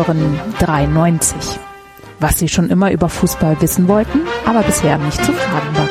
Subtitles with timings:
[0.00, 1.60] Hören 93.
[2.20, 5.88] Was Sie schon immer über Fußball wissen wollten, aber bisher nicht zu fragen war.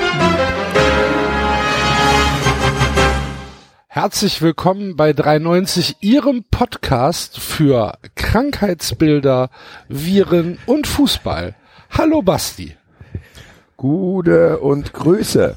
[3.88, 9.52] Herzlich willkommen bei 93, Ihrem Podcast für Krankheitsbilder,
[9.90, 11.54] Viren und Fußball.
[11.96, 12.79] Hallo Basti.
[13.80, 15.56] Gute und Grüße,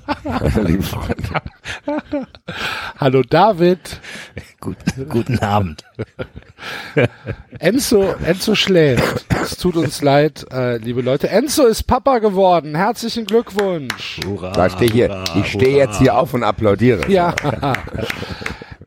[0.63, 1.43] liebe Freunde.
[2.97, 4.01] Hallo David.
[4.61, 4.77] Gut,
[5.09, 5.83] guten Abend.
[7.59, 9.27] Enzo, Enzo schläft.
[9.43, 11.31] Es tut uns leid, äh, liebe Leute.
[11.31, 12.77] Enzo ist Papa geworden.
[12.77, 14.21] Herzlichen Glückwunsch.
[14.25, 17.11] Hurra, da stehe hier, ich stehe jetzt hier auf und applaudiere.
[17.11, 17.35] Ja.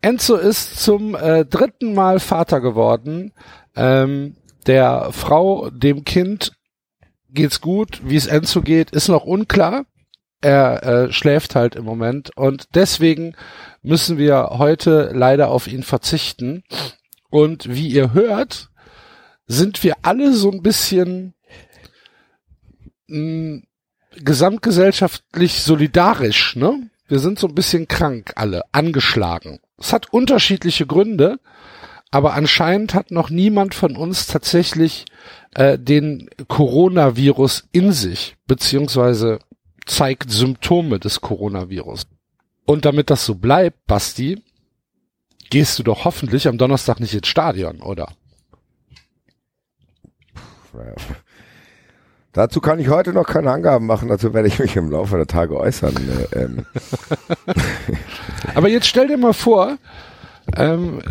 [0.01, 3.33] Enzo ist zum äh, dritten Mal Vater geworden.
[3.75, 6.53] Ähm, der Frau, dem Kind
[7.35, 8.01] geht's gut.
[8.03, 9.85] Wie es Enzo geht, ist noch unklar.
[10.41, 13.35] Er äh, schläft halt im Moment und deswegen
[13.81, 16.63] müssen wir heute leider auf ihn verzichten.
[17.29, 18.69] Und wie ihr hört,
[19.47, 21.33] sind wir alle so ein bisschen
[23.07, 23.63] mh,
[24.17, 26.89] gesamtgesellschaftlich solidarisch, ne?
[27.07, 29.59] Wir sind so ein bisschen krank alle, angeschlagen.
[29.77, 31.39] Es hat unterschiedliche Gründe,
[32.11, 35.05] aber anscheinend hat noch niemand von uns tatsächlich
[35.53, 39.39] äh, den Coronavirus in sich, beziehungsweise
[39.85, 42.07] zeigt Symptome des Coronavirus.
[42.65, 44.41] Und damit das so bleibt, Basti,
[45.49, 48.09] gehst du doch hoffentlich am Donnerstag nicht ins Stadion, oder?
[52.33, 55.27] Dazu kann ich heute noch keine Angaben machen, dazu werde ich mich im Laufe der
[55.27, 55.95] Tage äußern.
[55.95, 56.65] Äh, ähm.
[58.55, 59.77] Aber jetzt stell dir mal vor,
[60.57, 61.01] ähm,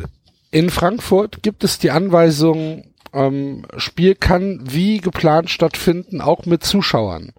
[0.55, 7.33] in Frankfurt gibt es die Anweisung, ähm, Spiel kann wie geplant stattfinden, auch mit Zuschauern.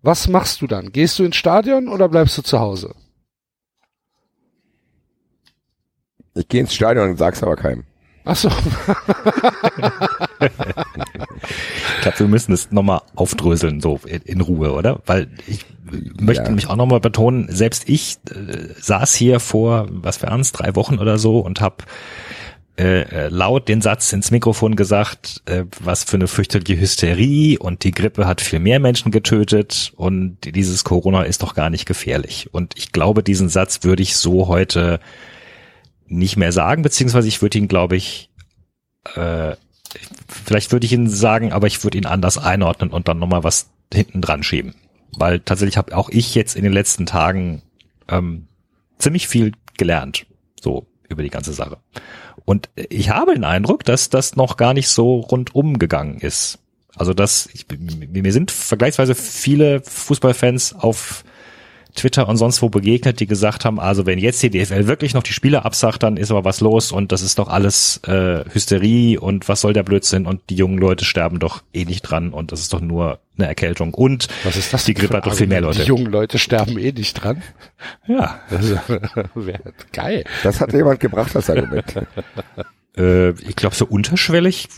[0.00, 0.90] Was machst du dann?
[0.90, 2.94] Gehst du ins Stadion oder bleibst du zu Hause?
[6.34, 7.84] Ich gehe ins Stadion und sag's aber keinem.
[8.24, 8.48] Ach so.
[8.48, 8.54] ich
[12.00, 15.02] glaube, wir müssen es nochmal aufdröseln, so in, Ruhe, oder?
[15.04, 15.66] Weil ich
[16.18, 16.50] möchte ja.
[16.50, 20.98] mich auch nochmal betonen, selbst ich äh, saß hier vor, was für uns, drei Wochen
[20.98, 21.84] oder so und habe
[22.78, 27.84] äh, äh, laut den Satz ins Mikrofon gesagt, äh, was für eine fürchterliche Hysterie und
[27.84, 32.50] die Grippe hat viel mehr Menschen getötet und dieses Corona ist doch gar nicht gefährlich.
[32.52, 35.00] Und ich glaube, diesen Satz würde ich so heute
[36.06, 38.28] nicht mehr sagen, beziehungsweise ich würde ihn, glaube ich,
[39.14, 39.56] äh,
[40.28, 43.70] vielleicht würde ich ihn sagen, aber ich würde ihn anders einordnen und dann nochmal was
[43.90, 44.74] hinten dran schieben.
[45.16, 47.62] Weil tatsächlich habe auch ich jetzt in den letzten Tagen
[48.08, 48.48] ähm,
[48.98, 50.26] ziemlich viel gelernt,
[50.60, 51.78] so über die ganze Sache.
[52.46, 56.58] Und ich habe den Eindruck, dass das noch gar nicht so rundum gegangen ist.
[56.94, 61.24] Also dass ich, mir sind vergleichsweise viele Fußballfans auf
[61.96, 65.22] Twitter und sonst wo begegnet, die gesagt haben, also wenn jetzt die DFL wirklich noch
[65.22, 69.18] die Spiele absagt, dann ist aber was los und das ist doch alles äh, Hysterie
[69.18, 72.52] und was soll der Blödsinn und die jungen Leute sterben doch eh nicht dran und
[72.52, 75.46] das ist doch nur eine Erkältung und was ist das die Grippe hat doch viel
[75.46, 75.80] mehr Leute.
[75.80, 77.42] Die jungen Leute sterben eh nicht dran.
[78.06, 78.40] Ja.
[78.50, 78.70] Das
[79.34, 79.60] wäre
[79.92, 80.24] geil.
[80.42, 81.92] Das hat jemand gebracht, das Argument.
[82.96, 84.68] äh, ich glaube so unterschwellig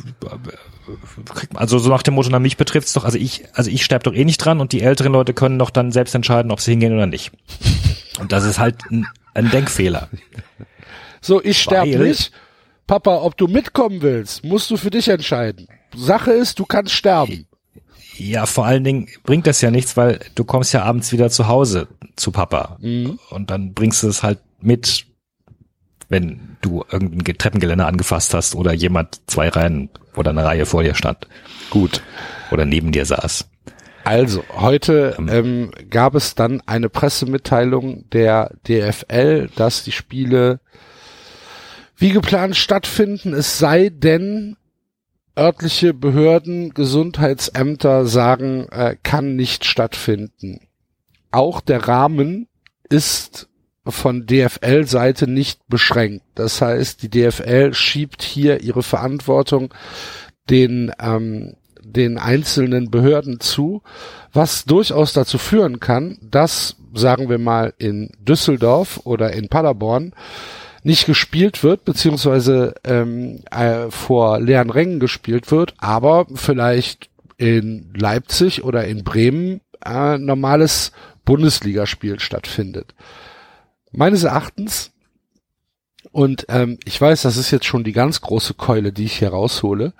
[1.54, 4.14] also so nach dem Motto, na mich betrifft's doch, also ich, also ich sterbe doch
[4.14, 6.94] eh nicht dran und die älteren Leute können doch dann selbst entscheiden, ob sie hingehen
[6.94, 7.32] oder nicht.
[8.20, 10.08] Und das ist halt ein, ein Denkfehler.
[11.20, 12.32] So, ich sterbe nicht.
[12.86, 15.68] Papa, ob du mitkommen willst, musst du für dich entscheiden.
[15.94, 17.46] Sache ist, du kannst sterben.
[18.16, 21.46] Ja, vor allen Dingen bringt das ja nichts, weil du kommst ja abends wieder zu
[21.46, 21.86] Hause
[22.16, 22.78] zu Papa.
[22.80, 23.18] Mhm.
[23.30, 25.06] Und dann bringst du es halt mit,
[26.08, 30.94] wenn du irgendein Treppengeländer angefasst hast oder jemand zwei Reihen oder eine Reihe vor dir
[30.94, 31.26] stand.
[31.70, 32.02] Gut.
[32.50, 33.48] Oder neben dir saß.
[34.04, 40.60] Also, heute ähm, ähm, gab es dann eine Pressemitteilung der DFL, dass die Spiele
[41.96, 44.56] wie geplant stattfinden, es sei denn,
[45.36, 50.60] örtliche Behörden, Gesundheitsämter sagen, äh, kann nicht stattfinden.
[51.30, 52.48] Auch der Rahmen
[52.88, 53.47] ist
[53.88, 56.24] von DFL-Seite nicht beschränkt.
[56.34, 59.72] Das heißt, die DFL schiebt hier ihre Verantwortung
[60.50, 63.82] den, ähm, den einzelnen Behörden zu,
[64.32, 70.12] was durchaus dazu führen kann, dass, sagen wir mal, in Düsseldorf oder in Paderborn
[70.84, 78.64] nicht gespielt wird, beziehungsweise ähm, äh, vor leeren Rängen gespielt wird, aber vielleicht in Leipzig
[78.64, 80.92] oder in Bremen äh, normales
[81.24, 82.94] Bundesligaspiel stattfindet
[83.92, 84.92] meines Erachtens,
[86.10, 89.30] und ähm, ich weiß, das ist jetzt schon die ganz große Keule, die ich hier
[89.30, 89.92] raushole,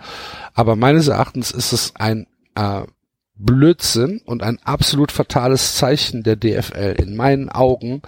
[0.54, 2.82] aber meines Erachtens ist es ein äh,
[3.34, 6.96] Blödsinn und ein absolut fatales Zeichen der DFL.
[6.98, 8.02] In meinen Augen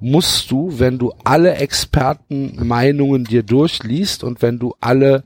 [0.00, 5.24] musst du, wenn du alle Expertenmeinungen dir durchliest und wenn du alle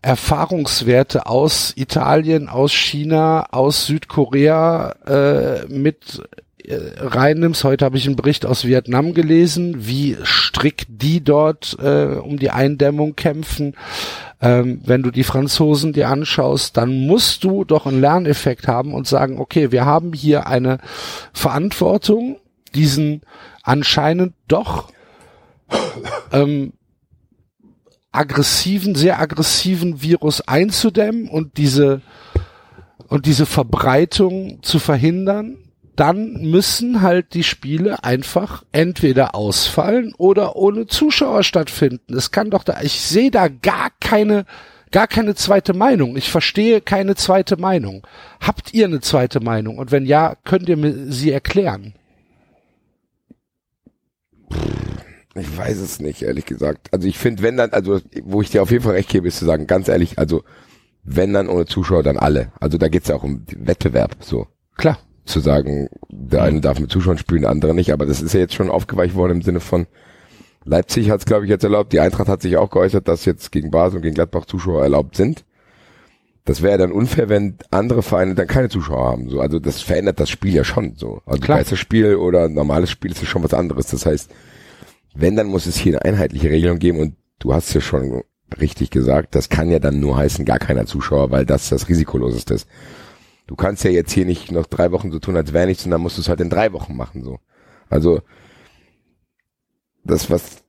[0.00, 6.22] Erfahrungswerte aus Italien, aus China, aus Südkorea äh, mit
[6.68, 7.64] reinnimmst.
[7.64, 12.50] Heute habe ich einen Bericht aus Vietnam gelesen, wie strikt die dort äh, um die
[12.50, 13.74] Eindämmung kämpfen.
[14.40, 19.06] Ähm, wenn du die Franzosen dir anschaust, dann musst du doch einen Lerneffekt haben und
[19.06, 20.78] sagen, okay, wir haben hier eine
[21.32, 22.38] Verantwortung,
[22.74, 23.22] diesen
[23.62, 24.90] anscheinend doch
[26.32, 26.72] ähm,
[28.12, 32.00] aggressiven, sehr aggressiven Virus einzudämmen und diese
[33.08, 35.63] und diese Verbreitung zu verhindern,
[35.96, 42.14] dann müssen halt die Spiele einfach entweder ausfallen oder ohne Zuschauer stattfinden.
[42.14, 44.44] Es kann doch da, ich sehe da gar keine,
[44.90, 46.16] gar keine zweite Meinung.
[46.16, 48.06] Ich verstehe keine zweite Meinung.
[48.40, 49.78] Habt ihr eine zweite Meinung?
[49.78, 51.94] Und wenn ja, könnt ihr mir sie erklären?
[55.36, 56.88] Ich weiß es nicht, ehrlich gesagt.
[56.92, 59.38] Also ich finde, wenn dann, also wo ich dir auf jeden Fall recht gebe, ist
[59.38, 60.44] zu sagen, ganz ehrlich, also
[61.04, 62.52] wenn dann ohne Zuschauer, dann alle.
[62.60, 64.46] Also da geht's ja auch um Wettbewerb, so.
[64.76, 64.98] Klar.
[65.24, 68.40] Zu sagen, der eine darf mit Zuschauern spielen, der andere nicht, aber das ist ja
[68.40, 69.86] jetzt schon aufgeweicht worden im Sinne von
[70.64, 73.52] Leipzig hat es, glaube ich, jetzt erlaubt, die Eintracht hat sich auch geäußert, dass jetzt
[73.52, 75.44] gegen Basel und gegen Gladbach Zuschauer erlaubt sind.
[76.46, 79.28] Das wäre dann unfair, wenn andere Vereine dann keine Zuschauer haben.
[79.30, 81.22] So, also das verändert das Spiel ja schon so.
[81.26, 81.58] Also Klar.
[81.58, 83.86] Geisterspiel oder normales Spiel ist ja schon was anderes.
[83.86, 84.30] Das heißt,
[85.14, 88.22] wenn, dann muss es hier eine einheitliche Regelung geben und du hast ja schon
[88.60, 92.54] richtig gesagt, das kann ja dann nur heißen, gar keiner Zuschauer, weil das das Risikoloseste
[92.54, 92.68] ist.
[93.46, 95.90] Du kannst ja jetzt hier nicht noch drei Wochen so tun, als wäre nichts und
[95.90, 97.38] dann musst du es halt in drei Wochen machen, so.
[97.90, 98.22] Also,
[100.04, 100.64] das, was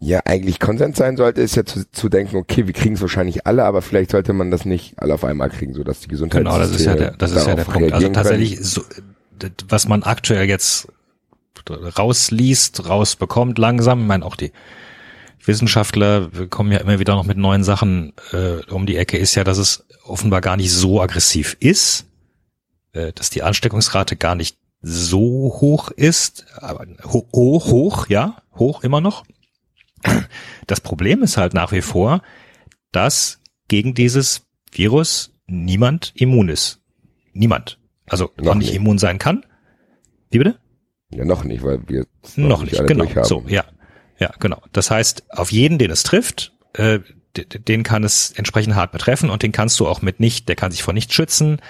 [0.00, 3.46] ja eigentlich Konsens sein sollte, ist ja zu, zu denken, okay, wir kriegen es wahrscheinlich
[3.46, 6.44] alle, aber vielleicht sollte man das nicht alle auf einmal kriegen, so dass die Gesundheit
[6.44, 7.92] Genau, das ist ja der, das ist ja der Punkt.
[7.92, 8.82] Also tatsächlich, so,
[9.68, 10.88] was man aktuell jetzt
[11.68, 14.52] rausliest, rausbekommt langsam, ich meine auch die
[15.48, 19.44] Wissenschaftler kommen ja immer wieder noch mit neuen Sachen äh, um die Ecke, ist ja,
[19.44, 22.06] dass es offenbar gar nicht so aggressiv ist,
[22.92, 28.84] äh, dass die Ansteckungsrate gar nicht so hoch ist, aber ho hoch, hoch, ja, hoch
[28.84, 29.24] immer noch.
[30.68, 32.22] Das Problem ist halt nach wie vor,
[32.92, 36.80] dass gegen dieses Virus niemand immun ist.
[37.32, 37.78] Niemand.
[38.06, 38.76] Also Noch auch nicht nicht.
[38.76, 39.44] immun sein kann.
[40.30, 40.58] Wie bitte?
[41.10, 43.24] Ja, noch nicht, weil wir es Noch nicht, alle genau.
[43.24, 43.64] So, ja.
[44.18, 44.62] Ja, genau.
[44.72, 47.00] Das heißt, auf jeden, den es trifft, äh,
[47.36, 50.72] den kann es entsprechend hart betreffen und den kannst du auch mit nicht, der kann
[50.72, 51.60] sich vor nichts schützen.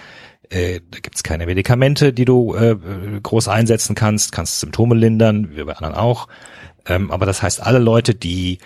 [0.50, 5.56] Äh, da gibt's keine Medikamente, die du äh, äh, groß einsetzen kannst, kannst Symptome lindern,
[5.56, 6.28] wie bei anderen auch.
[6.86, 8.58] Ähm, aber das heißt, alle Leute, die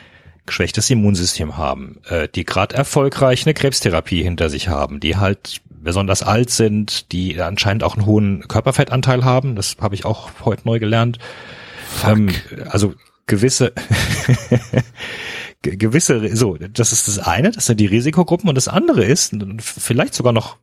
[0.47, 6.23] geschwächtes Immunsystem haben, äh, die gerade erfolgreich eine Krebstherapie hinter sich haben, die halt besonders
[6.23, 10.79] alt sind, die anscheinend auch einen hohen Körperfettanteil haben, das habe ich auch heute neu
[10.79, 11.19] gelernt.
[12.07, 12.31] Ähm,
[12.69, 12.95] also
[13.27, 13.73] gewisse
[15.63, 19.35] ge- gewisse so das ist das eine das sind die Risikogruppen und das andere ist
[19.61, 20.59] vielleicht sogar noch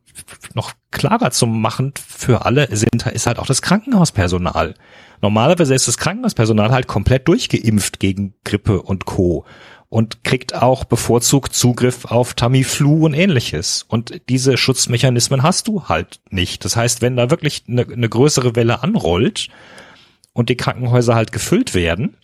[0.54, 4.74] noch klarer zu machen für alle sind ist halt auch das Krankenhauspersonal
[5.22, 9.44] normalerweise ist das Krankenhauspersonal halt komplett durchgeimpft gegen Grippe und Co
[9.88, 13.84] und kriegt auch bevorzugt Zugriff auf Tamiflu und ähnliches.
[13.88, 16.64] Und diese Schutzmechanismen hast du halt nicht.
[16.64, 19.48] Das heißt, wenn da wirklich eine, eine größere Welle anrollt,
[20.32, 22.16] und die Krankenhäuser halt gefüllt werden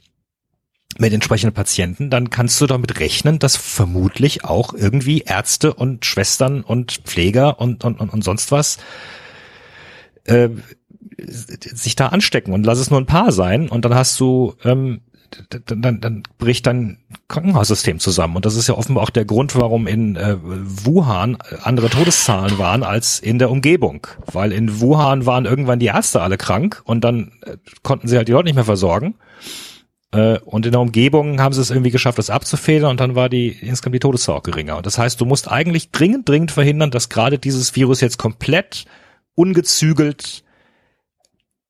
[0.99, 6.62] mit entsprechenden Patienten, dann kannst du damit rechnen, dass vermutlich auch irgendwie Ärzte und Schwestern
[6.62, 8.79] und Pfleger und, und, und, und sonst was
[10.25, 10.49] äh,
[11.19, 15.00] sich da anstecken und lass es nur ein paar sein und dann hast du ähm,
[15.53, 16.99] d- d- dann, dann bricht dein
[17.29, 18.37] Krankenhaussystem zusammen.
[18.37, 22.83] Und das ist ja offenbar auch der Grund, warum in äh, Wuhan andere Todeszahlen waren
[22.83, 24.07] als in der Umgebung.
[24.33, 28.29] Weil in Wuhan waren irgendwann die Ärzte alle krank und dann äh, konnten sie halt
[28.29, 29.15] die Leute nicht mehr versorgen.
[30.16, 33.28] Äh, und in der Umgebung haben sie es irgendwie geschafft, das abzufedern und dann war
[33.28, 34.76] die insgesamt die Todeszahl auch geringer.
[34.76, 38.87] Und das heißt, du musst eigentlich dringend, dringend verhindern, dass gerade dieses Virus jetzt komplett
[39.35, 40.42] ungezügelt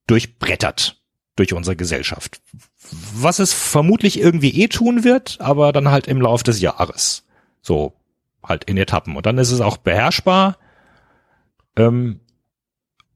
[0.07, 1.01] durchbrettert
[1.35, 2.41] durch unsere Gesellschaft.
[3.15, 7.25] Was es vermutlich irgendwie eh tun wird, aber dann halt im Lauf des Jahres.
[7.61, 7.95] So,
[8.45, 9.17] halt in Etappen.
[9.17, 10.57] Und dann ist es auch beherrschbar.
[11.77, 12.21] Ähm,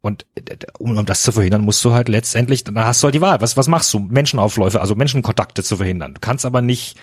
[0.02, 3.14] und äh, um, um das zu verhindern, musst du halt letztendlich, dann hast du halt
[3.14, 3.40] die Wahl.
[3.40, 3.98] Was, was machst du?
[3.98, 6.14] Menschenaufläufe, also Menschenkontakte zu verhindern.
[6.14, 6.96] Du kannst aber nicht,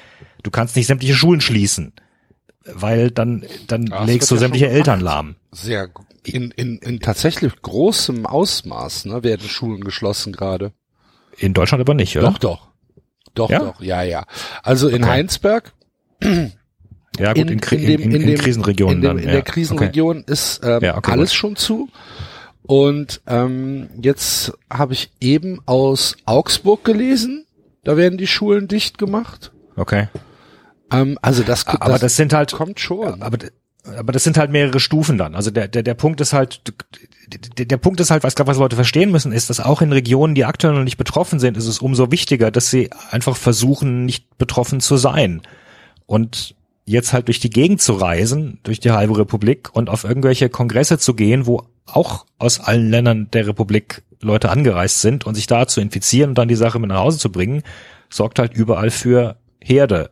[0.44, 1.94] du kannst nicht sämtliche Schulen schließen.
[2.70, 5.36] Weil dann, dann Ja, legst du ja sämtliche Eltern lahm.
[5.54, 10.74] Sehr gu- in, in, in tatsächlich großem Ausmaß ne, werden Schulen geschlossen gerade.
[11.38, 12.28] In Deutschland aber nicht, oder?
[12.32, 12.68] Doch, doch.
[13.36, 13.60] Doch, Ja?
[13.60, 14.26] doch, ja, ja.
[14.64, 15.12] Also in Okay.
[15.14, 15.72] Heinsberg,
[17.20, 19.18] Ja, gut, in, Kri- in, dem- in, in, dem- Krisenregionen in, dem, dann.
[19.20, 19.32] in ja.
[19.32, 21.38] der Krisenregion ist ähm, Ja, okay, alles gut.
[21.38, 21.90] schon zu.
[22.64, 27.46] Und ähm, jetzt habe ich eben aus Augsburg gelesen,
[27.84, 29.52] da werden die Schulen dicht gemacht.
[29.76, 30.10] Okay.
[30.92, 33.22] Ähm, also das, das, aber das sind halt kommt schon.
[33.22, 33.38] Aber
[33.96, 35.36] aber das sind halt mehrere Stufen dann.
[35.36, 36.62] Also der, der, der Punkt ist halt,
[37.58, 39.94] der, der Punkt ist halt, was glaube was Leute verstehen müssen, ist, dass auch in
[39.94, 44.06] Regionen, die aktuell noch nicht betroffen sind, ist es umso wichtiger, dass sie einfach versuchen,
[44.06, 45.42] nicht betroffen zu sein.
[46.06, 46.56] Und
[46.88, 50.98] jetzt halt durch die Gegend zu reisen, durch die halbe Republik und auf irgendwelche Kongresse
[50.98, 55.68] zu gehen, wo auch aus allen Ländern der Republik Leute angereist sind und sich da
[55.68, 57.62] zu infizieren und dann die Sache mit nach Hause zu bringen,
[58.10, 60.12] sorgt halt überall für Herde.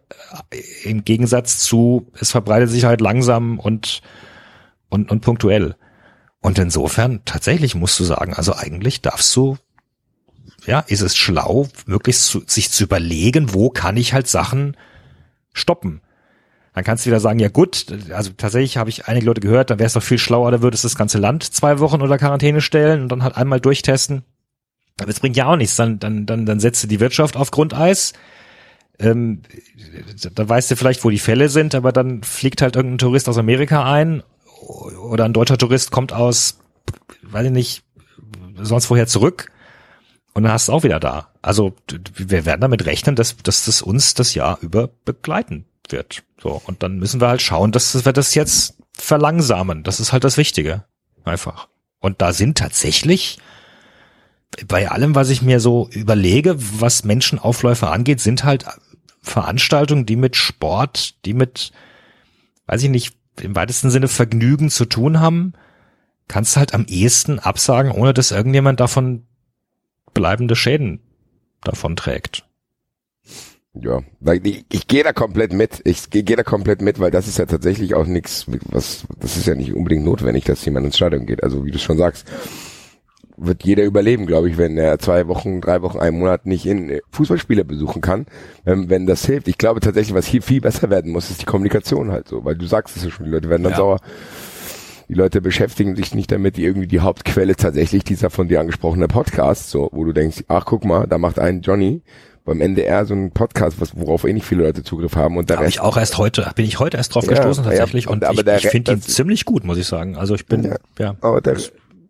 [0.83, 4.01] Im Gegensatz zu, es verbreitet sich halt langsam und,
[4.89, 5.75] und, und punktuell.
[6.41, 9.57] Und insofern, tatsächlich musst du sagen, also eigentlich darfst du,
[10.65, 14.75] ja, ist es schlau, möglichst zu, sich zu überlegen, wo kann ich halt Sachen
[15.53, 16.01] stoppen.
[16.75, 19.79] Dann kannst du wieder sagen, ja gut, also tatsächlich habe ich einige Leute gehört, dann
[19.79, 22.59] wäre es doch viel schlauer, da würdest du das ganze Land zwei Wochen unter Quarantäne
[22.59, 24.23] stellen und dann halt einmal durchtesten.
[24.99, 27.51] Aber es bringt ja auch nichts, dann, dann, dann, dann setzt du die Wirtschaft auf
[27.51, 28.11] Grundeis,
[28.99, 29.41] ähm,
[30.33, 33.37] da weißt du vielleicht, wo die Fälle sind, aber dann fliegt halt irgendein Tourist aus
[33.37, 34.21] Amerika ein
[35.09, 36.59] oder ein deutscher Tourist kommt aus,
[37.23, 37.83] weiß ich nicht,
[38.61, 39.49] sonst woher zurück
[40.33, 41.29] und dann hast du auch wieder da.
[41.41, 41.73] Also
[42.15, 46.23] wir werden damit rechnen, dass, dass das uns das Jahr über begleiten wird.
[46.41, 49.83] So und dann müssen wir halt schauen, dass wir das jetzt verlangsamen.
[49.83, 50.85] Das ist halt das Wichtige,
[51.23, 51.67] einfach.
[51.99, 53.39] Und da sind tatsächlich
[54.67, 58.65] bei allem, was ich mir so überlege, was Menschenaufläufe angeht, sind halt
[59.21, 61.71] Veranstaltungen, die mit Sport, die mit,
[62.67, 65.53] weiß ich nicht, im weitesten Sinne Vergnügen zu tun haben,
[66.27, 69.25] kannst du halt am ehesten absagen, ohne dass irgendjemand davon
[70.13, 71.01] bleibende Schäden
[71.63, 72.44] davon trägt.
[73.81, 75.81] Ja, weil ich, ich gehe da komplett mit.
[75.83, 79.35] Ich gehe geh da komplett mit, weil das ist ja tatsächlich auch nichts, was das
[79.35, 81.43] ist ja nicht unbedingt notwendig, dass jemand ins Stadion geht.
[81.43, 82.25] Also wie du schon sagst,
[83.37, 86.89] wird jeder überleben, glaube ich, wenn er zwei Wochen, drei Wochen, einen Monat nicht in
[86.89, 88.27] äh, Fußballspiele besuchen kann,
[88.63, 89.49] wenn, wenn das hilft.
[89.49, 92.55] Ich glaube tatsächlich, was hier viel besser werden muss, ist die Kommunikation halt so, weil
[92.55, 93.77] du sagst es ja schon, die Leute werden dann ja.
[93.77, 93.99] sauer.
[95.07, 99.07] Die Leute beschäftigen sich nicht damit, die irgendwie die Hauptquelle tatsächlich dieser von dir angesprochene
[99.07, 102.01] Podcast, so, wo du denkst, ach guck mal, da macht ein Johnny
[102.45, 105.57] beim NDR so ein Podcast, was, worauf eh nicht viele Leute Zugriff haben und der
[105.57, 105.75] Hab Rest.
[105.75, 108.47] ich auch erst heute, bin ich heute erst drauf ja, gestoßen tatsächlich ja, und, und
[108.47, 110.15] ich, ich finde ihn ziemlich gut, muss ich sagen.
[110.15, 111.15] Also ich bin, ja, ja.
[111.21, 111.57] Aber der,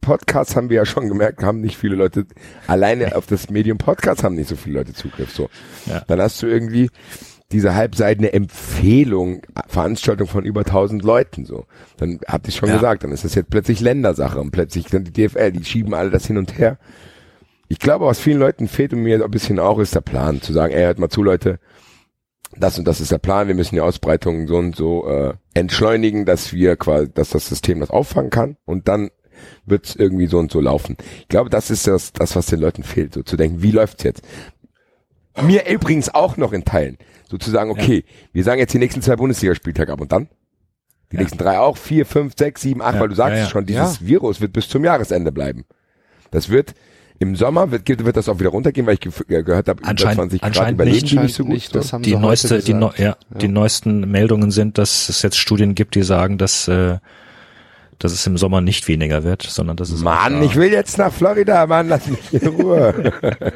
[0.05, 2.27] Podcast haben wir ja schon gemerkt, haben nicht viele Leute,
[2.67, 5.49] alleine auf das Medium Podcast haben nicht so viele Leute Zugriff, so.
[5.87, 6.03] Ja.
[6.07, 6.91] Dann hast du irgendwie
[7.51, 11.65] diese halbseitene Empfehlung, Veranstaltung von über 1000 Leuten, so.
[11.97, 12.75] Dann hab ich schon ja.
[12.75, 16.11] gesagt, dann ist das jetzt plötzlich Ländersache und plötzlich dann die DFL, die schieben alle
[16.11, 16.77] das hin und her.
[17.67, 20.53] Ich glaube, was vielen Leuten fehlt und mir ein bisschen auch, ist der Plan, zu
[20.53, 21.59] sagen, ey, hört mal zu, Leute,
[22.57, 26.25] das und das ist der Plan, wir müssen die Ausbreitung so und so äh, entschleunigen,
[26.25, 29.09] dass wir quasi, dass das System das auffangen kann und dann
[29.65, 30.95] wird es irgendwie so und so laufen.
[31.21, 34.03] Ich glaube, das ist das, das, was den Leuten fehlt, so zu denken, wie läuft's
[34.03, 34.21] jetzt?
[35.41, 36.97] Mir übrigens auch noch in Teilen,
[37.29, 38.13] so zu sagen, okay, ja.
[38.31, 40.29] wir sagen jetzt die nächsten zwei Bundesligaspieltage ab und dann?
[41.11, 41.21] Die ja.
[41.21, 43.01] nächsten drei auch, vier, fünf, sechs, sieben, acht, ja.
[43.01, 45.65] weil du sagst ja, schon, dieses Virus wird bis zum Jahresende bleiben.
[46.31, 46.73] Das wird
[47.19, 49.11] im Sommer wird, wird das auch wieder runtergehen, weil ich ge
[49.43, 51.53] gehört habe, über 20 Grad überleben nicht, die nicht so gut.
[51.53, 55.37] Nicht, das haben die neueste, die, neu, ja, die neuesten Meldungen sind, dass es jetzt
[55.37, 56.97] Studien gibt, die sagen, dass äh,
[57.99, 61.13] dass es im Sommer nicht weniger wird, sondern dass es Mann, ich will jetzt nach
[61.13, 63.13] Florida, Mann, lass mich in Ruhe.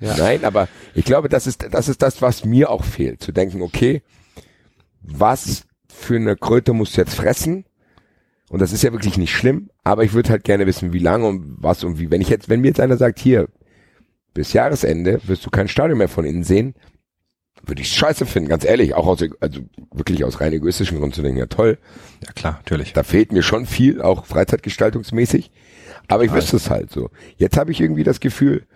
[0.00, 0.16] ja.
[0.18, 3.62] Nein, aber ich glaube, das ist das ist das, was mir auch fehlt, zu denken,
[3.62, 4.02] okay,
[5.00, 7.64] was für eine Kröte musst du jetzt fressen?
[8.52, 11.26] Und das ist ja wirklich nicht schlimm, aber ich würde halt gerne wissen, wie lange
[11.26, 12.10] und was und wie.
[12.10, 13.48] Wenn ich jetzt, wenn mir jetzt einer sagt, hier,
[14.34, 16.74] bis Jahresende wirst du kein Stadion mehr von innen sehen,
[17.64, 21.22] würde ich scheiße finden, ganz ehrlich, auch aus, also wirklich aus rein egoistischen Gründen zu
[21.22, 21.78] denken, ja toll.
[22.26, 22.92] Ja klar, natürlich.
[22.92, 25.50] Da fehlt mir schon viel, auch freizeitgestaltungsmäßig.
[26.08, 27.08] Aber ich wüsste es halt so.
[27.38, 28.66] Jetzt habe ich irgendwie das Gefühl,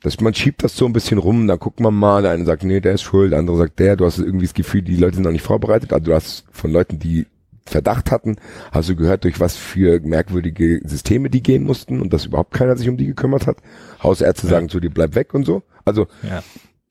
[0.00, 2.64] dass man schiebt das so ein bisschen rum, dann guckt man mal, der eine sagt,
[2.64, 5.16] nee, der ist schuld, der andere sagt, der, du hast irgendwie das Gefühl, die Leute
[5.16, 7.26] sind noch nicht vorbereitet, also du hast von Leuten, die
[7.66, 8.36] Verdacht hatten,
[8.72, 12.76] hast du gehört, durch was für merkwürdige Systeme die gehen mussten und dass überhaupt keiner
[12.76, 13.58] sich um die gekümmert hat.
[14.02, 14.50] Hausärzte ja.
[14.50, 15.62] sagen zu dir, bleib weg und so.
[15.84, 16.42] Also ja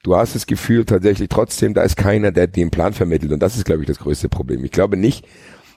[0.03, 3.31] du hast das Gefühl tatsächlich trotzdem, da ist keiner, der den Plan vermittelt.
[3.31, 4.63] Und das ist, glaube ich, das größte Problem.
[4.63, 5.25] Ich glaube nicht,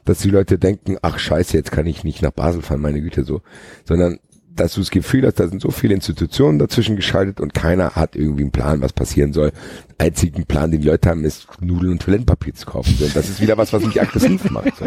[0.04, 3.24] dass die Leute denken, ach scheiße, jetzt kann ich nicht nach Basel fahren, meine Güte
[3.24, 3.42] so.
[3.84, 4.18] Sondern,
[4.54, 8.16] dass du das Gefühl hast, da sind so viele Institutionen dazwischen geschaltet und keiner hat
[8.16, 9.52] irgendwie einen Plan, was passieren soll.
[9.98, 12.96] Einzigen Plan, den die Leute haben, ist Nudeln und Toilettenpapier zu kaufen.
[13.00, 14.76] Und das ist wieder was, was mich aggressiv macht.
[14.76, 14.86] So.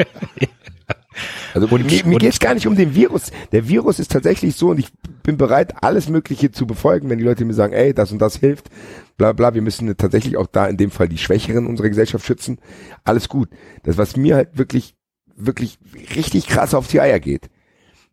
[1.53, 3.31] Also und, mir, mir geht es gar nicht um den Virus.
[3.51, 4.87] Der Virus ist tatsächlich so und ich
[5.23, 8.37] bin bereit, alles Mögliche zu befolgen, wenn die Leute mir sagen, ey, das und das
[8.37, 8.69] hilft,
[9.17, 12.59] bla bla, wir müssen tatsächlich auch da in dem Fall die Schwächeren unserer Gesellschaft schützen.
[13.03, 13.49] Alles gut.
[13.83, 14.95] Das, was mir halt wirklich,
[15.35, 15.79] wirklich
[16.15, 17.49] richtig krass auf die Eier geht,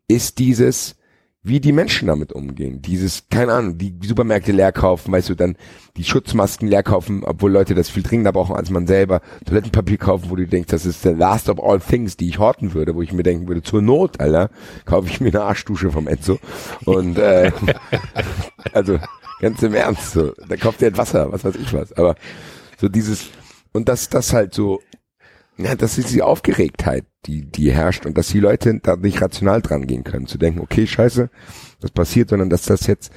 [0.07, 0.95] ist dieses,
[1.45, 2.81] wie die Menschen damit umgehen.
[2.81, 5.57] Dieses, keine Ahnung, die Supermärkte leer kaufen, weißt du, dann
[5.97, 9.21] die Schutzmasken leer kaufen, obwohl Leute das viel dringender brauchen als man selber.
[9.45, 12.73] Toilettenpapier kaufen, wo du denkst, das ist der last of all things, die ich horten
[12.73, 14.49] würde, wo ich mir denken würde, zur Not, Alter,
[14.85, 16.39] kaufe ich mir eine Arschdusche vom Enzo.
[16.85, 17.51] Und äh,
[18.73, 18.97] also
[19.41, 21.91] ganz im Ernst, so, da kauft ihr ein Wasser, was weiß ich was.
[21.93, 22.15] Aber
[22.79, 23.27] so dieses,
[23.73, 24.79] und das, das halt so,
[25.63, 29.61] ja, das ist die Aufgeregtheit, die, die herrscht und dass die Leute da nicht rational
[29.61, 31.29] dran gehen können, zu denken, okay, scheiße,
[31.79, 33.11] das passiert, sondern dass das jetzt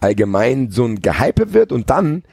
[0.00, 2.24] allgemein so ein Gehype wird und dann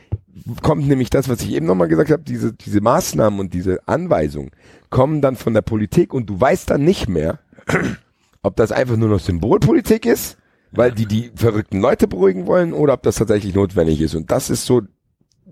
[0.64, 4.52] kommt nämlich das, was ich eben nochmal gesagt habe, diese, diese Maßnahmen und diese Anweisungen
[4.90, 7.40] kommen dann von der Politik und du weißt dann nicht mehr,
[8.42, 10.38] ob das einfach nur noch Symbolpolitik ist,
[10.72, 14.16] weil die die verrückten Leute beruhigen wollen oder ob das tatsächlich notwendig ist.
[14.16, 14.82] Und das ist so,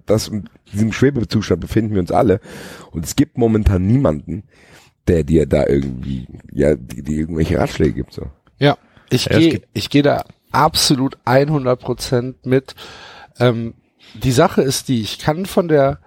[0.05, 2.39] das, in diesem Schwebezustand befinden wir uns alle.
[2.91, 4.43] Und es gibt momentan niemanden,
[5.07, 8.27] der dir da irgendwie, ja, die, die irgendwelche Ratschläge gibt, so.
[8.59, 8.77] Ja,
[9.09, 12.75] ich Ja, gehe, ich gehe da absolut 100 Prozent mit.
[13.39, 13.75] Ähm,
[14.15, 15.99] die Sache ist die, ich kann von der,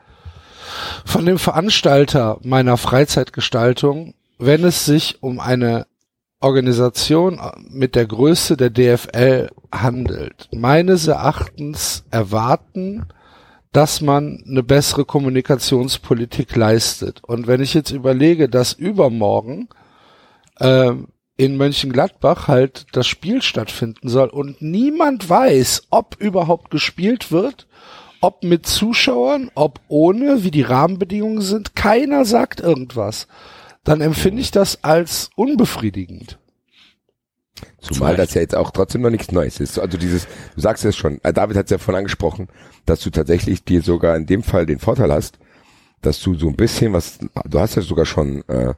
[1.04, 5.86] von dem Veranstalter meiner Freizeitgestaltung, wenn es sich um eine
[6.40, 13.06] Organisation mit der Größe der DFL handelt, meines Erachtens erwarten,
[13.72, 17.22] dass man eine bessere Kommunikationspolitik leistet.
[17.24, 19.68] Und wenn ich jetzt überlege, dass übermorgen
[20.58, 27.66] ähm, in Mönchengladbach halt das Spiel stattfinden soll und niemand weiß, ob überhaupt gespielt wird,
[28.20, 33.26] ob mit Zuschauern, ob ohne, wie die Rahmenbedingungen sind, keiner sagt irgendwas,
[33.84, 36.38] dann empfinde ich das als unbefriedigend.
[37.80, 39.78] Zumal das ja jetzt auch trotzdem noch nichts Neues ist.
[39.78, 42.48] Also dieses, du sagst es schon, äh, David hat es ja vorhin angesprochen,
[42.86, 45.38] dass du tatsächlich dir sogar in dem Fall den Vorteil hast,
[46.02, 47.18] dass du so ein bisschen was,
[47.48, 48.74] du hast ja sogar schon äh,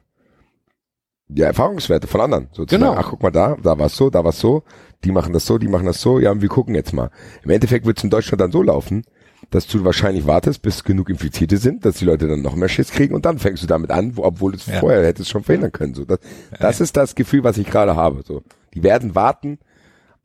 [1.29, 2.47] ja, Erfahrungswerte von anderen.
[2.51, 2.83] Sozusagen.
[2.83, 2.95] Genau.
[2.97, 4.63] Ach, guck mal da, da war's so, da war's so,
[5.03, 7.09] die machen das so, die machen das so, ja, und wir gucken jetzt mal.
[7.43, 9.03] Im Endeffekt wird es in Deutschland dann so laufen,
[9.49, 12.91] dass du wahrscheinlich wartest, bis genug Infizierte sind, dass die Leute dann noch mehr Schiss
[12.91, 14.79] kriegen und dann fängst du damit an, wo, obwohl du es Ja.
[14.79, 15.93] vorher hättest schon verhindern können.
[15.93, 16.19] So, das
[16.59, 18.23] das ist das Gefühl, was ich gerade habe.
[18.25, 18.41] So,
[18.73, 19.59] die werden warten.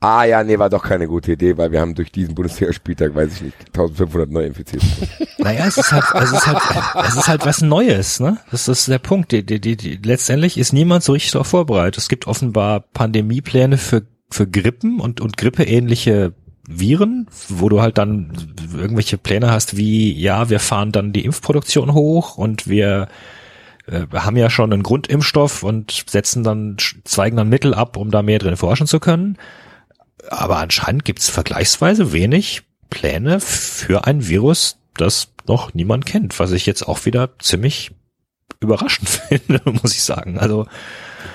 [0.00, 3.32] Ah ja, nee, war doch keine gute Idee, weil wir haben durch diesen Bundesligaspieltag, weiß
[3.34, 4.86] ich nicht, 1500 Neuinfizierte.
[5.40, 8.38] Naja, es ist halt, es ist halt, es ist halt was Neues, ne?
[8.50, 9.30] Das ist der Punkt.
[9.30, 11.96] Die, die, die, die, letztendlich ist niemand so richtig darauf vorbereitet.
[11.96, 16.34] Es gibt offenbar Pandemiepläne für, für Grippen und, und grippeähnliche
[16.68, 18.32] Viren, wo du halt dann
[18.76, 23.08] irgendwelche Pläne hast wie, ja, wir fahren dann die Impfproduktion hoch und wir
[23.88, 28.22] äh, haben ja schon einen Grundimpfstoff und setzen dann, zweigen dann Mittel ab, um da
[28.22, 29.36] mehr drin forschen zu können.
[30.28, 36.66] Aber anscheinend gibt's vergleichsweise wenig Pläne für ein Virus, das noch niemand kennt, was ich
[36.66, 37.92] jetzt auch wieder ziemlich
[38.60, 40.38] überraschend finde, muss ich sagen.
[40.38, 40.66] Also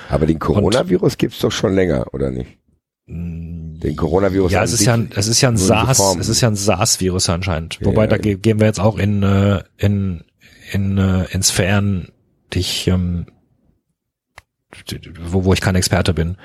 [0.08, 2.58] Aber den Coronavirus gibt's doch schon länger, oder nicht?
[3.06, 4.52] Den Coronavirus.
[4.52, 6.20] ja, es ist ja, ein, es ist ja ein SARS, Form.
[6.20, 7.78] es ist ja ein SARS-Virus anscheinend.
[7.80, 10.24] Ja, Wobei ja, da ge gehen wir jetzt auch in äh, in
[10.72, 12.13] in äh, in Sphären, die
[12.56, 13.26] ich ähm,
[15.20, 16.36] wo, wo ich kein Experte bin.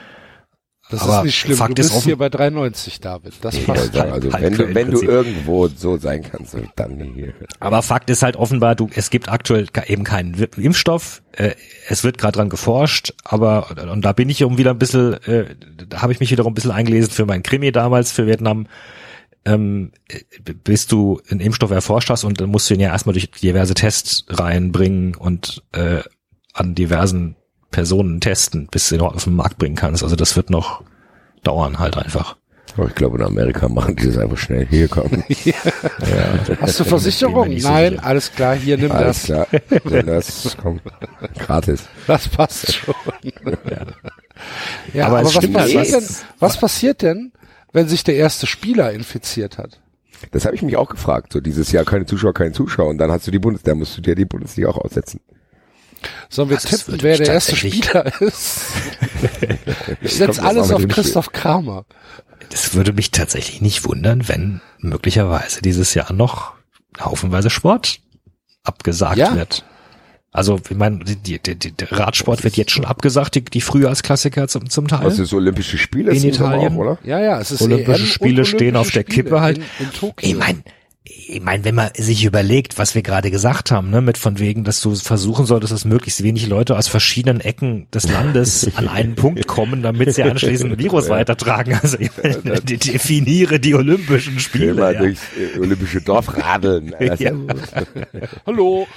[0.92, 1.56] Das Aber ist nicht schlimm.
[1.58, 3.34] Fakt du ist bist hier bei 3,90, David.
[3.42, 3.96] Das Ja, passt.
[3.96, 7.34] also, also Halb- wenn du, wenn du irgendwo so sein kannst, dann hier.
[7.60, 11.22] Aber Fakt ist halt offenbar, du, es gibt aktuell eben keinen Impfstoff.
[11.34, 11.52] Äh,
[11.88, 15.56] es wird gerade dran geforscht, aber und da bin ich um wieder ein bisschen, äh,
[15.88, 18.66] da habe ich mich wiederum ein bisschen eingelesen für meinen Krimi damals für Vietnam.
[19.46, 20.20] Ähm, äh,
[20.54, 23.74] bis du einen Impfstoff erforscht hast und dann musst du ihn ja erstmal durch diverse
[23.74, 26.00] Tests reinbringen und äh,
[26.54, 27.36] an diversen
[27.72, 30.04] Personen testen, bis du ihn auf den Markt bringen kannst.
[30.04, 30.84] Also das wird noch
[31.44, 32.36] dauern halt einfach.
[32.78, 34.68] Oh, ich glaube, in Amerika machen die das einfach schnell.
[34.70, 35.24] Hier kommen.
[36.62, 37.50] Hast du Versicherung?
[37.50, 38.06] Nein, sicher.
[38.06, 39.48] alles klar, hier nimm Alles das.
[39.48, 39.48] klar.
[39.86, 40.82] Nimm das kommt
[41.40, 41.84] gratis.
[42.08, 42.94] Das passt schon.
[44.94, 47.32] Ja, Aber aber, es was passiert was- denn, was passiert denn,
[47.72, 49.80] wenn sich der erste Spieler infiziert hat?
[50.32, 51.32] Das habe ich mich auch gefragt.
[51.34, 52.90] So dieses Jahr keine Zuschauer, keine Zuschauer.
[52.90, 55.22] Und dann hast du die Bundesliga, musst du dir die Bundesliga auch aussetzen.
[56.30, 58.62] Sollen wir Das tippen, wer der erste Spieler ist?
[60.02, 61.86] Ich setze alles auf Christoph Kramer.
[62.50, 66.54] Das würde mich tatsächlich nicht wundern, wenn möglicherweise dieses Jahr noch
[67.00, 68.00] haufenweise Sport
[68.64, 69.36] abgesagt Ja.
[69.36, 69.64] wird.
[70.32, 74.48] Also, ich meine, die, die, die, der Radsport wird jetzt schon abgesagt, die, die Frühjahrsklassiker
[74.48, 75.06] zum, zum Teil.
[75.06, 76.12] Was ist Olympische Spiele?
[76.12, 76.74] In Italien?
[76.74, 76.98] Auch, oder?
[77.04, 79.58] Ja, ja, es ist Olympische EM Spiele stehen auf der Kippe Spiele halt.
[79.58, 80.30] In, in Tokio.
[80.30, 80.62] Ich meine,
[81.12, 84.64] ich mein, wenn man sich überlegt, was wir gerade gesagt haben, ne, mit von wegen,
[84.64, 89.16] dass du versuchen solltest, dass möglichst wenig Leute aus verschiedenen Ecken des Landes an einen
[89.16, 91.80] Punkt kommen, damit sie anschließend ein Virus weitertragen.
[91.82, 94.74] Also ich meine, de- definiere die Olympischen Geh Spiele.
[94.76, 95.00] mal Ja.
[95.00, 95.22] durchs
[95.56, 96.94] äh, Olympische Dorf radeln.
[97.00, 97.32] Das- Ja.
[98.46, 98.88] Hallo.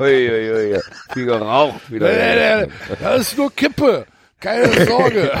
[0.00, 0.80] Ui, ui, ui.
[1.12, 2.08] Viel geraucht wieder.
[2.08, 4.06] Nee, nee, das ist nur Kippe.
[4.40, 5.32] Keine Sorge.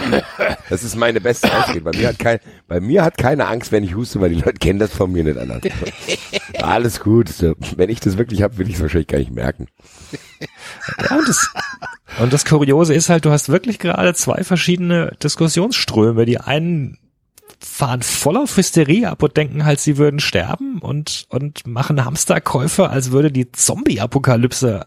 [0.70, 1.80] Das ist meine beste Ausrede.
[1.80, 4.58] Bei mir hat kein, bei mir hat keine Angst, wenn ich huste, weil die Leute
[4.58, 5.62] kennen das von mir nicht anders.
[6.62, 7.30] Alles gut.
[7.76, 9.68] Wenn ich das wirklich habe, will ich es wahrscheinlich gar nicht merken.
[11.08, 11.50] Ja, und das,
[12.20, 16.26] und das Kuriose ist halt, du hast wirklich gerade zwei verschiedene Diskussionsströme.
[16.26, 16.98] Die einen
[17.60, 22.90] fahren voll auf Hysterie ab und denken halt, sie würden sterben und, und machen Hamsterkäufe,
[22.90, 24.86] als würde die Zombie-Apokalypse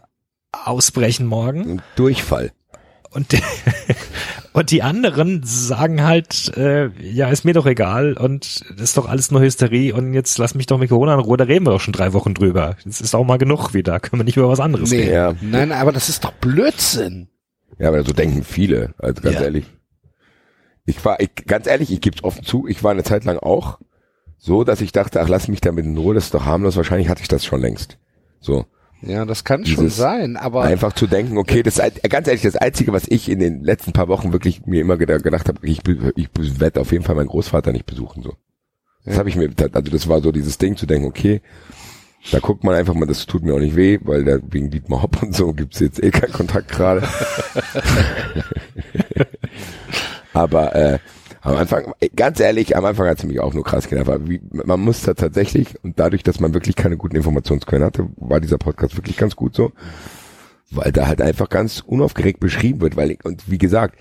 [0.52, 1.82] ausbrechen morgen.
[1.96, 2.52] Durchfall.
[3.12, 3.26] Und,
[4.52, 9.08] und die anderen sagen halt, äh, ja, ist mir doch egal und das ist doch
[9.08, 11.70] alles nur Hysterie und jetzt lass mich doch mit Corona in Ruhe, da reden wir
[11.72, 12.76] doch schon drei Wochen drüber.
[12.84, 15.12] Das ist auch mal genug wieder, können wir nicht über was anderes Nee, reden.
[15.12, 15.34] Ja.
[15.42, 17.28] nein, aber das ist doch Blödsinn.
[17.78, 19.42] Ja, aber so denken viele, also ganz Ja.
[19.42, 19.66] ehrlich.
[20.84, 23.38] Ich war, ich, ganz ehrlich, ich gebe es offen zu, ich war eine Zeit lang
[23.38, 23.78] auch
[24.38, 27.08] so, dass ich dachte, ach, lass mich damit in Ruhe, das ist doch harmlos, wahrscheinlich
[27.08, 27.98] hatte ich das schon längst.
[28.40, 28.66] So.
[29.02, 32.42] Ja, das kann schon Dieses sein, aber Einfach zu denken, okay, das ist ganz ehrlich,
[32.42, 35.58] das Einzige, was ich in den letzten paar Wochen wirklich mir immer geda- gedacht habe,
[35.66, 35.80] ich,
[36.14, 36.28] ich
[36.60, 38.22] werde auf jeden Fall meinen Großvater nicht besuchen.
[38.22, 38.34] So.
[39.04, 39.18] Das Ja.
[39.18, 41.42] habe ich mir, also das war so dieses Ding zu denken, okay,
[42.30, 45.02] da guckt man einfach mal, das tut mir auch nicht weh, weil da wegen Dietmar
[45.02, 47.02] Hopp und so gibt's jetzt eh keinen Kontakt gerade.
[50.32, 50.98] Aber äh,
[51.42, 54.28] am Anfang, ganz ehrlich, am Anfang hat's mich auch nur krass genervt.
[54.28, 58.40] Wie, man muss da tatsächlich, und dadurch, dass man wirklich keine guten Informationsquellen hatte, war
[58.40, 59.72] dieser Podcast wirklich ganz gut so.
[60.70, 63.98] Weil da halt einfach ganz unaufgeregt beschrieben wird, weil, und wie gesagt,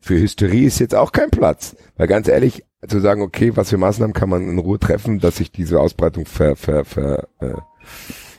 [0.00, 1.76] für Hysterie ist jetzt auch kein Platz.
[1.96, 5.36] Weil ganz ehrlich, zu sagen, okay, was für Maßnahmen kann man in Ruhe treffen, dass
[5.36, 7.54] sich diese Ausbreitung ver, ver, ver, äh,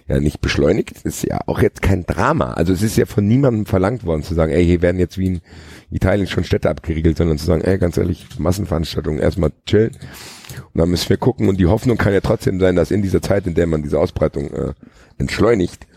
[0.07, 2.53] ja nicht beschleunigt, ist ja auch jetzt kein Drama.
[2.53, 5.27] Also es ist ja von niemandem verlangt worden zu sagen, ey, hier werden jetzt wie
[5.27, 5.41] in
[5.89, 9.97] Italien schon Städte abgeriegelt, sondern zu sagen, ey, ganz ehrlich, Massenveranstaltungen erstmal chillen.
[10.73, 11.49] Und dann müssen wir gucken.
[11.49, 13.99] Und die Hoffnung kann ja trotzdem sein, dass in dieser Zeit, in der man diese
[13.99, 14.73] Ausbreitung äh,
[15.17, 15.87] entschleunigt,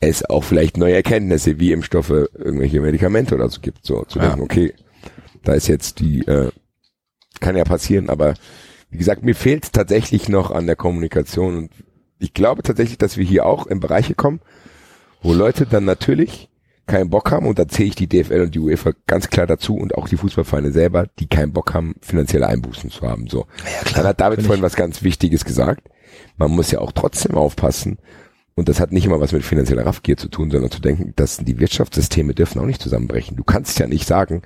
[0.00, 3.84] es auch vielleicht neue Erkenntnisse wie Impfstoffe, irgendwelche Medikamente oder so gibt.
[3.84, 4.28] So zu Ja.
[4.28, 4.72] denken, okay,
[5.44, 6.50] da ist jetzt die, äh,
[7.40, 8.34] kann ja passieren, aber
[8.90, 11.70] wie gesagt, mir fehlt tatsächlich noch an der Kommunikation und
[12.18, 14.40] ich glaube tatsächlich, dass wir hier auch in Bereiche kommen,
[15.22, 16.48] wo Leute dann natürlich
[16.86, 19.76] keinen Bock haben und da zähle ich die DFL und die UEFA ganz klar dazu
[19.76, 23.28] und auch die Fußballvereine selber, die keinen Bock haben, finanzielle Einbußen zu haben.
[23.28, 23.46] So.
[23.94, 25.88] dann hat David vorhin was ganz Wichtiges gesagt.
[26.38, 27.98] Man muss ja auch trotzdem aufpassen
[28.54, 31.36] und das hat nicht immer was mit finanzieller Raffgier zu tun, sondern zu denken, dass
[31.36, 33.36] die Wirtschaftssysteme dürfen auch nicht zusammenbrechen.
[33.36, 34.42] Du kannst ja nicht sagen,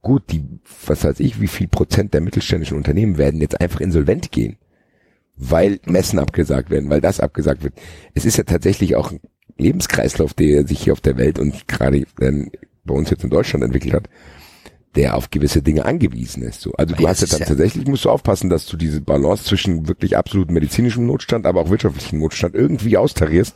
[0.00, 0.42] gut, die,
[0.86, 4.56] was weiß ich, wie viel Prozent der mittelständischen Unternehmen werden jetzt einfach insolvent gehen,
[5.42, 7.74] weil Messen abgesagt werden, weil das abgesagt wird.
[8.14, 9.20] Es ist ja tatsächlich auch ein
[9.58, 12.50] Lebenskreislauf, der sich hier auf der Welt und gerade ähm,
[12.84, 14.08] bei uns jetzt in Deutschland entwickelt hat,
[14.96, 16.60] der auf gewisse Dinge angewiesen ist.
[16.60, 16.72] So.
[16.72, 19.44] Also du Ja, hast ja dann ja- tatsächlich, musst du aufpassen, dass du diese Balance
[19.44, 23.54] zwischen wirklich absolut medizinischem Notstand, aber auch wirtschaftlichem Notstand irgendwie austarierst.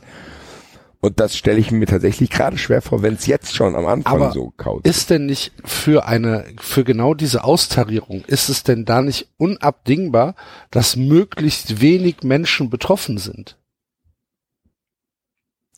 [1.05, 4.13] Und das stelle ich mir tatsächlich gerade schwer vor, wenn es jetzt schon am Anfang
[4.21, 4.85] Aber so kaut.
[4.87, 10.35] ist denn nicht für eine, für genau diese Austarierung, ist es denn da nicht unabdingbar,
[10.71, 13.57] dass möglichst wenig Menschen betroffen sind?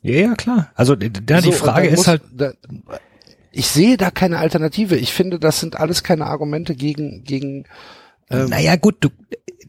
[0.01, 0.71] Ja, ja, klar.
[0.75, 2.53] Also d- d- ja, So, die Frage ist muss- halt, Da,
[3.51, 4.95] ich sehe da keine Alternative.
[4.95, 7.65] Ich finde, das sind alles keine Argumente gegen, gegen,
[8.29, 9.09] ähm, naja gut, du,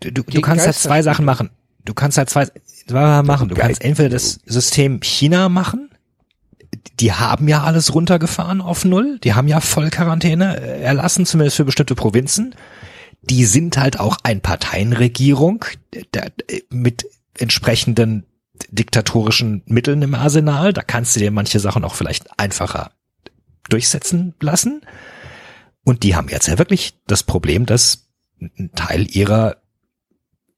[0.00, 1.02] du, du, kannst halt zwei.
[1.02, 1.50] Sachen machen.
[1.84, 2.46] Du kannst halt zwei,
[2.88, 3.48] zwei Sachen machen.
[3.48, 5.90] Du kannst entweder das System China machen,
[7.00, 11.64] die haben ja alles runtergefahren auf Null, die haben ja Vollquarantäne äh, erlassen, zumindest für
[11.64, 12.54] bestimmte Provinzen.
[13.22, 17.06] Die sind halt auch ein Parteienregierung äh, äh, mit
[17.38, 18.24] entsprechenden
[18.70, 20.72] diktatorischen Mitteln im Arsenal.
[20.72, 22.90] Da kannst du dir manche Sachen auch vielleicht einfacher
[23.68, 24.82] durchsetzen lassen.
[25.84, 28.08] Und die haben jetzt ja wirklich das Problem, dass
[28.40, 29.56] ein Teil ihrer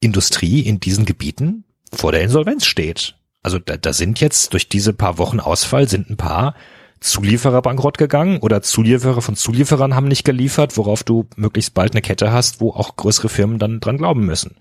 [0.00, 3.16] Industrie in diesen Gebieten vor der Insolvenz steht.
[3.42, 6.54] Also da, da sind jetzt durch diese paar Wochen Ausfall sind ein paar
[7.00, 12.02] Zulieferer bankrott gegangen oder Zulieferer von Zulieferern haben nicht geliefert, worauf du möglichst bald eine
[12.02, 14.56] Kette hast, wo auch größere Firmen dann dran glauben müssen.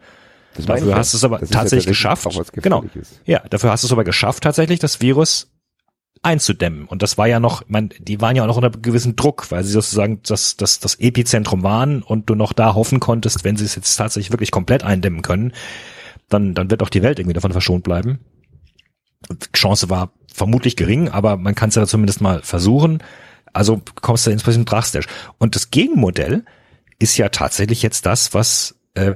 [0.55, 0.97] Das Dafür ja.
[0.97, 2.53] hast du es aber ja tatsächlich tatsächlich geschafft.
[2.53, 2.85] Genau.
[3.25, 5.51] Ja, dafür hast du es aber geschafft, tatsächlich das Virus
[6.21, 6.85] einzudämmen.
[6.85, 9.63] Und das war ja noch, man, die waren ja auch noch unter gewissem Druck, weil
[9.63, 13.65] sie sozusagen das, das, das Epizentrum waren und du noch da hoffen konntest, wenn sie
[13.65, 15.53] es jetzt tatsächlich wirklich komplett eindämmen können,
[16.29, 18.19] dann, dann wird auch die Welt irgendwie davon verschont bleiben.
[19.53, 23.03] Chance war vermutlich gering, aber man kann es ja zumindest mal versuchen.
[23.51, 25.07] Also kommst du ins bisschen drastisch.
[25.37, 26.45] Und das Gegenmodell
[26.99, 29.15] ist ja tatsächlich jetzt das, was, äh,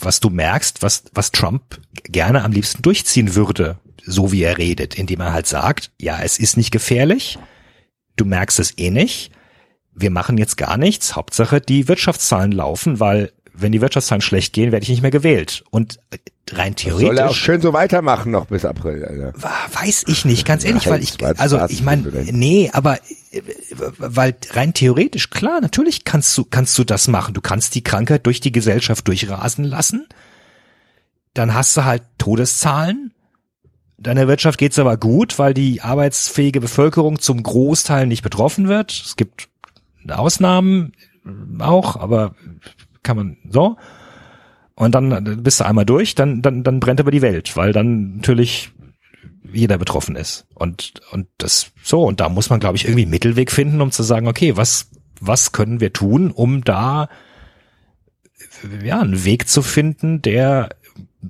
[0.00, 4.96] was du merkst, was, was Trump gerne am liebsten durchziehen würde, so wie er redet,
[4.96, 7.38] indem er halt sagt, ja, es ist nicht gefährlich,
[8.16, 9.30] du merkst es eh nicht,
[9.94, 14.72] wir machen jetzt gar nichts, Hauptsache die Wirtschaftszahlen laufen, weil wenn die Wirtschaftszahlen schlecht gehen,
[14.72, 15.64] werde ich nicht mehr gewählt.
[15.70, 15.98] Und
[16.50, 17.08] rein theoretisch.
[17.08, 19.32] Soll er auch schön so weitermachen noch bis April, Alter.
[19.72, 22.98] Weiß ich nicht, ganz ehrlich, weil ich, also ich meine, nee, aber
[23.98, 27.34] weil rein theoretisch, klar, natürlich kannst du, kannst du das machen.
[27.34, 30.06] Du kannst die Krankheit durch die Gesellschaft durchrasen lassen.
[31.34, 33.14] Dann hast du halt Todeszahlen.
[33.96, 38.90] Deiner Wirtschaft geht's aber gut, weil die arbeitsfähige Bevölkerung zum Großteil nicht betroffen wird.
[38.90, 39.48] Es gibt
[40.08, 40.92] Ausnahmen
[41.60, 42.34] auch, aber
[43.02, 43.76] kann man so.
[44.74, 48.16] Und dann bist du einmal durch, dann, dann, dann brennt aber die Welt, weil dann
[48.16, 48.72] natürlich
[49.52, 50.46] jeder betroffen ist.
[50.54, 54.02] Und, und das so, und da muss man, glaube ich, irgendwie Mittelweg finden, um zu
[54.02, 57.08] sagen, okay, was, was können wir tun, um da
[58.82, 60.70] ja, einen Weg zu finden, der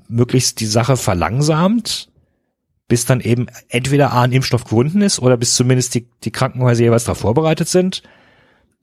[0.09, 2.11] möglichst die Sache verlangsamt,
[2.89, 6.83] bis dann eben entweder A, ein Impfstoff gefunden ist oder bis zumindest die, die Krankenhäuser
[6.83, 8.03] jeweils darauf vorbereitet sind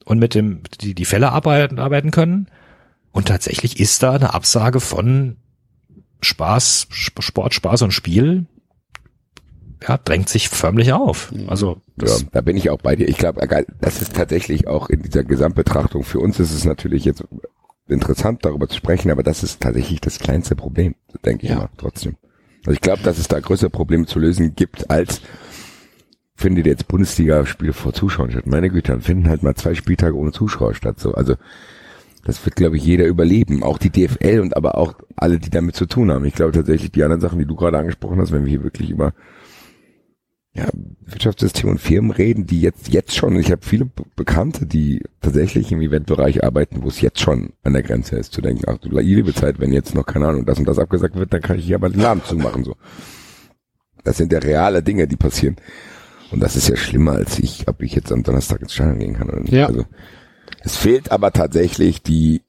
[0.04, 2.48] und mit dem, die, die Fälle arbeiten, arbeiten können.
[3.12, 5.36] Und tatsächlich ist da eine Absage von
[6.22, 8.46] Spaß, Sport, Spaß und Spiel,
[9.86, 11.32] ja, drängt sich förmlich auf.
[11.46, 13.08] Also ja, da bin ich auch bei dir.
[13.08, 13.46] Ich glaube,
[13.80, 16.04] das ist tatsächlich auch in dieser Gesamtbetrachtung.
[16.04, 17.24] Für uns ist es natürlich jetzt
[17.88, 20.94] interessant, darüber zu sprechen, aber das ist tatsächlich das kleinste Problem,
[21.24, 21.58] denke ich ja.
[21.58, 22.16] mal, trotzdem.
[22.60, 25.22] Also ich glaube, dass es da größere Probleme zu lösen gibt, als
[26.34, 28.46] findet jetzt Bundesliga-Spiele vor Zuschauern statt.
[28.46, 31.00] Meine Güte, dann finden halt mal zwei Spieltage ohne Zuschauer statt.
[31.00, 31.36] So, also
[32.24, 33.62] das wird, glaube ich, jeder überleben.
[33.62, 36.24] Auch die DFL und aber auch alle, die damit zu tun haben.
[36.24, 38.90] Ich glaube tatsächlich, die anderen Sachen, die du gerade angesprochen hast, wenn wir hier wirklich
[38.90, 39.14] über
[40.52, 40.66] ja,
[41.06, 45.80] Wirtschaftssystem und Firmen reden, die jetzt jetzt schon, ich habe viele Bekannte, die tatsächlich im
[45.80, 49.32] Eventbereich arbeiten, wo es jetzt schon an der Grenze ist, zu denken, ach du liebe
[49.32, 51.76] Zeit, wenn jetzt noch, keine Ahnung, das und das abgesagt wird, dann kann ich hier
[51.76, 52.64] aber den Laden zumachen.
[52.64, 52.74] so.
[54.02, 55.56] Das sind ja reale Dinge, die passieren.
[56.32, 59.14] Und das ist ja schlimmer, als ich, ob ich jetzt am Donnerstag ins Stadion gehen
[59.14, 59.52] kann oder nicht.
[59.52, 59.66] Ja.
[59.66, 59.84] Also,
[60.62, 62.42] es fehlt aber tatsächlich die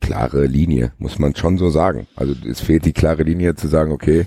[0.00, 2.06] klare Linie, muss man schon so sagen.
[2.16, 4.26] Also es fehlt die klare Linie zu sagen, okay.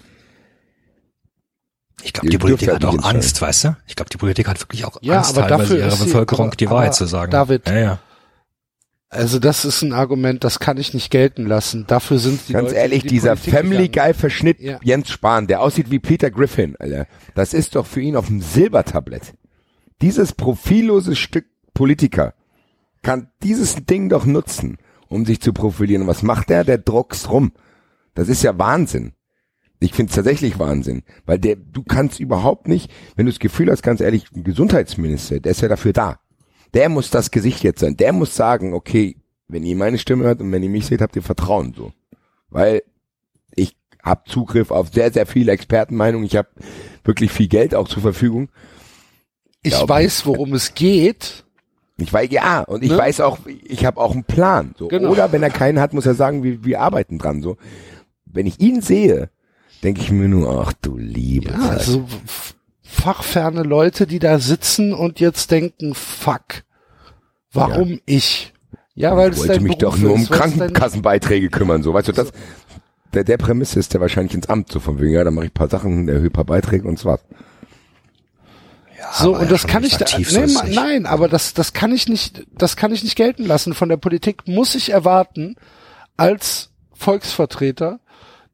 [2.01, 3.77] Ich glaube, die Politik hat auch Angst, weißt du?
[3.87, 6.69] Ich glaube, die Politik hat wirklich auch ja, Angst, aber teilweise ihrer Bevölkerung aber, die
[6.69, 7.31] Wahrheit zu sagen.
[7.31, 7.99] David, ja, ja.
[9.11, 11.85] Also das ist ein Argument, das kann ich nicht gelten lassen.
[11.87, 14.79] Dafür sind die Ganz Leute, ehrlich, die dieser Politik Family Guy Verschnitt ja.
[14.83, 17.07] Jens Spahn, der aussieht wie Peter Griffin, Alter.
[17.33, 19.33] Das ist doch für ihn auf dem Silbertablett.
[20.01, 22.33] Dieses profillose Stück Politiker
[23.01, 24.77] kann dieses Ding doch nutzen,
[25.07, 26.07] um sich zu profilieren.
[26.07, 26.63] Was macht der?
[26.63, 27.53] Der druckst rum.
[28.13, 29.13] Das ist ja Wahnsinn.
[29.79, 33.71] Ich finde es tatsächlich Wahnsinn, weil der, du kannst überhaupt nicht, wenn du das Gefühl
[33.71, 36.19] hast, ganz ehrlich, ein Gesundheitsminister, der ist ja dafür da
[36.73, 37.97] der muss das Gesicht jetzt sein.
[37.97, 41.15] Der muss sagen, okay, wenn ihr meine Stimme hört und wenn ihr mich seht, habt
[41.15, 41.91] ihr Vertrauen so.
[42.49, 42.83] Weil
[43.55, 46.25] ich habe Zugriff auf sehr, sehr viele Expertenmeinungen.
[46.25, 46.49] Ich habe
[47.03, 48.49] wirklich viel Geld auch zur Verfügung.
[49.61, 51.45] Ich Glaub, weiß, worum es geht.
[52.01, 52.97] Ich weiß, ja, und ich ne?
[52.97, 54.73] weiß auch, ich habe auch einen Plan.
[54.77, 54.87] So.
[54.87, 55.09] Genau.
[55.09, 57.41] Oder wenn er keinen hat, muss er sagen, wir, wir arbeiten dran.
[57.41, 57.57] So.
[58.25, 59.29] Wenn ich ihn sehe,
[59.83, 61.79] denke ich mir nur, ach du liebe ja, Zeit.
[61.79, 62.05] Also
[62.83, 66.63] fachferne Leute, die da sitzen und jetzt denken, fuck,
[67.53, 67.97] warum ja.
[68.05, 68.53] ich?
[68.95, 72.11] Ja, weil ich es wollte mich Beruf doch nur um Krankenkassenbeiträge kümmern, so, weißt du,
[72.11, 72.31] das,
[73.13, 75.53] der, der Prämisse ist der wahrscheinlich ins Amt, so von wegen, ja, dann mache ich
[75.53, 77.21] paar Sachen, erhöhe paar Beiträge und so was.
[79.17, 82.45] Ja, so, und das kann ich da, nee, nein, aber das, das kann ich nicht,
[82.57, 83.73] das kann ich nicht gelten lassen.
[83.73, 85.55] Von der Politik muss ich erwarten,
[86.17, 87.99] als Volksvertreter,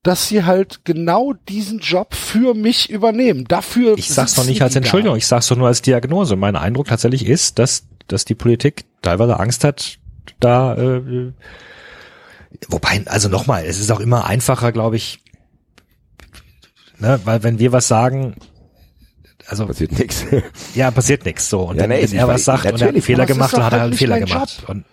[0.04, 3.46] dass sie halt genau diesen Job für mich übernehmen.
[3.48, 3.98] Dafür.
[3.98, 6.36] Ich sag's doch nicht als Entschuldigung, ich sag's doch nur als Diagnose.
[6.36, 9.98] Mein Eindruck tatsächlich ist, dass, dass die Politik teilweise Angst hat,
[10.40, 11.32] da, äh,
[12.70, 15.24] wobei, also nochmal, es ist auch immer einfacher, glaube ich,
[17.00, 18.36] ne, weil wenn wir was sagen,
[19.48, 20.26] also passiert nichts.
[20.76, 21.62] Ja, passiert nichts so.
[21.62, 23.74] Und ja, nee, wenn er was sagt und er hat einen Fehler gemacht, dann hat
[23.74, 24.64] er halt einen Fehler gemacht.
[24.68, 24.86] Und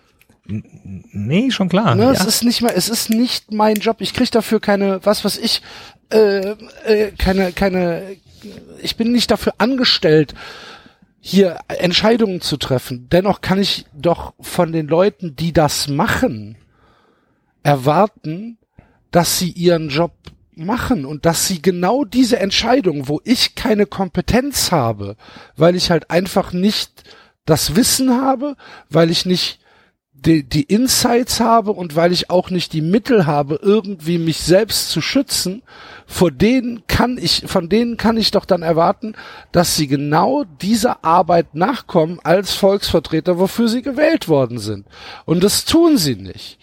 [0.45, 1.95] Nee, schon klar.
[1.95, 2.11] Ne, ja.
[2.11, 3.97] Es ist nicht mal, es ist nicht mein Job.
[3.99, 5.61] Ich krieg dafür keine, was was ich,
[6.11, 8.17] äh, äh, keine, keine,
[8.81, 10.33] ich bin nicht dafür angestellt,
[11.21, 13.07] hier Entscheidungen zu treffen.
[13.09, 16.57] Dennoch kann ich doch von den Leuten, die das machen,
[17.63, 18.57] erwarten,
[19.11, 20.11] dass sie ihren Job
[20.57, 25.15] machen und dass sie genau diese Entscheidung, wo ich keine Kompetenz habe,
[25.55, 27.03] weil ich halt einfach nicht
[27.45, 28.55] das Wissen habe,
[28.89, 29.59] weil ich nicht
[30.25, 34.89] die, die Insights habe und weil ich auch nicht die Mittel habe, irgendwie mich selbst
[34.89, 35.63] zu schützen,
[36.05, 39.15] vor denen kann ich, von denen kann ich doch dann erwarten,
[39.51, 44.85] dass sie genau dieser Arbeit nachkommen als Volksvertreter, wofür sie gewählt worden sind.
[45.25, 46.57] Und das tun sie nicht.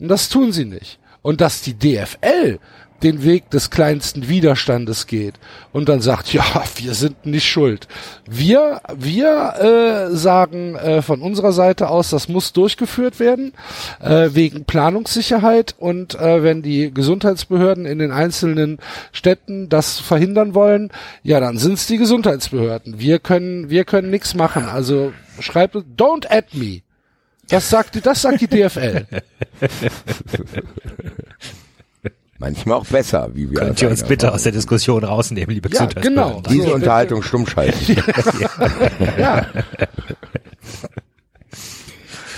[0.00, 0.98] Und das tun sie nicht.
[1.28, 2.58] Und dass die DFL
[3.02, 5.34] den Weg des kleinsten Widerstandes geht
[5.72, 6.42] und dann sagt, ja,
[6.76, 7.86] wir sind nicht schuld.
[8.26, 13.52] Wir, wir äh, sagen äh, von unserer Seite aus, das muss durchgeführt werden
[14.00, 18.78] äh, wegen Planungssicherheit und äh, wenn die Gesundheitsbehörden in den einzelnen
[19.12, 20.90] Städten das verhindern wollen,
[21.22, 22.98] ja, dann sind es die Gesundheitsbehörden.
[23.00, 24.64] Wir können, wir können nichts machen.
[24.64, 26.80] Also schreibt, don't add me.
[27.48, 29.06] Das sagt, die, das sagt die DFL.
[32.38, 35.86] Manchmal auch besser, wie wir Könnt ihr uns bitte aus der Diskussion rausnehmen, liebe Ja,
[35.86, 36.40] genau.
[36.48, 37.96] Diese Also, Unterhaltung stumm schalten.
[39.18, 39.46] ja,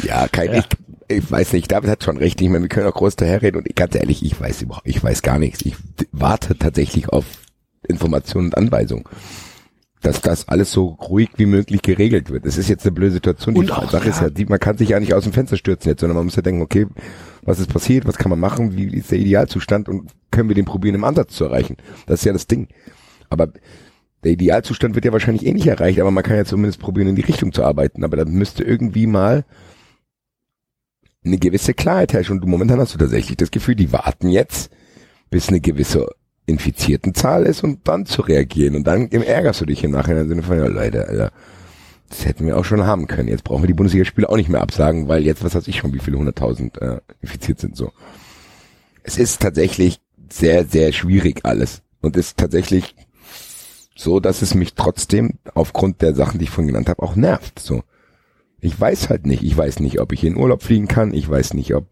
[0.03, 0.64] Ja, kein, Ich,
[1.09, 3.77] ich weiß nicht, David hat schon recht, ich meine, wir können auch groß daherreden und
[3.77, 5.61] ganz ehrlich, ich weiß überhaupt, ich weiß gar nichts.
[5.62, 5.75] Ich
[6.12, 7.25] warte tatsächlich auf
[7.87, 9.05] Informationen und Anweisungen.
[10.00, 12.46] Dass das alles so ruhig wie möglich geregelt wird.
[12.46, 13.54] Das ist jetzt eine blöde Situation.
[13.54, 14.28] Die Und auch, Sache ist ja.
[14.28, 16.36] ja, die, man kann sich ja nicht aus dem Fenster stürzen jetzt, sondern man muss
[16.36, 16.86] ja denken, okay,
[17.42, 20.64] was ist passiert, was kann man machen, wie ist der Idealzustand und können wir den
[20.64, 21.76] probieren im Ansatz zu erreichen.
[22.06, 22.68] Das ist ja das Ding.
[23.28, 23.48] Aber
[24.24, 27.16] der Idealzustand wird ja wahrscheinlich eh nicht erreicht, aber man kann ja zumindest probieren, in
[27.16, 28.04] die Richtung zu arbeiten.
[28.04, 29.44] Aber dann müsste irgendwie mal
[31.24, 32.38] eine gewisse Klarheit herrschen.
[32.38, 34.70] Und momentan hast du tatsächlich das Gefühl, die warten jetzt,
[35.30, 36.08] bis eine gewisse
[36.50, 38.76] Infiziertenzahl ist und dann zu reagieren.
[38.76, 41.32] Und dann ärgerst du dich im Nachhinein im Sinne von, ja Leute, Alter,
[42.08, 43.28] das hätten wir auch schon haben können.
[43.28, 45.94] Jetzt brauchen wir die Bundesligaspiele auch nicht mehr absagen, weil jetzt, was weiß ich schon,
[45.94, 47.92] wie viele hunderttausend äh, infiziert sind so.
[49.02, 51.82] Es ist tatsächlich sehr, sehr schwierig alles.
[52.02, 52.94] Und ist tatsächlich
[53.94, 57.58] so, dass es mich trotzdem aufgrund der Sachen, die ich vorhin genannt habe, auch nervt.
[57.58, 57.82] So.
[58.61, 59.42] Ich weiß halt nicht.
[59.42, 61.14] Ich weiß nicht, ob ich in Urlaub fliegen kann.
[61.14, 61.87] Ich weiß nicht, ob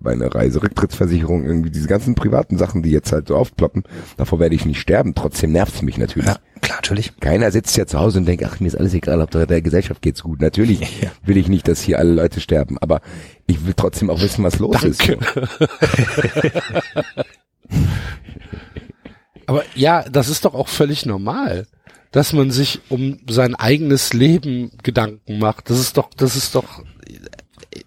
[0.00, 3.84] meine Reiserücktrittsversicherung irgendwie diese ganzen privaten Sachen, die jetzt halt so aufploppen,
[4.16, 5.14] davor werde ich nicht sterben.
[5.14, 6.28] Trotzdem nervt's mich natürlich.
[6.28, 7.12] Ja, klar, natürlich.
[7.20, 10.02] Keiner sitzt ja zu Hause und denkt, ach, mir ist alles egal, ob der, Gesellschaft
[10.02, 10.40] geht's gut.
[10.40, 11.10] Natürlich Ja.
[11.24, 13.00] will ich nicht, dass hier alle Leute sterben, aber
[13.46, 15.02] ich will trotzdem auch wissen, was los ist.
[19.46, 21.66] aber ja, das ist doch auch völlig normal,
[22.12, 25.70] dass man sich um sein eigenes Leben Gedanken macht.
[25.70, 27.82] Das ist doch, das ist doch, äh,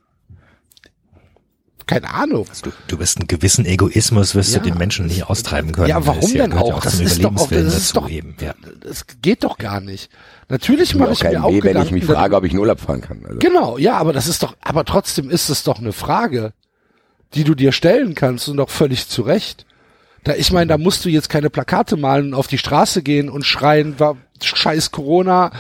[1.88, 2.48] keine Ahnung.
[2.64, 5.90] Du, du wirst einen gewissen Egoismus, wirst Ja, du den Menschen nicht austreiben können.
[5.90, 6.82] Ja, warum denn ja auch?
[6.82, 8.36] Das ist doch auch, das ist doch, eben.
[8.40, 8.54] Ja.
[8.80, 10.10] das geht doch gar nicht.
[10.48, 12.80] Natürlich mache auch ich mir auch weh, wenn ich mich frage, ob ich in Urlaub
[12.80, 13.26] fahren kann.
[13.26, 13.40] Also.
[13.40, 16.54] Genau, ja, aber das ist doch, aber trotzdem ist es doch eine Frage,
[17.34, 19.66] die du dir stellen kannst und doch völlig zu Recht.
[20.24, 23.30] Da, ich meine, da musst du jetzt keine Plakate malen und auf die Straße gehen
[23.30, 25.52] und schreien, wa- scheiß Corona,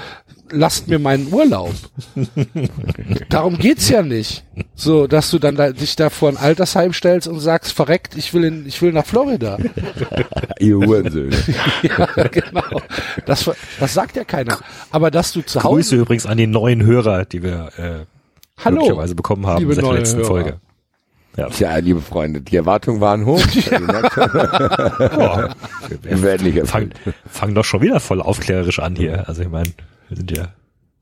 [0.51, 1.73] lasst mir meinen Urlaub.
[3.29, 4.43] Darum geht's ja nicht.
[4.75, 8.33] So, dass du dann da, dich da vor ein Altersheim stellst und sagst, verreckt, ich
[8.33, 9.57] will in, ich will nach Florida.
[10.59, 11.35] Ihr Hurensöhne.
[11.83, 12.81] ja, genau.
[13.25, 14.59] Das, das sagt ja keiner.
[14.91, 18.05] Aber dass du zu Grüße Hause, übrigens an die neuen Hörer, die wir äh,
[18.63, 20.27] hallo, glücklicherweise bekommen haben seit der letzten Hörer.
[20.27, 20.59] Folge.
[21.37, 21.47] Ja.
[21.49, 23.39] Tja, liebe Freunde, die Erwartungen waren hoch.
[23.79, 25.55] Merkt schon, Boah,
[26.01, 27.15] Wir werden nicht fang, erfüllt.
[27.25, 29.27] fang doch schon wieder voll aufklärerisch an hier.
[29.29, 29.71] Also ich meine,
[30.09, 30.49] wir sind ja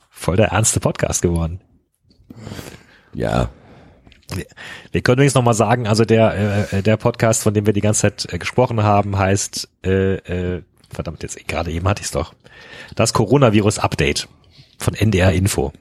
[0.10, 1.62] voll der ernste Podcast geworden.
[3.13, 3.50] Ja,
[4.92, 8.02] Wir können übrigens nochmal sagen, also der, äh, der Podcast, von dem wir die ganze
[8.02, 10.62] Zeit äh, gesprochen haben, heißt, äh, äh,
[10.92, 12.34] verdammt, jetzt gerade eben hatte ich es doch,
[12.96, 14.28] das Coronavirus-Update
[14.78, 15.74] von NDR Info.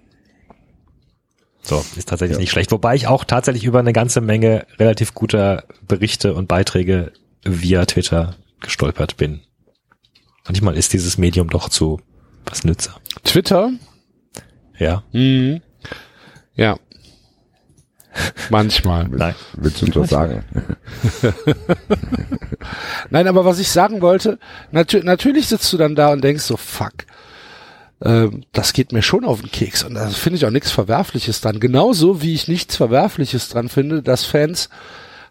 [1.68, 2.40] So, ist tatsächlich Ja.
[2.40, 2.72] nicht schlecht.
[2.72, 7.12] Wobei ich auch tatsächlich über eine ganze Menge relativ guter Berichte und Beiträge
[7.44, 9.40] via Twitter gestolpert bin.
[10.46, 12.00] Manchmal ist dieses Medium doch zu
[12.46, 12.96] was nützer.
[13.22, 13.70] Twitter,
[14.78, 15.60] Ja, Mhm.
[16.54, 16.78] Ja.
[18.48, 19.06] Manchmal.
[19.08, 19.34] nein.
[19.54, 20.44] willst du uns was sagen?
[23.10, 24.38] Nein, aber was ich sagen wollte,
[24.70, 26.94] natür natürlich sitzt du dann da und denkst so, fuck,
[28.00, 31.58] das geht mir schon auf den Keks und da finde ich auch nichts Verwerfliches dran.
[31.58, 34.68] Genauso wie ich nichts Verwerfliches dran finde, dass Fans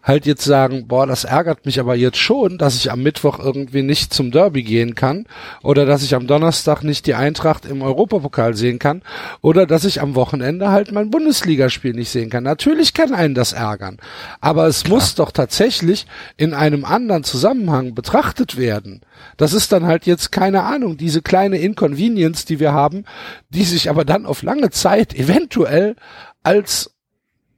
[0.08, 3.82] halt jetzt sagen, boah, das ärgert mich aber jetzt schon, dass ich am Mittwoch irgendwie
[3.82, 5.26] nicht zum Derby gehen kann
[5.62, 9.02] oder dass ich am Donnerstag nicht die Eintracht im Europapokal sehen kann
[9.42, 12.42] oder dass ich am Wochenende halt mein Bundesligaspiel nicht sehen kann.
[12.42, 13.98] Natürlich kann einen das ärgern,
[14.40, 16.06] aber es muss doch tatsächlich
[16.38, 19.02] in einem anderen Zusammenhang betrachtet werden.
[19.36, 23.04] Das ist dann halt jetzt keine Ahnung, diese kleine Inconvenience, die wir haben,
[23.50, 25.96] die sich aber dann auf lange Zeit eventuell
[26.42, 26.94] als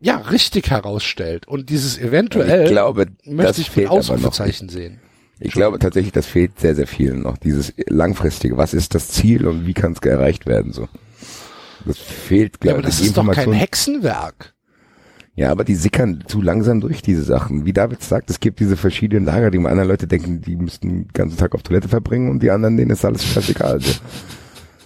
[0.01, 1.47] ja, richtig herausstellt.
[1.47, 4.11] Und dieses eventuell Ich glaube, das möchte ich mit fehlt aber noch.
[4.11, 5.01] Ausrufezeichen sehen.
[5.39, 7.39] Ich glaube tatsächlich, das fehlt sehr, sehr vielen noch.
[7.39, 8.57] Dieses langfristige.
[8.59, 10.73] Was ist das Ziel und wie kann es erreicht werden?
[10.73, 10.89] So.
[11.87, 12.95] Das fehlt, Ja, glaube aber ich.
[12.95, 14.55] das die ist doch kein Hexenwerk.
[15.37, 17.65] Ja, aber die sickern zu langsam durch diese Sachen.
[17.65, 21.09] Wie David sagt, es gibt diese verschiedenen Lager, die andere Leute denken, die müssten den
[21.15, 23.75] ganzen Tag auf Toilette verbringen und die anderen, denen ist alles scheißegal.
[23.75, 24.01] Also,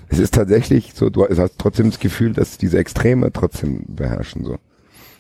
[0.09, 4.59] es ist tatsächlich so, du hast trotzdem das Gefühl, dass diese Extreme trotzdem beherrschen, so.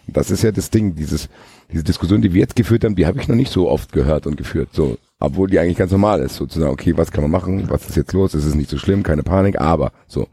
[0.07, 1.28] Das ist ja das Ding, dieses,
[1.72, 4.26] diese Diskussion, die wir jetzt geführt haben, die habe ich noch nicht so oft gehört
[4.26, 4.98] und geführt, so.
[5.18, 8.12] Obwohl die eigentlich ganz normal ist, sozusagen, okay, was kann man machen, was ist jetzt
[8.12, 10.28] los, es ist nicht so schlimm, keine Panik, aber, so.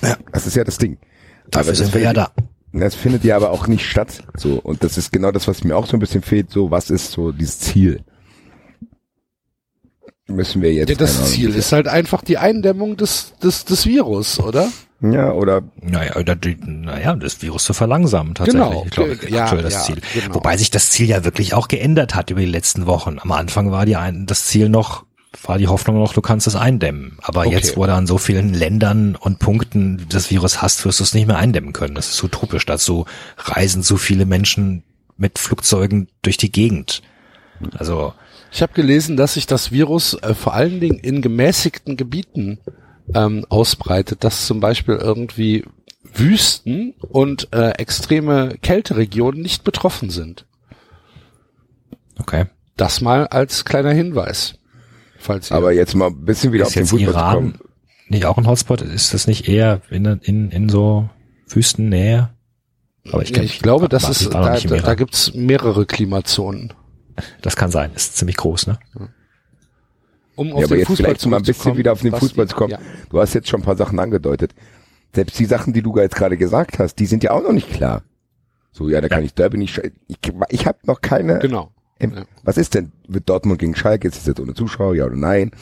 [0.00, 0.16] Ja.
[0.32, 0.98] Das ist ja das Ding.
[1.50, 2.32] Dafür Aber sind wir ja da.
[2.72, 4.54] Das findet ja aber auch nicht statt, so.
[4.54, 7.12] Und das ist genau das, was mir auch so ein bisschen fehlt, so, was ist
[7.12, 8.00] so dieses Ziel?
[10.26, 10.88] Müssen wir jetzt.
[10.88, 14.70] Ja, das Ziel ist halt einfach die Eindämmung des, des, des Virus, oder?
[15.02, 18.62] Ja, oder Naja, oder die, naja, das Virus zu verlangsamen tatsächlich.
[18.62, 18.82] Genau.
[18.86, 20.00] Ich glaube, Ja, aktuell das ja, Ziel.
[20.14, 20.34] genau.
[20.36, 23.18] Wobei sich das Ziel ja wirklich auch geändert hat über die letzten Wochen.
[23.18, 25.04] Am Anfang war die ein, das Ziel noch,
[25.42, 27.18] war die Hoffnung noch, du kannst es eindämmen.
[27.22, 27.50] Aber Okay.
[27.50, 31.14] jetzt, wo du an so vielen Ländern und Punkten das Virus hast, wirst du es
[31.14, 31.94] nicht mehr eindämmen können.
[31.96, 32.64] Das ist utopisch.
[32.66, 33.06] Dazu
[33.38, 34.84] reisen so viele Menschen
[35.16, 37.02] mit Flugzeugen durch die Gegend.
[37.76, 38.12] Also,
[38.52, 42.58] Ich habe gelesen, dass sich das Virus äh, vor allen Dingen in gemäßigten Gebieten
[43.14, 45.64] ähm, ausbreitet, dass zum Beispiel irgendwie
[46.14, 50.46] Wüsten und äh, extreme Kälteregionen nicht betroffen sind.
[52.18, 52.46] okay.
[52.76, 54.54] Das mal als kleiner Hinweis.
[55.18, 57.34] Falls ihr aber jetzt mal ein bisschen wieder Ist auf den jetzt Fußball zu Iran
[57.34, 57.58] kommen.
[58.08, 58.80] nicht auch ein Hotspot?
[58.80, 61.08] Ist das nicht eher in, in, in so
[61.48, 62.30] Wüstennähe?
[63.12, 66.72] Aber ich, Ja, kenn- ich glaube, das ist, da, da, da gibt's mehrere Klimazonen.
[67.42, 67.90] Das kann sein.
[67.94, 68.78] Ist ziemlich groß, ne?
[70.36, 72.26] Um Ja, aber jetzt vielleicht mal ein bisschen wieder auf den Basti.
[72.26, 72.70] Fußball zu kommen.
[72.72, 72.78] Ja.
[73.10, 74.54] Du hast jetzt schon ein paar Sachen angedeutet.
[75.14, 77.70] Selbst die Sachen, die du jetzt gerade gesagt hast, die sind ja auch noch nicht
[77.70, 78.02] klar.
[78.72, 79.26] So, ja, da kann Ja.
[79.26, 79.76] ich Derby nicht.
[79.78, 80.16] sch- Ich,
[80.48, 81.38] ich habe noch keine.
[81.40, 81.70] Genau.
[82.42, 82.90] Was ist denn?
[83.06, 84.08] Wird Dortmund gegen Schalke?
[84.08, 84.94] Ist es jetzt ohne Zuschauer?
[84.96, 85.52] Ja oder nein?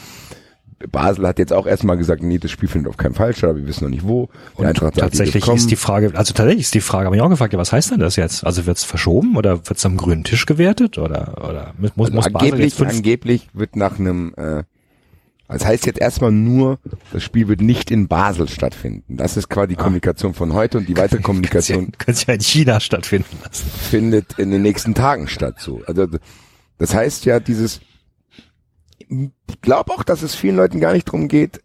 [0.91, 3.59] Basel hat jetzt auch erstmal gesagt, nee, das Spiel findet auf keinen Fall statt, aber
[3.59, 4.31] wir wissen noch nicht wo.
[4.55, 5.59] Und Eintracht sagt, tatsächlich kommen.
[5.59, 7.91] ist die Frage, also tatsächlich ist die Frage, habe ich auch gefragt, ja, was heißt
[7.91, 8.45] denn das jetzt?
[8.45, 12.47] Also wird's verschoben oder wird's am grünen Tisch gewertet oder oder muss, muss also Basel
[12.47, 14.63] jetzt angeblich, fünf, angeblich wird nach einem, äh,
[15.49, 16.79] das heißt jetzt erstmal nur,
[17.13, 19.17] das Spiel wird nicht in Basel stattfinden.
[19.17, 19.83] Das ist quasi die Ah.
[19.83, 23.69] Kommunikation von heute und die weitere Kommunikation könnte ja in China stattfinden lassen.
[23.69, 25.57] findet in den nächsten Tagen statt.
[25.59, 26.07] So, also
[26.79, 27.81] das heißt ja dieses.
[29.11, 31.61] Ich glaube auch, dass es vielen Leuten gar nicht drum geht,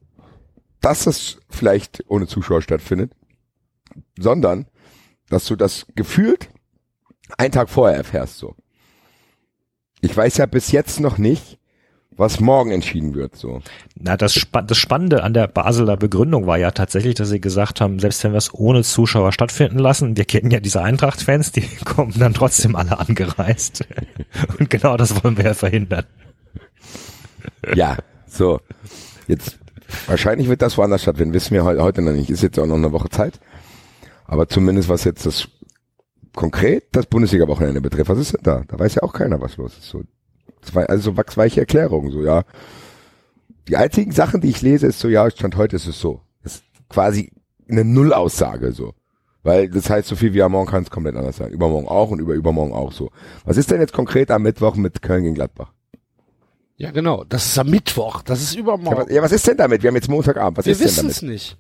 [0.81, 3.11] dass es vielleicht ohne Zuschauer stattfindet,
[4.17, 4.65] sondern
[5.29, 6.49] dass du das gefühlt
[7.37, 8.37] einen Tag vorher erfährst.
[8.37, 8.55] So,
[10.01, 11.59] ich weiß ja bis jetzt noch nicht,
[12.17, 13.35] was morgen entschieden wird.
[13.35, 13.61] So,
[13.95, 17.81] Na, das, Spa das Spannende an der Basler Begründung war ja tatsächlich, dass sie gesagt
[17.81, 21.61] haben, selbst wenn wir es ohne Zuschauer stattfinden lassen, wir kennen ja diese Eintracht-Fans, die
[21.85, 23.85] kommen dann trotzdem alle angereist.
[24.59, 26.05] Und genau das wollen wir ja verhindern.
[27.75, 28.59] Ja, so
[29.27, 29.57] jetzt
[30.07, 31.33] wahrscheinlich wird das woanders stattfinden.
[31.33, 32.29] Wissen wir heu- heute noch nicht.
[32.29, 33.39] Ist jetzt auch noch eine Woche Zeit.
[34.25, 35.47] Aber zumindest was jetzt das
[36.33, 38.63] konkret das Bundesliga-Wochenende betrifft, was ist denn da?
[38.67, 39.87] Da weiß ja auch keiner, was los ist.
[39.87, 40.03] So,
[40.61, 42.43] zwei, also so wachsweiche Erklärungen, so, ja.
[43.67, 46.21] Die einzigen Sachen, die ich lese, ist so, ja, Stand heute ist es so.
[46.43, 47.31] Das ist quasi
[47.69, 48.93] eine Nullaussage, so.
[49.43, 51.51] Weil das heißt, so viel wie am Morgen kann es komplett anders sein.
[51.51, 53.11] Übermorgen auch und über übermorgen auch so.
[53.45, 55.71] Was ist denn jetzt konkret am Mittwoch mit Köln gegen Gladbach?
[56.78, 57.23] Ja, genau.
[57.23, 58.21] Das ist am Mittwoch.
[58.21, 58.97] Das ist Ja, übermorgen.
[59.05, 59.82] was, ja, was ist denn damit?
[59.82, 60.57] Wir haben jetzt Montagabend.
[60.57, 61.57] Was Wir ist wissen es nicht.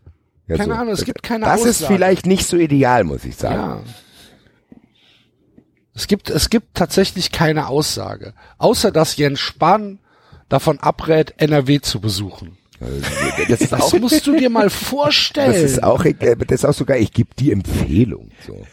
[0.47, 0.79] Ja, keine so.
[0.79, 1.93] Ahnung, es gibt keine Das ist Aussage.
[1.93, 3.55] vielleicht nicht so ideal, muss ich sagen.
[3.55, 3.79] Ja.
[5.93, 8.33] Es gibt, es gibt tatsächlich keine Aussage.
[8.57, 9.99] Außer, dass Jens Spahn
[10.49, 12.57] davon abrät, NRW zu besuchen.
[13.47, 15.53] Das ist Das auch, musst du dir mal vorstellen.
[15.53, 18.65] das ist auch, äh, das ist auch sogar, ich gebe die Empfehlung, so.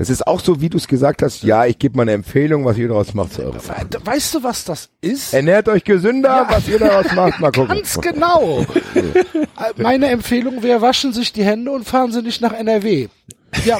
[0.00, 2.64] Das ist auch so, wie du es gesagt hast, ja, ich gebe mal eine Empfehlung,
[2.64, 3.86] was ihr daraus macht, zu eurer Sache.
[4.02, 5.34] Weißt du, was das ist?
[5.34, 6.48] Ernährt euch gesünder, Ja.
[6.48, 7.68] was ihr daraus macht, mal gucken.
[7.76, 8.64] Ganz genau.
[8.94, 13.08] Äh, Meine Empfehlung wäre, waschen sich die Hände und fahren Sie nicht nach NRW.
[13.66, 13.76] Ja,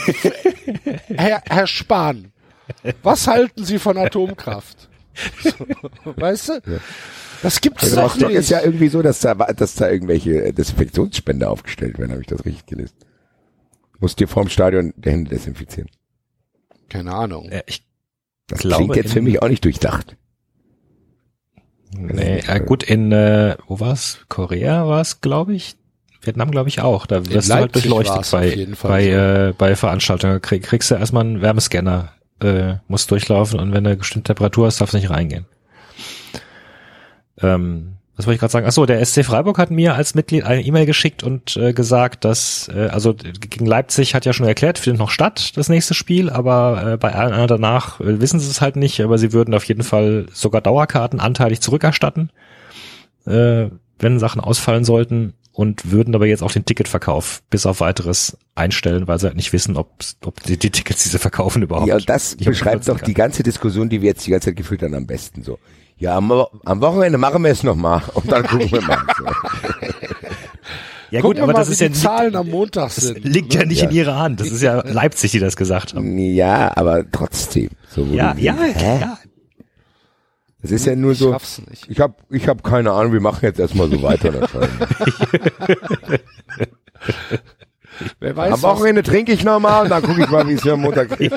[1.16, 2.32] Herr, Herr Spahn,
[3.02, 4.90] was halten Sie von Atomkraft?
[5.42, 5.50] So,
[6.16, 6.80] weißt du?
[7.42, 8.36] Das gibt's Also doch nicht.
[8.36, 12.26] ist ja irgendwie so, dass da, dass da irgendwelche äh, Desinfektionsspender aufgestellt werden, habe ich
[12.26, 12.92] das richtig gelesen.
[14.00, 15.88] Musst dir vorm Stadion die Hände desinfizieren.
[16.90, 17.50] Keine Ahnung.
[17.50, 17.82] Ja, ich
[18.48, 20.16] Das Glaube, klingt jetzt für mich auch nicht durchdacht.
[21.92, 24.20] Nee, ja, gut, in, äh, wo war's?
[24.28, 25.76] Korea war's, glaube ich.
[26.22, 27.06] Vietnam, glaube ich, auch.
[27.06, 29.10] Da wirst du halt durchleuchtet bei, bei, so.
[29.10, 30.40] äh, bei Veranstaltungen.
[30.42, 32.12] Krieg, kriegst du erstmal einen Wärmescanner,
[32.42, 35.46] äh, musst durchlaufen und wenn du eine bestimmte Temperatur hast, darfst du nicht reingehen.
[37.38, 38.66] Ähm, was wollte ich gerade sagen?
[38.66, 42.68] Achso, der SC Freiburg hat mir als Mitglied eine E-Mail geschickt und äh, gesagt, dass,
[42.68, 46.92] äh, also gegen Leipzig hat ja schon erklärt, findet noch statt, das nächste Spiel, aber
[46.92, 49.64] äh, bei allen anderen danach äh, wissen sie es halt nicht, aber sie würden auf
[49.64, 52.30] jeden Fall sogar Dauerkarten anteilig zurückerstatten,
[53.24, 53.68] äh,
[53.98, 59.08] wenn Sachen ausfallen sollten und würden aber jetzt auch den Ticketverkauf bis auf weiteres einstellen,
[59.08, 59.94] weil sie halt nicht wissen, ob,
[60.26, 61.88] ob die, die Tickets, die sie verkaufen, überhaupt.
[61.88, 64.82] Ja, und das beschreibt doch die ganze Diskussion, die wir jetzt die ganze Zeit geführt
[64.82, 65.58] haben, am besten so.
[66.00, 66.30] Ja, am,
[66.64, 68.98] am Wochenende machen wir es nochmal und dann gucken wir mal.
[71.12, 73.24] Ja gut, wir aber mal, das ist die ja nicht- Zahlen am Montag Das sind.
[73.24, 73.88] liegt ja nicht Ja.
[73.88, 74.38] in ihrer Hand.
[74.38, 76.16] Das ist ja Leipzig, die das gesagt haben.
[76.18, 77.68] Ja, aber trotzdem.
[77.88, 79.00] So, Ja, ja, hä?
[79.00, 79.18] ja.
[80.62, 81.36] Es ist ja nur Ich so,
[81.88, 84.30] ich hab, ich hab keine Ahnung, wir machen jetzt erstmal so weiter.
[88.18, 90.72] Wer weiß, Am Wochenende trinke ich nochmal und dann gucke ich mal, wie es mir
[90.72, 91.32] am Montag geht.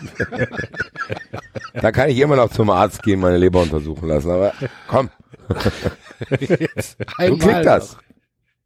[1.73, 4.53] da kann ich immer noch zum Arzt gehen, meine Leber untersuchen lassen, aber
[4.87, 5.09] komm,
[5.47, 7.97] du kriegst das.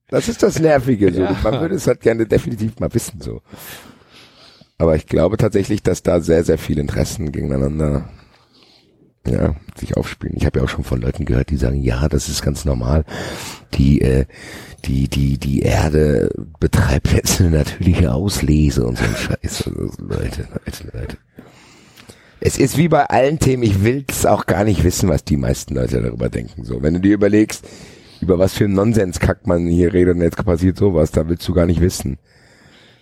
[0.09, 1.11] Das ist das Nervige.
[1.13, 1.21] So.
[1.21, 1.35] Ja.
[1.43, 3.19] Man würde es halt gerne definitiv mal wissen.
[3.19, 3.41] so.
[4.77, 8.09] Aber ich glaube tatsächlich, dass da sehr, sehr viele Interessen gegeneinander
[9.29, 10.35] ja, sich aufspielen.
[10.37, 13.05] Ich habe ja auch schon von Leuten gehört, die sagen, ja, das ist ganz normal.
[13.73, 14.25] Die, äh,
[14.85, 19.37] die, die, die Erde betreibt jetzt eine natürliche Auslese und so ein Scheiß.
[19.67, 21.17] Also, Leute, Leute, Leute.
[22.39, 25.75] Es ist wie bei allen Themen, ich will's auch gar nicht wissen, was die meisten
[25.75, 26.63] Leute darüber denken.
[26.63, 27.67] So, wenn du dir überlegst,
[28.21, 31.53] über was für einen Nonsenskack man hier redet und jetzt passiert sowas, da willst du
[31.53, 32.17] gar nicht wissen,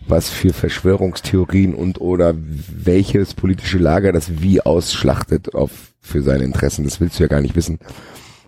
[0.08, 6.84] was für Verschwörungstheorien und oder welches politische Lager das wie ausschlachtet auf für seine Interessen.
[6.84, 7.80] Das willst du ja gar nicht wissen.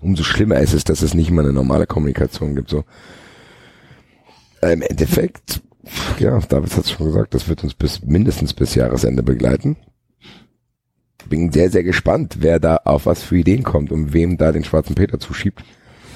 [0.01, 2.69] Umso schlimmer ist es, dass es nicht mal eine normale Kommunikation gibt.
[2.69, 2.83] So
[4.61, 5.61] Äh, im Endeffekt,
[6.19, 9.77] ja, David hat es schon gesagt, das wird uns bis mindestens bis Jahresende begleiten.
[11.29, 14.63] Bin sehr, sehr gespannt, wer da auf was für Ideen kommt und wem da den
[14.63, 15.63] schwarzen Peter zuschiebt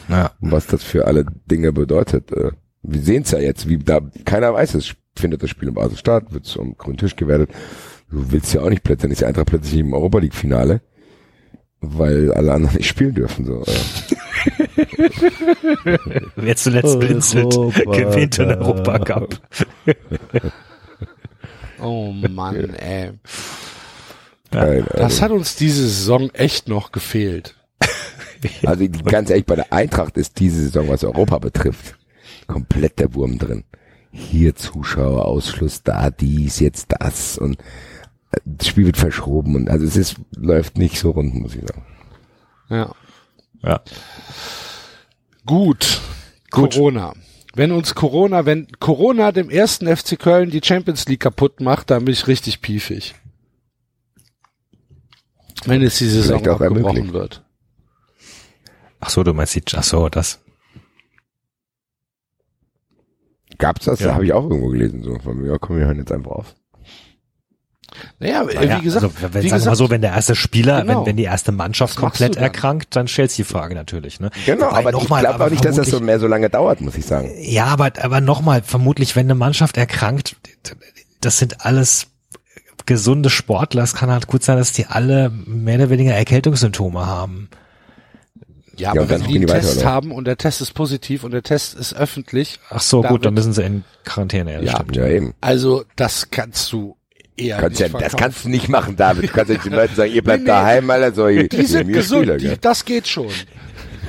[0.08, 0.32] Ja.
[0.40, 2.32] und was das für alle Dinge bedeutet.
[2.32, 2.52] Äh,
[2.84, 4.94] Wir sehen es ja jetzt, wie da keiner weiß es.
[5.16, 7.50] Findet das Spiel im Basel statt, wird zum grünen Tisch gewertet.
[8.10, 10.82] Du willst ja auch nicht plötzlich, ist Eintracht plötzlich im Europa League Finale,
[11.82, 13.46] weil alle anderen nicht spielen dürfen.
[13.46, 13.64] So.
[16.36, 19.40] Wer zuletzt blinzelt, Europa gewinnt den Europacup.
[21.82, 23.12] Oh Mann, ey.
[24.52, 25.22] Keine Das Ahnung.
[25.22, 27.56] hat uns diese Saison echt noch gefehlt.
[28.66, 31.96] Also ganz ehrlich, bei der Eintracht ist diese Saison, was Europa betrifft,
[32.48, 33.66] komplett der Wurm drin.
[34.12, 37.58] Hier Zuschauer, Ausschluss, da dies, jetzt das und
[38.46, 41.86] das Spiel wird verschoben und also es ist, läuft nicht so rund, muss ich sagen.
[42.70, 42.96] Ja.
[43.64, 43.82] Ja.
[45.46, 46.02] Gut.
[46.50, 46.74] Gut.
[46.74, 47.14] Corona.
[47.54, 52.06] Wenn uns Corona, wenn Corona dem ersten FC Köln die Champions League kaputt macht, dann
[52.06, 53.16] bin ich richtig piefig.
[55.66, 57.14] Wenn es die Saison Vielleicht auch abgebrochen ermöglicht.
[57.14, 57.44] wird.
[59.02, 60.40] Ach so, du meinst die, ach so, das.
[63.58, 64.00] Gab's das?
[64.00, 64.08] Ja.
[64.08, 65.04] Da habe ich auch irgendwo gelesen.
[65.04, 66.56] So, von mir, ja, komm, wir hören jetzt einfach auf.
[68.20, 70.36] Naja, Naja, wie gesagt, also, wenn, wie sagen wir mal gesagt, so, wenn der erste
[70.36, 71.00] Spieler, Genau.
[71.02, 72.44] wenn, wenn die erste Mannschaft komplett dann?
[72.44, 74.30] erkrankt, dann stellt sich die Frage natürlich, ne?
[74.46, 76.50] Genau, Wobei aber ich nochmal, glaube aber auch nicht, dass das so mehr so lange
[76.50, 77.32] dauert, muss ich sagen.
[77.40, 80.36] Ja, aber, aber nochmal, vermutlich, wenn eine Mannschaft erkrankt,
[81.20, 82.08] das sind alles
[82.86, 83.84] gesunde Sportler.
[83.84, 87.50] Es kann halt gut sein, dass die alle mehr oder weniger Erkältungssymptome haben.
[88.76, 89.86] ja, Ja, aber wenn die einen die weiter, Test oder?
[89.92, 93.24] haben und der Test ist positiv und der Test ist öffentlich, Ach so, Da gut,
[93.26, 94.54] dann müssen sie in Quarantäne.
[94.54, 94.76] Ja, Ja.
[94.78, 94.96] stimmt.
[94.96, 95.34] Ja, eben.
[95.42, 96.96] also das kannst du
[97.38, 98.20] eher Kannst ja, nicht das verkaufen.
[98.20, 99.30] kannst du nicht machen, David.
[99.30, 101.92] Du kannst ja nicht den Leuten sagen, ihr bleibt Nee, daheim, Alter, so, Die sind
[101.92, 103.30] gesund, Spieler, die, das geht schon.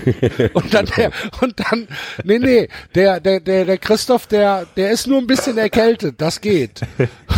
[0.54, 1.12] Und dann der,
[1.42, 1.86] und dann,
[2.24, 6.40] nee, nee, der, der, der, der Christoph, der, der ist nur ein bisschen erkältet, das
[6.40, 6.80] geht.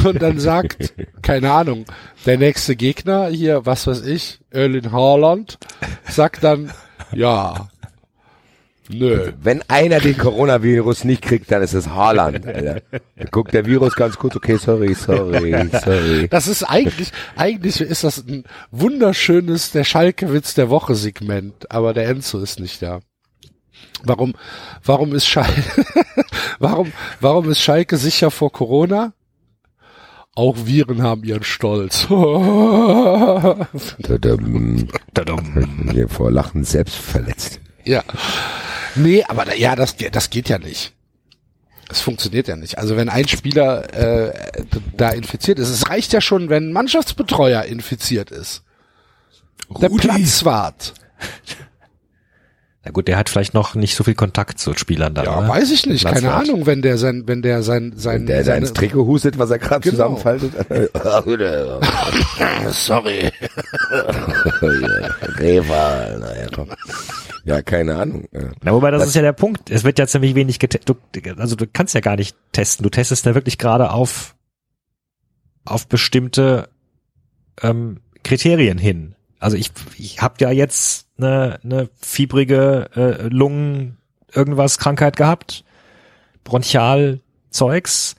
[0.02, 1.84] Und dann sagt, keine Ahnung,
[2.24, 5.58] der nächste Gegner hier, was weiß ich, Erling Haaland,
[6.08, 6.72] sagt dann,
[7.12, 7.68] ja,
[8.88, 9.32] nö.
[9.42, 12.82] Wenn einer den Coronavirus nicht kriegt, dann ist es Haaland, Alter.
[12.90, 16.28] Dann guckt der Virus ganz kurz, okay, sorry, sorry, sorry.
[16.28, 22.08] Das ist eigentlich, eigentlich ist das ein wunderschönes, der Schalke-Witz der Woche Segment, aber der
[22.08, 23.00] Enzo ist nicht da.
[24.02, 24.34] Warum,
[24.84, 25.84] warum ist Schalke,
[26.58, 29.12] warum, warum ist Schalke sicher vor Corona?
[30.36, 32.08] Auch Viren haben ihren Stolz.
[34.02, 34.88] Tadam.
[35.14, 35.88] Tadam.
[35.92, 37.60] Hier vor Lachen selbst verletzt.
[37.84, 38.02] Ja.
[38.94, 40.92] Nee, aber da, ja, das, das geht ja nicht.
[41.90, 42.78] Es funktioniert ja nicht.
[42.78, 44.32] Also wenn ein Spieler äh,
[44.96, 48.62] da infiziert ist, es reicht ja schon, wenn ein Mannschaftsbetreuer infiziert ist.
[49.80, 50.08] Der Rudi.
[50.08, 50.94] Platzwart.
[52.84, 55.24] Na gut, der hat vielleicht noch nicht so viel Kontakt zu Spielern da.
[55.24, 55.48] Ja, ne?
[55.48, 56.34] weiß ich nicht, keine.
[56.34, 59.38] Ahnung, wenn der sein, wenn der sein, sein, Wenn der da seine, ins Trikot hustet,
[59.38, 60.14] was er gerade Genau.
[60.16, 60.52] zusammenfaltet.
[62.72, 63.30] sorry.
[65.38, 66.68] Reval, naja, komm.
[67.44, 68.28] Ja, keine Ahnung.
[68.32, 68.40] Ja.
[68.62, 69.70] Na, wobei das Was- ist ja der Punkt.
[69.70, 70.96] Es wird ja ziemlich wenig getestet.
[71.38, 72.82] Also du kannst ja gar nicht testen.
[72.84, 74.34] Du testest ja wirklich gerade auf
[75.66, 76.68] auf bestimmte
[77.62, 79.14] ähm, Kriterien hin.
[79.38, 83.98] Also ich ich habe ja jetzt eine, eine fiebrige äh, Lungen
[84.32, 85.64] irgendwas Krankheit gehabt,
[86.44, 88.16] Bronchialzeugs.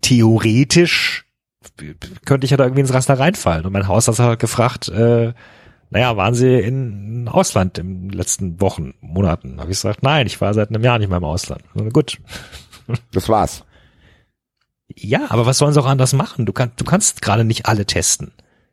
[0.00, 1.24] Theoretisch
[2.24, 3.66] könnte ich ja da irgendwie ins Raster reinfallen.
[3.66, 5.32] Und mein Hausarzt hat halt gefragt, äh,
[5.90, 9.60] naja, waren Sie in Ausland in den letzten Wochen, Monaten?
[9.60, 11.62] Habe ich gesagt, nein, ich war seit einem Jahr nicht mehr im Ausland.
[11.92, 12.18] Gut,
[13.12, 13.64] Das war's.
[14.94, 16.46] Ja, aber was sollen sie auch anders machen?
[16.46, 18.32] Du, kannst, du kannst gerade nicht alle testen.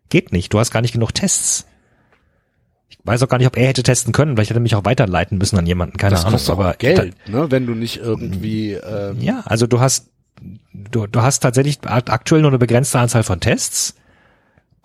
[0.09, 0.53] Geht nicht.
[0.53, 1.65] Du hast gar nicht genug Tests.
[2.99, 4.35] Ich weiß auch gar nicht, ob er hätte testen können.
[4.35, 5.97] Vielleicht hätte er mich auch weiterleiten müssen an jemanden.
[5.97, 6.33] Keine das Ahnung.
[6.33, 7.49] kostet aber Geld, ne?
[7.49, 8.73] Wenn du nicht irgendwie.
[8.73, 10.09] Ähm ja, also du hast
[10.73, 13.95] du, du hast tatsächlich aktuell nur eine begrenzte Anzahl von Tests.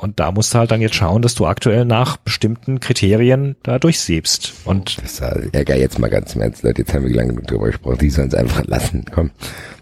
[0.00, 3.80] Und da musst du halt dann jetzt schauen, dass du aktuell nach bestimmten Kriterien da
[3.80, 4.52] durchsiebst.
[4.64, 6.82] Und das ärger jetzt mal ganz im Ernst, Leute.
[6.82, 7.98] Jetzt haben wir lange genug drüber gesprochen.
[7.98, 9.06] Die sollen es einfach lassen.
[9.12, 9.32] Komm,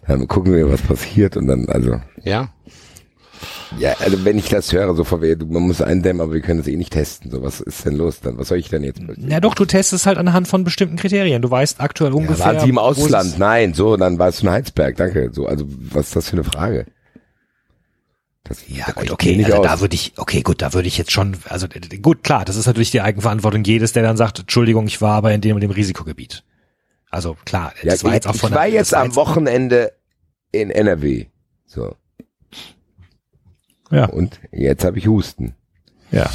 [0.06, 2.00] dann gucken wir, was passiert und dann, also.
[2.24, 2.48] Ja.
[3.78, 6.68] Ja, also wenn ich das höre, so von man muss eindämmen, aber wir können das
[6.68, 7.30] eh nicht testen.
[7.30, 8.38] So, was ist denn los dann?
[8.38, 9.00] Was soll ich denn jetzt?
[9.18, 11.42] Ja doch, du testest halt anhand von bestimmten Kriterien.
[11.42, 12.38] Du weißt aktuell ungefähr.
[12.38, 13.38] Ja, waren sie im Ausland?
[13.38, 15.30] Nein, so, dann war es ein Heizberg, danke.
[15.32, 16.86] So, also was ist das für eine Frage?
[18.44, 19.66] Das ja gut, okay, also aus.
[19.66, 21.66] da würde ich, okay, gut, da würde ich jetzt schon, also
[22.00, 25.32] gut, klar, das ist natürlich die Eigenverantwortung jedes, der dann sagt, Entschuldigung, ich war aber
[25.32, 26.44] in dem und dem Risikogebiet.
[27.10, 28.50] Also klar, das ja, war jetzt auch von.
[28.50, 29.92] Ich war jetzt am Wochenende
[30.52, 31.26] in NRW.
[31.66, 31.96] So.
[33.90, 34.06] Ja.
[34.06, 35.54] Und jetzt habe ich Husten.
[36.12, 36.30] Ja.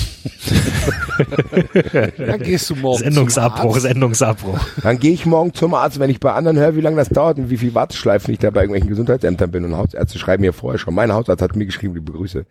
[2.17, 3.03] Dann gehst du morgen.
[3.03, 4.59] Sendungsabbruch, Sendungsabbruch.
[4.83, 7.37] Dann gehe ich morgen zum Arzt, wenn ich bei anderen höre, wie lange das dauert
[7.37, 10.77] und wie viel Warteschleifen ich da bei irgendwelchen Gesundheitsämtern bin und Hausärzte schreiben mir vorher
[10.77, 10.93] schon.
[10.93, 12.45] Mein Hausarzt hat mir geschrieben, liebe Grüße.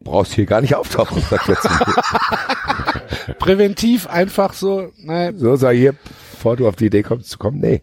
[0.00, 1.22] Brauchst hier gar nicht auftauchen.
[3.38, 5.38] Präventiv einfach so, nein.
[5.38, 5.94] So sag ich hier,
[6.32, 7.82] bevor du auf die Idee kommst zu kommen, nee.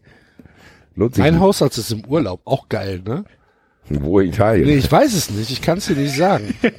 [0.95, 1.41] Lohnt sich mein nicht.
[1.41, 3.25] Hausarzt ist im Urlaub, auch geil, ne?
[4.01, 4.67] Wo Italien?
[4.67, 6.53] Nee, ich weiß es nicht, ich kann es dir nicht sagen.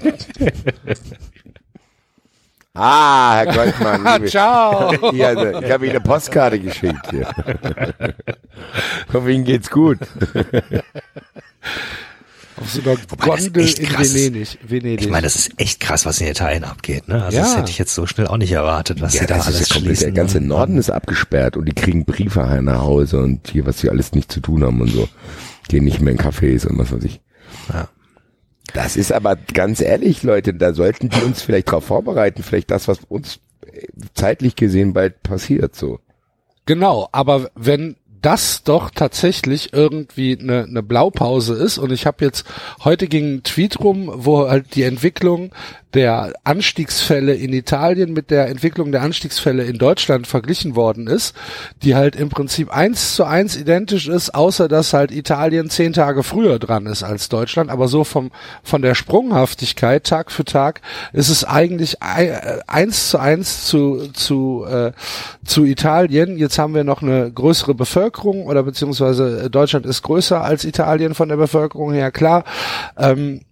[2.74, 4.26] ah, Herr Goldmann.
[4.28, 4.92] Ciao.
[5.14, 7.28] Ja, also, ich habe Ihnen eine Postkarte geschickt hier.
[9.08, 9.98] ich hoffe, Ihnen geht's gut.
[12.56, 14.58] Auf so einer Gondel in Venedig.
[14.62, 15.00] Venedig.
[15.02, 17.08] Ich meine, das ist echt krass, was in Italien abgeht.
[17.08, 17.24] Ne?
[17.24, 17.42] Also ja.
[17.42, 19.74] das hätte ich jetzt so schnell auch nicht erwartet, was ja, sie da alles ja
[19.74, 20.06] schließen.
[20.06, 20.46] Der ganze ne?
[20.46, 24.30] Norden ist abgesperrt und die kriegen Briefe nach Hause und hier, was sie alles nicht
[24.30, 25.08] zu tun haben und so
[25.68, 27.20] gehen nicht mehr in Cafés und was weiß ich.
[27.72, 27.88] Ja.
[28.72, 32.88] Das ist aber ganz ehrlich, Leute, da sollten die uns vielleicht darauf vorbereiten, vielleicht das,
[32.88, 33.40] was uns
[34.14, 36.00] zeitlich gesehen bald passiert, so.
[36.66, 41.76] Genau, aber wenn das doch tatsächlich irgendwie eine, eine Blaupause ist.
[41.76, 42.46] Und ich habe jetzt
[42.82, 45.50] heute ging ein Tweet rum, wo halt die Entwicklung
[45.92, 51.36] der Anstiegsfälle in Italien mit der Entwicklung der Anstiegsfälle in Deutschland verglichen worden ist,
[51.84, 56.24] die halt im Prinzip eins zu eins identisch ist, außer dass halt Italien zehn Tage
[56.24, 57.70] früher dran ist als Deutschland.
[57.70, 58.32] Aber so vom
[58.64, 60.80] von der Sprunghaftigkeit Tag für Tag
[61.12, 64.92] ist es eigentlich äh, eins zu eins zu zu äh,
[65.44, 66.38] zu Italien.
[66.38, 71.28] Jetzt haben wir noch eine größere Bevölkerung oder beziehungsweise Deutschland ist größer als Italien von
[71.28, 72.10] der Bevölkerung her.
[72.10, 72.44] Klar.
[72.96, 73.42] Ähm,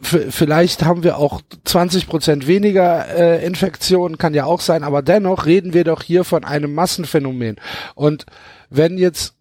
[0.00, 5.46] vielleicht haben wir auch 20 Prozent weniger äh, Infektionen, kann ja auch sein, aber dennoch
[5.46, 7.56] reden wir doch hier von einem Massenphänomen.
[7.94, 8.26] Und
[8.68, 9.34] wenn jetzt,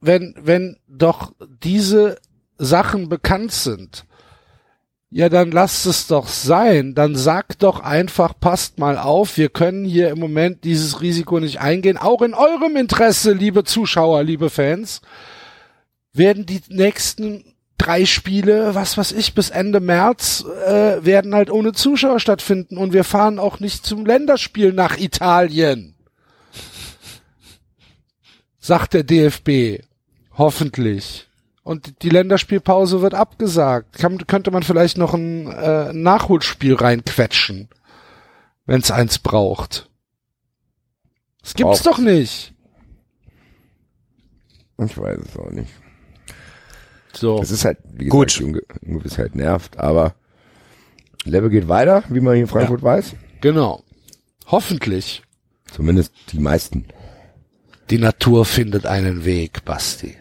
[0.00, 2.16] wenn, wenn doch diese
[2.56, 4.06] Sachen bekannt sind,
[5.16, 6.96] ja, dann lasst es doch sein.
[6.96, 11.60] Dann sagt doch einfach, passt mal auf, wir können hier im Moment dieses Risiko nicht
[11.60, 11.96] eingehen.
[11.96, 15.02] Auch in eurem Interesse, liebe Zuschauer, liebe Fans,
[16.12, 17.44] werden die nächsten
[17.78, 22.92] drei Spiele, was weiß ich, bis Ende März äh, werden halt ohne Zuschauer stattfinden und
[22.92, 25.94] wir fahren auch nicht zum Länderspiel nach Italien.
[28.58, 29.84] Sagt der DFB.
[30.36, 31.28] Hoffentlich.
[31.64, 33.94] Und die Länderspielpause wird abgesagt.
[33.94, 37.68] Kann, könnte man vielleicht noch ein äh, Nachholspiel reinquetschen,
[38.66, 39.88] wenn es eins braucht.
[41.40, 41.82] Das gibt's Braucht's.
[41.82, 42.54] doch nicht.
[44.78, 45.70] Ich weiß es auch nicht.
[47.12, 47.40] So.
[47.40, 48.38] Es ist halt, wie gesagt, Gut.
[48.40, 50.14] die Ungewissheit nervt, aber
[51.24, 52.86] Level geht weiter, wie man hier in Frankfurt ja.
[52.86, 53.14] weiß.
[53.40, 53.82] Genau.
[54.46, 55.22] Hoffentlich.
[55.70, 56.86] Zumindest die meisten.
[57.90, 60.16] Die Natur findet einen Weg, Basti.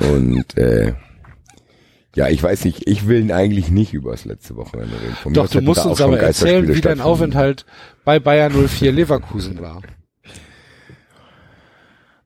[0.00, 0.94] Und äh,
[2.14, 5.14] ja, ich weiß nicht, ich will eigentlich nicht über das letzte Wochenende reden.
[5.14, 7.64] Von Doch, du musst uns aber erzählen, wie dein Aufenthalt
[8.04, 9.80] bei Bayern 04 Leverkusen war.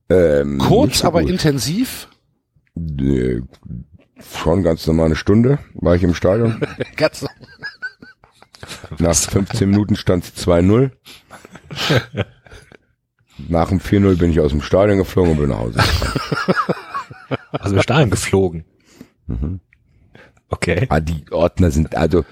[0.08, 1.30] Ähm, Kurz, so aber gut.
[1.30, 2.08] intensiv?
[2.76, 3.42] Äh,
[4.34, 6.60] schon ganz normal eine Stunde war ich im Stadion.
[6.96, 7.26] ganz
[8.98, 10.90] Nach 15 Minuten stand es 2-0.
[13.48, 15.80] Nach dem 4-0 bin ich aus dem Stadion geflogen und bin nach Hause
[17.52, 18.64] Also im Stadion geflogen.
[19.26, 19.60] Mhm.
[20.50, 20.86] Okay.
[20.88, 22.24] Ah, die Ordner sind, also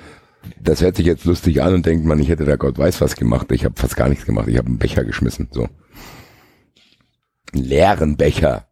[0.61, 3.17] das hört sich jetzt lustig an und denkt man, ich hätte da Gott weiß was
[3.17, 3.51] gemacht.
[3.53, 4.49] Ich habe fast gar nichts gemacht.
[4.49, 5.49] Ich habe einen Becher geschmissen.
[5.51, 5.69] So.
[7.53, 8.69] Einen leeren Becher.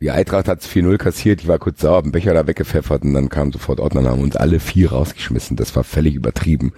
[0.00, 3.30] Die Eintracht hat 4-0 kassiert, ich war kurz sauer, einen Becher da weggepfeffert und dann
[3.30, 5.56] kamen sofort Ordner und haben uns alle vier rausgeschmissen.
[5.56, 6.74] Das war völlig übertrieben.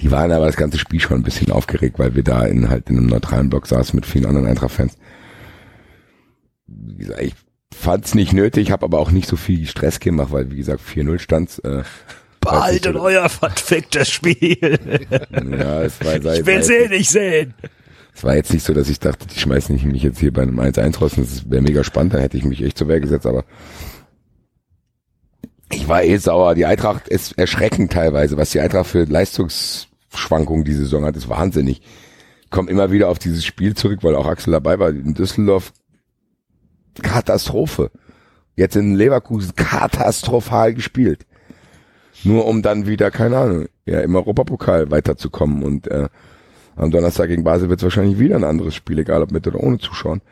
[0.00, 2.90] Die waren aber das ganze Spiel schon ein bisschen aufgeregt, weil wir da in halt
[2.90, 4.98] in einem neutralen Block saßen mit vielen anderen Eintracht-Fans.
[6.66, 7.34] Wie gesagt, ich
[7.74, 11.18] fand's nicht nötig, habe aber auch nicht so viel Stress gemacht, weil wie gesagt 4-0
[11.18, 11.58] stand's.
[11.60, 11.82] Äh,
[12.40, 14.58] Behaltet euer verficktes Spiel.
[15.58, 17.54] ja, es war, ich will's eh nicht sehen.
[18.20, 20.60] Es war jetzt nicht so, dass ich dachte, die schmeißen mich jetzt hier bei einem
[20.60, 21.12] 1-1 raus.
[21.16, 23.46] Das wäre mega spannend, dann hätte ich mich echt zur Wehr gesetzt, aber
[25.72, 26.54] ich war eh sauer.
[26.54, 31.80] Die Eintracht ist erschreckend teilweise, was die Eintracht für Leistungsschwankungen die Saison hat, ist wahnsinnig.
[32.42, 34.90] Ich komme immer wieder auf dieses Spiel zurück, weil auch Axel dabei war.
[34.90, 35.72] In Düsseldorf
[37.00, 37.90] Katastrophe.
[38.54, 41.24] Jetzt in Leverkusen katastrophal gespielt.
[42.22, 45.62] Nur um dann wieder, keine Ahnung, ja, im Europapokal weiterzukommen.
[45.62, 46.10] Und äh,
[46.80, 49.60] am Donnerstag gegen Basel wird es wahrscheinlich wieder ein anderes Spiel, egal ob mit oder
[49.60, 50.22] ohne Zuschauern.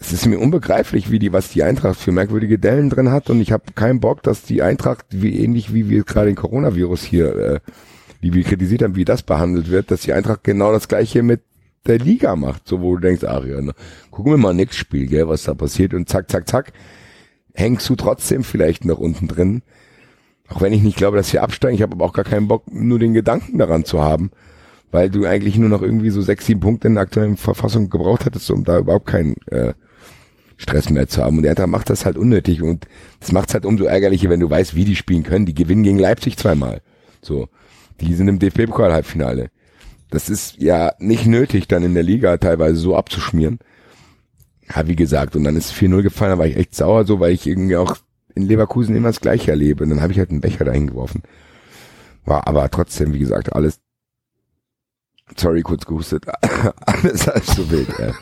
[0.00, 3.30] Es ist mir unbegreiflich, wie die, was die Eintracht für merkwürdige Dellen drin hat.
[3.30, 7.04] Und ich habe keinen Bock, dass die Eintracht, wie ähnlich wie wir gerade den Coronavirus
[7.04, 7.60] hier, äh,
[8.20, 11.42] wie wir kritisiert haben, wie das behandelt wird, dass die Eintracht genau das gleiche mit
[11.86, 12.66] der Liga macht.
[12.66, 13.72] So, wo du denkst, ach ja, ne,
[14.10, 15.94] gucken wir mal nix Spiel, gell, was da passiert.
[15.94, 16.72] Und zack, zack, zack,
[17.54, 19.62] hängst du trotzdem vielleicht noch unten drin.
[20.48, 22.64] Auch wenn ich nicht glaube, dass wir absteigen, ich habe aber auch gar keinen Bock,
[22.72, 24.30] nur den Gedanken daran zu haben,
[24.90, 28.24] weil du eigentlich nur noch irgendwie so sechs, sieben Punkte in der aktuellen Verfassung gebraucht
[28.24, 29.74] hättest, um da überhaupt keinen äh,
[30.56, 31.38] Stress mehr zu haben.
[31.38, 32.86] Und Eintracht macht das halt unnötig und
[33.20, 35.46] das macht es halt umso ärgerlicher, wenn du weißt, wie die spielen können.
[35.46, 36.82] Die gewinnen gegen Leipzig zweimal.
[37.22, 37.48] So.
[38.00, 39.50] Die sind im DFB-Pokal-Halbfinale.
[40.10, 43.58] Das ist ja nicht nötig, dann in der Liga teilweise so abzuschmieren.
[44.74, 47.32] Ja, wie gesagt, und dann ist 4-0 gefallen, da war ich echt sauer so, weil
[47.32, 47.96] ich irgendwie auch
[48.34, 49.84] in Leverkusen immer das Gleiche erlebe.
[49.84, 51.22] Und dann habe ich halt einen Becher dahin geworfen.
[52.24, 53.80] War aber trotzdem, wie gesagt, alles,
[55.36, 56.24] sorry, kurz gehustet,
[56.86, 58.14] alles als so wild, ja.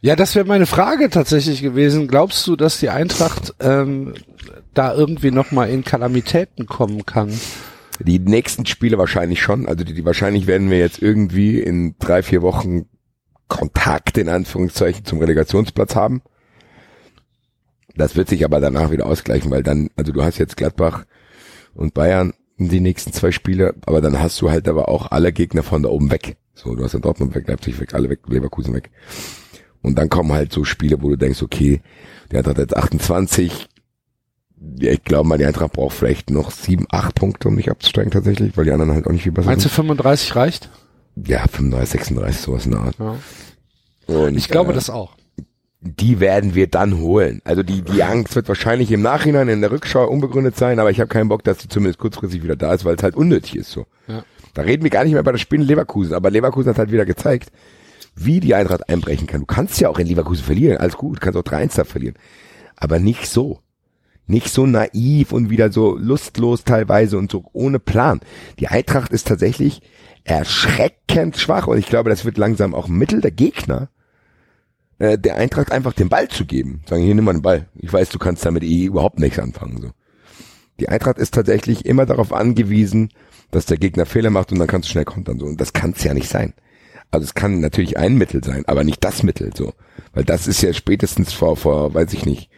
[0.00, 2.06] Ja, das wäre meine Frage tatsächlich gewesen.
[2.06, 4.14] Glaubst du, dass die Eintracht ähm,
[4.74, 7.32] da irgendwie nochmal in Kalamitäten kommen kann?
[7.98, 9.66] Die nächsten Spiele wahrscheinlich schon.
[9.66, 12.86] Also die, die wahrscheinlich werden wir jetzt irgendwie in drei, vier Wochen
[13.48, 16.22] Kontakt in Anführungszeichen zum Relegationsplatz haben.
[17.96, 21.04] Das wird sich aber danach wieder ausgleichen, weil dann, also du hast jetzt Gladbach
[21.74, 25.62] und Bayern die nächsten zwei Spiele, aber dann hast du halt aber auch alle Gegner
[25.62, 26.36] von da oben weg.
[26.54, 28.90] So, du hast ja Dortmund weg, Leipzig weg, alle weg, Leverkusen weg.
[29.82, 31.82] Und dann kommen halt so Spiele, wo du denkst, okay,
[32.30, 33.68] der hat jetzt 28,
[34.78, 38.10] ja, ich glaube mal, die Eintracht braucht vielleicht noch sieben, acht Punkte, um nicht abzusteigen
[38.10, 39.70] tatsächlich, weil die anderen halt auch nicht viel besser Meinst sind.
[39.70, 40.70] Meinst du 35 reicht?
[41.26, 42.98] Ja, 35, 36, sowas in der Art.
[42.98, 43.16] Ja.
[44.06, 45.16] Und, ich glaube äh, das auch.
[45.86, 47.40] Die werden wir dann holen.
[47.44, 51.00] Also die, die Angst wird wahrscheinlich im Nachhinein in der Rückschau unbegründet sein, aber ich
[51.00, 53.70] habe keinen Bock, dass die zumindest kurzfristig wieder da ist, weil es halt unnötig ist
[53.70, 53.86] so.
[54.08, 54.24] Ja.
[54.54, 57.06] Da reden wir gar nicht mehr bei der Spiel Leverkusen, aber Leverkusen hat halt wieder
[57.06, 57.50] gezeigt,
[58.14, 59.40] wie die Eintracht einbrechen kann.
[59.40, 62.16] Du kannst ja auch in Leverkusen verlieren, alles gut, du kannst auch 3-1 da verlieren.
[62.76, 63.60] Aber nicht so
[64.26, 68.20] nicht so naiv und wieder so lustlos teilweise und so ohne Plan.
[68.58, 69.82] Die Eintracht ist tatsächlich
[70.24, 73.88] erschreckend schwach und ich glaube, das wird langsam auch Mittel der Gegner,
[74.98, 76.82] äh, der Eintracht einfach den Ball zu geben.
[76.88, 77.68] Sagen, hier nimm mal den Ball.
[77.74, 79.80] Ich weiß, du kannst damit eh überhaupt nichts anfangen.
[79.80, 79.90] So.
[80.80, 83.10] Die Eintracht ist tatsächlich immer darauf angewiesen,
[83.50, 85.38] dass der Gegner Fehler macht und dann kannst du schnell kontern.
[85.38, 85.46] So.
[85.46, 86.54] Und das kann es ja nicht sein.
[87.10, 89.50] Also es kann natürlich ein Mittel sein, aber nicht das Mittel.
[89.56, 89.72] So,
[90.12, 92.50] Weil das ist ja spätestens vor, vor, weiß ich nicht,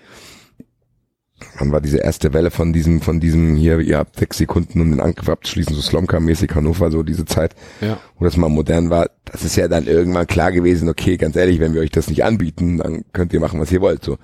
[1.58, 4.90] wann war diese erste Welle von diesem, von diesem hier, ihr habt sechs Sekunden, um
[4.90, 7.98] den Angriff abzuschließen, so Slomka-mäßig Hannover, so diese Zeit, ja.
[8.18, 11.60] wo das mal modern war, das ist ja dann irgendwann klar gewesen, okay, ganz ehrlich,
[11.60, 14.18] wenn wir euch das nicht anbieten, dann könnt ihr machen, was ihr wollt, so.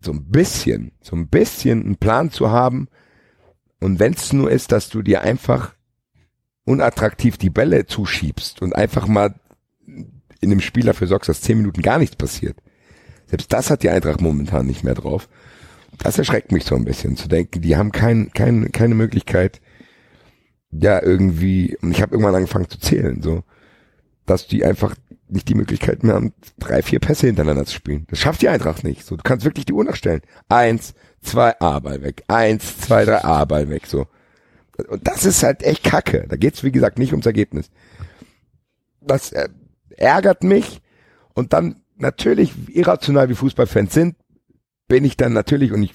[0.00, 2.88] So ein bisschen, so ein bisschen einen Plan zu haben,
[3.82, 5.74] und wenn es nur ist, dass du dir einfach
[6.64, 9.34] unattraktiv die Bälle zuschiebst und einfach mal
[10.40, 12.56] in dem Spiel dafür sorgst, dass zehn Minuten gar nichts passiert.
[13.26, 15.28] Selbst das hat die Eintracht momentan nicht mehr drauf
[15.98, 19.60] das erschreckt mich so ein bisschen zu denken, die haben kein, kein, keine Möglichkeit,
[20.70, 23.44] ja, irgendwie, und ich habe irgendwann angefangen zu zählen, so,
[24.24, 24.94] dass die einfach
[25.28, 28.06] nicht die Möglichkeit mehr haben, drei, vier Pässe hintereinander zu spielen.
[28.10, 29.04] Das schafft die Eintracht nicht.
[29.04, 30.20] So, du kannst wirklich die Uhr nachstellen.
[30.48, 32.22] Eins, zwei, A-Ball weg.
[32.28, 33.86] Eins, zwei, drei, A-Ball weg.
[33.86, 34.06] So.
[34.88, 36.26] Und das ist halt echt kacke.
[36.28, 37.70] Da geht's, wie gesagt, nicht ums Ergebnis.
[39.00, 39.48] Das äh,
[39.96, 40.82] ärgert mich.
[41.34, 44.16] Und dann natürlich, irrational wie Fußballfans sind,
[44.92, 45.94] bin ich dann natürlich, und ich,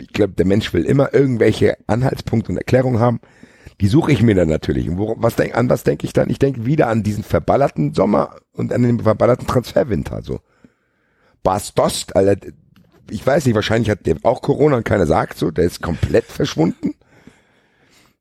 [0.00, 3.20] ich glaube, der Mensch will immer irgendwelche Anhaltspunkte und Erklärungen haben,
[3.80, 4.88] die suche ich mir dann natürlich.
[4.88, 6.28] Und wo, was denk, an was denke ich dann?
[6.28, 10.24] Ich denke wieder an diesen verballerten Sommer und an den verballerten Transferwinter.
[10.24, 10.40] So.
[11.44, 11.72] Bas
[12.14, 12.48] Alter,
[13.08, 16.24] ich weiß nicht, wahrscheinlich hat der auch Corona und keiner sagt so, der ist komplett
[16.24, 16.96] verschwunden.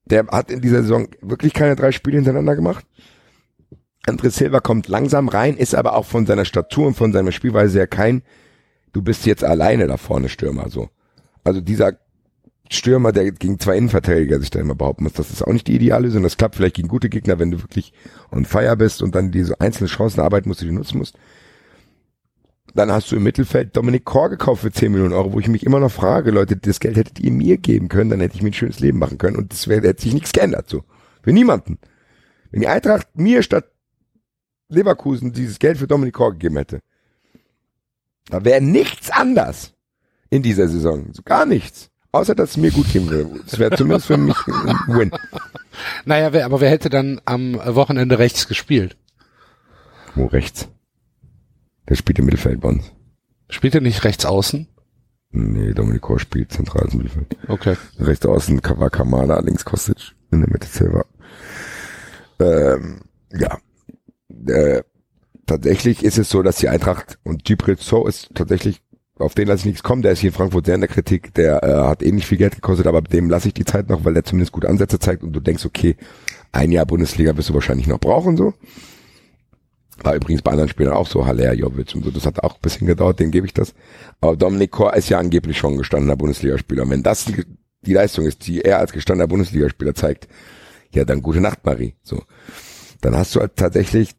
[0.05, 2.85] Der hat in dieser Saison wirklich keine drei Spiele hintereinander gemacht.
[4.05, 7.79] André Silva kommt langsam rein, ist aber auch von seiner Statur und von seiner Spielweise
[7.79, 8.21] ja kein
[8.95, 10.89] du bist jetzt alleine da vorne Stürmer, so.
[11.43, 11.99] Also dieser
[12.71, 15.75] Stürmer, der gegen zwei Innenverteidiger sich da immer behaupten muss, das ist auch nicht die
[15.75, 16.23] ideale Lösung.
[16.23, 17.93] Das klappt vielleicht gegen gute Gegner, wenn du wirklich
[18.31, 21.17] on fire bist und dann diese einzelnen Chancen arbeiten musst, die du nutzen musst.
[22.73, 25.65] Dann hast du im Mittelfeld Dominik Kor gekauft für 10 Millionen Euro, wo ich mich
[25.65, 28.49] immer noch frage, Leute, das Geld hättet ihr mir geben können, dann hätte ich mir
[28.49, 30.83] ein schönes Leben machen können und das wäre, hätte sich nichts geändert, so.
[31.21, 31.79] Für niemanden.
[32.51, 33.71] Wenn die Eintracht mir statt
[34.69, 36.79] Leverkusen dieses Geld für Dominik Kor gegeben hätte,
[38.29, 39.73] da wäre nichts anders
[40.29, 41.13] in dieser Saison.
[41.13, 41.89] So gar nichts.
[42.11, 43.41] Außer, dass es mir gut gehen würde.
[43.45, 45.11] Das wäre zumindest für mich ein Win.
[46.05, 48.95] Naja, wer, aber wer hätte dann am Wochenende rechts gespielt?
[50.15, 50.69] Wo rechts?
[51.89, 52.91] Der spielt im Mittelfeld bei uns.
[53.49, 54.67] Spielt er nicht rechts außen?
[55.31, 57.35] Nee, Dominik Kor spielt zentrales Mittelfeld.
[57.49, 57.75] Okay.
[57.99, 61.03] Rechts außen war Kamada, links Kostic, in der Mitte Silva.
[62.39, 63.01] Ähm,
[63.33, 63.57] ja.
[64.47, 64.83] Äh,
[65.45, 68.81] tatsächlich ist es so, dass die Eintracht und Gibril So ist tatsächlich,
[69.17, 71.33] auf den lasse ich nichts kommen, der ist hier in Frankfurt sehr in der Kritik,
[71.33, 74.13] der äh, hat nicht viel Geld gekostet, aber dem lasse ich die Zeit noch, weil
[74.13, 75.95] der zumindest gute Ansätze zeigt und du denkst, okay,
[76.51, 78.53] ein Jahr Bundesliga wirst du wahrscheinlich noch brauchen, so.
[80.03, 82.61] War übrigens bei anderen Spielern auch so, Haller, Jovic und so, das hat auch ein
[82.61, 83.73] bisschen gedauert, dem gebe ich das.
[84.19, 86.89] Aber Dominik Kor ist ja angeblich schon gestandener Bundesligaspieler.
[86.89, 87.45] Wenn das die,
[87.85, 90.27] die Leistung ist, die er als gestandener Bundesligaspieler zeigt,
[90.91, 91.95] ja, dann gute Nacht, Marie.
[92.03, 92.23] So.
[93.01, 94.11] Dann hast du halt tatsächlich,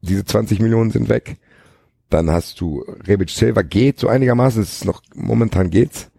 [0.00, 1.36] diese 20 Millionen sind weg.
[2.08, 6.10] Dann hast du Rebic Silva geht so einigermaßen, es ist noch, momentan geht's.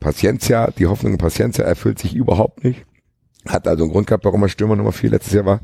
[0.00, 2.84] Paciencia, die Hoffnung in Paciencia erfüllt sich überhaupt nicht.
[3.48, 5.60] Hat also einen Grund gehabt, warum er Stürmer Nummer 4 letztes Jahr war.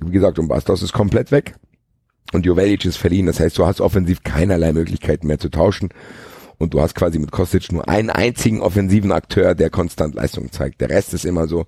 [0.00, 1.54] Wie gesagt, und Bastos ist komplett weg.
[2.32, 3.26] Und Jovelic ist verliehen.
[3.26, 5.90] Das heißt, du hast offensiv keinerlei Möglichkeiten mehr zu tauschen.
[6.58, 10.80] Und du hast quasi mit Kostic nur einen einzigen offensiven Akteur, der konstant Leistung zeigt.
[10.80, 11.66] Der Rest ist immer so,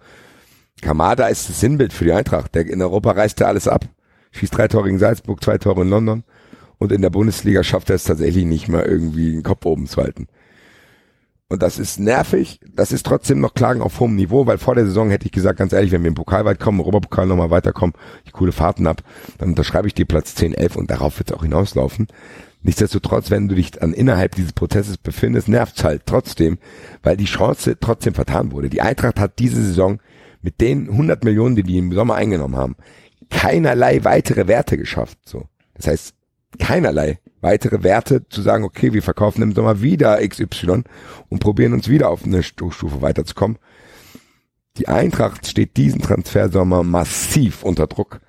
[0.81, 2.55] Kamada ist das Sinnbild für die Eintracht.
[2.55, 3.85] Der, in Europa reißt er alles ab.
[4.33, 6.25] Schießt drei Tore gegen Salzburg, zwei Tore in London.
[6.79, 10.03] Und in der Bundesliga schafft er es tatsächlich nicht mal irgendwie den Kopf oben zu
[10.03, 10.27] halten.
[11.49, 12.61] Und das ist nervig.
[12.75, 15.59] Das ist trotzdem noch Klagen auf hohem Niveau, weil vor der Saison hätte ich gesagt,
[15.59, 17.95] ganz ehrlich, wenn wir im Pokal weit kommen, Europapokal nochmal weiterkommen,
[18.27, 19.03] die coole Fahrten ab,
[19.39, 22.09] dann unterschreibe ich dir Platz 10, 11 und darauf wird es auch hinauslaufen.
[22.63, 26.59] Nichtsdestotrotz, wenn du dich dann innerhalb dieses Prozesses befindest, nervt's halt trotzdem,
[27.05, 28.69] weil die Chance trotzdem vertan wurde.
[28.69, 30.01] Die Eintracht hat diese Saison
[30.43, 32.75] mit den 100 Millionen, die die im Sommer eingenommen haben,
[33.31, 35.19] keinerlei weitere Werte geschafft.
[35.25, 36.15] So, das heißt
[36.59, 40.83] keinerlei weitere Werte zu sagen, okay, wir verkaufen im Sommer wieder XY
[41.29, 43.59] und probieren uns wieder auf eine Stufe weiterzukommen.
[44.79, 48.21] Die Eintracht steht diesen Transfersommer massiv unter Druck,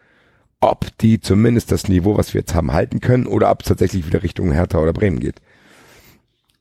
[0.59, 4.05] ob die zumindest das Niveau, was wir jetzt haben, halten können oder ob es tatsächlich
[4.05, 5.41] wieder Richtung Hertha oder Bremen geht.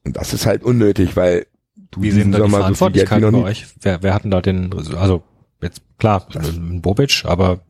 [0.03, 1.47] Und das ist halt unnötig, weil
[1.91, 3.67] du Wie sehen da die Verantwortlichkeiten so bei euch?
[3.81, 5.23] Wer, wer hatten da den, also
[5.61, 6.27] jetzt klar,
[6.81, 7.61] Bobic, aber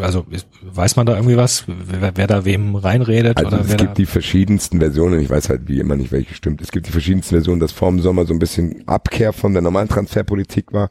[0.00, 0.24] also
[0.62, 3.36] weiß man da irgendwie was, wer, wer da wem reinredet?
[3.38, 6.60] Also oder es gibt die verschiedensten Versionen, ich weiß halt wie immer nicht, welche stimmt.
[6.60, 9.62] Es gibt die verschiedensten Versionen, dass vor dem Sommer so ein bisschen Abkehr von der
[9.62, 10.90] normalen Transferpolitik war.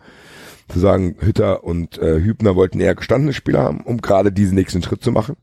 [0.70, 4.82] Zu sagen, Hütter und äh, Hübner wollten eher gestandene Spieler haben, um gerade diesen nächsten
[4.82, 5.36] Schritt zu machen.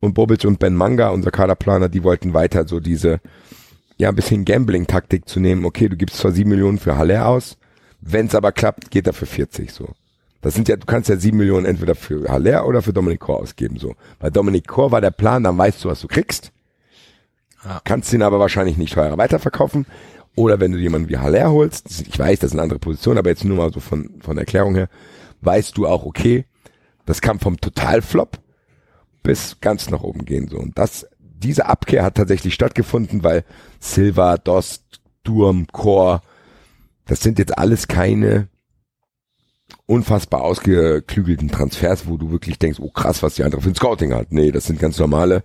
[0.00, 3.20] Und Bobic und Ben Manga, unser Kaderplaner, die wollten weiter so diese,
[3.96, 5.64] ja, ein bisschen Gambling-Taktik zu nehmen.
[5.64, 7.58] Okay, du gibst zwar sieben Millionen für Haller aus,
[8.00, 9.88] wenn es aber klappt, geht er für 40 so.
[10.40, 13.40] Das sind ja, du kannst ja sieben Millionen entweder für Haller oder für Dominik Kor
[13.40, 13.94] ausgeben, so.
[14.18, 16.52] Bei Dominik Kor war der Plan, dann weißt du, was du kriegst.
[17.64, 17.80] Ja.
[17.84, 19.86] Kannst ihn aber wahrscheinlich nicht teurer weiterverkaufen.
[20.36, 23.30] Oder wenn du jemanden wie Haller holst, ich weiß, das ist eine andere Position, aber
[23.30, 24.88] jetzt nur mal so von, von der Erklärung her,
[25.40, 26.44] weißt du auch, okay,
[27.06, 28.38] das kann vom Totalflop
[29.24, 30.58] bis ganz nach oben gehen, so.
[30.58, 33.44] Und das, diese Abkehr hat tatsächlich stattgefunden, weil
[33.80, 36.22] Silva, Dost, Durm, Chor,
[37.06, 38.48] das sind jetzt alles keine
[39.86, 44.14] unfassbar ausgeklügelten Transfers, wo du wirklich denkst, oh krass, was die andere für ein Scouting
[44.14, 44.32] hat.
[44.32, 45.42] Nee, das sind ganz normale,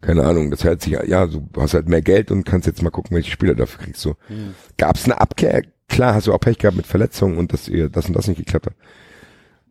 [0.00, 2.82] keine Ahnung, das hält sich, ja, so, du hast halt mehr Geld und kannst jetzt
[2.82, 4.02] mal gucken, welche Spieler dafür kriegst.
[4.02, 4.16] So.
[4.28, 4.54] Mhm.
[4.76, 5.62] Gab es eine Abkehr?
[5.88, 8.38] Klar, hast du auch Pech gehabt mit Verletzungen und dass ihr das und das nicht
[8.38, 8.74] geklappt hat.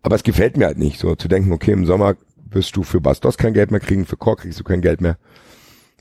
[0.01, 2.15] Aber es gefällt mir halt nicht, so zu denken, okay, im Sommer
[2.49, 5.17] wirst du für Bastos kein Geld mehr kriegen, für Chor kriegst du kein Geld mehr.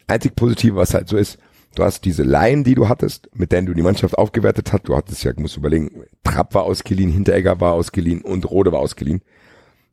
[0.06, 1.38] Einzig Positive, was halt so ist,
[1.74, 4.88] Du hast diese Laien, die du hattest, mit denen du die Mannschaft aufgewertet hast.
[4.88, 9.22] Du hattest ja, musst überlegen, Trapp war ausgeliehen, Hinteregger war ausgeliehen und Rode war ausgeliehen.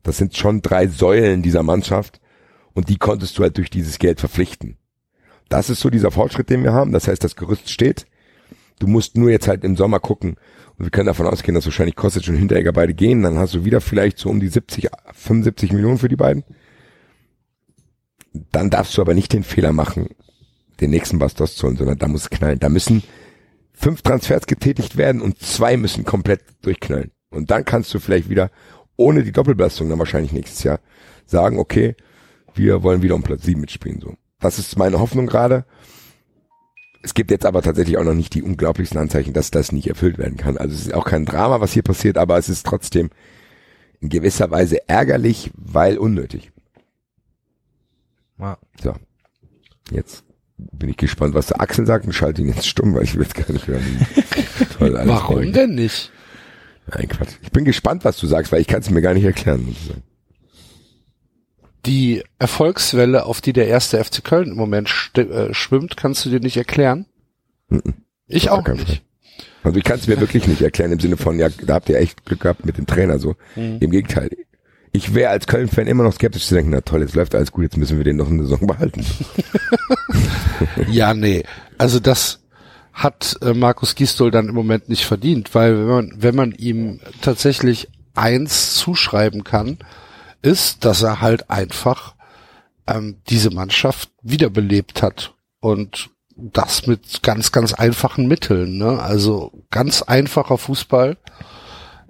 [0.02, 2.20] Das sind schon drei Säulen dieser Mannschaft
[2.74, 4.76] und die konntest du halt durch dieses Geld verpflichten.
[5.48, 6.92] Das ist so dieser Fortschritt, den wir haben.
[6.92, 8.06] Das heißt, das Gerüst steht.
[8.78, 10.36] Du musst nur jetzt halt im Sommer gucken
[10.78, 13.22] und wir können davon ausgehen, dass wahrscheinlich Kostic und Hinteregger beide gehen.
[13.22, 16.44] Dann hast du wieder vielleicht so um die 70, 75 Millionen für die beiden.
[18.50, 20.08] Dann darfst du aber nicht den Fehler machen,
[20.82, 22.58] den nächsten Bastos zu holen, sondern da muss es knallen.
[22.58, 23.02] Da müssen
[23.72, 27.12] fünf Transfers getätigt werden und zwei müssen komplett durchknallen.
[27.30, 28.50] Und dann kannst du vielleicht wieder,
[28.96, 30.80] ohne die Doppelbelastung dann wahrscheinlich nächstes Jahr,
[31.24, 31.96] sagen, okay,
[32.54, 34.14] wir wollen wieder um Platz sieben mitspielen, so.
[34.40, 35.64] Das ist meine Hoffnung gerade.
[37.04, 40.18] Es gibt jetzt aber tatsächlich auch noch nicht die unglaublichsten Anzeichen, dass das nicht erfüllt
[40.18, 40.58] werden kann.
[40.58, 43.10] Also es ist auch kein Drama, was hier passiert, aber es ist trotzdem
[44.00, 46.50] in gewisser Weise ärgerlich, weil unnötig.
[48.38, 48.58] Ja.
[48.82, 48.94] So.
[49.90, 50.24] Jetzt
[50.58, 53.22] bin ich gespannt, was der Axel sagt und schalte ihn jetzt stumm, weil ich will
[53.22, 54.06] jetzt gar nicht hören.
[54.78, 55.52] Toll, Warum folgen.
[55.52, 56.10] denn nicht?
[56.86, 57.34] Nein, Quatsch.
[57.42, 59.66] Ich bin gespannt, was du sagst, weil ich kann es mir gar nicht erklären.
[59.66, 60.02] Sozusagen.
[61.86, 66.40] Die Erfolgswelle, auf die der erste FC Köln im Moment äh, schwimmt, kannst du dir
[66.40, 67.06] nicht erklären?
[67.68, 67.94] Mhm.
[68.28, 68.86] Ich auch nicht.
[68.86, 69.00] Fall.
[69.64, 71.98] Also ich kann es mir wirklich nicht erklären im Sinne von, ja, da habt ihr
[71.98, 73.36] echt Glück gehabt mit dem Trainer so.
[73.56, 73.78] Mhm.
[73.80, 74.30] Im Gegenteil.
[74.92, 77.64] Ich wäre als Köln-Fan immer noch skeptisch zu denken, na toll, jetzt läuft alles gut,
[77.64, 79.04] jetzt müssen wir den noch eine Saison behalten.
[80.88, 81.44] ja, nee.
[81.78, 82.40] Also das
[82.92, 87.00] hat äh, Markus Gistol dann im Moment nicht verdient, weil wenn man, wenn man ihm
[87.22, 89.78] tatsächlich eins zuschreiben kann,
[90.42, 92.14] ist, dass er halt einfach
[92.86, 98.78] ähm, diese Mannschaft wiederbelebt hat und das mit ganz, ganz einfachen Mitteln.
[98.78, 99.00] Ne?
[99.00, 101.16] Also ganz einfacher Fußball,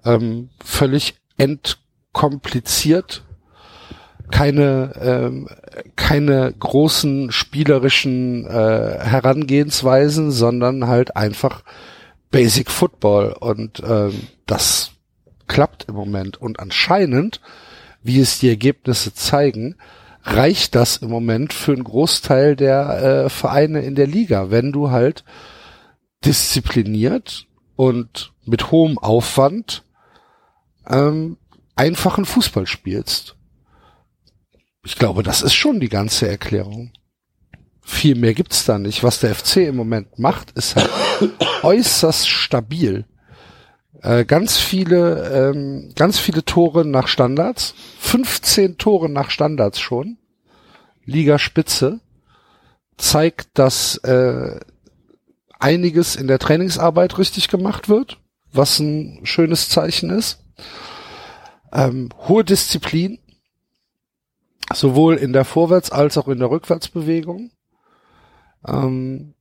[0.05, 1.15] ähm, völlig
[2.13, 3.23] entkompliziert,
[4.31, 5.49] keine ähm,
[5.97, 11.63] keine großen spielerischen äh, Herangehensweisen, sondern halt einfach
[12.31, 13.35] Basic Football.
[13.39, 14.93] Und ähm, das
[15.49, 16.41] klappt im Moment.
[16.41, 17.41] Und anscheinend,
[18.03, 19.77] wie es die Ergebnisse zeigen,
[20.23, 24.91] reicht das im Moment für einen Großteil der äh, Vereine in der Liga, wenn du
[24.91, 25.25] halt
[26.25, 27.47] diszipliniert
[27.77, 29.83] und mit hohem Aufwand
[30.89, 31.37] ähm,
[31.75, 33.37] einfachen Fußball spielst.
[34.85, 36.93] Ich glaube, das ist schon die ganze Erklärung.
[37.83, 39.03] Viel mehr gibt's da nicht.
[39.03, 40.91] Was der FC im Moment macht, ist halt
[41.63, 43.05] äußerst stabil.
[44.03, 47.75] Äh, ganz viele, ähm, ganz viele Tore nach Standards.
[48.01, 50.19] 15 Tore nach Standards schon.
[51.05, 52.01] Ligaspitze.
[52.97, 54.61] Zeigt, dass äh,
[55.59, 58.19] einiges in der Trainingsarbeit richtig gemacht wird,
[58.53, 60.43] was ein schönes Zeichen ist.
[61.73, 63.19] Ähm, hohe Disziplin,
[64.73, 67.51] sowohl in der Vorwärts- als auch in der Rückwärtsbewegung.
[68.67, 69.35] Ähm,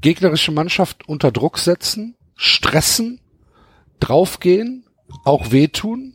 [0.00, 3.20] gegnerische Mannschaft unter Druck setzen, stressen,
[4.00, 4.84] draufgehen,
[5.24, 6.14] auch wehtun.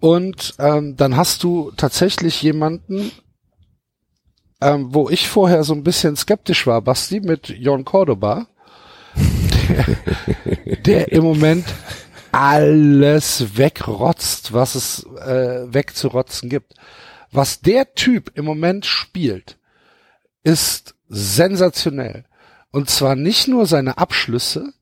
[0.00, 3.10] Und ähm, dann hast du tatsächlich jemanden,
[4.60, 8.46] ähm, wo ich vorher so ein bisschen skeptisch war, Basti, mit Jon Cordoba,
[9.16, 11.64] der, der im Moment
[12.34, 16.74] alles wegrotzt, was es äh, wegzurotzen gibt.
[17.30, 19.56] Was der Typ im Moment spielt,
[20.42, 22.24] ist sensationell.
[22.72, 24.72] Und zwar nicht nur seine Abschlüsse,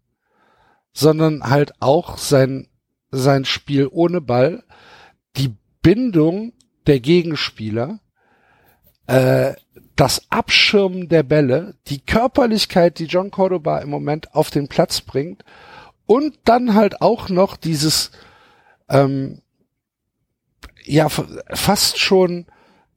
[0.94, 2.68] sondern halt auch sein,
[3.11, 4.64] sein Spiel ohne Ball,
[5.36, 6.55] die Bindung
[6.86, 8.00] der Gegenspieler,
[9.07, 9.53] äh,
[9.94, 15.44] das Abschirmen der Bälle, die Körperlichkeit, die John Cordoba im Moment auf den Platz bringt
[16.07, 18.11] und dann halt auch noch dieses
[18.88, 19.40] ähm,
[20.84, 22.46] ja fast schon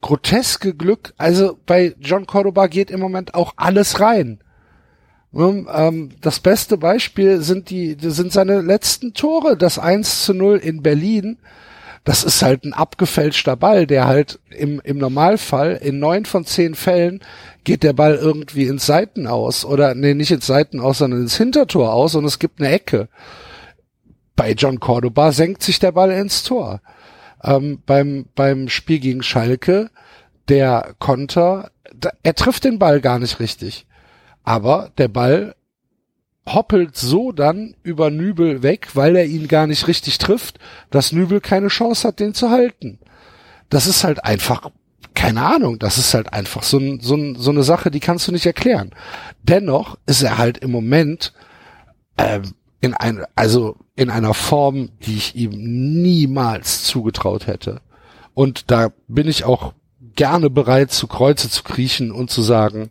[0.00, 1.14] groteske Glück.
[1.16, 4.40] Also bei John Cordoba geht im Moment auch alles rein.
[5.34, 9.56] Ähm, das beste Beispiel sind die, sind seine letzten Tore.
[9.56, 11.38] Das 1 zu 0 in Berlin.
[12.06, 16.74] Das ist halt ein abgefälschter Ball, der halt im, im Normalfall in neun von zehn
[16.74, 17.20] Fällen
[17.64, 21.36] geht der Ball irgendwie ins Seiten aus oder nee, nicht ins Seiten aus, sondern ins
[21.36, 23.08] Hintertor aus und es gibt eine Ecke.
[24.34, 26.80] Bei John Cordoba senkt sich der Ball ins Tor.
[27.42, 29.90] Ähm, beim, beim Spiel gegen Schalke,
[30.48, 31.70] der Konter,
[32.22, 33.86] er trifft den Ball gar nicht richtig
[34.46, 35.56] aber der Ball
[36.48, 40.58] hoppelt so dann über Nübel weg, weil er ihn gar nicht richtig trifft,
[40.90, 42.98] dass Nübel keine Chance hat, den zu halten.
[43.68, 44.70] Das ist halt einfach,
[45.14, 48.46] keine Ahnung, das ist halt einfach so, so, so eine Sache, die kannst du nicht
[48.46, 48.92] erklären.
[49.42, 51.32] Dennoch ist er halt im Moment
[52.16, 55.50] ähm, in ein, also in einer Form, die ich ihm
[56.02, 57.80] niemals zugetraut hätte.
[58.34, 59.72] Und da bin ich auch
[60.14, 62.90] gerne bereit, zu Kreuze zu kriechen und zu sagen,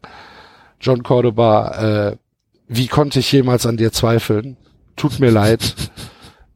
[0.82, 2.18] John Cordoba, äh,
[2.68, 4.58] wie konnte ich jemals an dir zweifeln?
[4.96, 5.76] Tut mir leid.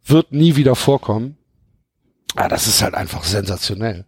[0.06, 1.38] Wird nie wieder vorkommen.
[2.36, 4.06] Ah, das ist halt einfach sensationell.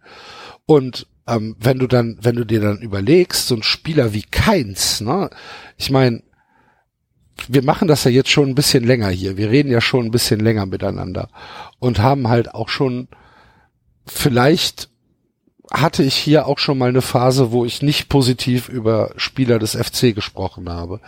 [0.66, 5.00] Und ähm, wenn du dann, wenn du dir dann überlegst, so ein Spieler wie Keins,
[5.00, 5.30] ne?
[5.76, 6.22] Ich meine,
[7.48, 9.36] wir machen das ja jetzt schon ein bisschen länger hier.
[9.36, 11.28] Wir reden ja schon ein bisschen länger miteinander
[11.78, 13.08] und haben halt auch schon
[14.06, 14.90] vielleicht
[15.72, 19.74] hatte ich hier auch schon mal eine Phase, wo ich nicht positiv über Spieler des
[19.74, 21.00] FC gesprochen habe.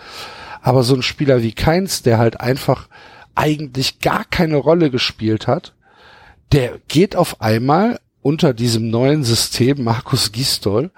[0.64, 2.88] Aber so ein Spieler wie Keins, der halt einfach
[3.34, 5.74] eigentlich gar keine Rolle gespielt hat,
[6.52, 10.90] der geht auf einmal unter diesem neuen System Markus Gistol,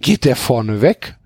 [0.00, 1.16] geht der vorne weg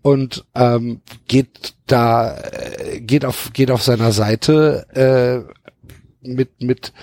[0.00, 5.44] und ähm, geht da äh, geht auf geht auf seiner Seite
[6.24, 6.94] äh, mit mit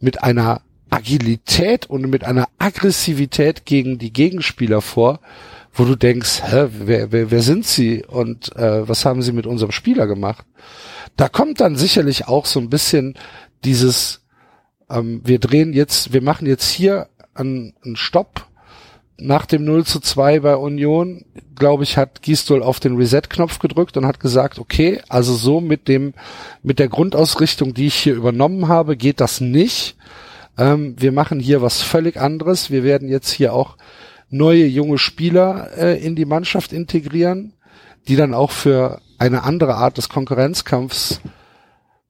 [0.00, 5.20] mit einer Agilität und mit einer Aggressivität gegen die Gegenspieler vor,
[5.72, 9.46] wo du denkst, hä, wer, wer, wer sind sie und äh, was haben sie mit
[9.46, 10.44] unserem Spieler gemacht?
[11.16, 13.14] Da kommt dann sicherlich auch so ein bisschen
[13.64, 14.22] dieses,
[14.88, 18.46] ähm, wir drehen jetzt, wir machen jetzt hier einen, einen Stopp
[19.20, 23.96] nach dem 0 zu 2 bei Union, glaube ich, hat Gistol auf den Reset-Knopf gedrückt
[23.96, 26.14] und hat gesagt, okay, also so mit dem,
[26.62, 29.96] mit der Grundausrichtung, die ich hier übernommen habe, geht das nicht.
[30.58, 32.70] Ähm, wir machen hier was völlig anderes.
[32.70, 33.76] Wir werden jetzt hier auch
[34.30, 37.52] neue junge Spieler äh, in die Mannschaft integrieren,
[38.08, 41.20] die dann auch für eine andere Art des Konkurrenzkampfs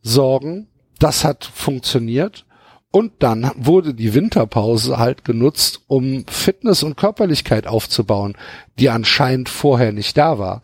[0.03, 0.69] sorgen.
[0.99, 2.47] Das hat funktioniert.
[2.93, 8.37] Und dann wurde die Winterpause halt genutzt, um Fitness und Körperlichkeit aufzubauen,
[8.79, 10.63] die anscheinend vorher nicht da war.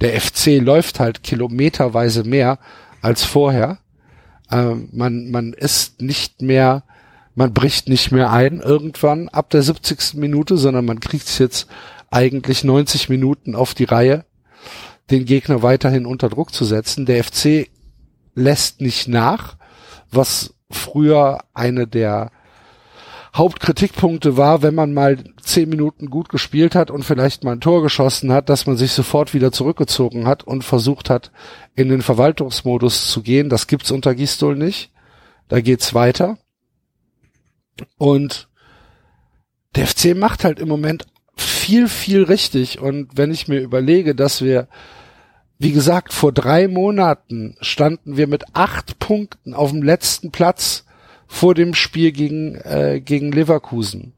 [0.00, 2.58] Der FC läuft halt kilometerweise mehr
[3.00, 3.78] als vorher.
[4.50, 6.82] Ähm, man, man ist nicht mehr,
[7.38, 10.14] man bricht nicht mehr ein irgendwann ab der 70.
[10.14, 11.68] Minute, sondern man kriegt es jetzt
[12.10, 14.24] eigentlich 90 Minuten auf die Reihe,
[15.12, 17.06] den Gegner weiterhin unter Druck zu setzen.
[17.06, 17.70] Der FC
[18.34, 19.56] lässt nicht nach,
[20.10, 22.32] was früher eine der
[23.36, 27.84] Hauptkritikpunkte war, wenn man mal zehn Minuten gut gespielt hat und vielleicht mal ein Tor
[27.84, 31.30] geschossen hat, dass man sich sofort wieder zurückgezogen hat und versucht hat,
[31.76, 33.48] in den Verwaltungsmodus zu gehen.
[33.48, 34.90] Das gibt's unter Gistol nicht.
[35.46, 36.36] Da geht's weiter.
[37.96, 38.48] Und
[39.76, 41.06] der FC macht halt im Moment
[41.36, 42.80] viel, viel richtig.
[42.80, 44.68] Und wenn ich mir überlege, dass wir
[45.58, 50.84] wie gesagt, vor drei Monaten standen wir mit acht Punkten auf dem letzten Platz
[51.26, 54.14] vor dem Spiel gegen, äh, gegen Leverkusen.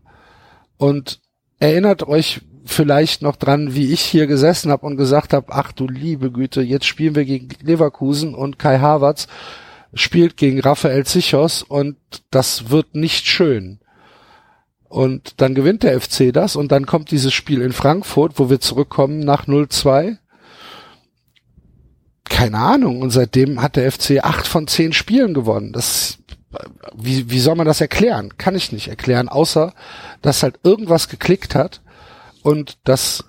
[0.77, 1.21] Und
[1.59, 5.89] erinnert euch vielleicht noch dran, wie ich hier gesessen habe und gesagt habe, ach du
[5.89, 9.27] liebe Güte, jetzt spielen wir gegen Leverkusen und Kai Havertz
[9.95, 11.97] spielt gegen Raphael Zichos und
[12.31, 13.81] das wird nicht schön.
[14.89, 18.61] Und dann gewinnt der FC das und dann kommt dieses Spiel in Frankfurt, wo wir
[18.61, 20.19] zurückkommen nach 0-2
[22.31, 23.03] keine Ahnung.
[23.03, 25.73] Und seitdem hat der FC acht von zehn Spielen gewonnen.
[25.73, 26.19] Das,
[26.95, 28.39] wie, wie soll man das erklären?
[28.39, 29.75] Kann ich nicht erklären, außer,
[30.23, 31.83] dass halt irgendwas geklickt hat
[32.43, 33.25] und dass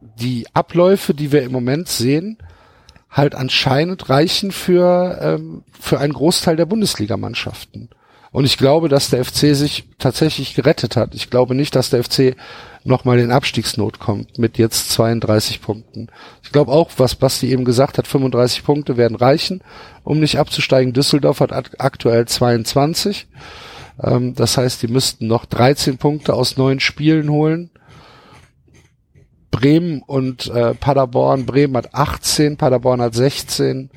[0.00, 2.38] die Abläufe, die wir im Moment sehen,
[3.16, 7.88] halt anscheinend reichen für, ähm, für einen Großteil der Bundesligamannschaften.
[8.30, 11.14] Und ich glaube, dass der FC sich tatsächlich gerettet hat.
[11.14, 12.36] Ich glaube nicht, dass der FC
[12.84, 16.08] nochmal in Abstiegsnot kommt mit jetzt 32 Punkten.
[16.42, 19.62] Ich glaube auch, was Basti eben gesagt hat, 35 Punkte werden reichen,
[20.04, 20.92] um nicht abzusteigen.
[20.92, 23.26] Düsseldorf hat aktuell 22.
[24.02, 27.70] Ähm, das heißt, die müssten noch 13 Punkte aus neun Spielen holen.
[29.56, 31.46] Bremen und äh, Paderborn.
[31.46, 33.90] Bremen hat 18, Paderborn hat 16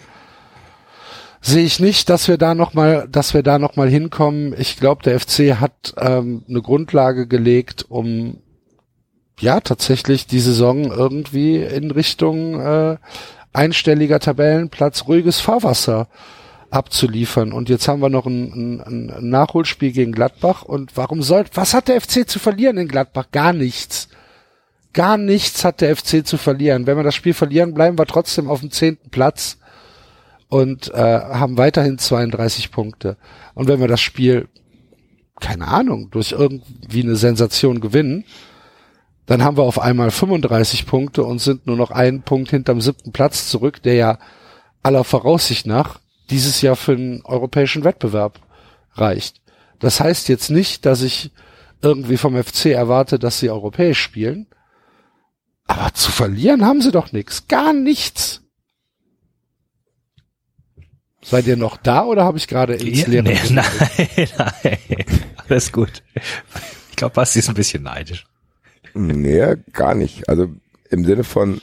[1.41, 4.53] sehe ich nicht, dass wir da noch mal, dass wir da noch mal hinkommen.
[4.57, 8.37] Ich glaube, der FC hat ähm, eine Grundlage gelegt, um
[9.39, 12.97] ja tatsächlich die Saison irgendwie in Richtung äh,
[13.53, 16.09] einstelliger Tabellenplatz, ruhiges Fahrwasser
[16.71, 17.53] abzuliefern.
[17.53, 20.63] Und jetzt haben wir noch ein, ein, ein Nachholspiel gegen Gladbach.
[20.63, 23.27] Und warum soll, was hat der FC zu verlieren in Gladbach?
[23.31, 24.09] Gar nichts.
[24.93, 26.87] Gar nichts hat der FC zu verlieren.
[26.87, 29.57] Wenn wir das Spiel verlieren, bleiben wir trotzdem auf dem zehnten Platz
[30.47, 33.17] und äh, haben weiterhin 32 Punkte.
[33.53, 34.47] Und wenn wir das Spiel,
[35.39, 38.25] keine Ahnung, durch irgendwie eine Sensation gewinnen,
[39.27, 43.11] dann haben wir auf einmal 35 Punkte und sind nur noch einen Punkt hinterm siebten
[43.11, 44.19] Platz zurück, der ja
[44.81, 45.99] aller Voraussicht nach
[46.31, 48.39] dieses Jahr für den europäischen Wettbewerb
[48.93, 49.41] reicht.
[49.77, 51.31] Das heißt jetzt nicht, dass ich
[51.81, 54.47] irgendwie vom FC erwarte, dass sie europäisch spielen.
[55.69, 57.47] Aber zu verlieren haben sie doch nichts.
[57.47, 58.41] Gar nichts.
[61.21, 63.23] Seid ihr noch da oder habe ich gerade ins Leere?
[63.23, 63.65] Nee, nein,
[64.35, 64.77] nein,
[65.47, 66.01] alles gut.
[66.89, 68.25] Ich glaube, Basti ist ein bisschen neidisch.
[68.95, 70.27] Nee, gar nicht.
[70.27, 70.49] Also
[70.89, 71.61] im Sinne von,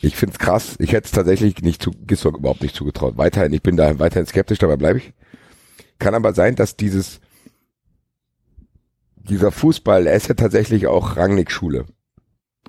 [0.00, 0.74] ich find's krass.
[0.80, 3.18] Ich hätte es tatsächlich nicht zu, Gisdorf überhaupt nicht zugetraut.
[3.18, 5.12] Weiterhin, ich bin da weiterhin skeptisch, dabei bleibe ich.
[6.00, 7.20] Kann aber sein, dass dieses,
[9.14, 11.86] dieser Fußball, er ist ja tatsächlich auch Rangnick-Schule.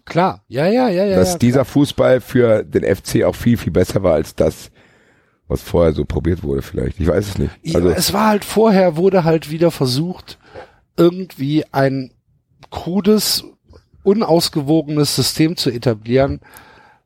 [0.09, 1.15] Klar, ja, ja, ja, ja.
[1.15, 4.71] Dass ja, dieser Fußball für den FC auch viel, viel besser war als das,
[5.47, 6.99] was vorher so probiert wurde vielleicht.
[6.99, 7.51] Ich weiß es nicht.
[7.73, 10.39] Also ja, es war halt vorher, wurde halt wieder versucht,
[10.97, 12.11] irgendwie ein
[12.71, 13.45] krudes
[14.03, 16.41] unausgewogenes System zu etablieren,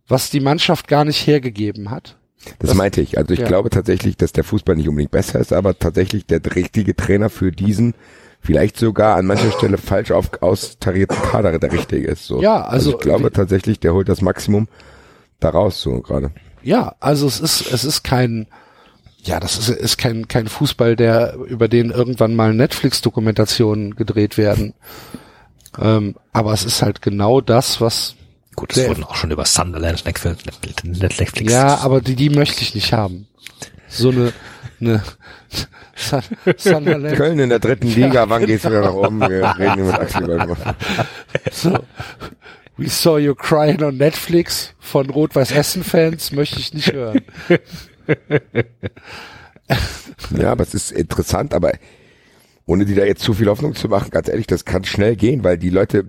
[0.08, 2.18] was die Mannschaft gar nicht hergegeben hat.
[2.60, 3.18] Das, das meinte ich.
[3.18, 3.48] Also ich ja.
[3.48, 7.52] glaube tatsächlich, dass der Fußball nicht unbedingt besser ist, aber tatsächlich der richtige Trainer für
[7.52, 7.94] diesen
[8.44, 12.26] vielleicht sogar an mancher Stelle falsch auf, austarierten Kader der richtige ist.
[12.26, 12.41] So.
[12.41, 14.68] Ja, also, also ich glaube tatsächlich, der holt das Maximum
[15.40, 16.32] daraus so gerade.
[16.61, 18.48] Ja, also es ist es ist kein
[19.24, 24.74] ja, das ist, ist kein kein Fußball, der über den irgendwann mal Netflix-Dokumentationen gedreht werden.
[25.80, 28.15] Ähm, aber es ist halt genau das, was
[28.56, 31.52] Gut, es wurden auch schon über Sunderland Netflix.
[31.52, 33.28] Ja, aber die, die möchte ich nicht haben.
[33.88, 34.32] So eine,
[34.88, 35.03] eine
[36.57, 37.15] Sunderland.
[37.18, 38.51] Köln in der dritten Liga, ja, wann genau.
[38.51, 39.19] geht's wieder nach oben?
[39.22, 40.76] Wir reden mit Axel Goldmann.
[41.51, 41.80] So.
[42.76, 47.22] We saw you crying on Netflix von Rot-Weiß-Essen-Fans möchte ich nicht hören.
[50.35, 51.73] ja, aber es ist interessant, aber
[52.65, 55.43] ohne die da jetzt zu viel Hoffnung zu machen, ganz ehrlich, das kann schnell gehen,
[55.43, 56.05] weil die Leute,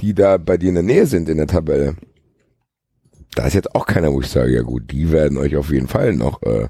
[0.00, 1.96] die da bei dir in der Nähe sind in der Tabelle,
[3.34, 5.88] da ist jetzt auch keiner, wo ich sage, ja gut, die werden euch auf jeden
[5.88, 6.68] Fall noch, äh,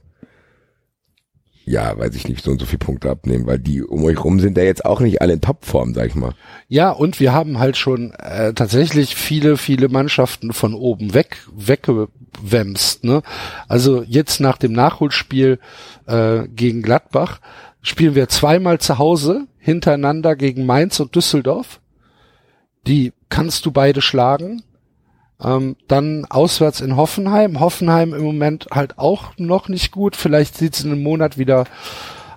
[1.70, 4.40] ja, weiß ich nicht, so und so viele Punkte abnehmen, weil die um euch rum
[4.40, 6.34] sind ja jetzt auch nicht alle in Topform, sag ich mal.
[6.66, 13.04] Ja, und wir haben halt schon äh, tatsächlich viele, viele Mannschaften von oben weg, weggewämst,
[13.04, 13.22] ne?
[13.68, 15.60] Also jetzt nach dem Nachholspiel
[16.06, 17.40] äh, gegen Gladbach
[17.82, 21.80] spielen wir zweimal zu Hause hintereinander gegen Mainz und Düsseldorf.
[22.86, 24.62] Die kannst du beide schlagen.
[25.42, 27.60] Ähm, dann auswärts in Hoffenheim.
[27.60, 30.16] Hoffenheim im Moment halt auch noch nicht gut.
[30.16, 31.64] Vielleicht sieht es in einem Monat wieder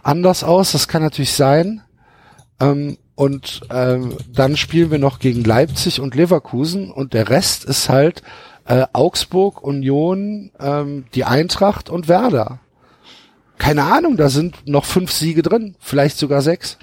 [0.03, 0.71] anders aus.
[0.71, 1.81] Das kann natürlich sein.
[2.59, 7.89] Ähm, und ähm, dann spielen wir noch gegen Leipzig und Leverkusen und der Rest ist
[7.89, 8.23] halt
[8.65, 12.59] äh, Augsburg, Union, ähm, die Eintracht und Werder
[13.63, 16.77] keine Ahnung, da sind noch fünf Siege drin, vielleicht sogar sechs.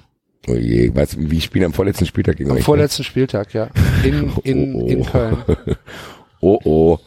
[0.49, 2.65] Oh je, was, wie spielen am vorletzten Spieltag gegen Am euch, ne?
[2.65, 3.07] vorletzten ne?
[3.07, 3.69] Spieltag, ja.
[4.03, 4.89] In, in, oh, oh.
[4.89, 5.37] in Köln.
[6.41, 6.99] oh oh.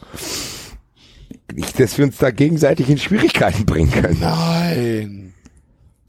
[1.52, 4.18] Nicht, dass wir uns da gegenseitig in Schwierigkeiten bringen können.
[4.20, 5.34] Nein.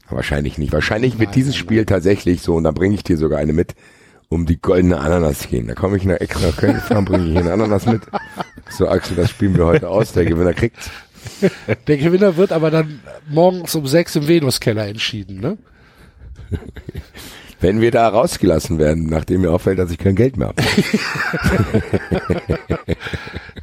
[0.08, 0.72] Wahrscheinlich nicht.
[0.72, 1.86] Wahrscheinlich nein, wird dieses nein, Spiel nein.
[1.86, 3.74] tatsächlich so, und da bringe ich dir sogar eine mit,
[4.28, 5.66] um die goldene Ananas zu gehen.
[5.66, 8.02] Da komme ich nach extra Köln fahren, bringe ich eine Ananas mit.
[8.70, 10.12] So, Axel, das spielen wir heute aus.
[10.12, 10.90] Der Gewinner kriegt's.
[11.86, 15.58] Der Gewinner wird aber dann morgens um sechs im Venuskeller entschieden, ne?
[17.60, 20.62] Wenn wir da rausgelassen werden, nachdem mir auffällt, dass ich kein Geld mehr habe.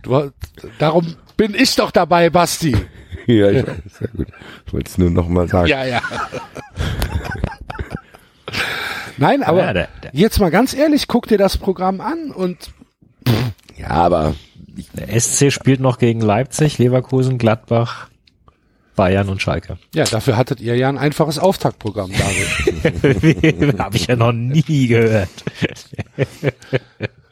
[0.01, 0.31] du,
[0.79, 2.75] darum bin ich doch dabei, Basti.
[3.27, 4.27] ja, ich weiß, sehr gut.
[4.65, 5.67] Ich wollte es nur noch mal sagen.
[5.67, 6.01] Ja, ja.
[9.17, 10.11] Nein, aber ja, der, der.
[10.13, 12.71] jetzt mal ganz ehrlich, guck dir das Programm an und
[13.77, 14.33] ja, aber
[14.93, 18.09] der SC spielt noch gegen Leipzig, Leverkusen, Gladbach,
[18.95, 19.77] Bayern und Schalke.
[19.93, 23.77] Ja, dafür hattet ihr ja ein einfaches Auftaktprogramm, David.
[23.79, 25.29] Habe ich ja noch nie gehört.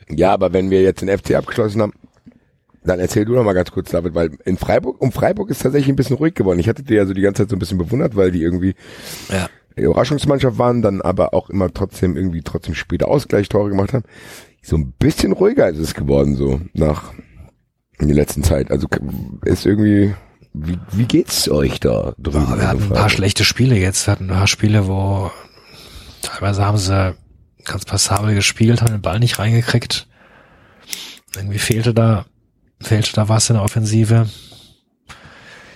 [0.10, 1.94] ja, aber wenn wir jetzt den FC abgeschlossen haben,
[2.84, 5.90] dann erzähl du noch mal ganz kurz, David, weil in Freiburg, um Freiburg ist tatsächlich
[5.90, 6.60] ein bisschen ruhig geworden.
[6.60, 8.74] Ich hatte dir ja so die ganze Zeit so ein bisschen bewundert, weil die irgendwie
[9.30, 9.50] ja.
[9.76, 14.04] Überraschungsmannschaft waren, dann aber auch immer trotzdem irgendwie trotzdem später Ausgleichstore gemacht haben.
[14.64, 17.14] So ein bisschen ruhiger ist es geworden, so nach
[18.00, 18.72] in der letzten Zeit.
[18.72, 18.88] Also
[19.46, 20.14] ist irgendwie,
[20.54, 22.46] wie, wie geht's euch da drüben?
[22.50, 24.06] Ja, wir hatten ein paar schlechte Spiele jetzt.
[24.06, 25.32] Wir hatten ein paar Spiele, wo
[26.22, 27.16] teilweise haben sie
[27.64, 30.08] ganz passabel gespielt, haben den Ball nicht reingekriegt.
[31.36, 32.26] Irgendwie fehlte da,
[32.82, 34.30] fehlte da was in der Offensive.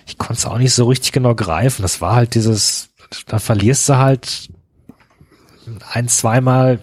[0.05, 1.81] Ich konnte es auch nicht so richtig genau greifen.
[1.81, 2.89] Das war halt dieses,
[3.27, 4.49] da verlierst du halt
[5.91, 6.79] ein, zweimal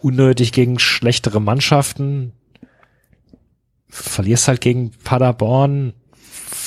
[0.00, 2.32] unnötig gegen schlechtere Mannschaften
[3.88, 5.94] verlierst halt gegen Paderborn,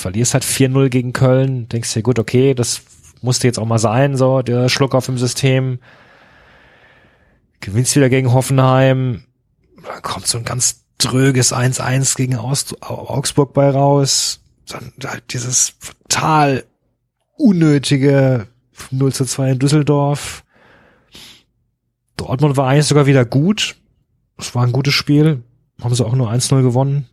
[0.02, 2.82] verlierst halt 4-0 gegen Köln, denkst dir, gut, okay, das
[3.22, 5.80] musste jetzt auch mal sein, so, der Schluck auf dem System.
[7.60, 9.24] Gewinnst wieder gegen Hoffenheim,
[9.86, 15.76] dann kommt so ein ganz dröges 1-1 gegen Augsburg bei raus, dann halt dieses
[16.10, 16.66] total
[17.38, 18.48] unnötige
[18.90, 20.44] 0 zu 2 in Düsseldorf.
[22.18, 23.76] Dortmund war eigentlich sogar wieder gut.
[24.38, 25.44] Es war ein gutes Spiel.
[25.82, 27.08] Haben sie auch nur 1-0 gewonnen.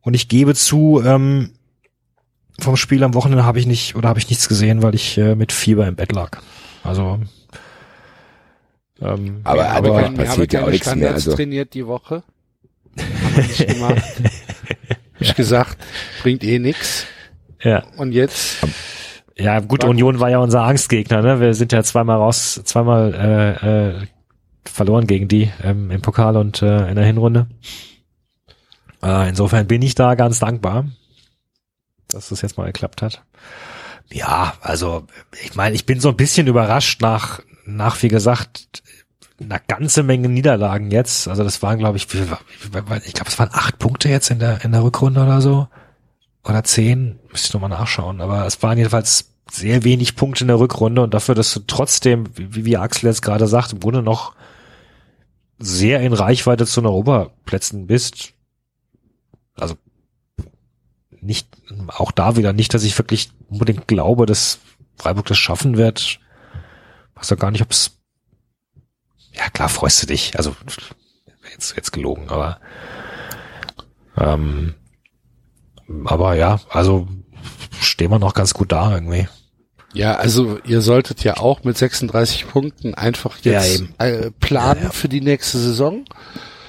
[0.00, 1.50] Und ich gebe zu, ähm,
[2.58, 5.34] vom Spiel am Wochenende habe ich nicht oder habe ich nichts gesehen, weil ich äh,
[5.34, 6.40] mit Fieber im Bett lag.
[6.82, 7.20] Also
[9.00, 11.14] ähm, aber, ja, aber, aber passiert ja auch nichts mehr.
[11.14, 11.34] Also.
[11.34, 12.22] trainiert die Woche.
[12.98, 14.02] Haben wir nicht gemacht.
[15.20, 15.78] ich gesagt,
[16.22, 17.06] bringt eh nix.
[17.62, 17.84] Ja.
[17.96, 18.58] Und jetzt?
[19.36, 20.20] Ja, gut, Union gut.
[20.20, 21.40] war ja unser Angstgegner, ne?
[21.40, 24.06] Wir sind ja zweimal raus, zweimal äh, äh,
[24.64, 27.46] verloren gegen die ähm, im Pokal und äh, in der Hinrunde.
[29.02, 30.86] Äh, insofern bin ich da ganz dankbar,
[32.08, 33.22] dass das jetzt mal geklappt hat.
[34.10, 35.06] Ja, also
[35.42, 38.82] ich meine, ich bin so ein bisschen überrascht nach, nach wie gesagt,
[39.40, 41.28] einer ganze Menge Niederlagen jetzt.
[41.28, 42.10] Also das waren, glaube ich, ich
[43.14, 45.68] glaube, es waren acht Punkte jetzt in der in der Rückrunde oder so
[46.44, 48.20] oder zehn, müsste ich nochmal nachschauen.
[48.20, 52.26] Aber es waren jedenfalls sehr wenig Punkte in der Rückrunde und dafür, dass du trotzdem,
[52.36, 54.34] wie, wie Axel jetzt gerade sagt, im Grunde noch
[55.58, 58.32] sehr in Reichweite zu den Europaplätzen bist,
[59.60, 59.76] also
[61.20, 61.48] nicht,
[61.88, 64.58] auch da wieder nicht, dass ich wirklich unbedingt glaube, dass
[64.96, 66.20] Freiburg das schaffen wird.
[67.14, 67.98] Weiß ja gar nicht, ob es
[69.32, 70.36] ja klar freust du dich.
[70.36, 70.54] Also
[71.52, 72.60] jetzt jetzt gelogen, aber
[74.16, 74.74] ähm,
[76.04, 77.08] aber ja, also
[77.80, 79.28] stehen wir noch ganz gut da irgendwie.
[79.94, 84.86] Ja, also ihr solltet ja auch mit 36 Punkten einfach jetzt Ja, äh, planen Ja,
[84.86, 84.92] ja.
[84.92, 86.04] für die nächste Saison.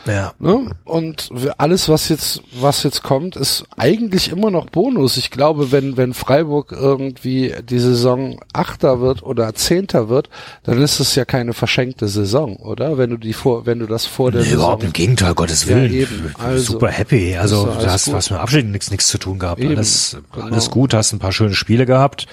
[0.09, 0.33] Ja.
[0.39, 0.71] Ne?
[0.85, 5.17] Und alles, was jetzt, was jetzt kommt, ist eigentlich immer noch Bonus.
[5.17, 10.29] Ich glaube, wenn, wenn Freiburg irgendwie die Saison Achter wird oder Zehnter wird,
[10.63, 12.97] dann ist es ja keine verschenkte Saison, oder?
[12.97, 14.89] Wenn du die vor, wenn du das vor der Nee, überhaupt Saison.
[14.89, 15.93] im Gegenteil, Gottes Ja, Willen.
[15.93, 16.33] eben.
[16.37, 17.35] Also, Super happy.
[17.37, 18.13] Also ja du hast, gut.
[18.15, 19.59] hast mit Abschied nichts nichts zu tun gehabt.
[19.61, 20.45] Eben, Alles, genau.
[20.47, 22.25] alles gut, hast ein paar schöne Spiele gehabt.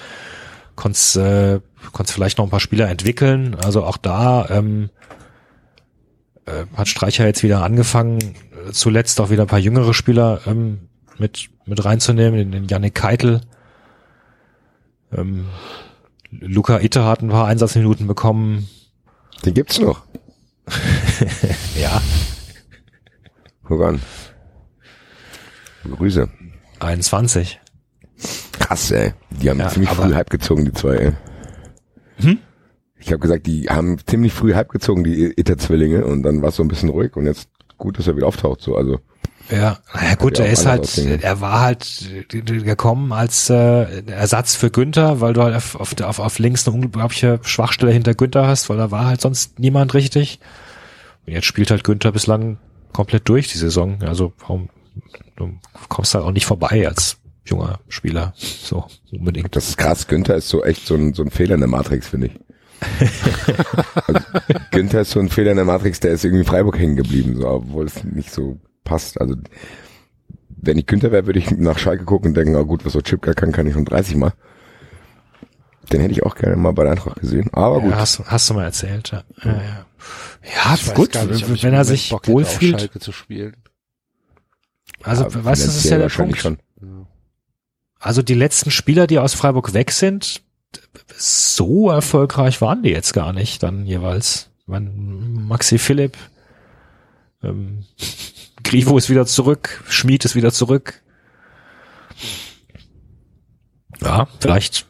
[0.75, 1.59] Konntest, äh,
[1.91, 3.55] konntest vielleicht noch ein paar Spieler entwickeln.
[3.63, 4.89] Also auch da ähm,
[6.47, 10.79] äh, hat Streicher jetzt wieder angefangen, äh, zuletzt auch wieder ein paar jüngere Spieler ähm,
[11.19, 13.41] mit, mit reinzunehmen, den, den Yannick Keitel.
[15.11, 15.45] Ähm,
[16.31, 18.67] Luca Itte hat ein paar Einsatzminuten bekommen.
[19.45, 20.03] Den gibt's noch.
[21.79, 22.01] Ja,
[23.67, 24.01] Guck an.
[25.83, 26.29] Grüße.
[26.79, 27.59] 21.
[28.59, 29.13] Krass, ey.
[29.29, 31.11] Die haben Ja, ziemlich früh Hype gezogen, die zwei, ey.
[32.19, 32.39] Hm?
[33.07, 36.57] Ich habe gesagt, die haben ziemlich früh Hype gezogen, die Itter-Zwillinge, und dann war es
[36.57, 37.47] so ein bisschen ruhig und jetzt
[37.77, 38.99] gut, dass er wieder auftaucht, so, also.
[39.49, 41.21] Ja, naja gut, er ist halt, aussehen.
[41.23, 46.19] er war halt äh, gekommen als äh, Ersatz für Günther, weil du halt auf, auf,
[46.19, 50.41] auf links eine unglaubliche Schwachstelle hinter Günther hast, weil da war halt sonst niemand richtig.
[51.25, 52.57] Und jetzt spielt halt Günther bislang
[52.91, 54.03] komplett durch die Saison.
[54.03, 54.67] Also warum,
[55.37, 55.53] du
[55.87, 57.15] kommst halt auch nicht vorbei als
[57.45, 58.33] junger Spieler.
[58.35, 59.55] So unbedingt.
[59.55, 60.07] Das ist krass.
[60.07, 62.46] Günther ist so echt so ein, so ein Fehler in der Matrix, finde ich.
[64.05, 64.19] Also,
[64.71, 67.35] Günther ist so ein Fehler in der Matrix, der ist irgendwie in Freiburg hängen geblieben,
[67.35, 69.19] so, obwohl es nicht so passt.
[69.19, 69.35] Also,
[70.49, 73.01] wenn ich Günther wäre, würde ich nach Schalke gucken und denken, ah gut, was so
[73.01, 74.33] Chipka kann, kann ich schon 30 mal.
[75.91, 77.49] Den hätte ich auch gerne mal bei der Eintracht gesehen.
[77.53, 77.91] Aber gut.
[77.91, 79.11] Ja, hast, hast du mal erzählt.
[79.11, 79.85] Ja, ja, ja.
[80.43, 82.81] ja weiß gut, nicht, wenn er sich Bock wohlfühlt.
[82.81, 83.55] Schalke zu spielen.
[85.03, 86.37] Also, Ja, weißt du, das ist ja der Punkt.
[86.37, 86.57] Schon.
[87.99, 90.41] Also die letzten Spieler, die aus Freiburg weg sind,
[91.15, 94.49] so erfolgreich waren die jetzt gar nicht dann jeweils.
[94.65, 96.17] Meine, Maxi Philipp,
[97.43, 97.85] ähm,
[98.63, 101.01] Grifo ist wieder zurück, Schmid ist wieder zurück.
[104.01, 104.85] Ja, vielleicht,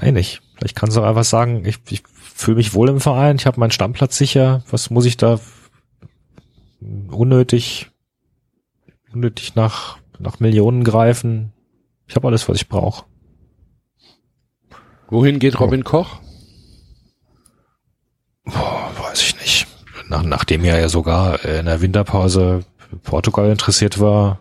[0.00, 0.42] nicht.
[0.56, 2.02] Vielleicht kannst du einfach sagen, ich, ich
[2.34, 4.64] fühle mich wohl im Verein, ich habe meinen Stammplatz sicher.
[4.70, 5.38] Was muss ich da
[6.80, 7.90] unnötig,
[9.12, 11.52] unnötig nach, nach Millionen greifen?
[12.06, 13.04] Ich habe alles, was ich brauche.
[15.12, 16.20] Wohin geht Robin Koch?
[18.44, 19.66] Boah, weiß ich nicht.
[20.08, 22.64] Nach, nachdem er ja sogar in der Winterpause
[23.02, 24.40] Portugal interessiert war,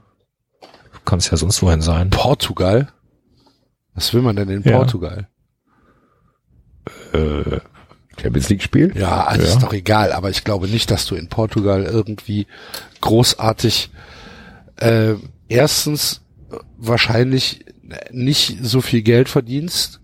[1.04, 2.10] kann es ja sonst wohin sein.
[2.10, 2.88] Portugal?
[3.96, 4.78] Was will man denn in Ja.
[4.78, 5.28] Portugal?
[7.12, 7.60] Äh,
[8.22, 8.94] Champions League Spiel?
[8.98, 9.50] Ja, also Ja.
[9.54, 12.48] ist doch egal, aber ich glaube nicht, dass du in Portugal irgendwie
[13.02, 13.90] großartig
[14.78, 15.16] äh,
[15.50, 16.22] erstens
[16.78, 17.66] wahrscheinlich
[18.12, 20.01] nicht so viel Geld verdienst,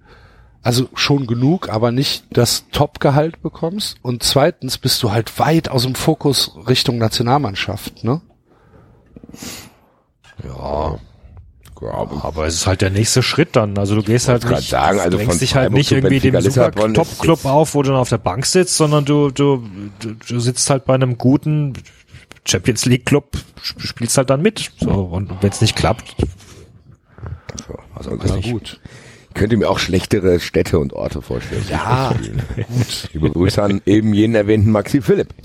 [0.68, 5.84] also schon genug, aber nicht das Top-Gehalt bekommst und zweitens bist du halt weit aus
[5.84, 8.22] dem Fokus Richtung Nationalmannschaft, ne?
[10.44, 10.98] ja,
[11.82, 13.78] Ja, aber aber es ist halt der nächste Schritt dann.
[13.78, 17.46] Also du gehst halt nicht, sagen, also drängst dich halt nicht irgendwie dem super Top-Club
[17.46, 19.64] auf, wo du dann auf der Bank sitzt, sondern du, du,
[20.00, 21.74] du, du sitzt halt bei einem guten
[22.46, 24.72] Champions League Club, sp- spielst halt dann mit.
[24.80, 26.16] So, und wenn es nicht klappt,
[27.68, 28.80] so, also weiß ich nicht.
[29.38, 31.64] Könnte mir auch schlechtere Städte und Orte vorstellen.
[31.70, 33.10] Ja, gut.
[33.14, 35.30] Liebe Grüße an eben jenen erwähnten Maxi Philipp.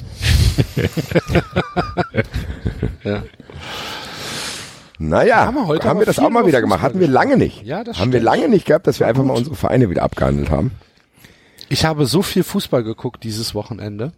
[3.05, 3.23] Ja.
[4.98, 6.82] Naja, Haben wir heute haben wir das auch mal wieder gemacht.
[6.82, 7.64] Hatten wir lange nicht.
[7.64, 8.36] Ja, das haben wir stimmt.
[8.36, 10.70] lange nicht gehabt, dass wir einfach mal unsere Vereine wieder abgehandelt haben.
[11.69, 14.12] Ich habe so viel Fußball geguckt dieses Wochenende.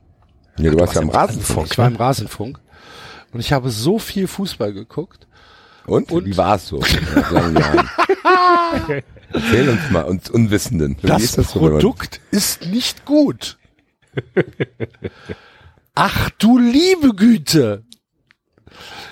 [0.59, 1.69] Ja, du, warst ja am warst im Rasenfunk.
[1.71, 2.61] Ich war im Rasenfunk
[3.33, 5.27] und ich habe so viel Fußball geguckt.
[5.87, 6.13] Und?
[6.13, 6.27] Und?
[6.27, 6.81] Wie war es so?
[9.35, 10.97] Erzähl uns mal, uns Unwissenden.
[11.03, 13.59] Wie Das, ist das so, Produkt ist nicht gut.
[15.95, 17.85] Ach du liebe Güte.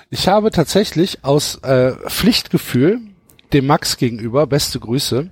[0.09, 3.01] Ich habe tatsächlich aus äh, Pflichtgefühl
[3.53, 5.29] dem Max gegenüber, beste Grüße,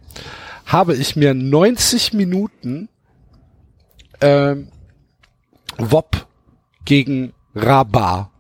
[0.66, 2.88] habe ich mir 90 Minuten
[4.22, 4.68] ähm,
[5.78, 6.28] WOP
[6.86, 8.32] gegen Rabar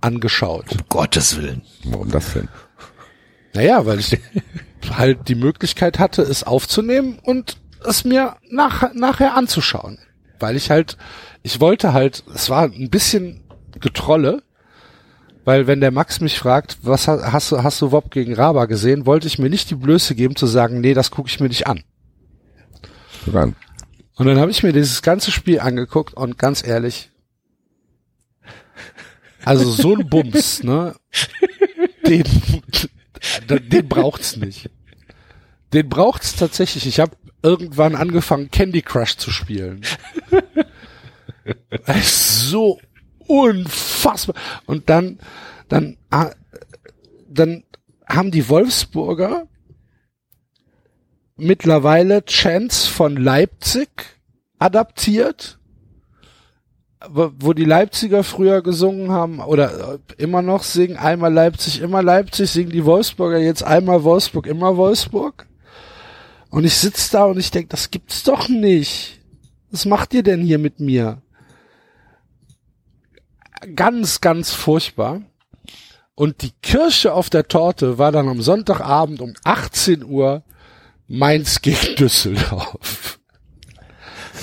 [0.00, 0.66] angeschaut.
[0.72, 1.62] um Gottes Willen.
[1.84, 2.48] Warum das denn?
[3.54, 4.18] Naja, weil ich
[4.90, 9.98] halt die Möglichkeit hatte, es aufzunehmen und es mir nach, nachher anzuschauen.
[10.38, 10.96] Weil ich halt,
[11.42, 13.42] ich wollte halt, es war ein bisschen
[13.78, 14.42] Getrolle,
[15.44, 19.06] weil wenn der Max mich fragt, was hast, du, hast du WOP gegen Raba gesehen,
[19.06, 21.66] wollte ich mir nicht die Blöße geben zu sagen, nee, das gucke ich mir nicht
[21.66, 21.82] an.
[23.24, 23.56] Guck an.
[24.16, 27.10] Und dann habe ich mir dieses ganze Spiel angeguckt und ganz ehrlich,
[29.44, 30.94] Also so ein Bums, ne?
[32.06, 32.24] Den,
[33.48, 34.70] den braucht's nicht.
[35.72, 36.86] Den braucht's tatsächlich.
[36.86, 39.82] Ich habe irgendwann angefangen, Candy Crush zu spielen.
[42.02, 42.80] so
[43.26, 44.34] unfassbar.
[44.66, 45.20] Und dann,
[45.68, 46.32] dann, ah,
[47.28, 47.64] dann
[48.08, 49.46] haben die Wolfsburger
[51.36, 53.88] mittlerweile Chance von Leipzig
[54.58, 55.59] adaptiert,
[57.08, 62.70] wo die Leipziger früher gesungen haben oder immer noch singen, einmal Leipzig, immer Leipzig, singen
[62.70, 65.46] die Wolfsburger jetzt einmal Wolfsburg, immer Wolfsburg.
[66.50, 69.20] Und ich sitz da und ich denk, das gibt's doch nicht.
[69.70, 71.22] Was macht ihr denn hier mit mir?
[73.74, 75.22] Ganz, ganz furchtbar.
[76.14, 80.42] Und die Kirsche auf der Torte war dann am Sonntagabend um 18 Uhr
[81.08, 83.19] Mainz gegen Düsseldorf.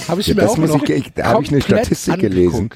[0.08, 2.36] Habe ich ja, mir das auch muss ich, ich, da habe ich eine Statistik angeguckt.
[2.36, 2.70] gelesen.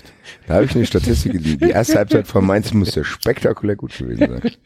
[0.47, 1.59] Da habe ich eine Statistik gelesen.
[1.59, 4.51] Die erste Halbzeit von Mainz muss ja spektakulär gut gewesen sein.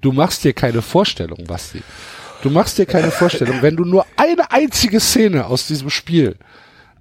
[0.00, 1.82] Du machst dir keine Vorstellung, Basti.
[2.42, 6.36] Du machst dir keine Vorstellung, wenn du nur eine einzige Szene aus diesem Spiel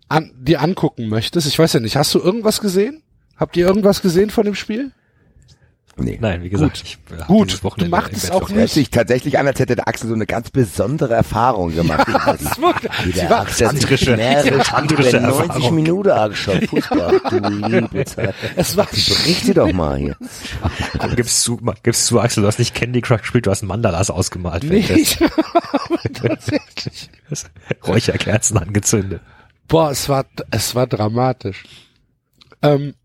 [0.10, 1.46] an, dir angucken möchtest.
[1.48, 3.04] Ich weiß ja nicht, hast du irgendwas gesehen?
[3.36, 4.92] Habt ihr irgendwas gesehen von dem Spiel?
[6.00, 6.18] Nee.
[6.22, 8.54] Nein, wie gesagt, ich äh, hab Gut, du machst es auch verbracht.
[8.56, 12.08] Hört sich tatsächlich an, als hätte der Axel so eine ganz besondere Erfahrung gemacht.
[12.08, 15.76] Das wirklich- Sie war- tantrische- mehrere tantrische über 90 Erfahrung.
[15.76, 16.64] Minuten angeschaut.
[16.70, 17.38] Fußball, du
[17.68, 18.36] liebe Zeit.
[18.56, 20.16] Es war Berichte doch mal hier.
[21.00, 24.10] Komm, gibst du, gibst du, Axel, du hast nicht Candy Crush gespielt, du hast Mandalas
[24.10, 24.64] ausgemalt.
[24.64, 25.20] nicht.
[26.14, 27.10] Tatsächlich.
[27.86, 29.22] Räucherkerzen angezündet.
[29.68, 31.64] Boah, es war, es war dramatisch.
[32.62, 32.96] Ähm,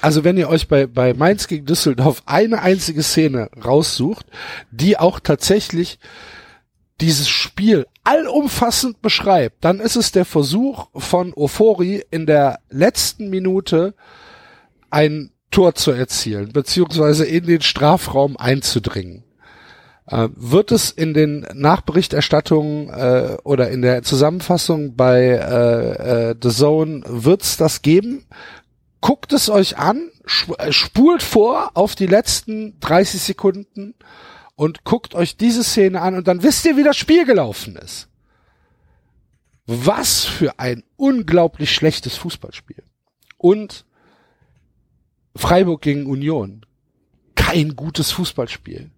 [0.00, 4.26] also wenn ihr euch bei, bei Mainz gegen Düsseldorf eine einzige Szene raussucht,
[4.70, 5.98] die auch tatsächlich
[7.00, 13.94] dieses Spiel allumfassend beschreibt, dann ist es der Versuch von Ofori in der letzten Minute
[14.90, 19.24] ein Tor zu erzielen, beziehungsweise in den Strafraum einzudringen.
[20.06, 26.50] Äh, wird es in den Nachberichterstattungen äh, oder in der Zusammenfassung bei äh, äh, The
[26.50, 28.26] Zone wird's das geben?
[29.00, 30.10] Guckt es euch an,
[30.58, 33.94] äh, spult vor auf die letzten 30 Sekunden
[34.56, 38.08] und guckt euch diese Szene an und dann wisst ihr, wie das Spiel gelaufen ist.
[39.66, 42.82] Was für ein unglaublich schlechtes Fußballspiel.
[43.38, 43.86] Und
[45.36, 46.66] Freiburg gegen Union.
[47.34, 48.90] Kein gutes Fußballspiel.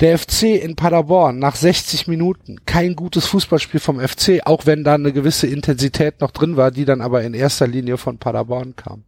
[0.00, 2.64] Der FC in Paderborn nach 60 Minuten.
[2.64, 6.86] Kein gutes Fußballspiel vom FC, auch wenn da eine gewisse Intensität noch drin war, die
[6.86, 9.04] dann aber in erster Linie von Paderborn kam.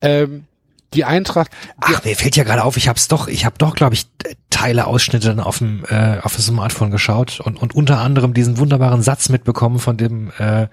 [0.00, 0.44] Ähm,
[0.94, 1.50] die Eintracht,
[1.80, 4.06] Ach, mir fällt ja gerade auf, ich hab's doch, ich habe doch, glaube ich,
[4.48, 8.56] Teile, Ausschnitte dann auf dem, äh, auf dem Smartphone geschaut und, und unter anderem diesen
[8.58, 10.68] wunderbaren Satz mitbekommen von dem äh,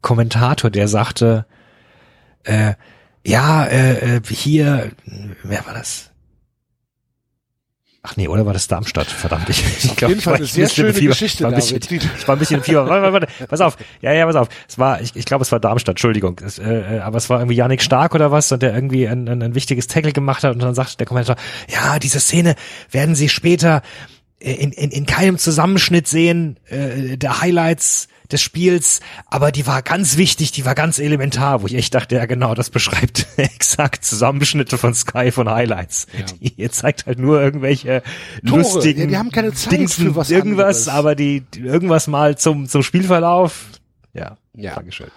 [0.00, 1.46] Kommentator, der sagte,
[2.44, 2.74] äh,
[3.26, 4.92] ja, äh, äh, hier,
[5.42, 6.07] wer war das?
[8.08, 9.06] Ach nee, oder war das Darmstadt?
[9.06, 11.10] Verdammt, ich, ich glaube, ich war eine sehr ein bisschen im schöne Fieber.
[11.10, 12.88] Geschichte, Ich war ein bisschen, ich war ein bisschen im Fieber.
[12.88, 13.76] Warte, warte, warte, pass auf.
[14.00, 14.48] Ja, ja, pass auf.
[14.66, 16.40] Es war, ich, ich glaube, es war Darmstadt, Entschuldigung.
[16.42, 19.28] Es, äh, äh, aber es war irgendwie Yannick Stark oder was, und der irgendwie ein,
[19.28, 22.54] ein, ein wichtiges Tackle gemacht hat und dann sagte der Kommentator, ja, diese Szene
[22.90, 23.82] werden Sie später
[24.40, 29.82] äh, in, in, in keinem Zusammenschnitt sehen, äh, der Highlights des Spiels, aber die war
[29.82, 34.04] ganz wichtig, die war ganz elementar, wo ich echt dachte, ja genau, das beschreibt exakt
[34.04, 36.06] Zusammenschnitte von Sky von Highlights.
[36.40, 38.02] Die, ihr zeigt halt nur irgendwelche
[38.46, 38.60] Tore.
[38.62, 40.88] lustigen Ja, die haben keine Zeit Dingsen, für was irgendwas, anderes.
[40.88, 43.66] aber die, die irgendwas mal zum zum Spielverlauf.
[44.12, 44.74] Ja, Ja.
[44.74, 45.08] Dankeschön.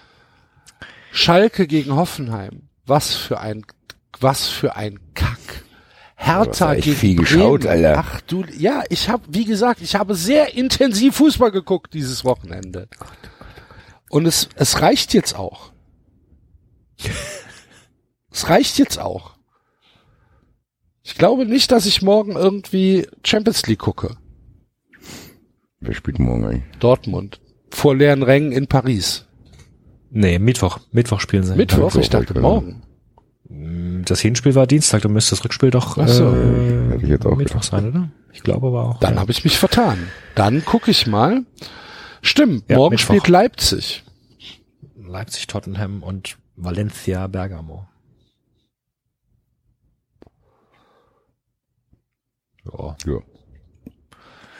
[1.11, 2.69] Schalke gegen Hoffenheim.
[2.85, 3.65] Was für ein,
[4.19, 5.37] was für ein Kack.
[6.23, 7.85] Hertha gegen viel geschaut, Bremen.
[7.85, 8.05] Alter.
[8.05, 12.87] Ach du, ja, ich habe, wie gesagt, ich habe sehr intensiv Fußball geguckt dieses Wochenende.
[14.09, 15.71] Und es, es reicht jetzt auch.
[18.31, 19.35] es reicht jetzt auch.
[21.01, 24.15] Ich glaube nicht, dass ich morgen irgendwie Champions League gucke.
[25.79, 26.77] Wer spielt morgen eigentlich?
[26.79, 27.41] Dortmund.
[27.71, 29.25] Vor leeren Rängen in Paris.
[30.11, 30.79] Nee, Mittwoch.
[30.91, 31.55] Mittwoch spielen sie.
[31.55, 32.83] Mittwoch, ich dachte morgen.
[34.05, 36.33] Das Hinspiel war Dienstag, dann müsste das Rückspiel doch Ach so.
[36.33, 37.63] äh, Hätte ich jetzt auch Mittwoch gedacht.
[37.71, 38.09] sein, oder?
[38.33, 38.99] Ich glaube aber auch.
[38.99, 39.19] Dann ja.
[39.19, 40.07] habe ich mich vertan.
[40.35, 41.43] Dann gucke ich mal.
[42.21, 43.07] Stimmt, Ja, morgen Mittwoch.
[43.07, 44.03] spielt Leipzig.
[44.95, 47.87] Leipzig, Tottenham und Valencia, Bergamo.
[52.65, 52.95] Ja.
[53.05, 53.19] Ja.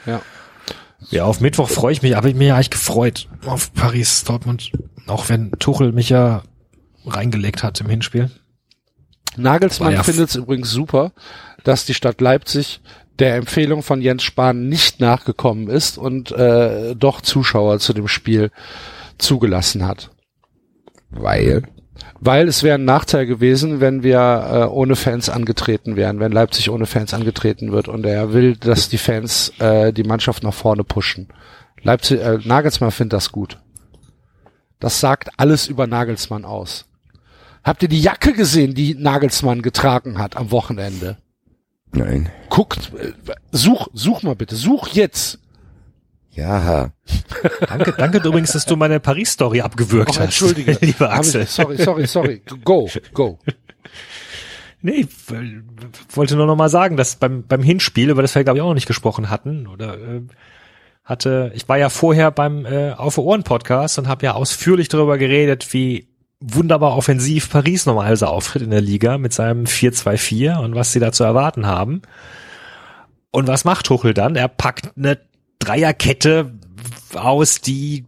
[0.06, 0.22] Ja.
[1.10, 4.70] Ja, auf Mittwoch freue ich mich, habe ich mich ja eigentlich gefreut auf Paris, Dortmund.
[5.06, 6.42] Auch wenn Tuchel mich ja
[7.04, 8.30] reingelegt hat im Hinspiel.
[9.36, 11.12] Nagelsmann ja findet es übrigens super,
[11.64, 12.80] dass die Stadt Leipzig
[13.18, 18.50] der Empfehlung von Jens Spahn nicht nachgekommen ist und äh, doch Zuschauer zu dem Spiel
[19.18, 20.10] zugelassen hat.
[21.10, 21.62] Weil,
[22.20, 26.70] Weil es wäre ein Nachteil gewesen, wenn wir äh, ohne Fans angetreten wären, wenn Leipzig
[26.70, 30.84] ohne Fans angetreten wird und er will, dass die Fans äh, die Mannschaft nach vorne
[30.84, 31.28] pushen.
[31.82, 33.58] Leipzig, äh, Nagelsmann findet das gut.
[34.80, 36.86] Das sagt alles über Nagelsmann aus.
[37.64, 41.18] Habt ihr die Jacke gesehen, die Nagelsmann getragen hat am Wochenende?
[41.92, 42.30] Nein.
[42.48, 43.12] Guckt, äh,
[43.52, 45.38] such, such mal bitte, such jetzt.
[46.34, 46.90] Ja.
[47.68, 50.24] Danke, danke übrigens, dass du meine Paris-Story abgewürgt Oh, hast.
[50.24, 51.42] entschuldige, lieber Axel.
[51.42, 52.42] Ich, sorry, sorry, sorry.
[52.64, 53.38] Go, go.
[54.80, 55.08] Nee, ich
[56.16, 58.68] wollte nur noch mal sagen, dass beim, beim Hinspiel, über das wir glaube ich auch
[58.68, 60.22] noch nicht gesprochen hatten, oder äh,
[61.04, 65.18] hatte, ich war ja vorher beim äh, Auf Ohren Podcast und habe ja ausführlich darüber
[65.18, 66.08] geredet, wie
[66.42, 71.12] wunderbar offensiv Paris normalerweise auftritt in der Liga mit seinem 4-2-4 und was sie da
[71.12, 72.02] zu erwarten haben.
[73.30, 74.36] Und was macht Tuchel dann?
[74.36, 75.18] Er packt eine
[75.58, 76.52] Dreierkette
[77.14, 78.04] aus, die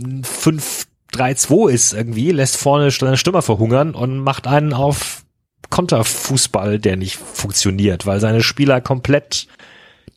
[0.00, 5.24] 5-3-2 ist irgendwie, lässt vorne seine Stürmer verhungern und macht einen auf
[5.70, 9.46] Konterfußball, der nicht funktioniert, weil seine Spieler komplett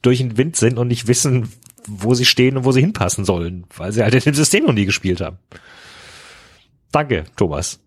[0.01, 1.51] durch den Wind sind und nicht wissen,
[1.87, 4.73] wo sie stehen und wo sie hinpassen sollen, weil sie halt in dem System noch
[4.73, 5.39] nie gespielt haben.
[6.91, 7.79] Danke, Thomas.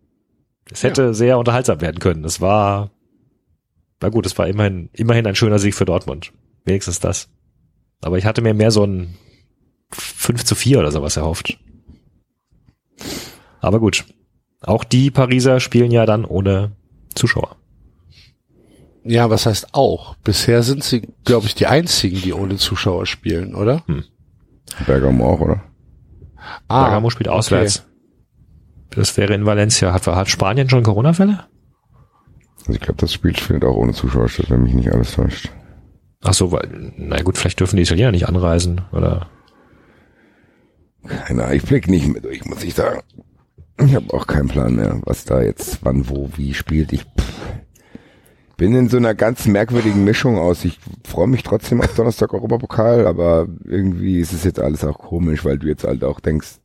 [0.71, 2.25] Es hätte sehr unterhaltsam werden können.
[2.25, 2.91] Es war,
[4.01, 6.33] na gut, es war immerhin, immerhin ein schöner Sieg für Dortmund.
[6.65, 7.29] Wenigstens das.
[8.01, 9.17] Aber ich hatte mir mehr so ein
[9.91, 11.59] 5 zu 4 oder sowas erhofft.
[13.61, 14.05] Aber gut.
[14.61, 16.73] Auch die Pariser spielen ja dann ohne
[17.15, 17.57] Zuschauer.
[19.05, 20.15] Ja, was heißt auch?
[20.17, 23.83] Bisher sind sie, glaube ich, die einzigen, die ohne Zuschauer spielen, oder?
[24.87, 25.65] Bergamo auch, oder?
[26.69, 27.85] Ah, Bergamo spielt auswärts.
[28.95, 29.93] Das wäre in Valencia.
[29.93, 31.45] Hat, hat Spanien schon Corona-Fälle?
[32.61, 35.51] Also ich glaube, das Spiel findet auch ohne Zuschauer statt, wenn mich nicht alles täuscht.
[36.23, 39.29] Ach so, weil, na gut, vielleicht dürfen die Italiener nicht anreisen, oder?
[41.07, 43.01] Keine Ahnung, ich blick nicht mehr durch, muss ich sagen.
[43.79, 46.93] Ich habe auch keinen Plan mehr, was da jetzt wann, wo, wie spielt.
[46.93, 47.43] Ich pff,
[48.57, 50.65] bin in so einer ganz merkwürdigen Mischung aus.
[50.65, 55.45] Ich freue mich trotzdem auf Donnerstag Europapokal, aber irgendwie ist es jetzt alles auch komisch,
[55.45, 56.61] weil du jetzt halt auch denkst,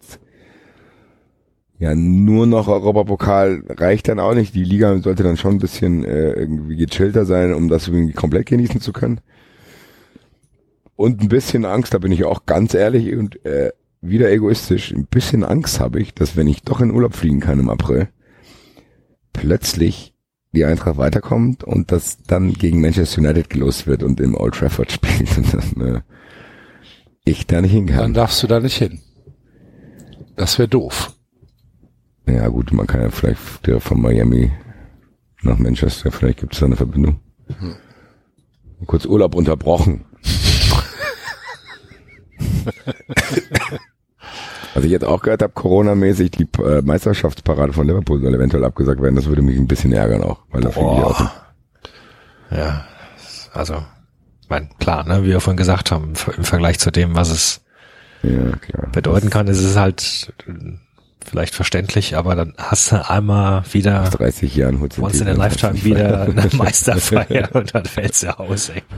[1.79, 4.55] ja, nur noch Europapokal reicht dann auch nicht.
[4.55, 8.47] Die Liga sollte dann schon ein bisschen äh, irgendwie gechillter sein, um das irgendwie komplett
[8.47, 9.19] genießen zu können.
[10.95, 13.71] Und ein bisschen Angst, da bin ich auch ganz ehrlich und äh,
[14.01, 14.91] wieder egoistisch.
[14.91, 18.09] Ein bisschen Angst habe ich, dass wenn ich doch in Urlaub fliegen kann im April,
[19.33, 20.15] plötzlich
[20.53, 24.91] die Eintracht weiterkommt und das dann gegen Manchester United gelost wird und im Old Trafford
[24.93, 26.01] spielt und dann äh,
[27.25, 28.13] ich da nicht hin Dann kann.
[28.15, 29.01] darfst du da nicht hin.
[30.35, 31.13] Das wäre doof.
[32.27, 34.51] Ja gut, man kann ja vielleicht der von Miami
[35.41, 37.19] nach Manchester, vielleicht gibt es da eine Verbindung.
[38.85, 40.05] Kurz Urlaub unterbrochen.
[44.73, 49.01] Was ich jetzt auch gehört habe, Corona-mäßig, die äh, Meisterschaftsparade von Liverpool soll eventuell abgesagt
[49.01, 49.15] werden.
[49.15, 51.31] Das würde mich ein bisschen ärgern auch, weil da fliege ich auch.
[52.51, 52.85] Ja,
[53.53, 53.83] also,
[54.49, 57.61] mein, klar, ne, wie wir vorhin gesagt haben, im Vergleich zu dem, was es
[58.21, 58.51] Ja,
[58.91, 60.33] bedeuten kann, ist es halt
[61.29, 65.27] vielleicht verständlich, aber dann hast du einmal wieder Nach 30 Jahren holst du once in
[65.27, 68.83] a lifetime wieder eine Meisterfeier und dann fällt's ja aus, ey.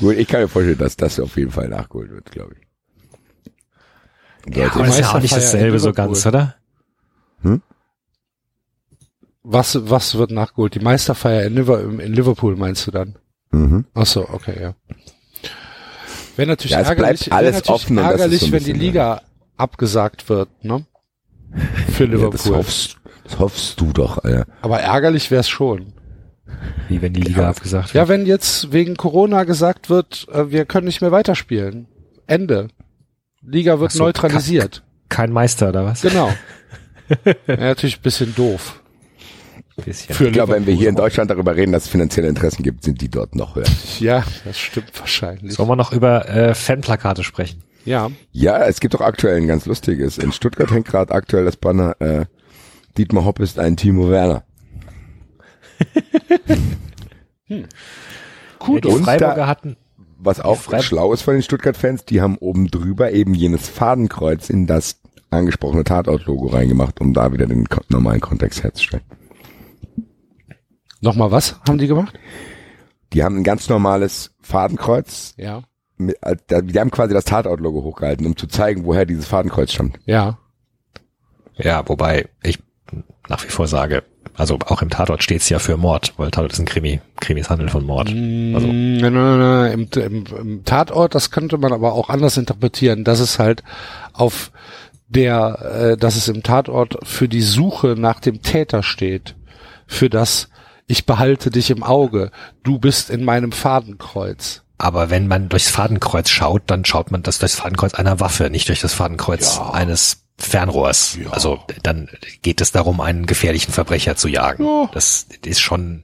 [0.00, 4.56] Gut, ich kann mir vorstellen, dass das auf jeden Fall nachgeholt wird, glaube ich.
[4.56, 6.56] Ja, aber das ist ja auch nicht dasselbe so ganz, oder?
[9.42, 10.74] Was, was wird nachgeholt?
[10.74, 13.16] Die Meisterfeier in, Liver in Liverpool meinst du dann?
[13.50, 13.86] mhm.
[13.94, 14.74] Ach so, okay, ja.
[16.36, 19.22] Wäre natürlich Ja, es bleibt ärgerlich, alles wär natürlich offen ärgerlich wenn die Liga
[19.60, 20.84] abgesagt wird, ne?
[21.92, 22.56] Für Ja, das, Liverpool.
[22.56, 24.46] hoffst, das hoffst du doch, Alter.
[24.62, 25.92] Aber ärgerlich wäre es schon.
[26.88, 28.08] Wie wenn die Liga abgesagt Ja, wird.
[28.08, 31.86] wenn jetzt wegen Corona gesagt wird, äh, wir können nicht mehr weiterspielen.
[32.26, 32.68] Ende.
[33.42, 34.82] Liga wird so, neutralisiert.
[35.08, 36.02] Kein Meister oder was?
[36.02, 36.32] Genau.
[37.46, 38.76] ja, natürlich ein bisschen doof.
[39.84, 40.14] Bisschen.
[40.14, 41.04] Für Ich glaube, wenn wir hier in Liverpool.
[41.06, 43.64] Deutschland darüber reden, dass es finanzielle Interessen gibt, sind die dort noch höher.
[43.98, 45.54] Ja, das stimmt wahrscheinlich.
[45.54, 47.62] Sollen wir noch über äh, Fanplakate sprechen?
[47.84, 48.10] Ja.
[48.32, 50.18] Ja, es gibt doch aktuell ein ganz lustiges.
[50.18, 52.26] In Stuttgart hängt gerade aktuell das Banner, äh,
[52.98, 54.44] Dietmar Hopp ist ein Timo Werner.
[57.48, 57.56] Ja,
[58.80, 59.76] die Und Freiburger da- hatten,
[60.18, 64.50] Was auch Freiburg- schlau ist von den Stuttgart-Fans, die haben oben drüber eben jenes Fadenkreuz
[64.50, 65.00] in das
[65.30, 69.04] angesprochene Tatort-Logo reingemacht, um da wieder den normalen Kontext herzustellen.
[71.00, 72.18] Nochmal was haben die gemacht?
[73.14, 75.62] Die haben ein ganz normales Fadenkreuz, Ja.
[76.00, 79.98] Mit, äh, die haben quasi das Tatort-Logo hochgehalten, um zu zeigen, woher dieses Fadenkreuz stammt.
[80.06, 80.38] Ja.
[81.56, 82.58] ja, wobei ich
[83.28, 84.02] nach wie vor sage,
[84.34, 87.00] also auch im Tatort steht's ja für Mord, weil Tatort ist ein Krimi.
[87.20, 88.08] Krimis handeln von Mord.
[88.08, 92.36] Also, Mm, nein, nein, nein, Im, im, Im Tatort, das könnte man aber auch anders
[92.36, 93.62] interpretieren, dass es halt
[94.12, 94.50] auf
[95.08, 99.36] der, äh, dass es im Tatort für die Suche nach dem Täter steht,
[99.86, 100.48] für das
[100.90, 102.32] ich behalte dich im Auge,
[102.64, 104.64] du bist in meinem Fadenkreuz.
[104.82, 108.68] Aber wenn man durchs Fadenkreuz schaut, dann schaut man das durchs Fadenkreuz einer Waffe, nicht
[108.68, 109.70] durch das Fadenkreuz Ja.
[109.72, 111.18] eines Fernrohrs.
[111.22, 111.30] Ja.
[111.30, 112.08] Also dann
[112.40, 114.64] geht es darum, einen gefährlichen Verbrecher zu jagen.
[114.64, 114.88] Ja.
[114.94, 116.02] Das ist schon,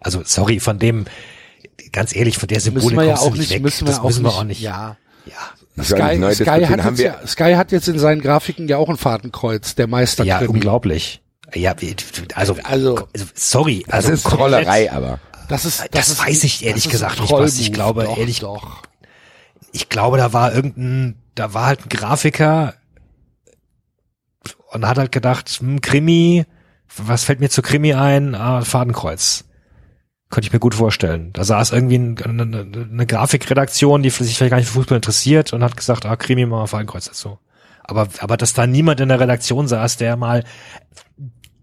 [0.00, 1.04] also sorry, von dem,
[1.92, 3.62] ganz ehrlich, von der Symbolik Müssen wir ja kommst du auch nicht, weg.
[3.62, 4.60] müssen wir, das auch, müssen nicht, wir auch nicht.
[4.62, 4.96] Ja.
[5.26, 5.84] ja.
[5.84, 8.78] Sky, neu Sky, hat haben jetzt wir, ja, Sky hat jetzt in seinen Grafiken ja
[8.78, 11.20] auch ein Fadenkreuz, der Meister Ja, unglaublich.
[11.54, 11.74] Ja,
[12.34, 15.18] also, Also- also sorry, das also ist komplett- Trollerei, aber.
[15.48, 18.40] Das ist, Das ist weiß ich ehrlich das gesagt nicht, was ich glaube, Doch, ehrlich-
[18.40, 18.82] Doch.
[19.72, 22.74] ich glaube, da war irgendein, da war halt ein Grafiker
[24.72, 26.44] und hat halt gedacht, hm, Krimi,
[26.96, 28.34] was fällt mir zu Krimi ein?
[28.34, 29.44] Ah, Fadenkreuz.
[30.30, 31.32] Könnte ich mir gut vorstellen.
[31.32, 35.52] Da saß irgendwie ein, eine, eine Grafikredaktion, die sich vielleicht gar nicht für Fußball interessiert
[35.52, 37.38] und hat gesagt, ah, Krimi, mal Fadenkreuz dazu.
[37.82, 40.42] Aber, aber dass da niemand in der Redaktion saß, der mal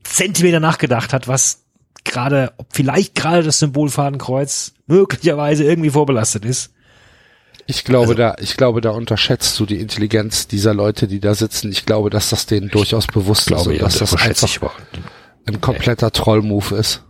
[0.03, 1.63] Zentimeter nachgedacht hat, was
[2.03, 6.73] gerade, ob vielleicht gerade das Symbol Fadenkreuz möglicherweise irgendwie vorbelastet ist.
[7.67, 11.35] Ich glaube, Also- da, ich glaube, da unterschätzt du die Intelligenz dieser Leute, die da
[11.35, 11.71] sitzen.
[11.71, 14.71] Ich glaube, dass das denen durchaus bewusst ist und dass das einfach
[15.45, 17.03] ein kompletter Trollmove ist.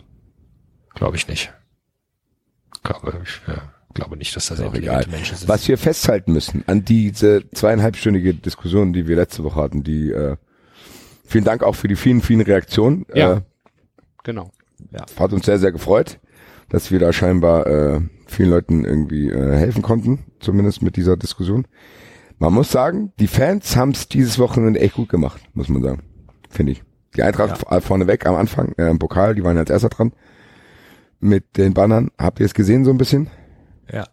[0.93, 1.51] Glaube ich nicht.
[2.83, 3.61] Glaube ich, ja.
[3.93, 4.75] Glaube nicht, dass das auch egal.
[5.03, 5.49] intelligente Menschen sind.
[5.49, 10.37] Was wir festhalten müssen an diese zweieinhalbstündige Diskussion, die wir letzte Woche hatten, die äh,
[11.25, 13.05] vielen Dank auch für die vielen, vielen Reaktionen.
[13.13, 13.33] Ja.
[13.37, 13.41] Äh,
[14.23, 14.51] Genau.
[15.19, 16.19] Hat uns sehr, sehr gefreut,
[16.69, 21.67] dass wir da scheinbar äh, vielen Leuten irgendwie äh, helfen konnten, zumindest mit dieser Diskussion.
[22.39, 26.01] Man muss sagen, die Fans haben es dieses Wochenende echt gut gemacht, muss man sagen.
[26.49, 26.83] Finde ich.
[27.15, 27.81] Die Eintracht ja.
[27.81, 30.13] vorneweg am Anfang, äh, im Pokal, die waren als erster dran.
[31.19, 32.09] Mit den Bannern.
[32.17, 33.29] Habt ihr es gesehen so ein bisschen?
[33.91, 34.05] Ja.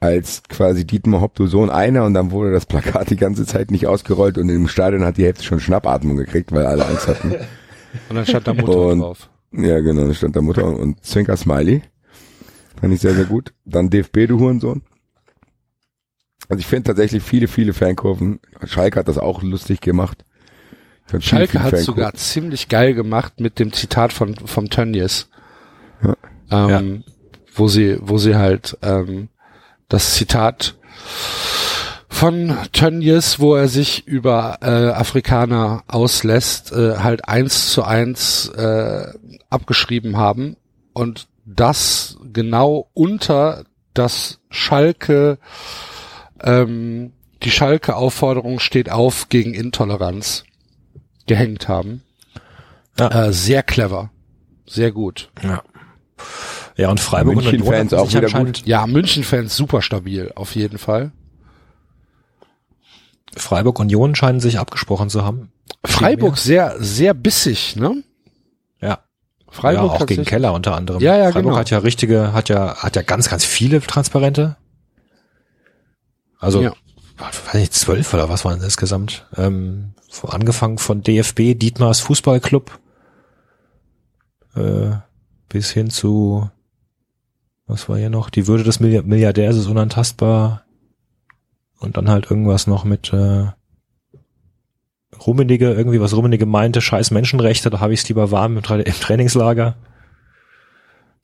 [0.00, 3.70] Als quasi Dietmar Hopp, du Sohn einer und dann wurde das Plakat die ganze Zeit
[3.70, 7.34] nicht ausgerollt und im Stadion hat die Hälfte schon Schnappatmung gekriegt, weil alle Angst hatten.
[8.08, 9.30] Und dann stand da Mutter Und- drauf.
[9.56, 11.82] Ja, genau, da stand da Mutter und Zwinker Smiley.
[12.80, 13.54] Fand ich sehr, sehr gut.
[13.64, 14.82] Dann DFB, du Hurensohn.
[16.48, 18.40] Also ich finde tatsächlich viele, viele Fankurven.
[18.64, 20.24] Schalke hat das auch lustig gemacht.
[21.20, 21.84] Schalke hat Fankurven.
[21.84, 25.28] sogar ziemlich geil gemacht mit dem Zitat von vom Tönnies.
[26.02, 26.68] Ja.
[26.68, 27.04] Ähm,
[27.54, 29.28] wo sie, wo sie halt ähm,
[29.88, 30.74] das Zitat
[32.08, 39.12] von Tönnies, wo er sich über äh, Afrikaner auslässt, äh, halt eins zu eins äh,
[39.54, 40.56] abgeschrieben haben
[40.92, 43.64] und das genau unter
[43.94, 45.38] das Schalke
[46.42, 47.12] ähm,
[47.42, 50.44] die Schalke Aufforderung steht auf gegen Intoleranz
[51.26, 52.02] gehängt haben.
[52.98, 53.26] Ja.
[53.26, 54.10] Äh, sehr clever.
[54.66, 55.30] Sehr gut.
[55.42, 55.62] Ja.
[56.76, 60.54] Ja, und Freiburg und Union München-Fans hatten auch wieder anscheinend, Ja, München-Fans super stabil, auf
[60.56, 61.12] jeden Fall.
[63.36, 65.52] Freiburg Union scheinen sich abgesprochen zu haben.
[65.84, 68.02] Freiburg sehr, sehr bissig, ne?
[69.54, 71.00] Freiburg ja, auch gegen Keller unter anderem.
[71.00, 71.56] Ja, ja, Freiburg genau.
[71.56, 74.56] hat ja richtige, hat ja, hat ja ganz, ganz viele Transparente.
[76.40, 76.72] Also, Ja.
[77.18, 79.26] weiß nicht, zwölf oder was waren das insgesamt?
[79.36, 79.94] Ähm,
[80.26, 82.78] angefangen von DFB, Dietmars Fußballclub,
[84.56, 84.90] äh,
[85.48, 86.50] bis hin zu,
[87.66, 88.30] was war hier noch?
[88.30, 90.62] Die Würde des Milliard- Milliardärs ist unantastbar.
[91.78, 93.46] Und dann halt irgendwas noch mit, äh,
[95.26, 98.76] Rummenige, irgendwie was Rummenige meinte, scheiß Menschenrechte, da habe ich es lieber warm im, Tra
[98.76, 99.76] im Trainingslager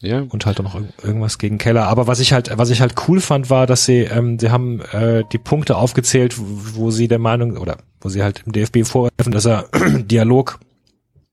[0.00, 0.20] Ja.
[0.28, 1.86] und halt auch noch irg- irgendwas gegen Keller.
[1.86, 4.80] Aber was ich halt, was ich halt cool fand, war, dass sie, ähm, sie haben
[4.92, 6.44] äh, die Punkte aufgezählt, wo,
[6.84, 9.66] wo sie der Meinung oder wo sie halt im DFB vorwerfen, dass er
[9.98, 10.58] Dialog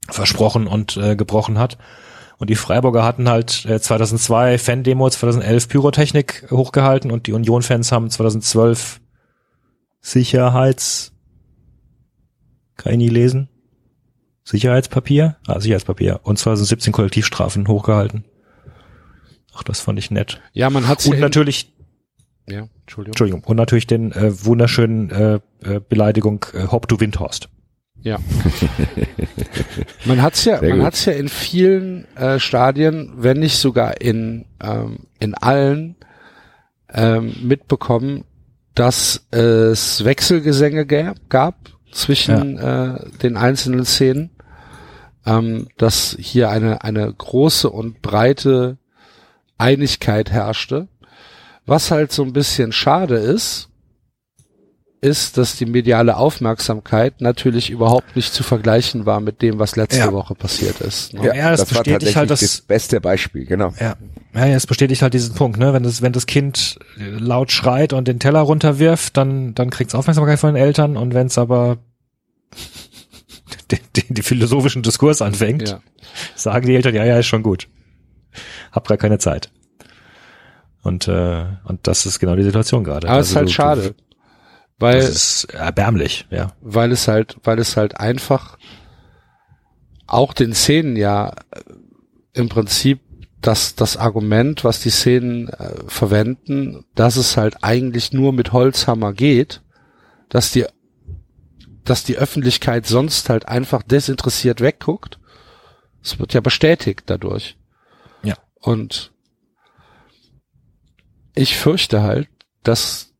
[0.10, 1.78] versprochen und äh, gebrochen hat.
[2.40, 8.10] Und die Freiburger hatten halt äh, 2002 Fan-Demo, 2011 Pyrotechnik hochgehalten und die Union-Fans haben
[8.12, 9.00] 2012
[10.02, 11.14] Sicherheits,
[12.78, 13.49] kann ich nie lesen,
[14.44, 18.24] Sicherheitspapier, ah, Sicherheitspapier und 2017 Kollektivstrafen hochgehalten.
[19.54, 20.40] Ach, das fand ich nett.
[20.54, 21.74] Ja, man hat Und natürlich,
[22.48, 23.14] ja, Entschuldigung.
[23.14, 27.49] Entschuldigung, und natürlich den äh, wunderschönen äh, äh, Beleidigung äh, Hop du Windhorst.
[28.04, 28.20] Ja.
[30.06, 30.86] man hat's ja, Sehr man gut.
[30.88, 35.95] hat's ja in vielen äh, Stadien, wenn nicht sogar in ähm, in allen
[36.94, 38.24] ähm, mitbekommen,
[38.76, 44.32] dass es Wechselgesänge gab, gab zwischen äh, den einzelnen Szenen,
[45.26, 48.78] ähm, dass hier eine eine große und breite
[49.58, 50.88] Einigkeit herrschte.
[51.66, 53.70] Was halt so ein bisschen schade ist,
[55.02, 60.00] ist, dass die mediale Aufmerksamkeit natürlich überhaupt nicht zu vergleichen war mit dem, was letzte
[60.00, 60.12] Ja.
[60.14, 61.14] Woche passiert ist.
[61.14, 61.26] Ne?
[61.36, 63.74] Ja, das war bestätigt halt tatsächlich das- das beste Beispiel, genau.
[63.80, 63.96] Ja.
[64.38, 65.74] Ja, es bestätigt halt diesen Punkt, ne?
[65.74, 69.96] Wenn das, wenn das Kind laut schreit und den Teller runterwirft, dann, dann kriegt es
[69.96, 71.78] Aufmerksamkeit von den Eltern und wenn es aber
[73.72, 75.80] den, den, den philosophischen Diskurs anfängt, Ja.
[76.36, 77.68] sagen die Eltern, ja, ja, ist schon gut.
[78.72, 79.52] Hab gar keine Zeit.
[80.84, 83.10] Und, äh, und das ist genau die Situation gerade.
[83.10, 83.96] Aber es ist Also halt du- schade.
[84.80, 86.54] Weil, das ist erbärmlich, ja.
[86.62, 88.60] weil es halt, weil es halt einfach
[90.06, 91.34] auch den Szenen ja
[92.34, 93.00] im Prinzip
[93.42, 99.14] das, das Argument, was die Szenen äh, verwenden, dass es halt eigentlich nur mit Holzhammer
[99.14, 99.62] geht,
[100.30, 100.66] dass die,
[101.84, 105.20] dass die Öffentlichkeit sonst halt einfach desinteressiert wegguckt.
[106.04, 107.58] Es wird ja bestätigt dadurch.
[108.24, 108.36] Ja.
[108.56, 109.12] Und
[111.36, 112.28] ich fürchte halt,
[112.64, 113.14] dass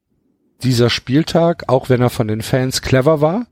[0.64, 3.46] dieser Spieltag, auch wenn er von den Fans clever war,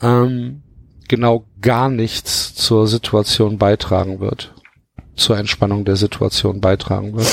[0.00, 0.62] ähm,
[1.08, 4.55] genau gar nichts zur Situation beitragen wird.
[5.16, 7.26] Zur Entspannung der Situation beitragen wird.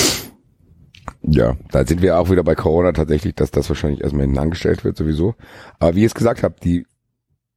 [1.22, 4.84] Ja, da sind wir auch wieder bei Corona tatsächlich, dass das wahrscheinlich erstmal hinten angestellt
[4.84, 5.36] wird sowieso.
[5.80, 6.86] Aber wie ihr es gesagt habt, die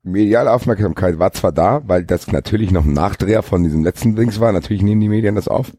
[0.03, 4.41] mediale Aufmerksamkeit war zwar da, weil das natürlich noch ein Nachdreher von diesem letzten Dings
[4.41, 4.53] war.
[4.53, 5.73] Natürlich nehmen die Medien das auf,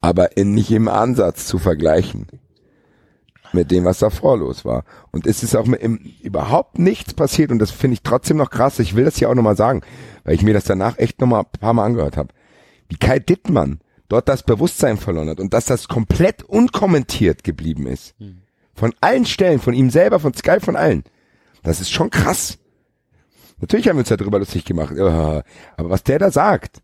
[0.00, 2.26] aber in, nicht im Ansatz zu vergleichen
[3.52, 4.84] mit dem, was davor los war.
[5.10, 8.78] Und es ist auch im, überhaupt nichts passiert und das finde ich trotzdem noch krass.
[8.78, 9.82] Ich will das hier auch nochmal sagen,
[10.24, 12.28] weil ich mir das danach echt nochmal ein paar Mal angehört habe.
[12.88, 18.14] Wie Kai Dittmann dort das Bewusstsein verloren hat und dass das komplett unkommentiert geblieben ist.
[18.74, 21.04] Von allen Stellen, von ihm selber, von Sky, von allen.
[21.62, 22.58] Das ist schon krass.
[23.60, 24.96] Natürlich haben wir uns darüber lustig gemacht.
[24.98, 25.44] Aber
[25.76, 26.80] was der da sagt,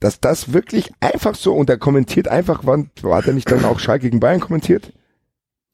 [0.00, 3.78] dass das wirklich einfach so, und er kommentiert einfach, wann, hat er nicht dann auch
[3.78, 4.92] Schalke gegen Bayern kommentiert?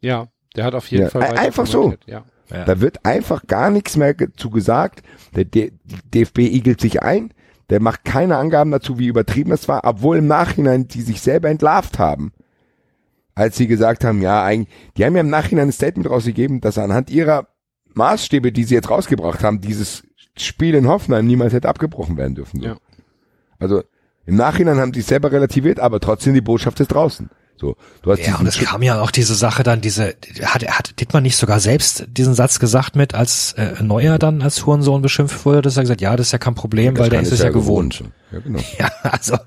[0.00, 1.82] Ja, der hat auf jeden Ja, Fall einfach so.
[1.82, 2.24] kommentiert, Ja.
[2.50, 2.64] Ja.
[2.66, 5.02] Da wird einfach gar nichts mehr zu gesagt.
[5.34, 5.72] Der D
[6.12, 7.32] DFB igelt sich ein.
[7.72, 11.48] Der macht keine Angaben dazu, wie übertrieben das war, obwohl im Nachhinein die sich selber
[11.48, 12.34] entlarvt haben.
[13.34, 14.68] Als sie gesagt haben, ja, eigentlich,
[14.98, 17.48] die haben ja im Nachhinein ein Statement rausgegeben, dass anhand ihrer
[17.94, 20.02] Maßstäbe, die sie jetzt rausgebracht haben, dieses
[20.36, 22.60] Spiel in Hoffenheim niemals hätte abgebrochen werden dürfen.
[22.60, 22.66] So.
[22.66, 22.76] Ja.
[23.58, 23.82] Also
[24.26, 27.30] im Nachhinein haben die es selber relativiert, aber trotzdem die Botschaft ist draußen.
[27.62, 30.98] So, du hast Ja, und es kam ja auch diese Sache dann, diese, hat, hat
[31.00, 35.46] Dittmann nicht sogar selbst diesen Satz gesagt mit, als äh, Neuer dann als Hurensohn beschimpft
[35.46, 37.50] wurde, dass er gesagt, ja, das ist ja kein Problem, weil der ist es ja
[37.50, 38.02] gewohnt.
[38.32, 38.58] Ja, genau.
[38.78, 39.38] Ja, also,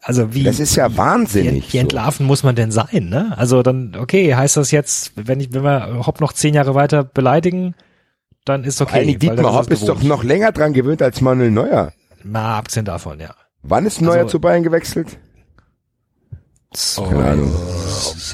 [0.00, 1.68] also wie, Das ist ja wie, wahnsinnig.
[1.68, 1.82] wie so.
[1.82, 3.34] entlarven muss man denn sein, ne?
[3.36, 7.04] Also dann, okay, heißt das jetzt, wenn ich, wenn wir Hopp noch zehn Jahre weiter
[7.04, 7.74] beleidigen,
[8.46, 9.04] dann ist okay.
[9.04, 10.08] Dann Dietmar Hopp ist doch gewohnt.
[10.08, 11.92] noch länger dran gewöhnt als Manuel Neuer.
[12.24, 13.34] Mal abgesehen davon, ja.
[13.62, 15.18] Wann ist Neuer Also- zu Bayern gewechselt?
[16.96, 17.52] Keine Ahnung.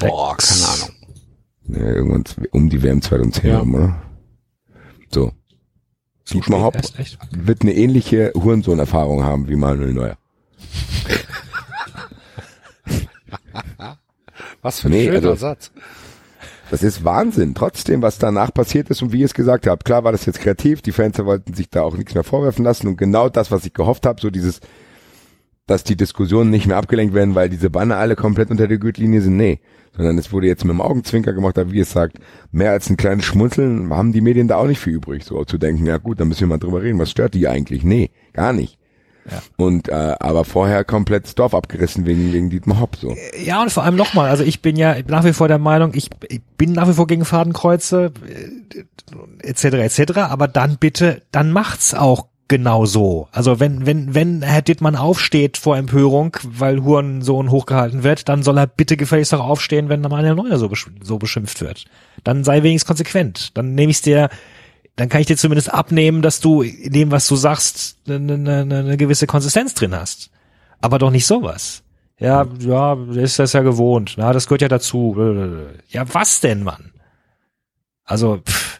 [0.01, 0.89] Boah, keine Ahnung.
[1.67, 3.61] Ja, irgendwann um die WM 2010 Ja.
[3.61, 4.01] oder?
[5.11, 5.31] So.
[6.31, 7.17] Dietmar Hopp Erst echt?
[7.31, 10.17] wird eine ähnliche Hurensohn-Erfahrung haben wie Manuel Neuer.
[14.61, 15.71] Was für ein Nee, schöner also- Satz.
[16.71, 17.55] Das ist Wahnsinn.
[17.55, 20.39] Trotzdem, was danach passiert ist und wie ihr es gesagt habt, klar war das jetzt
[20.39, 23.65] kreativ, die Fans wollten sich da auch nichts mehr vorwerfen lassen und genau das, was
[23.65, 24.59] ich gehofft habe, so dieses,
[25.69, 29.21] dass die Diskussionen nicht mehr abgelenkt werden, weil diese Banner alle komplett unter der Gürtellinie
[29.21, 29.59] sind, nee.
[29.95, 32.17] Sondern es wurde jetzt mit dem Augenzwinker gemacht, aber wie es sagt,
[32.51, 35.57] mehr als ein kleines Schmunzeln haben die Medien da auch nicht viel übrig, so zu
[35.57, 37.83] denken, ja gut, dann müssen wir mal drüber reden, was stört die eigentlich?
[37.83, 38.79] Nee, gar nicht.
[39.29, 39.41] Ja.
[39.57, 43.15] Und äh, aber vorher komplett das Dorf abgerissen wegen, wegen Dietmar Hopp so.
[43.43, 46.09] Ja, und vor allem nochmal, also ich bin ja nach wie vor der Meinung, ich,
[46.29, 51.93] ich bin nach wie vor gegen Fadenkreuze, äh, etc., etc., aber dann bitte, dann macht's
[51.93, 53.29] auch genau so.
[53.31, 58.57] Also wenn, wenn, wenn Herr Dittmann aufsteht vor Empörung, weil Hurensohn hochgehalten wird, dann soll
[58.57, 61.85] er bitte gefälligst auch aufstehen, wenn Manuel Neuer so, besch so beschimpft wird.
[62.25, 63.57] Dann sei wenigstens konsequent.
[63.57, 64.29] Dann nehme ich's dir,
[64.97, 68.77] dann kann ich dir zumindest abnehmen, dass du in dem, was du sagst, eine, eine,
[68.79, 70.29] eine gewisse Konsistenz drin hast.
[70.81, 71.83] Aber doch nicht sowas.
[72.19, 74.15] Ja, ja, ist das ja gewohnt.
[74.17, 75.15] Na, das gehört ja dazu.
[75.87, 76.91] Ja, was denn, Mann?
[78.03, 78.78] Also, pff,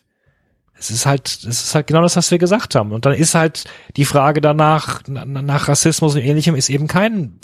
[0.80, 2.94] es ist halt, es ist halt genau das, was wir gesagt haben.
[2.94, 3.66] Und dann ist halt
[3.98, 7.38] die Frage danach, na- nach Rassismus und ähnlichem, ist eben kein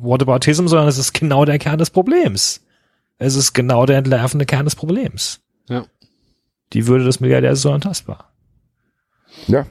[0.00, 2.60] Whataboutism, sondern es ist genau der Kern des Problems.
[3.18, 5.40] Es ist genau der entlarvende Kern des Problems.
[5.68, 5.86] Ja.
[6.72, 8.32] Die Würde des Milliardärs ist so antastbar.
[9.46, 9.64] Ja.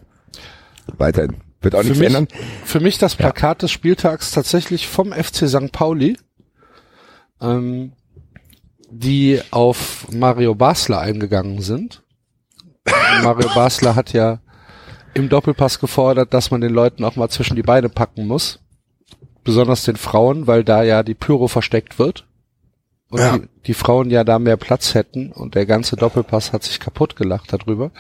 [0.97, 1.35] Weiterhin.
[1.59, 2.27] Wird auch Für nichts mich, ändern.
[2.65, 5.71] für mich das Plakat des Spieltags tatsächlich vom FC St.
[5.71, 6.17] Pauli,
[7.41, 7.91] ähm,
[8.89, 12.01] die auf Mario Basler eingegangen sind.
[13.23, 14.39] Mario Basler hat ja
[15.13, 18.59] im Doppelpass gefordert, dass man den Leuten auch mal zwischen die Beine packen muss.
[19.43, 22.25] Besonders den Frauen, weil da ja die Pyro versteckt wird.
[23.09, 23.38] Und Ja.
[23.38, 27.15] die, die Frauen ja da mehr Platz hätten und der ganze Doppelpass hat sich kaputt
[27.15, 27.91] gelacht darüber.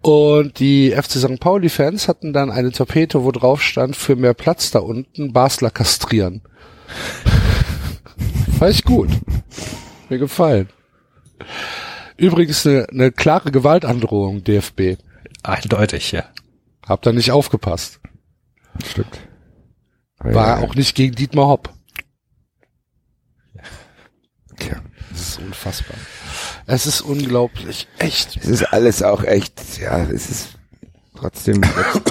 [0.00, 1.40] Und die FC St.
[1.40, 6.42] Pauli-Fans hatten dann eine Tapete, wo drauf stand, für mehr Platz da unten, Basler kastrieren.
[8.58, 9.10] War ich gut.
[10.08, 10.68] Mir gefallen.
[12.18, 14.96] Übrigens eine, eine klare Gewaltandrohung, DFB.
[15.42, 16.24] Eindeutig, ja.
[16.84, 18.00] Habt ihr nicht aufgepasst.
[18.84, 19.20] Stimmt.
[20.18, 21.72] War auch nicht gegen Dietmar Hopp.
[24.56, 24.82] Tja.
[25.10, 25.96] Das ist unfassbar.
[26.66, 27.86] Es ist unglaublich.
[27.98, 28.36] Echt.
[28.36, 30.57] Es ist alles auch echt, ja, es ist
[31.18, 31.60] trotzdem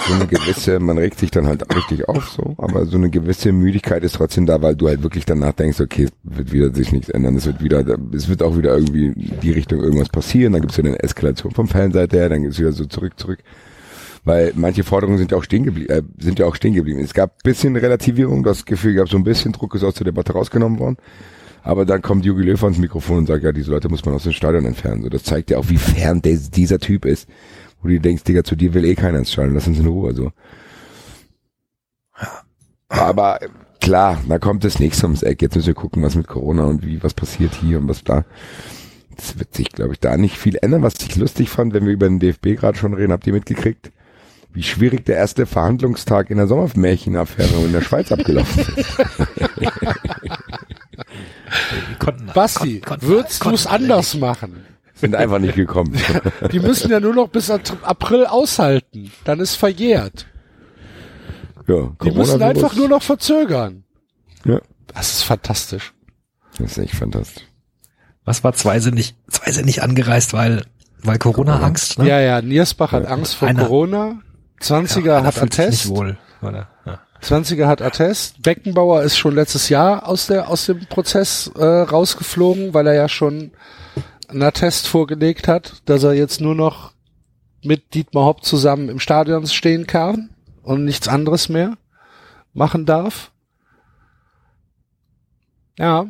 [0.08, 3.52] so eine gewisse, man regt sich dann halt richtig auf so, aber so eine gewisse
[3.52, 6.92] Müdigkeit ist trotzdem da, weil du halt wirklich danach denkst, okay, es wird wieder sich
[6.92, 10.62] nichts ändern, es wird wieder, es wird auch wieder irgendwie die Richtung irgendwas passieren, dann
[10.62, 13.40] gibt es wieder eine Eskalation vom Fanseite her, dann geht es wieder so zurück, zurück.
[14.24, 17.00] Weil manche Forderungen sind ja auch stehen geblieben, äh, sind ja auch stehen geblieben.
[17.00, 20.34] Es gab bisschen Relativierung, das Gefühl gab so ein bisschen Druck ist aus der Debatte
[20.34, 20.98] rausgenommen worden.
[21.64, 24.24] Aber dann kommt Jogi Löw ans Mikrofon und sagt, ja, diese Leute muss man aus
[24.24, 25.04] dem Stadion entfernen.
[25.04, 27.28] So, das zeigt ja auch, wie fern dieser Typ ist.
[27.88, 30.14] Wo du denkst, Digga, zu dir will eh keiner ins Stadion, lass uns in Ruhe,
[30.14, 30.34] so.
[32.90, 33.40] Aber
[33.80, 35.42] klar, da kommt das nächste ums Eck.
[35.42, 38.26] Jetzt müssen wir gucken, was mit Corona und wie, was passiert hier und was da.
[39.18, 40.84] Es wird sich, glaube ich, da nicht viel ändern.
[40.84, 43.94] Was ich lustig fand, wenn wir über den DFB gerade schon reden, habt ihr mitgekriegt,
[44.52, 48.98] wie schwierig der erste Verhandlungstag in der Sommermärchenaffäre in der Schweiz abgelaufen ist.
[52.34, 54.66] Basti, würdest du es anders machen?
[55.00, 55.96] Sind einfach nicht gekommen.
[56.52, 59.12] Die müssen ja nur noch bis April aushalten.
[59.26, 60.26] Dann ist verjährt.
[61.68, 63.84] Ja, Die müssen einfach nur noch verzögern.
[64.46, 64.60] Ja,
[64.94, 65.94] Das ist fantastisch.
[66.58, 67.44] das ist echt fantastisch.
[68.26, 70.64] Was war zwei sind nicht, zwei sind nicht angereist, weil,
[71.02, 72.08] weil Corona-Angst, ne?
[72.08, 74.22] Ja, ja, Niersbach hat Angst vor Einer- Corona.
[74.62, 75.70] 20er Ja, hat Attest.
[75.86, 76.68] Nicht wohl, oder?
[76.86, 77.00] Ja.
[77.22, 78.42] 20er hat Attest.
[78.42, 83.08] Beckenbauer ist schon letztes Jahr aus der aus dem Prozess äh, rausgeflogen, weil er ja
[83.10, 83.52] schon
[84.28, 86.94] einen Attest vorgelegt hat, dass er jetzt nur noch
[87.64, 90.30] mit Dietmar Hopp zusammen im Stadion stehen kann
[90.64, 91.78] und nichts anderes mehr
[92.54, 93.32] machen darf.
[95.78, 96.08] Ja.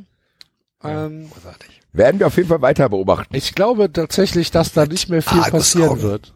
[0.84, 1.82] Ähm, Großartig.
[1.94, 3.36] Werden wir auf jeden Fall weiter beobachten.
[3.36, 6.02] ich glaube tatsächlich, dass da nicht mehr viel passieren Argusaugen.
[6.04, 6.34] wird.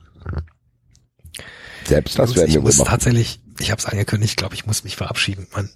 [1.85, 2.91] Selbst Ich das muss, werden ich wir muss beobachten.
[2.91, 5.47] tatsächlich, ich habe es angekündigt, ich glaube, ich muss mich verabschieden.
[5.53, 5.69] Mein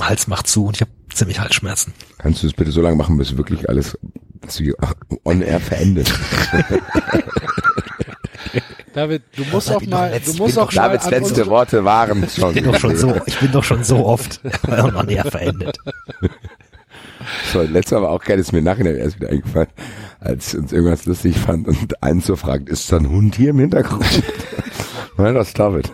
[0.00, 1.92] Hals macht zu und ich habe ziemlich Halsschmerzen.
[2.18, 3.98] Kannst du es bitte so lange machen, bis wirklich alles,
[4.42, 4.74] dass du
[5.24, 6.12] on air verendest.
[8.94, 11.84] David, du musst auch mal, doch letzt- du musst auch doch mal Davids letzte Worte
[11.84, 12.50] waren schon.
[12.50, 15.78] Ich bin doch schon so, ich bin doch schon so oft noch näher verendet.
[17.52, 19.68] So, letztes Mal war auch geil, ist mir im Nachhinein erst wieder eingefallen,
[20.20, 23.50] als ich uns irgendwas lustig fand und einen so fragt, ist da ein Hund hier
[23.50, 24.04] im Hintergrund?
[25.16, 25.90] Nein, das ist David.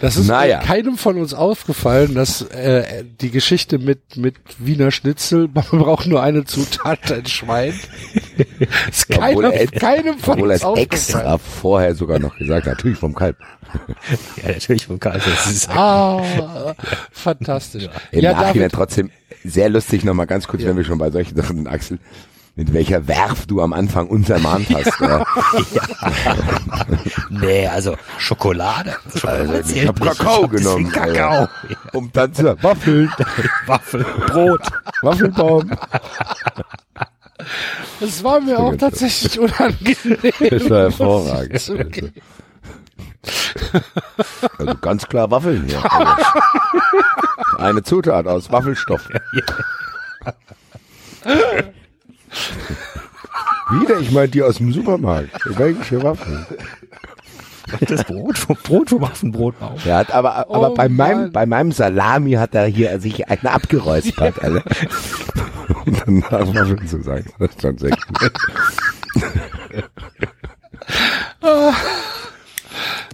[0.00, 0.60] Das ist Naja.
[0.60, 6.22] keinem von uns aufgefallen, dass äh, die Geschichte mit mit Wiener Schnitzel, man braucht nur
[6.22, 7.74] eine Zutat, ein Schwein.
[8.90, 10.86] ist Obwohl keiner, er- keinem von Obwohl er uns aufgefallen.
[10.90, 13.36] extra vorher sogar noch gesagt natürlich vom Kalb.
[14.42, 15.20] Ja, natürlich vom Karl.
[15.24, 16.74] Das ist Ah,
[17.12, 17.88] fantastisch.
[18.12, 19.10] Im ja, Nachhinein trotzdem
[19.44, 21.98] sehr lustig, nochmal ganz kurz, wenn wir schon bei solchen Sachen sind, Axel,
[22.58, 25.00] mit welcher Werf du am Anfang uns ermahnt hast.
[25.00, 25.24] ja.
[27.30, 28.96] Nee, also Schokolade.
[29.14, 31.46] Schokolade ich hab Kakao genommen, Kakao.
[31.92, 33.12] Um dann zu Waffeln,
[33.66, 34.62] Waffel, Brot.
[35.02, 35.70] Waffelbaum.
[38.00, 40.32] das war mir auch tatsächlich unangenehm.
[40.50, 41.70] Das war hervorragend.
[41.70, 42.12] Okay.
[44.58, 45.92] Also ganz klar Waffeln hier.
[45.92, 46.22] Also
[47.58, 49.08] eine Zutat aus Waffelstoff.
[53.70, 55.30] Wieder, ich meine die aus dem Supermarkt.
[55.58, 56.46] Welche Waffeln?
[57.86, 59.84] Das Brot vom Brot vom Waffenbrot auf.
[59.84, 60.96] Er hat aber, aber Oh bei Mann.
[61.18, 64.62] meinem, bei meinem Salami hat er hier sich eine abgeräuspert, alle.
[65.84, 67.26] Und dann nach Waffeln zu sagen.
[67.38, 68.32] Das ist schon sehr gut.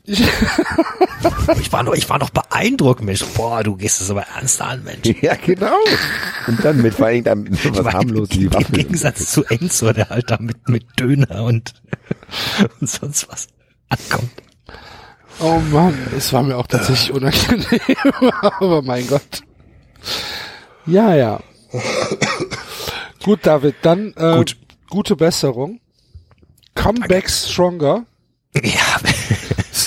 [1.61, 3.25] Ich war noch, ich war noch beeindruckt, Mensch.
[3.35, 5.23] Boah, du gehst es aber ernst an, Mensch.
[5.23, 5.77] Ja, genau.
[6.47, 8.73] Und dann mit vor allem dann mit was harmlos wie Im Waffeln.
[8.73, 11.75] Gegensatz zu Enzo, der halt da mit, mit Döner und,
[12.81, 13.49] und sonst was
[13.89, 14.31] ankommt.
[15.41, 17.81] Oh Mann, es war mir auch tatsächlich unangenehm,
[18.41, 19.43] aber mein Gott.
[20.87, 21.41] Ja, ja.
[23.23, 24.57] Gut, David, dann äh, Gut.
[24.91, 25.81] gute Besserung.
[26.75, 28.05] Come back stronger.
[28.55, 29.01] Ja,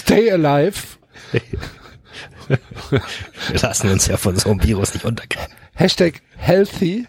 [0.07, 0.97] Stay alive.
[2.47, 5.47] wir lassen uns ja von so einem Virus nicht untergehen.
[5.75, 7.05] Hashtag healthy.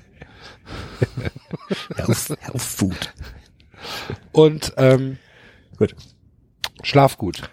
[1.96, 3.14] Health, Health Food.
[4.32, 5.16] Und ähm,
[5.76, 5.94] Gut,
[6.82, 7.48] schlaf gut.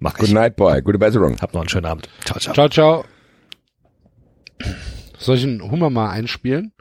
[0.00, 0.34] mach Good ich.
[0.34, 0.82] night, boy.
[0.82, 1.40] Gute Besserung.
[1.40, 2.08] Hab noch einen schönen Abend.
[2.24, 2.52] Ciao, ciao.
[2.54, 3.04] Ciao, ciao.
[5.18, 6.72] Soll ich einen Hummer mal einspielen?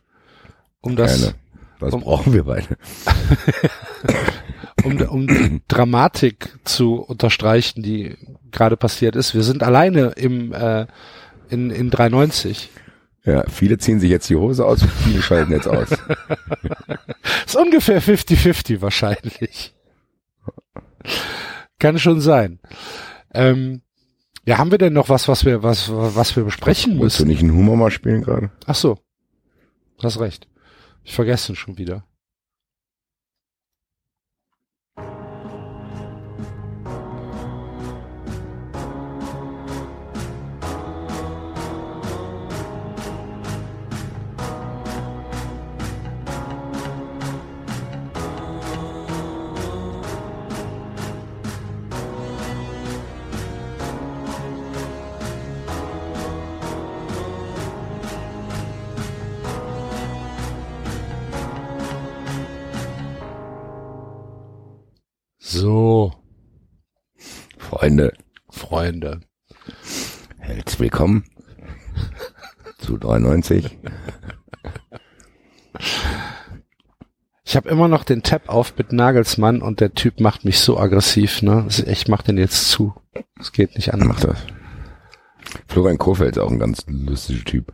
[0.81, 1.35] Um das, Gerne.
[1.80, 2.76] Was Um- brauchen wir beide?
[4.85, 8.15] um, um die Dramatik zu unterstreichen, die
[8.51, 9.33] gerade passiert ist.
[9.33, 10.85] Wir sind alleine im äh,
[11.49, 12.69] in, in 390.
[13.23, 15.89] Ja, viele ziehen sich jetzt die Hose aus und viele schalten jetzt aus.
[17.45, 19.73] Ist ungefähr 50-50 wahrscheinlich.
[21.79, 22.59] kann schon sein.
[23.33, 23.81] Ähm,
[24.45, 27.27] ja, haben wir denn noch was, was wir, was, was wir besprechen Wolltest du müssen?
[27.27, 28.51] nicht einen Humor mal spielen gerade?
[28.67, 28.99] Ach so.
[29.97, 30.47] Du hast recht.
[31.03, 32.05] Ich vergesse ihn schon wieder.
[67.85, 68.13] Freunde,
[68.49, 69.21] Freunde.
[70.39, 71.23] herzlich willkommen
[72.79, 73.77] zu 93.
[77.43, 80.79] Ich habe immer noch den Tab auf mit Nagelsmann und der Typ macht mich so
[80.79, 81.67] aggressiv, ne?
[81.85, 82.95] Ich mach den jetzt zu.
[83.39, 83.99] Es geht nicht an.
[83.99, 84.39] Mach das.
[85.67, 87.71] Florian Kohfeldt ist auch ein ganz lustiger Typ.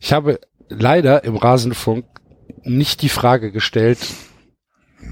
[0.00, 0.40] Ich habe
[0.70, 2.06] leider im Rasenfunk
[2.62, 3.98] nicht die Frage gestellt,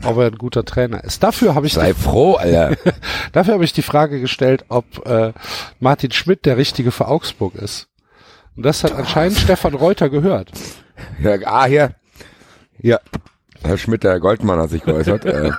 [0.03, 1.23] ob er ein guter Trainer ist.
[1.23, 2.75] Dafür habe ich Sei froh, Alter.
[3.35, 5.35] dafür habe ich die Frage gestellt, ob äh,
[5.79, 7.89] Martin Schmidt der richtige für Augsburg ist.
[8.57, 10.51] Und das hat anscheinend Stefan Reuter gehört.
[11.21, 11.95] Ja, ah, hier.
[12.81, 13.01] Ja.
[13.63, 15.25] Herr Schmidt, der Herr Goldmann hat sich geäußert.
[15.25, 15.51] äh,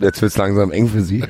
[0.00, 1.24] jetzt wird's langsam eng für Sie.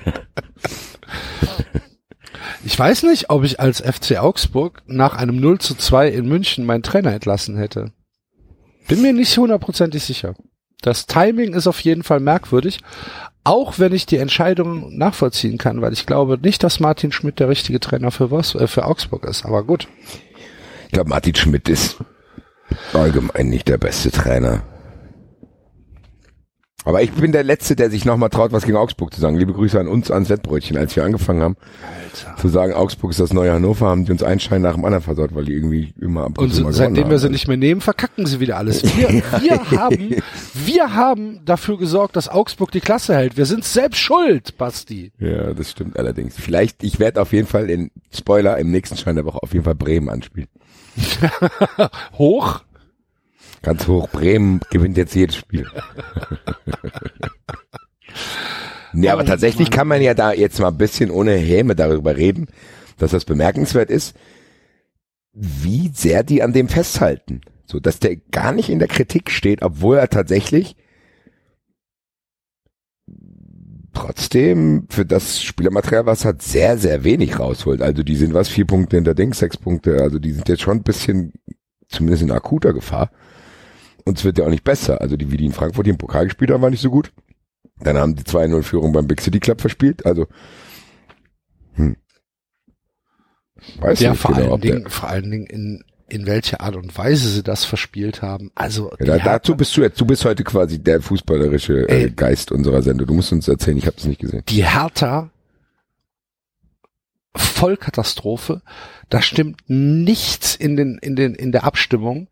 [2.65, 6.67] Ich weiß nicht, ob ich als FC Augsburg nach einem 0 zu 2 in München
[6.67, 7.93] meinen Trainer entlassen hätte.
[8.89, 10.35] Bin mir nicht hundertprozentig sicher.
[10.83, 12.79] Das Timing ist auf jeden Fall merkwürdig,
[13.45, 17.49] auch wenn ich die Entscheidung nachvollziehen kann, weil ich glaube nicht, dass Martin Schmidt der
[17.49, 19.45] richtige Trainer für, was, äh, für Augsburg ist.
[19.45, 19.89] Aber gut.
[20.87, 21.97] Ich glaube, Martin Schmidt ist
[22.93, 24.63] allgemein nicht der beste Trainer.
[26.89, 29.37] Aber ich bin der Letzte, der sich nochmal traut, was gegen Augsburg zu sagen.
[29.37, 31.57] Liebe Grüße an uns, ans Wettbrötchen, als wir angefangen haben,
[32.39, 35.05] zu sagen, Augsburg ist das neue Hannover, haben die uns einen Schein nach dem anderen
[35.05, 37.33] versaut, weil die irgendwie immer ab Und zu mal seitdem gewonnen wir sie haben.
[37.33, 38.83] nicht mehr nehmen, verkacken sie wieder alles.
[38.97, 39.09] Wir,
[39.43, 40.17] wir haben,
[40.55, 43.37] wir haben dafür gesorgt, dass Augsburg die Klasse hält.
[43.37, 45.13] Wir sind selbst schuld, Basti.
[45.19, 46.37] Ja, das stimmt allerdings.
[46.41, 49.67] Vielleicht, ich werde auf jeden Fall in Spoiler im nächsten Schein der Woche auf jeden
[49.67, 50.49] Fall Bremen anspielen.
[52.17, 52.63] Hoch.
[53.63, 54.09] Ganz hoch.
[54.09, 55.67] Bremen gewinnt jetzt jedes Spiel.
[58.93, 62.47] nee, aber tatsächlich kann man ja da jetzt mal ein bisschen ohne Häme darüber reden,
[62.99, 64.17] dass das bemerkenswert ist,
[65.33, 67.41] wie sehr die an dem festhalten.
[67.67, 70.77] So, dass der gar nicht in der Kritik steht, obwohl er tatsächlich
[73.93, 77.83] trotzdem für das Spielermaterial, was hat, sehr, sehr wenig rausholt.
[77.83, 80.79] Also die sind was, vier Punkte hinter Dings, sechs Punkte, also die sind jetzt schon
[80.79, 81.33] ein bisschen,
[81.89, 83.11] zumindest in akuter Gefahr.
[84.09, 85.01] Und es wird ja auch nicht besser.
[85.01, 87.13] Also die, wie die in Frankfurt die im Pokal gespielt haben, war nicht so gut.
[87.81, 90.05] Dann haben die 2-0-Führung beim Big City Club verspielt.
[90.07, 90.27] Also,
[91.75, 91.97] hm.
[93.81, 96.97] Weiß Ja, nicht vor genau, allen Dingen, vor allen Dingen in, in welcher Art und
[96.97, 98.51] Weise sie das verspielt haben.
[98.55, 102.11] Also, Ja, da, dazu bist du jetzt, du bist heute quasi der fußballerische äh, Ey.
[102.11, 103.07] Geist unserer Sendung.
[103.07, 104.43] Du musst uns erzählen, ich habe das nicht gesehen.
[104.49, 105.31] die Hertha
[107.37, 108.63] Vollkatastrophe.
[109.11, 112.29] Da stimmt nichts in den in den in der Abstimmung.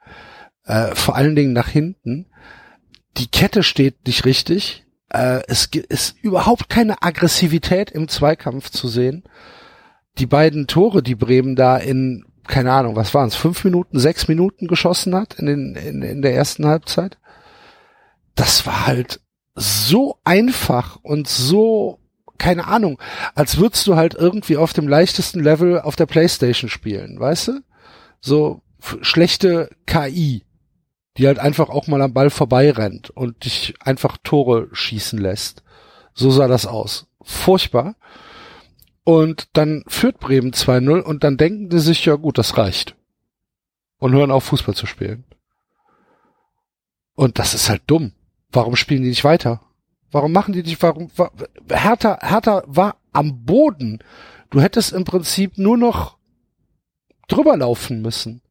[0.67, 2.27] Äh, vor allen Dingen nach hinten.
[3.17, 4.85] Die Kette steht nicht richtig.
[5.09, 9.25] Äh, es ist überhaupt keine Aggressivität im Zweikampf zu sehen.
[10.19, 14.29] Die beiden Tore, die Bremen da in keine Ahnung, was waren es, fünf Minuten, sechs
[14.29, 17.19] Minuten geschossen hat in, den, in, in der ersten Halbzeit.
[18.35, 19.21] Das war halt
[19.55, 21.99] so einfach und so,
[22.39, 23.01] keine Ahnung,
[23.35, 27.61] als würdest du halt irgendwie auf dem leichtesten Level auf der Playstation spielen, weißt du?
[28.21, 28.61] So
[29.01, 30.45] schlechte KI,
[31.17, 35.63] die halt einfach auch mal am Ball vorbeirennt und dich einfach Tore schießen lässt.
[36.15, 37.07] So sah das aus.
[37.23, 37.97] Furchtbar.
[39.05, 42.97] Und dann führt Bremen 2-0 und dann denken die sich, ja gut, das reicht.
[43.99, 45.25] Und hören auf, Fußball zu spielen.
[47.15, 48.13] Und das ist halt dumm.
[48.51, 49.63] Warum spielen die nicht weiter?
[50.11, 51.31] Warum machen die nicht, warum, wa,
[51.71, 54.01] Hertha, Hertha war am Boden.
[54.51, 56.19] Du hättest im Prinzip nur noch
[57.29, 58.43] drüber laufen müssen.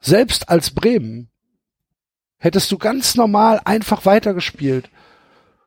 [0.00, 1.30] Selbst als Bremen
[2.38, 4.90] hättest du ganz normal einfach weitergespielt.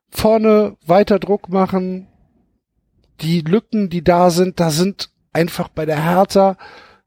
[0.10, 2.08] Vorne weiter Druck machen.
[3.22, 6.58] Die Lücken, die da sind, da sind einfach bei der Hertha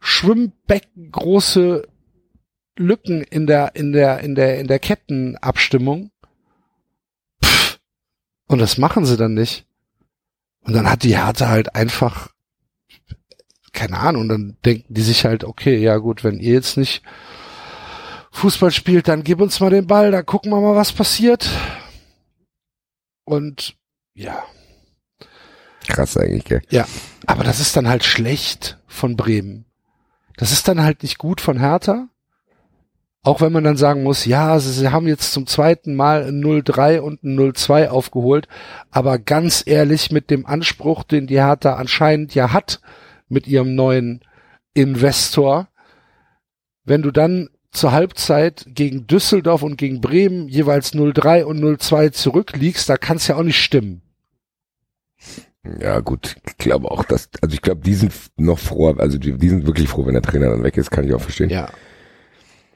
[0.01, 1.89] Schwimmbecken große
[2.77, 6.11] Lücken in der, in der, in der, in der Kettenabstimmung.
[7.45, 7.79] Pff.
[8.47, 9.67] Und das machen sie dann nicht.
[10.61, 12.31] Und dann hat die Hertha halt einfach,
[13.77, 17.03] keine Ahnung, dann denken die sich halt, okay, ja gut, wenn ihr jetzt nicht
[18.33, 21.49] Fußball spielt, dann gib uns mal den Ball, dann gucken wir mal, was passiert.
[23.25, 23.77] Und
[24.15, 24.43] ja.
[25.87, 26.63] Krass eigentlich, gell?
[26.71, 26.87] Ja,
[27.27, 29.67] aber das ist dann halt schlecht von Bremen.
[30.37, 32.09] Das ist dann halt nicht gut von Hertha.
[33.23, 36.43] Auch wenn man dann sagen muss, ja, sie, sie haben jetzt zum zweiten Mal ein
[36.43, 38.49] 0-3 und ein 0-2 aufgeholt,
[38.91, 42.81] aber ganz ehrlich mit dem Anspruch, den die Hertha anscheinend ja hat
[43.29, 44.21] mit ihrem neuen
[44.75, 45.69] Investor,
[46.85, 52.89] wenn du dann zur Halbzeit gegen Düsseldorf und gegen Bremen jeweils 0-3 und 0-2 zurückliegst,
[52.89, 54.03] da kann es ja auch nicht stimmen.
[55.81, 59.37] Ja, gut, ich glaube auch, dass, also ich glaube, die sind noch froh, also die,
[59.37, 61.51] die sind wirklich froh, wenn der Trainer dann weg ist, kann ich auch verstehen.
[61.51, 61.69] Ja.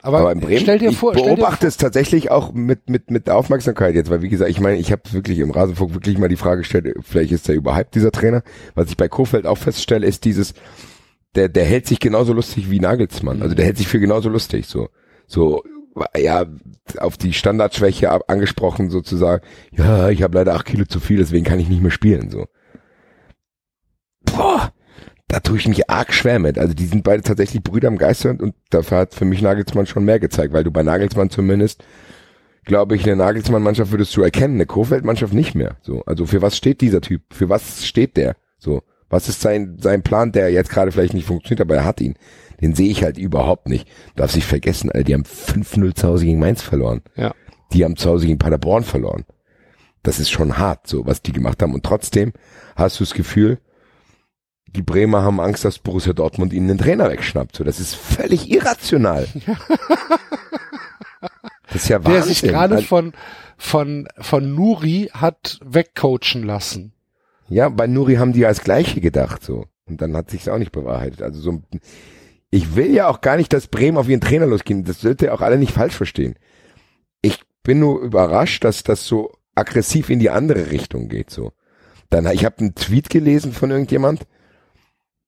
[0.02, 3.10] Aber, Aber in Bremen, stell dir ich vor, dir beobachte es tatsächlich auch mit, mit,
[3.10, 6.28] mit Aufmerksamkeit jetzt, weil wie gesagt, ich meine, ich habe wirklich im Rasenfunk wirklich mal
[6.28, 8.42] die Frage gestellt, vielleicht ist der überhyped, dieser Trainer.
[8.74, 10.54] Was ich bei Kofeld auch feststelle, ist dieses,
[11.34, 13.42] der, der hält sich genauso lustig wie Nagelsmann.
[13.42, 14.88] Also der hält sich für genauso lustig, so.
[15.26, 15.62] So,
[16.16, 16.46] ja,
[16.98, 21.60] auf die Standardschwäche angesprochen sozusagen, ja, ich habe leider acht Kilo zu viel, deswegen kann
[21.60, 22.46] ich nicht mehr spielen, so.
[25.30, 26.58] Da tue ich mich arg schwer mit.
[26.58, 30.04] Also die sind beide tatsächlich Brüder im Geiste und, dafür hat für mich Nagelsmann schon
[30.04, 31.84] mehr gezeigt, weil du bei Nagelsmann zumindest,
[32.64, 35.76] glaube ich, eine Nagelsmann-Mannschaft würdest du erkennen, eine Kofeld-Mannschaft nicht mehr.
[35.82, 37.22] So, also für was steht dieser Typ?
[37.30, 38.34] Für was steht der?
[38.58, 42.00] So, was ist sein sein Plan, der jetzt gerade vielleicht nicht funktioniert, aber er hat
[42.00, 42.16] ihn.
[42.60, 43.88] Den sehe ich halt überhaupt nicht.
[44.16, 47.02] Darf sich vergessen, Alter, die haben 5-0 zu Hause gegen Mainz verloren.
[47.14, 47.34] Ja.
[47.72, 49.24] Die haben zu Hause gegen Paderborn verloren.
[50.02, 51.72] Das ist schon hart, so was die gemacht haben.
[51.72, 52.32] Und trotzdem
[52.74, 53.58] hast du das Gefühl,
[54.76, 57.56] die Bremer haben Angst, dass Borussia Dortmund ihnen den Trainer wegschnappt.
[57.56, 59.26] So, das ist völlig irrational.
[61.66, 62.12] das ist ja Wahnsinn.
[62.12, 63.12] der sich gerade Also, von,
[63.56, 66.92] von, von Nuri hat wegcoachen lassen.
[67.48, 69.66] Ja, bei Nuri haben die ja das Gleiche gedacht, so.
[69.86, 71.20] Und dann hat sich's auch nicht bewahrheitet.
[71.20, 71.62] Also so,
[72.50, 74.84] ich will ja auch gar nicht, dass Bremen auf ihren Trainer losgehen.
[74.84, 76.36] Das sollte ihr auch alle nicht falsch verstehen.
[77.22, 81.52] Ich bin nur überrascht, dass das so aggressiv in die andere Richtung geht, so.
[82.08, 84.26] Dann, ich habe einen Tweet gelesen von irgendjemand,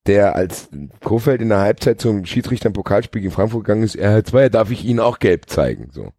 [0.07, 0.69] der als
[1.03, 4.49] Kofeld in der Halbzeit zum Schiedsrichter im Pokalspiel gegen Frankfurt gegangen ist, er hat zwei,
[4.49, 6.13] darf ich Ihnen auch gelb zeigen, so.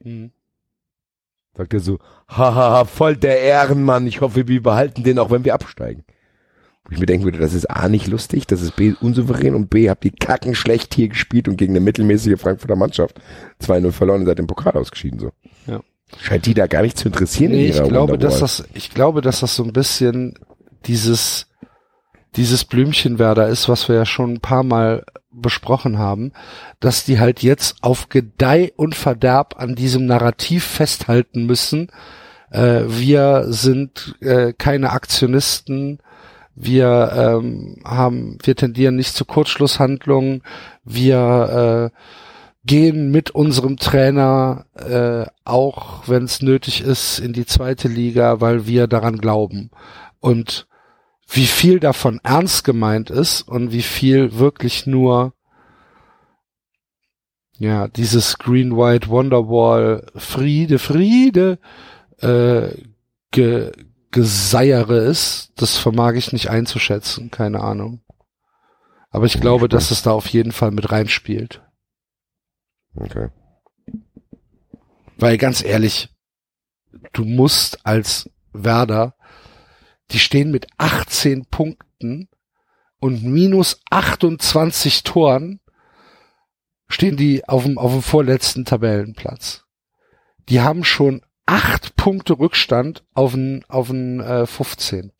[1.55, 5.53] Sagt er so, hahaha, voll der Ehrenmann, ich hoffe, wir behalten den auch, wenn wir
[5.53, 6.03] absteigen.
[6.85, 9.69] Wo ich mir denken würde, das ist A nicht lustig, das ist B unsouverän und
[9.69, 13.21] B habt ihr kacken schlecht hier gespielt und gegen eine mittelmäßige Frankfurter Mannschaft
[13.61, 15.31] 2-0 verloren und seid im Pokal ausgeschieden, so.
[15.67, 15.81] Ja.
[16.19, 18.39] Scheint die da gar nicht zu interessieren Nee, in ich glaube, dass Wonderwall.
[18.41, 20.33] das, ich glaube, dass das so ein bisschen
[20.85, 21.47] dieses,
[22.35, 26.31] dieses Blümchenwerder ist, was wir ja schon ein paar Mal besprochen haben,
[26.79, 31.89] dass die halt jetzt auf Gedeih und Verderb an diesem Narrativ festhalten müssen.
[32.51, 35.99] Äh, wir sind äh, keine Aktionisten,
[36.55, 40.43] wir ähm, haben, wir tendieren nicht zu Kurzschlusshandlungen,
[40.83, 41.97] wir äh,
[42.65, 48.67] gehen mit unserem Trainer äh, auch, wenn es nötig ist, in die zweite Liga, weil
[48.67, 49.71] wir daran glauben.
[50.19, 50.67] Und
[51.33, 55.33] wie viel davon ernst gemeint ist und wie viel wirklich nur
[57.57, 61.59] ja dieses Green White Wonderwall Friede Friede
[62.19, 62.69] äh,
[63.31, 63.71] ge,
[64.11, 68.01] Geseiere ist, das vermag ich nicht einzuschätzen, keine Ahnung.
[69.09, 71.63] Aber ich glaube, dass es da auf jeden Fall mit reinspielt.
[72.95, 73.29] Okay.
[75.17, 76.09] Weil ganz ehrlich,
[77.13, 79.15] du musst als Werder,
[80.13, 82.29] die stehen mit 18 Punkten
[82.99, 85.59] und minus 28 Toren,
[86.87, 89.63] stehen die auf dem, auf dem vorletzten Tabellenplatz.
[90.49, 95.11] Die haben schon acht Punkte Rückstand auf den, auf den äh, 15.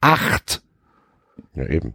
[0.00, 0.62] Acht!
[1.54, 1.94] Ja, eben.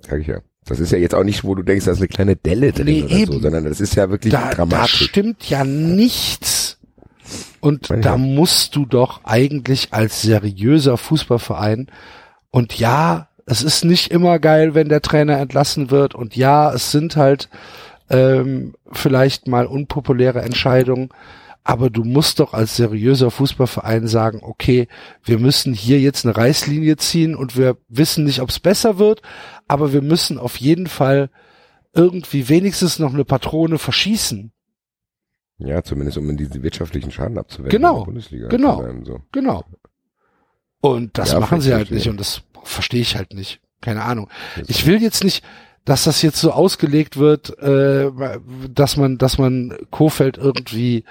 [0.00, 0.40] Sag ich ja.
[0.66, 2.86] Das ist ja jetzt auch nicht, wo du denkst, da ist eine kleine Delle drin
[2.86, 3.32] Nee, oder eben.
[3.32, 5.08] so, sondern das ist ja wirklich Da, da dramatisch.
[5.08, 6.63] stimmt ja nichts.
[7.64, 7.96] Und Ja.
[7.96, 11.86] da musst du doch eigentlich als seriöser Fußballverein
[12.50, 16.90] und ja, es ist nicht immer geil, wenn der Trainer entlassen wird und ja, es
[16.92, 17.48] sind halt
[18.10, 21.08] ähm, vielleicht mal unpopuläre Entscheidungen,
[21.62, 24.86] aber du musst doch als seriöser Fußballverein sagen, okay,
[25.22, 29.22] wir müssen hier jetzt eine Reißlinie ziehen und wir wissen nicht, ob es besser wird,
[29.68, 31.30] aber wir müssen auf jeden Fall
[31.94, 34.52] irgendwie wenigstens noch eine Patrone verschießen.
[35.58, 37.70] Ja, zumindest um in diesen wirtschaftlichen Schaden abzuwenden.
[37.70, 38.04] Genau,
[38.48, 38.80] genau.
[38.80, 39.20] bleiben, so.
[39.32, 39.64] Genau.
[40.80, 42.10] Und das Ja, machen sie halt nicht ja.
[42.10, 43.60] und das verstehe ich halt nicht.
[43.80, 44.28] Keine Ahnung.
[44.66, 45.44] Ich will jetzt nicht,
[45.84, 48.10] dass das jetzt so ausgelegt wird, äh,
[48.70, 51.04] dass man, dass man Kofeld irgendwie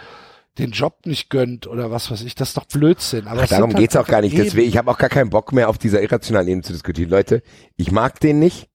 [0.57, 2.35] den Job nicht gönnt oder was weiß ich.
[2.35, 3.27] Das ist doch Blödsinn.
[3.27, 4.37] Aber Ach, darum halt geht's auch gar nicht.
[4.37, 7.09] Deswegen, ich habe auch gar keinen Bock mehr auf dieser irrationalen Ebene zu diskutieren.
[7.09, 7.41] Leute,
[7.75, 8.69] ich mag den nicht,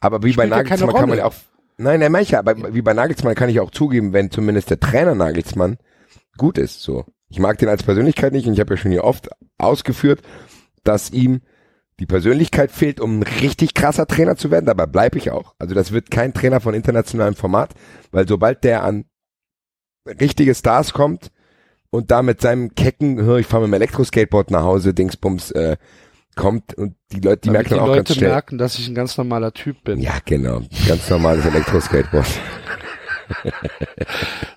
[0.00, 1.34] aber wie bei Spielt keine Nagelsmann kann man ja auch,
[1.78, 5.14] nein, nein, manche, aber wie bei Nagelsmann kann ich auch zugeben, wenn zumindest der Trainer
[5.14, 5.78] Nagelsmann
[6.36, 7.04] gut ist, so.
[7.30, 9.28] Ich mag den als Persönlichkeit nicht und ich habe ja schon hier oft
[9.58, 10.22] ausgeführt,
[10.84, 11.40] dass ihm
[12.00, 15.54] Die Persönlichkeit fehlt, um ein richtig krasser Trainer zu werden, dabei bleibe ich auch.
[15.58, 17.74] Also das wird kein Trainer von internationalem Format,
[18.12, 19.06] weil sobald der an
[20.06, 21.32] richtige Stars kommt
[21.90, 25.76] und da mit seinem kecken, hör, ich fahre mit dem Elektroskateboard nach Hause, Dingsbums, äh,
[26.38, 28.30] kommt und die Leute, die Damit merken die auch Leute ganz schnell.
[28.30, 30.00] merken, dass ich ein ganz normaler Typ bin.
[30.00, 30.62] Ja, genau.
[30.88, 32.26] Ganz normales Elektroskateboard.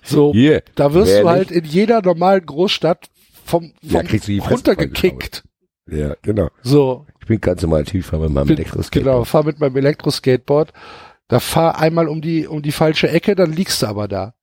[0.02, 0.62] So, Hier.
[0.74, 1.64] da wirst wer du halt nicht?
[1.64, 3.10] in jeder normalen Großstadt
[3.44, 5.44] vom, Ja, vom Fresse runtergekickt.
[5.90, 6.48] Ja, genau.
[6.62, 9.14] So, Ich bin ganz normal Typ, fahre mit meinem bin, Elektroskateboard.
[9.14, 10.72] genau, fahr mit meinem Elektroskateboard.
[11.28, 14.34] Da fahr einmal um die um die falsche Ecke, dann liegst du aber da.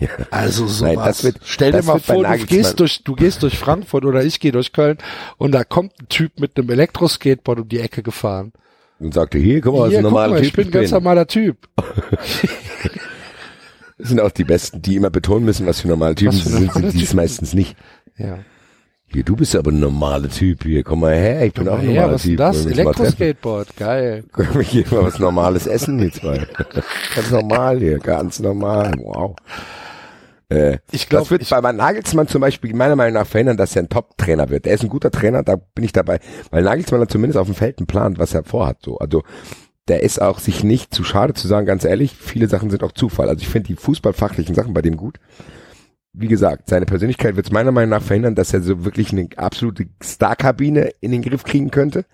[0.00, 0.08] Ja.
[0.30, 0.80] Also sowas.
[0.96, 3.42] Nein, das wird- Stell dir das mal wird bei vor, du gehst durch du gehst
[3.42, 4.98] durch Frankfurt oder ich gehe durch Köln
[5.36, 8.52] und da kommt ein Typ mit einem Elektroskateboard um die Ecke gefahren.
[8.98, 10.90] Und sagte, hier, guck mal, Hier, ein guck normaler mal, Typ ich bin ein ganz
[10.90, 11.56] normaler Typ.
[13.98, 16.56] Das sind auch die Besten, die immer betonen müssen, was für normale Typen für sie
[16.56, 17.76] sind, sind die es meistens nicht.
[18.16, 18.38] Ja.
[19.12, 20.62] Hier, du bist aber ein normaler Typ.
[20.62, 22.38] Hier, komm mal her, ich bin auch ein ja, normaler was ist Typ.
[22.38, 22.56] das?
[22.58, 22.80] Uns mal treffen?
[22.80, 24.24] Elektroskateboard, geil.
[24.32, 26.46] Können wir hier mal was Normales essen, die zwei?
[27.14, 28.92] ganz normal hier, ganz normal.
[28.98, 29.34] Wow.
[30.48, 33.74] Äh, Ich glaube, das wird bei, bei Nagelsmann zum Beispiel meiner Meinung nach verhindern, dass
[33.74, 34.66] er ein Top-Trainer wird.
[34.66, 36.20] Er ist ein guter Trainer, da bin ich dabei,
[36.52, 38.78] weil Nagelsmann hat zumindest auf dem Feld einen Plan, was er vorhat.
[38.84, 39.24] So, also
[39.88, 42.92] der ist auch sich nicht zu schade zu sagen, ganz ehrlich, viele Sachen sind auch
[42.92, 43.28] Zufall.
[43.28, 45.18] Also ich finde die fußballfachlichen Sachen bei dem gut.
[46.12, 49.28] Wie gesagt, seine Persönlichkeit wird es meiner Meinung nach verhindern, dass er so wirklich eine
[49.36, 52.04] absolute Star-Kabine in den Griff kriegen könnte.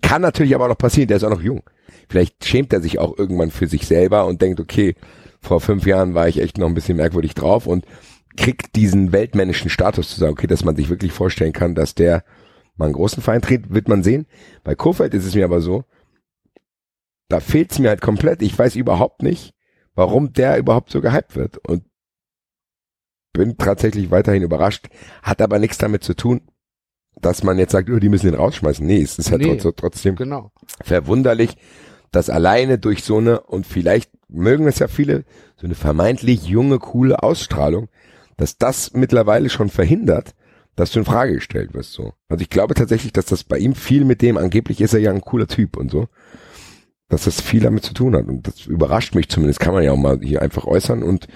[0.00, 1.62] Kann natürlich aber auch noch passieren, der ist auch noch jung.
[2.08, 4.94] Vielleicht schämt er sich auch irgendwann für sich selber und denkt, okay,
[5.40, 7.84] vor fünf Jahren war ich echt noch ein bisschen merkwürdig drauf und
[8.36, 12.24] kriegt diesen weltmännischen Status zu sagen, okay, dass man sich wirklich vorstellen kann, dass der
[12.76, 14.26] mal einen großen Verein tritt, wird man sehen.
[14.64, 15.84] Bei Kofeld ist es mir aber so,
[17.28, 18.42] da fehlt's mir halt komplett.
[18.42, 19.54] Ich weiß überhaupt nicht,
[19.94, 21.84] warum der überhaupt so gehypt wird und
[23.32, 24.88] bin tatsächlich weiterhin überrascht,
[25.22, 26.42] hat aber nichts damit zu tun,
[27.20, 28.84] dass man jetzt sagt, oh, die müssen den rausschmeißen.
[28.86, 29.56] Nee, es ist halt Nee.
[29.58, 30.50] trotz- trotzdem Genau.
[30.82, 31.56] verwunderlich,
[32.10, 35.24] dass alleine durch so eine, und vielleicht mögen es ja viele,
[35.56, 37.88] so eine vermeintlich junge, coole Ausstrahlung,
[38.36, 40.34] dass das mittlerweile schon verhindert,
[40.74, 42.14] dass du in Frage gestellt wirst, so.
[42.28, 45.10] Also ich glaube tatsächlich, dass das bei ihm viel mit dem, angeblich ist er ja
[45.10, 46.08] ein cooler Typ und so,
[47.08, 48.26] dass das viel damit zu tun hat.
[48.26, 51.28] Und das überrascht mich zumindest, kann man ja auch mal hier einfach äußern und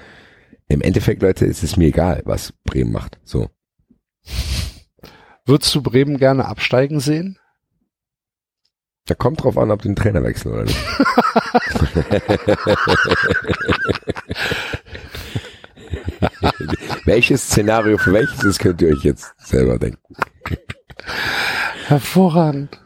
[0.68, 3.50] im Endeffekt, Leute, ist es mir egal, was Bremen macht, so.
[5.44, 7.38] Würdest du Bremen gerne absteigen sehen?
[9.06, 10.76] Da kommt drauf an, ob den Trainer wechseln oder nicht.
[17.04, 20.16] welches Szenario für welches ist, könnt ihr euch jetzt selber denken.
[21.86, 22.80] Hervorragend.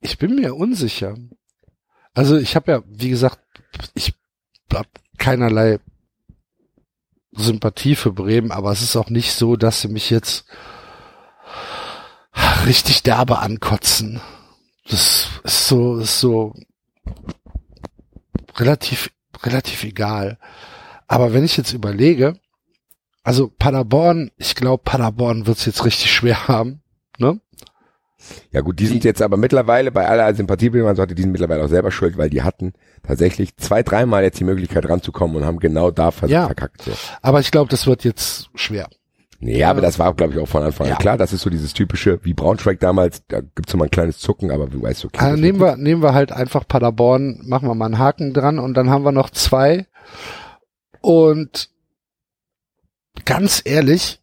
[0.00, 1.14] Ich bin mir unsicher.
[2.14, 3.38] Also ich habe ja, wie gesagt,
[3.94, 4.14] ich
[4.72, 5.78] habe keinerlei
[7.32, 10.44] Sympathie für Bremen, aber es ist auch nicht so, dass sie mich jetzt
[12.66, 14.20] richtig derbe ankotzen.
[14.88, 16.54] Das ist so, ist so
[18.56, 19.10] relativ,
[19.42, 20.38] relativ egal.
[21.06, 22.38] Aber wenn ich jetzt überlege,
[23.22, 26.81] also Paderborn, ich glaube, Paderborn wird es jetzt richtig schwer haben.
[28.50, 31.32] Ja gut, die sind jetzt aber mittlerweile bei aller Sympathie, wie man sollte, die sind
[31.32, 32.72] mittlerweile auch selber schuld, weil die hatten
[33.02, 36.46] tatsächlich zwei, dreimal jetzt die Möglichkeit ranzukommen und haben genau da vers Ja.
[36.46, 36.82] verkackt.
[36.82, 36.92] So.
[37.20, 38.88] Aber ich glaube, das wird jetzt schwer.
[39.44, 40.96] Nee, aber das war, glaube ich, auch von Anfang an Ja.
[40.98, 41.18] klar.
[41.18, 44.52] Das ist so dieses typische, wie Braunschweig damals, da gibt's so mal ein kleines Zucken,
[44.52, 45.18] aber du weißt, okay.
[45.18, 48.74] Also nehmen wir, nehmen wir halt einfach Paderborn, machen wir mal einen Haken dran und
[48.74, 49.86] dann haben wir noch zwei.
[51.00, 51.70] Und
[53.24, 54.20] ganz ehrlich,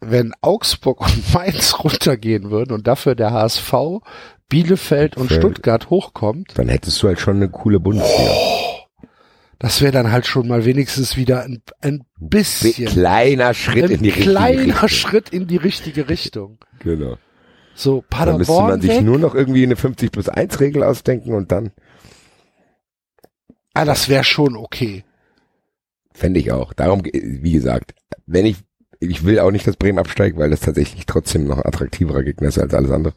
[0.00, 3.72] wenn Augsburg und Mainz runtergehen würden und dafür der HSV,
[4.48, 5.40] Bielefeld und Feld.
[5.42, 8.30] Stuttgart hochkommt, dann hättest du halt schon eine coole Bundesliga.
[9.58, 14.02] das wäre dann halt schon mal wenigstens wieder ein, ein bisschen Kleiner Schritt ein in
[14.02, 14.88] die richtige kleiner Richtung.
[14.88, 16.58] Schritt in die richtige Richtung.
[16.78, 17.18] Genau.
[17.74, 19.02] So, Dann müsste Paderborn man sich weg.
[19.02, 21.70] nur noch irgendwie eine 50 plus 1 Regel ausdenken und dann
[23.74, 25.04] ah, das wäre schon okay.
[26.12, 26.72] fände ich auch.
[26.72, 27.94] Darum, ge- wie gesagt,
[28.26, 28.56] wenn ich,
[29.00, 32.58] ich will auch nicht, dass Bremen absteigt, weil das tatsächlich trotzdem noch attraktiverer Gegner ist
[32.58, 33.14] als alles andere.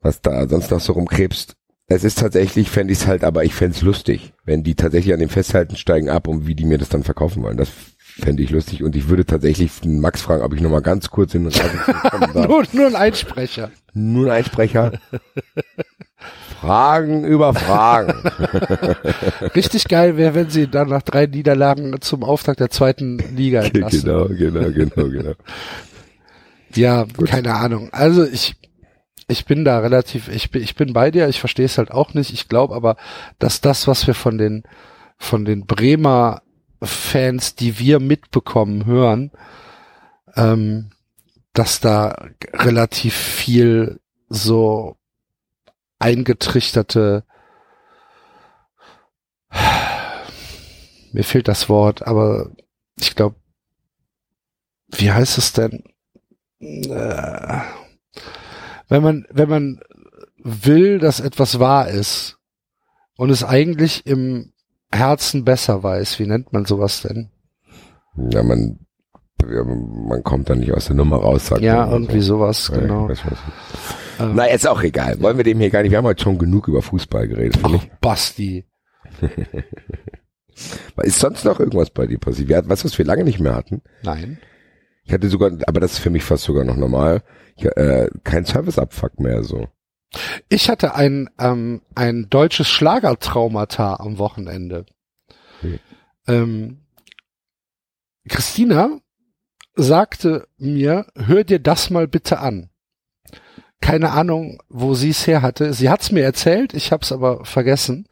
[0.00, 1.56] Was da sonst noch so rumkrebst.
[1.88, 5.12] Es ist tatsächlich, fände ich es halt, aber ich fände es lustig, wenn die tatsächlich
[5.12, 7.56] an dem festhalten, steigen ab und wie die mir das dann verkaufen wollen.
[7.56, 11.10] Das fände ich lustig und ich würde tatsächlich Max fragen, ob ich noch mal ganz
[11.10, 11.78] kurz in den Rasen
[12.10, 12.48] kommen darf.
[12.48, 13.70] Nur, nur ein Einsprecher.
[13.92, 14.92] Nur ein Einsprecher.
[16.60, 18.22] Fragen über Fragen.
[19.56, 24.02] Richtig geil wäre, wenn sie dann nach drei Niederlagen zum Auftakt der zweiten Liga entlassen.
[24.04, 25.32] genau, genau, genau, genau.
[26.74, 27.88] Ja, keine Ahnung.
[27.92, 28.54] Also ich,
[29.26, 32.14] ich bin da relativ, ich bin, ich bin bei dir, ich verstehe es halt auch
[32.14, 32.32] nicht.
[32.32, 32.96] Ich glaube aber,
[33.38, 34.62] dass das, was wir von den,
[35.18, 36.42] von den Bremer
[36.80, 39.30] Fans, die wir mitbekommen, hören,
[40.36, 40.90] ähm,
[41.52, 44.96] dass da relativ viel so
[46.02, 47.24] eingetrichterte
[51.12, 52.50] mir fehlt das Wort, aber
[52.98, 53.36] ich glaube,
[54.92, 55.84] wie heißt es denn?
[56.60, 57.60] Äh,
[58.88, 59.80] wenn man, wenn man
[60.38, 62.38] will, dass etwas wahr ist
[63.16, 64.52] und es eigentlich im
[64.90, 67.30] Herzen besser weiß, wie nennt man sowas denn?
[68.16, 68.78] Ja, man,
[69.42, 71.90] ja, man kommt da nicht aus der Nummer raus, sagt Ja, man.
[71.92, 73.08] irgendwie sowas, Ja, genau.
[73.08, 73.20] was-
[74.20, 75.20] Ähm, Na, ist auch egal.
[75.20, 75.90] Wollen wir dem hier gar nicht.
[75.90, 78.64] Wir haben heute schon genug über Fußball geredet, Ach, Basti.
[79.20, 79.30] ich.
[81.02, 82.48] Ist sonst noch irgendwas bei dir passiert?
[82.48, 83.82] Wir hatten, was, was wir lange nicht mehr hatten?
[84.02, 84.38] Nein.
[85.04, 87.22] Ich hatte sogar, aber das ist für mich fast sogar noch normal,
[87.56, 89.66] ich, äh, kein Serviceabfuck mehr so.
[90.48, 94.86] Ich hatte ein, ähm, ein deutsches Schlagertraumata am Wochenende.
[95.60, 95.78] Hm.
[96.28, 96.78] Ähm,
[98.28, 99.00] Christina
[99.74, 102.68] sagte mir, hör dir das mal bitte an.
[103.82, 105.74] Keine Ahnung, wo sie es her hatte.
[105.74, 108.06] Sie hat es mir erzählt, ich habe es aber vergessen.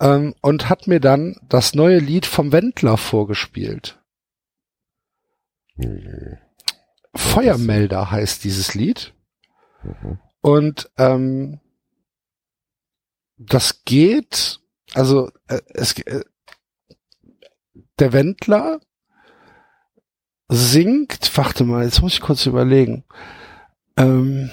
[0.00, 4.00] Ähm, und hat mir dann das neue Lied vom Wendler vorgespielt.
[5.74, 6.38] Mhm.
[7.12, 9.12] Feuermelder heißt dieses Lied.
[9.82, 10.20] Mhm.
[10.40, 11.60] Und ähm,
[13.36, 14.60] das geht,
[14.94, 16.22] also äh, es, äh,
[17.98, 18.80] der Wendler
[20.46, 23.04] singt, warte mal, jetzt muss ich kurz überlegen.
[23.98, 24.48] Ähm,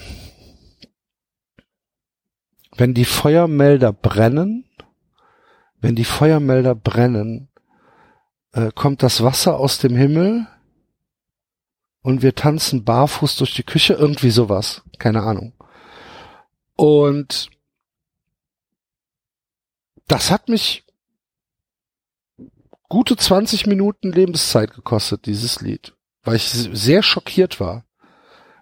[2.76, 4.65] wenn die Feuermelder brennen,
[5.80, 7.49] wenn die Feuermelder brennen,
[8.53, 10.47] äh, kommt das Wasser aus dem Himmel
[12.01, 15.53] und wir tanzen barfuß durch die Küche, irgendwie sowas, keine Ahnung.
[16.76, 17.51] Und
[20.07, 20.85] das hat mich
[22.89, 25.93] gute 20 Minuten Lebenszeit gekostet, dieses Lied,
[26.23, 27.85] weil ich sehr schockiert war,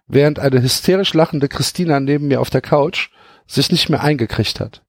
[0.07, 3.09] während eine hysterisch lachende Christina neben mir auf der Couch
[3.47, 4.83] sich nicht mehr eingekriegt hat.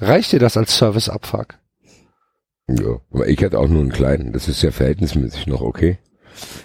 [0.00, 1.58] Reicht dir das als Service-Abfuck?
[2.68, 4.32] Ja, aber ich hatte auch nur einen kleinen.
[4.32, 5.98] Das ist ja verhältnismäßig noch okay.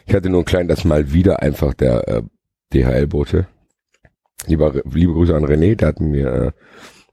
[0.06, 2.22] Ich hatte nur einen kleinen, das mal wieder einfach der äh,
[2.74, 3.48] DHL-Bote.
[4.45, 6.53] Lieber, liebe Grüße an René, der hat mir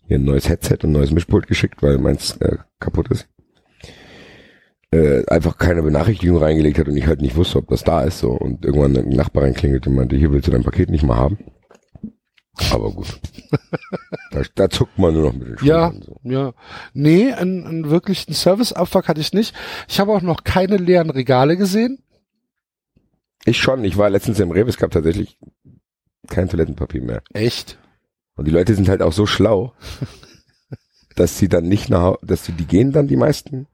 [0.08, 3.28] äh, ein neues Headset und ein neues Mischpult geschickt, weil meins äh, kaputt ist.
[4.94, 8.20] Äh, einfach keine Benachrichtigung reingelegt hat und ich halt nicht wusste, ob das da ist.
[8.20, 11.16] So Und irgendwann ein Nachbar reinklingelt und meinte, hier willst du dein Paket nicht mal
[11.16, 11.38] haben.
[12.70, 13.20] Aber gut.
[14.30, 16.02] da, da zuckt man nur noch mit den Ja, Schultern.
[16.22, 16.30] So.
[16.30, 16.52] ja.
[16.92, 19.52] Nee, einen, einen wirklichen Service-Abfuck hatte ich nicht.
[19.88, 21.98] Ich habe auch noch keine leeren Regale gesehen.
[23.44, 23.84] Ich schon.
[23.84, 25.38] Ich war letztens im Rewe, es gab tatsächlich
[26.28, 27.22] kein Toilettenpapier mehr.
[27.32, 27.78] Echt?
[28.36, 29.72] Und die Leute sind halt auch so schlau,
[31.16, 33.66] dass sie dann nicht nach, dass sie, die gehen dann die meisten,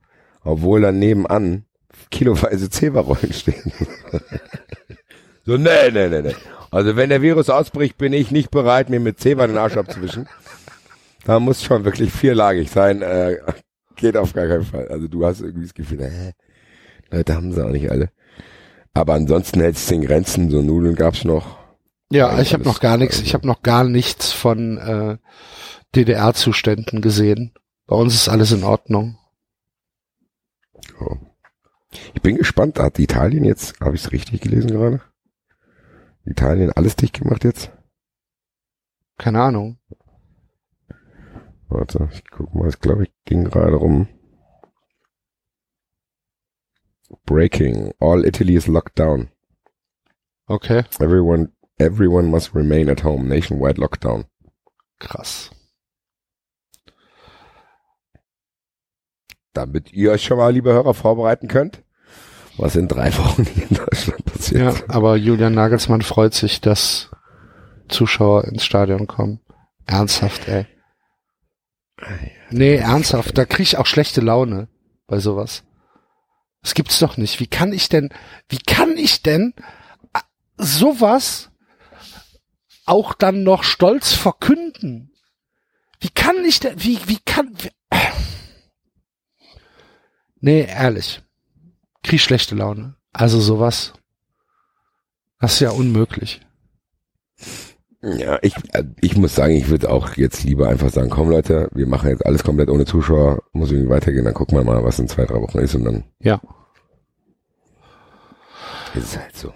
[0.45, 1.65] obwohl dann nebenan
[2.11, 3.73] kiloweise Zeberrollen stehen.
[5.47, 6.35] so, nee, nee, nee, nee.
[6.71, 10.29] Also wenn der Virus ausbricht, bin ich nicht bereit, mir mit Zeber den Arsch abzuwischen.
[11.25, 13.03] Da muss schon wirklich vierlagig sein.
[13.03, 13.39] Äh,
[13.97, 14.89] geht auf gar keinen Fall.
[14.89, 16.33] Also du hast irgendwie das Gefühl, äh,
[17.11, 18.11] Leute haben sie auch nicht alle.
[18.95, 20.51] Aber ansonsten hält es in Grenzen.
[20.51, 21.59] So Nudeln gab's noch.
[22.13, 23.21] Ja, ich habe noch gar nichts.
[23.21, 25.17] Ich habe noch gar nichts von äh,
[25.95, 27.53] DDR-Zuständen gesehen.
[27.87, 29.19] Bei uns ist alles in Ordnung.
[31.01, 31.17] Ja.
[32.15, 35.01] Ich bin gespannt, hat Italien jetzt, habe ich es richtig gelesen gerade?
[36.25, 37.73] Italien alles dicht gemacht jetzt?
[39.19, 39.79] Keine Ahnung.
[41.69, 44.09] Warte, ich guck mal, es glaube ich ging gerade rum.
[47.27, 47.93] Breaking.
[48.01, 49.31] All Italy is locked down.
[50.47, 53.29] Okay, Everyone, everyone must remain at home.
[53.29, 54.25] Nationwide lockdown.
[54.99, 55.51] krass.
[59.53, 61.83] Damit ihr euch schon mal, liebe Hörer, vorbereiten könnt,
[62.57, 64.61] was in drei Wochen hier in Deutschland passiert.
[64.61, 67.11] Ja, aber Julian Nagelsmann freut sich, dass
[67.89, 69.41] Zuschauer ins Stadion kommen.
[69.87, 70.67] Ernsthaft, ey.
[72.51, 74.69] Nee, ernsthaft, da krieg ich auch schlechte Laune
[75.07, 75.65] bei sowas.
[76.63, 77.41] Das gibt's doch nicht.
[77.41, 78.11] Wie kann ich denn,
[78.49, 79.55] wie kann ich denn
[80.13, 80.21] äh,
[80.57, 81.51] sowas
[82.87, 85.13] auch dann noch stolz verkünden?
[86.01, 87.71] Wie kann ich denn, wie, wie kann, wie,
[90.41, 91.23] nee, ehrlich.
[92.03, 92.95] Krieg schlechte Laune.
[93.13, 93.93] Also sowas.
[95.41, 96.41] Das ist ja unmöglich.
[98.03, 98.55] Ja, ich,
[99.03, 102.25] ich muss sagen, ich würde auch jetzt lieber einfach sagen, komm Leute, wir machen jetzt
[102.25, 105.41] alles komplett ohne Zuschauer, muss irgendwie weitergehen, dann gucken wir mal, was in zwei, drei
[105.41, 106.41] Wochen ist und dann Ja.
[108.95, 109.53] ist halt so.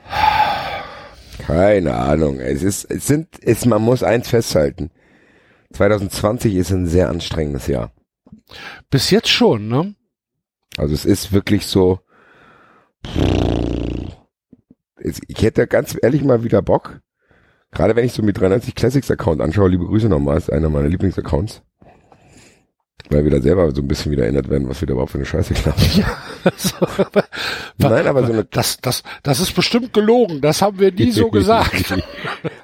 [1.38, 2.38] Keine Ahnung.
[2.38, 4.90] Es ist, es sind, es, man muss eins festhalten.
[5.72, 7.92] 2020 ist ein sehr anstrengendes Jahr.
[8.90, 9.94] Bis jetzt schon, ne?
[10.76, 12.00] Also es ist wirklich so,
[14.98, 17.00] ich hätte ganz ehrlich mal wieder Bock.
[17.70, 20.88] Gerade wenn ich so mit 93 Classics Account anschaue, liebe Grüße nochmal, ist einer meiner
[20.88, 21.62] Lieblingsaccounts.
[23.10, 25.18] Weil wir da selber so ein bisschen wieder erinnert werden, was wir da überhaupt für
[25.18, 25.78] eine Scheiße glauben.
[26.56, 26.76] So,
[27.88, 30.42] Nein, aber so eine das, das, das ist bestimmt gelogen.
[30.42, 31.94] Das haben wir nie so gesagt.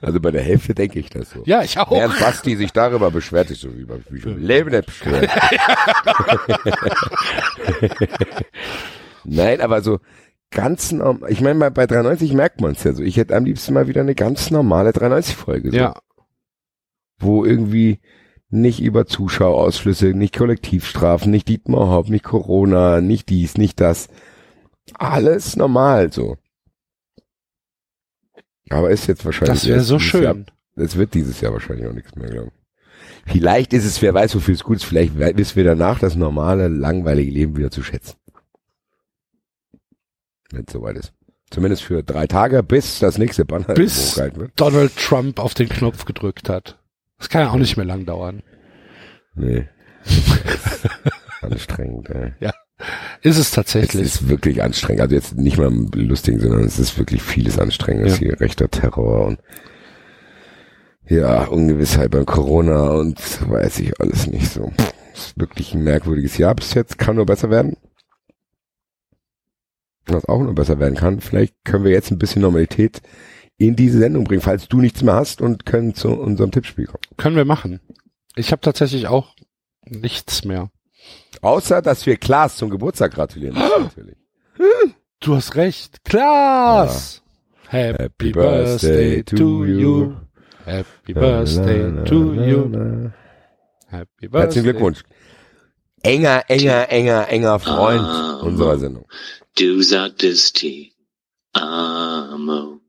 [0.03, 1.43] Also bei der Hälfte denke ich das so.
[1.45, 1.91] Ja, ich auch.
[1.91, 5.31] Während Basti sich darüber beschwert, ich so wie bei wie ich im Leben nicht beschwert.
[9.25, 9.99] Nein, aber so
[10.51, 11.31] ganz normal.
[11.31, 13.03] Ich meine, bei, bei 93 merkt man es ja so.
[13.03, 15.71] Ich hätte am liebsten mal wieder eine ganz normale 93-Folge.
[15.71, 15.95] So, Ja,
[17.19, 18.01] Wo irgendwie
[18.51, 24.09] nicht über Zuschauerausschlüsse, nicht Kollektivstrafen, nicht Dietmar Hopp, nicht Corona, nicht dies, nicht das.
[24.95, 26.37] Alles normal so.
[28.69, 29.55] Aber ist jetzt wahrscheinlich.
[29.61, 30.47] das wäre so schön.
[30.77, 33.33] es wird dieses Jahr wahrscheinlich auch nichts mehr, glaube ich.
[33.33, 36.69] Vielleicht ist es, wer weiß, wofür es gut ist, vielleicht wissen wir danach das normale,
[36.69, 38.17] langweilige Leben wieder zu schätzen.
[40.51, 41.13] Wenn es soweit ist.
[41.51, 44.53] Zumindest für drei Tage, bis das nächste Banner Bis- hochgehalten wird.
[44.57, 46.80] Donald Trump auf den Knopf gedrückt hat.
[47.21, 48.43] Das kann ja auch nicht mehr lang dauern.
[49.37, 49.69] Nee.
[51.43, 52.33] Anstrengend, ey.
[53.23, 54.03] Ist es Es tatsächlich.
[54.03, 55.03] ist wirklich anstrengend.
[55.03, 58.07] Also jetzt nicht mal im lustigen, sondern es ist wirklich vieles anstrengend.
[58.07, 59.39] Es ist hier rechter Terror und
[61.07, 63.19] ja, Ungewissheit beim Corona und
[63.51, 64.73] weiß ich alles nicht so.
[65.13, 66.99] Es ist wirklich ein merkwürdiges Jahr bis jetzt.
[66.99, 67.77] Kann nur besser werden.
[70.07, 71.21] Was auch nur besser werden kann.
[71.21, 73.03] Vielleicht können wir jetzt ein bisschen Normalität
[73.61, 77.03] in diese Sendung bringen, falls du nichts mehr hast und können zu unserem Tippspiel kommen.
[77.19, 77.81] Können wir machen.
[78.35, 79.35] Ich habe tatsächlich auch
[79.85, 80.71] nichts mehr.
[81.43, 83.55] Außer, dass wir Klaas zum Geburtstag gratulieren.
[83.55, 84.17] müssen, natürlich.
[85.21, 86.03] Du hast recht.
[86.05, 87.23] Klaas!
[87.69, 90.15] Happy, birthday to you.
[90.65, 93.11] Happy birthday to you.
[93.89, 94.41] Happy birthday.
[94.41, 95.03] Herzlichen Glückwunsch.
[96.03, 98.41] Enger, enger, enger, enger Freund Ah.
[98.43, 99.07] unserer Sendung.
[99.59, 100.93] Du sagtest die
[101.53, 102.80] Amo.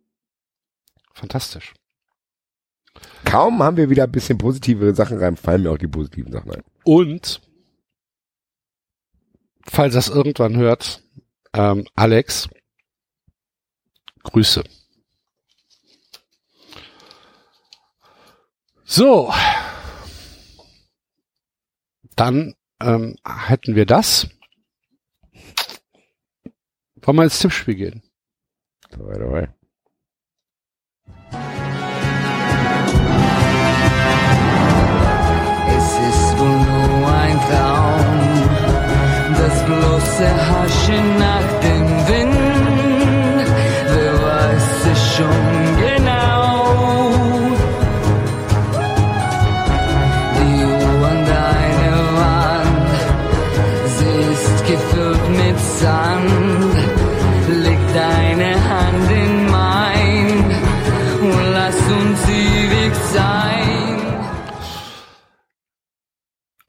[1.22, 1.76] Fantastisch.
[3.26, 6.52] Kaum haben wir wieder ein bisschen positivere Sachen rein, fallen mir auch die positiven Sachen
[6.52, 6.64] ein.
[6.84, 7.42] Und,
[9.68, 11.04] falls das irgendwann hört,
[11.54, 12.50] ähm, Alex,
[14.24, 14.64] Grüße.
[18.84, 19.32] So.
[22.16, 24.28] Dann ähm, hätten wir das.
[26.96, 28.04] Wollen wir ins Tippspiel gehen?
[28.90, 29.61] Dabei, dabei.
[37.52, 38.32] Nur ein
[41.38, 41.91] Traum, das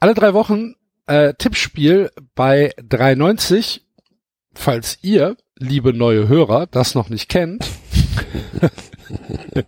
[0.03, 0.75] Alle drei Wochen
[1.07, 3.83] äh, Tippspiel bei 3,90.
[4.53, 7.65] Falls ihr, liebe neue Hörer, das noch nicht kennt.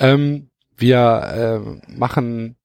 [0.00, 2.56] ähm, wir äh, machen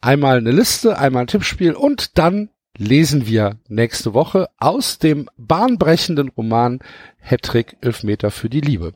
[0.00, 6.28] einmal eine Liste, einmal ein Tippspiel und dann lesen wir nächste Woche aus dem bahnbrechenden
[6.28, 6.78] Roman
[7.20, 8.92] Hattrick Elfmeter für die Liebe.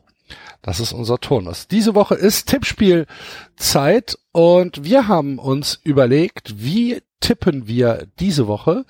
[0.61, 1.67] Das ist unser Turnus.
[1.67, 8.85] Diese Woche ist Tippspielzeit und wir haben uns überlegt, wie tippen wir diese Woche.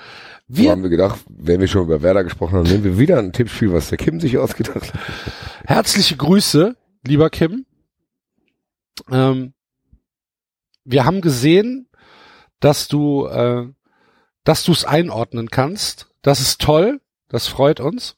[0.48, 3.20] So Wir haben wir gedacht, wenn wir schon über Werder gesprochen haben, nehmen wir wieder
[3.20, 5.00] ein Tippspiel, was der Kim sich ausgedacht hat.
[5.66, 6.76] Herzliche Grüße,
[7.06, 7.66] lieber Kim.
[9.12, 9.54] Ähm,
[10.84, 11.88] wir haben gesehen,
[12.60, 13.68] dass du, äh,
[14.44, 16.08] dass du es einordnen kannst.
[16.22, 17.02] Das ist toll.
[17.30, 18.16] Das freut uns.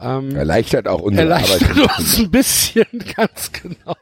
[0.00, 1.98] Ähm, Erleichtert auch unsere erleichtert Arbeit.
[1.98, 3.96] uns ein bisschen, ganz genau.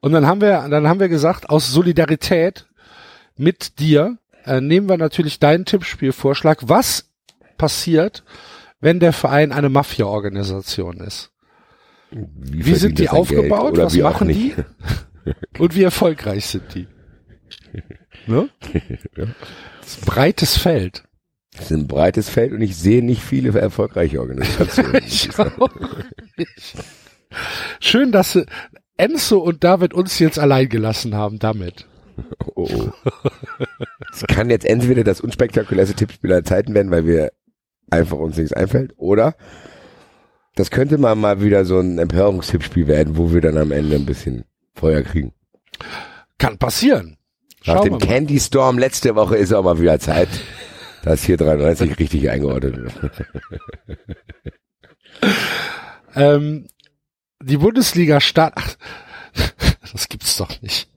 [0.00, 2.66] Und dann haben wir, dann haben wir gesagt, aus Solidarität
[3.36, 6.58] mit dir äh, nehmen wir natürlich deinen Tippspielvorschlag.
[6.62, 7.10] Was
[7.56, 8.24] passiert,
[8.80, 11.30] wenn der Verein eine Mafia-Organisation ist?
[12.10, 13.78] Wie sind verdient die aufgebaut?
[13.78, 14.54] Was wie machen die?
[15.58, 16.88] Und wie erfolgreich sind die?
[18.28, 18.48] Ne?
[19.16, 21.02] Das ist ein breites Feld.
[21.54, 25.02] Das ist ein breites Feld und ich sehe nicht viele erfolgreiche Organisationen.
[25.06, 25.70] Ich auch
[26.36, 26.74] nicht.
[27.80, 28.46] Schön, dass äh,
[28.96, 31.86] Enzo und David uns jetzt allein gelassen haben damit.
[32.54, 32.90] Oh, oh.
[34.12, 37.32] Es kann jetzt entweder das unspektakulärste Tippspiel aller Zeiten werden, weil wir
[37.90, 39.34] einfach uns nichts einfällt, oder
[40.54, 44.06] das könnte mal mal wieder so ein Empörungstippspiel werden, wo wir dann am Ende ein
[44.06, 45.32] bisschen Feuer kriegen.
[46.38, 47.16] Kann passieren.
[47.64, 48.06] Nach Schauen dem wir mal.
[48.06, 50.28] Candy Storm letzte Woche ist auch mal wieder Zeit,
[51.02, 53.26] dass hier 93 richtig eingeordnet wird.
[56.14, 56.66] Ähm,
[57.42, 58.76] die Bundesliga start, ach,
[59.92, 60.88] das gibt's doch nicht.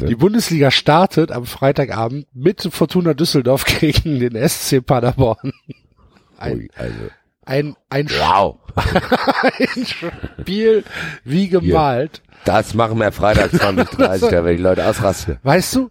[0.00, 5.52] Die Bundesliga startet am Freitagabend mit Fortuna Düsseldorf gegen den SC Paderborn.
[6.38, 6.94] Ein, Ui, also,
[7.44, 8.58] ein, ein, wow.
[8.76, 10.84] ein Spiel
[11.24, 12.22] wie gemalt.
[12.44, 15.38] Das machen wir Freitag 2030, da werde ich Leute ausrasten.
[15.42, 15.90] Weißt du,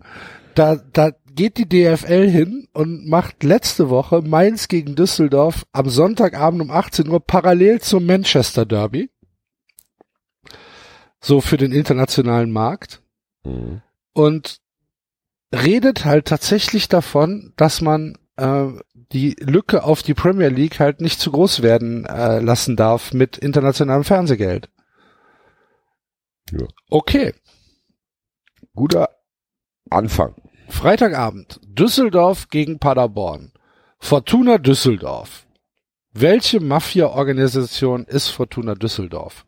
[0.56, 6.62] da, da geht die DFL hin und macht letzte Woche Mainz gegen Düsseldorf am Sonntagabend
[6.62, 9.12] um 18 Uhr parallel zum Manchester Derby.
[11.20, 13.02] So für den internationalen Markt.
[13.44, 13.82] Mhm.
[14.14, 14.62] Und
[15.54, 18.68] redet halt tatsächlich davon, dass man äh,
[19.12, 23.38] die Lücke auf die Premier League halt nicht zu groß werden äh, lassen darf mit
[23.38, 24.70] internationalem Fernsehgeld.
[26.52, 26.68] Ja.
[26.90, 27.34] Okay.
[28.74, 29.10] Guter
[29.90, 30.36] Anfang.
[30.70, 31.60] Freitagabend.
[31.66, 33.52] Düsseldorf gegen Paderborn.
[34.00, 35.46] Fortuna Düsseldorf.
[36.14, 39.46] Welche Mafia-Organisation ist Fortuna Düsseldorf?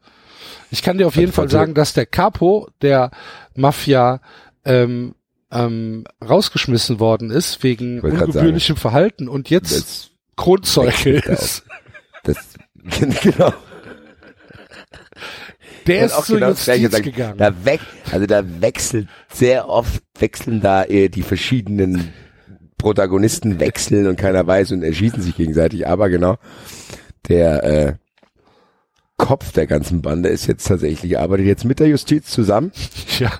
[0.69, 3.11] Ich kann dir auf jeden Fall sagen, dass der Capo der
[3.55, 4.19] Mafia
[4.65, 5.15] ähm,
[5.51, 11.63] ähm, rausgeschmissen worden ist wegen ungebührlichem Verhalten und jetzt Das, Kronzeuge ist.
[12.23, 12.37] das,
[13.21, 13.53] genau.
[15.87, 17.03] Der ist auch zur genau das Justiz sagen.
[17.03, 17.37] gegangen.
[17.37, 17.79] Da weg,
[18.11, 22.13] also da wechselt sehr oft, wechseln da äh, die verschiedenen
[22.77, 25.87] Protagonisten wechseln und keiner weiß und erschießen sich gegenseitig.
[25.87, 26.37] Aber genau,
[27.27, 27.93] der äh,
[29.17, 32.71] Kopf der ganzen Bande ist jetzt tatsächlich, arbeitet jetzt mit der Justiz zusammen.
[33.19, 33.31] Ja.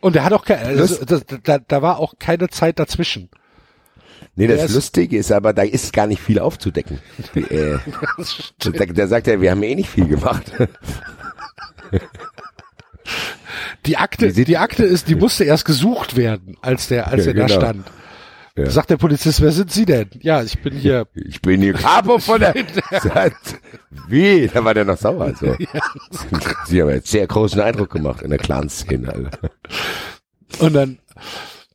[0.00, 3.30] Und er hat auch keine, also, das, da, da war auch keine Zeit dazwischen.
[4.36, 6.98] Nee, das ist- Lustige ist aber, da ist gar nicht viel aufzudecken.
[7.34, 7.78] Äh,
[8.64, 10.52] der, der sagt ja, wir haben eh nicht viel gemacht.
[13.86, 17.32] Die Akte, sieht- die Akte ist, die musste erst gesucht werden, als der, als Ja,
[17.32, 17.60] er da genau.
[17.60, 17.86] stand.
[18.56, 18.70] Ja.
[18.70, 20.08] Sagt der Polizist, wer sind Sie denn?
[20.20, 21.08] Ja, ich bin hier.
[21.14, 22.54] Ich bin hier Capo von der...
[24.08, 24.46] Wie?
[24.46, 25.34] Da war der noch sauer.
[25.40, 25.56] So.
[26.66, 29.28] Sie haben jetzt sehr großen Eindruck gemacht in der Clan-Szene.
[30.60, 30.98] Und dann,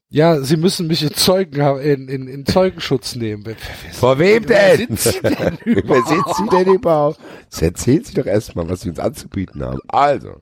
[0.10, 3.44] ja, Sie müssen mich in Zeugen, in, in, in Zeugenschutz nehmen.
[3.45, 4.98] Wer, wer, Vor wem wer denn?
[4.98, 6.07] sind Sie denn Wer überhaupt?
[6.07, 7.19] sind Sie denn überhaupt?
[7.44, 9.80] Jetzt erzählen Sie doch erstmal, was Sie uns anzubieten haben.
[9.88, 10.41] Also,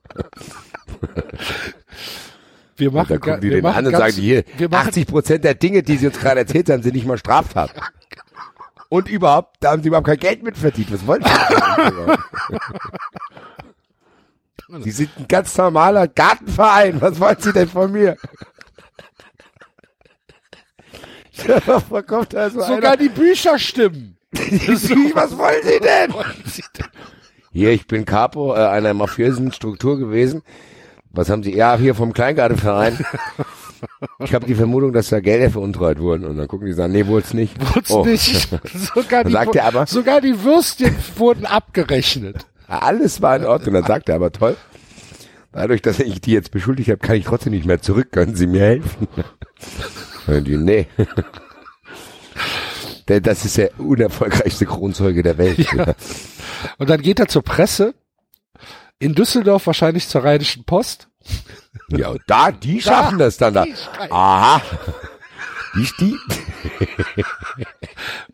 [2.76, 4.88] Wir und machen, dann gucken die wir den machen an und sagen, hier, wir machen,
[4.88, 7.72] 80 Prozent der Dinge, die Sie uns gerade erzählt haben, sind nicht mal Straftat.
[8.88, 10.92] Und überhaupt, da haben Sie überhaupt kein Geld mitverdient.
[10.92, 11.22] Was wollen
[14.68, 14.82] Sie?
[14.84, 17.00] Sie sind ein ganz normaler Gartenverein.
[17.00, 18.16] Was wollen Sie denn von mir?
[22.30, 22.96] Da so sogar einer?
[22.96, 24.16] die Bücher stimmen.
[24.32, 26.14] Was wollen Sie denn?
[27.52, 30.42] Hier, ich bin Capo äh, einer mafiösen Struktur gewesen.
[31.10, 31.54] Was haben Sie?
[31.56, 32.98] Ja, hier vom Kleingartenverein.
[34.22, 36.24] Ich habe die Vermutung, dass da Gelder veruntreut wurden.
[36.26, 37.56] Und dann gucken die sagen, nee, wohl's nicht.
[37.74, 38.04] Wurd's Oh.
[38.04, 38.48] nicht.
[38.94, 42.46] Sogar die, Sagt er aber- sogar die Würstchen wurden abgerechnet.
[42.66, 43.74] Alles war in Ordnung.
[43.74, 44.56] Dann sagt er aber toll.
[45.52, 48.12] Dadurch, dass ich die jetzt beschuldigt habe, kann ich trotzdem nicht mehr zurück.
[48.12, 49.08] Können Sie mir helfen?
[50.28, 50.86] Nee.
[53.08, 55.66] Denn Das ist der unerfolgreichste Kronzeuge der Welt.
[56.78, 57.94] Und dann geht er zur Presse.
[58.98, 61.08] In Düsseldorf wahrscheinlich zur Rheinischen Post.
[61.88, 63.64] Ja, und da, die schaffen das dann da.
[64.10, 64.60] Aha.
[65.74, 66.16] Die, die,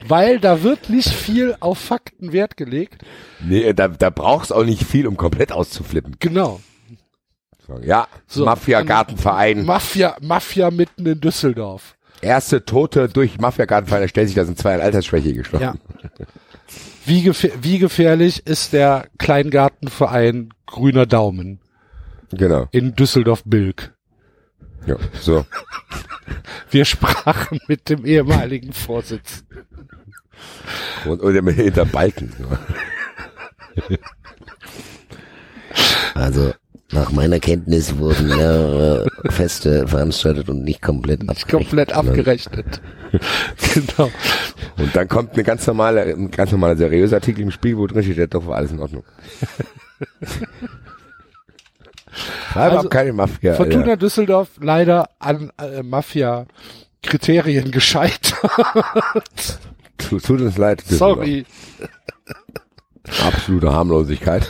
[0.07, 3.03] Weil da wird nicht viel auf Fakten Wert gelegt.
[3.41, 6.17] nee, da, da brauchst auch nicht viel, um komplett auszuflippen.
[6.19, 6.61] Genau.
[7.83, 9.65] Ja, So, Mafia-Gartenverein.
[9.65, 11.97] Mafia, Mafia mitten in Düsseldorf.
[12.21, 14.03] Erste Tote durch Mafia-Gartenverein.
[14.03, 15.65] Da stellt sich, da sind zwei an Altersschwäche gestorben.
[15.65, 15.75] Ja.
[17.07, 21.61] Wie, gefähr wie gefährlich ist der Kleingartenverein Grüner Daumen
[22.33, 22.67] Genau.
[22.71, 23.95] in Düsseldorf-Bilk?
[24.87, 25.45] Ja, so.
[26.71, 29.67] Wir sprachen mit dem ehemaligen Vorsitzenden.
[31.05, 32.33] Und, mit hinter Balken.
[36.15, 36.53] Also,
[36.95, 42.81] nach meiner Kenntnis wurden mehrere Feste veranstaltet und nicht komplett Nicht komplett abgerechnet.
[43.75, 44.11] genau.
[44.79, 48.03] Und dann kommt eine ganz normale, ein ganz normaler seriöser Artikel im Spiel, wo drin
[48.03, 49.05] steht, ja, doch war alles in Ordnung.
[52.55, 53.53] War überhaupt keine Mafia.
[53.53, 53.97] Also, Fortuna Alter.
[53.97, 59.59] Düsseldorf leider an äh, Mafia-Kriterien gescheitert.
[59.99, 60.83] Tut, tut uns leid.
[60.89, 61.17] Düsseldorf.
[61.17, 61.45] Sorry.
[63.27, 64.49] Absolute Harmlosigkeit.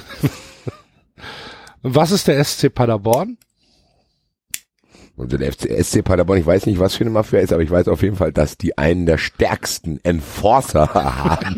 [1.86, 3.36] Was ist der SC Paderborn?
[5.16, 7.70] Und der FC, SC Paderborn, ich weiß nicht, was für eine Mafia ist, aber ich
[7.70, 11.56] weiß auf jeden Fall, dass die einen der stärksten Enforcer haben.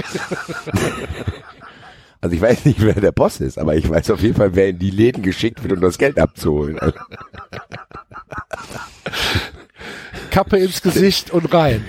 [2.21, 4.69] also ich weiß nicht, wer der Boss ist, aber ich weiß auf jeden Fall, wer
[4.69, 6.79] in die Läden geschickt wird, um das Geld abzuholen.
[6.81, 6.99] Also,
[10.31, 11.85] Kappe ins Gesicht und rein.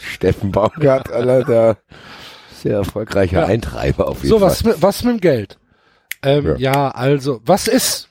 [0.00, 1.76] Steffen Baumgart, Alter, der
[2.54, 3.46] Sehr erfolgreicher Ja.
[3.46, 4.50] Eintreiber auf jeden So, Fall.
[4.50, 5.58] was, mit- was mit dem Geld?
[6.22, 6.56] Ähm, ja.
[6.56, 6.88] Ja.
[6.90, 8.08] also, was ist?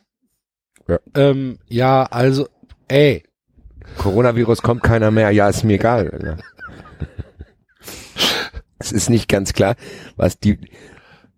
[0.88, 1.00] Ja.
[1.16, 2.48] Ähm, ja, also,
[2.88, 3.24] ey,
[3.98, 6.10] Coronavirus kommt keiner mehr, ja, ist mir egal.
[6.12, 6.38] Alter.
[8.80, 9.76] es ist nicht ganz klar,
[10.16, 10.60] was die,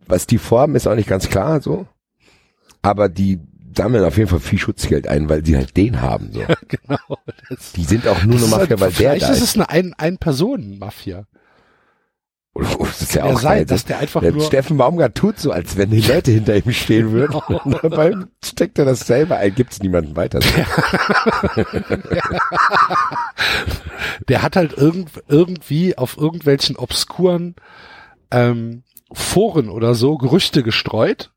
[0.07, 1.87] was die formen, ist auch nicht ganz klar, so.
[2.81, 3.39] Aber die
[3.75, 6.41] sammeln auf jeden Fall viel Schutzgeld ein, weil sie halt den haben, so.
[6.67, 7.17] genau.
[7.49, 9.43] Das, Die sind auch nur eine Mafia, halt- weil der vielleicht da ist ist.
[9.43, 11.25] es eine ein, ein Personen Mafia.
[12.55, 15.15] Oder, oder das ist ja auch sein, geil, dass der einfach der nur Steffen Baumgart
[15.15, 17.35] tut so, als wenn die Leute hinter ihm stehen würden.
[17.63, 18.13] Und dabei
[18.43, 20.39] steckt er das selber ein, gibt's niemanden weiter.
[24.27, 27.55] Der hat halt irgend, irgendwie auf irgendwelchen obskuren
[28.29, 31.31] ähm, Foren oder so Gerüchte gestreut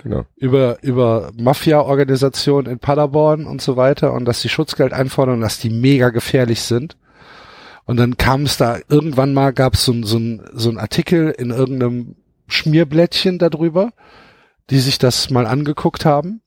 [0.00, 0.26] Genau.
[0.36, 5.58] über über Mafia-Organisationen in Paderborn und so weiter und dass die Schutzgeld einfordern und dass
[5.58, 6.96] die mega gefährlich sind.
[7.88, 10.20] Und dann kam es da irgendwann mal gab es so, ein- so,
[10.52, 12.16] so ein Artikel in irgendeinem
[12.46, 13.92] Schmierblättchen darüber,
[14.68, 16.42] die sich das mal angeguckt haben.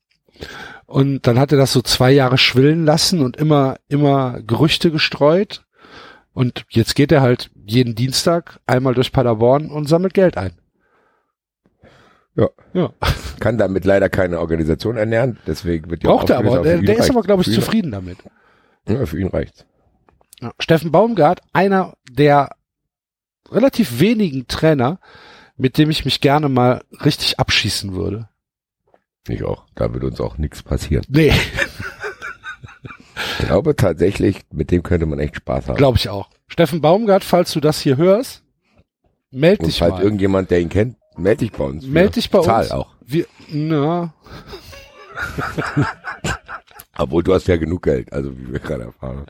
[0.86, 5.66] Und dann hat er das so zwei Jahre schwillen lassen und immer immer Gerüchte gestreut.
[6.34, 10.54] Und jetzt geht er halt jeden Dienstag einmal durch Paderborn und sammelt Geld ein.
[12.36, 12.50] Ja.
[12.74, 12.94] Ja.
[13.40, 16.62] Kann damit leider keine Organisation ernähren, deswegen wird auch Braucht er aber.
[16.62, 18.18] Der, der ist aber, glaube ich, zufrieden damit.
[18.88, 19.66] Ja, für ihn reicht's.
[20.42, 20.52] Ja.
[20.60, 22.50] Steffen Baumgart, einer der
[23.52, 25.00] relativ wenigen Trainer,
[25.58, 28.28] mit dem ich mich gerne mal richtig abschießen würde.
[29.28, 29.66] Ich auch.
[29.76, 31.06] Da wird uns auch nichts passieren.
[31.10, 31.32] Nee,
[33.40, 35.76] Ich glaube tatsächlich, mit dem könnte man echt Spaß haben.
[35.78, 36.30] glaube ich auch.
[36.48, 38.44] Steffen Baumgart, falls du das hier hörst,
[39.30, 40.02] meld Und dich falls mal.
[40.04, 41.86] irgendjemand, der ihn kennt, meld dich bei uns.
[41.86, 42.72] Meld dich bei Zahl uns.
[42.72, 42.96] auch.
[43.06, 44.14] Wir, na,
[46.98, 49.26] Obwohl du hast ja genug Geld, also wie wir gerade erfahren.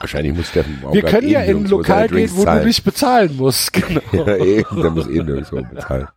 [0.00, 2.66] Wahrscheinlich muss Steffen wir Baumgart können eh ja in ein Lokal gehen, wo du zahlen.
[2.66, 3.72] nicht bezahlen musst.
[3.72, 4.00] Genau.
[4.12, 6.08] Ja, eben, der muss eh nirgendwo bezahlen.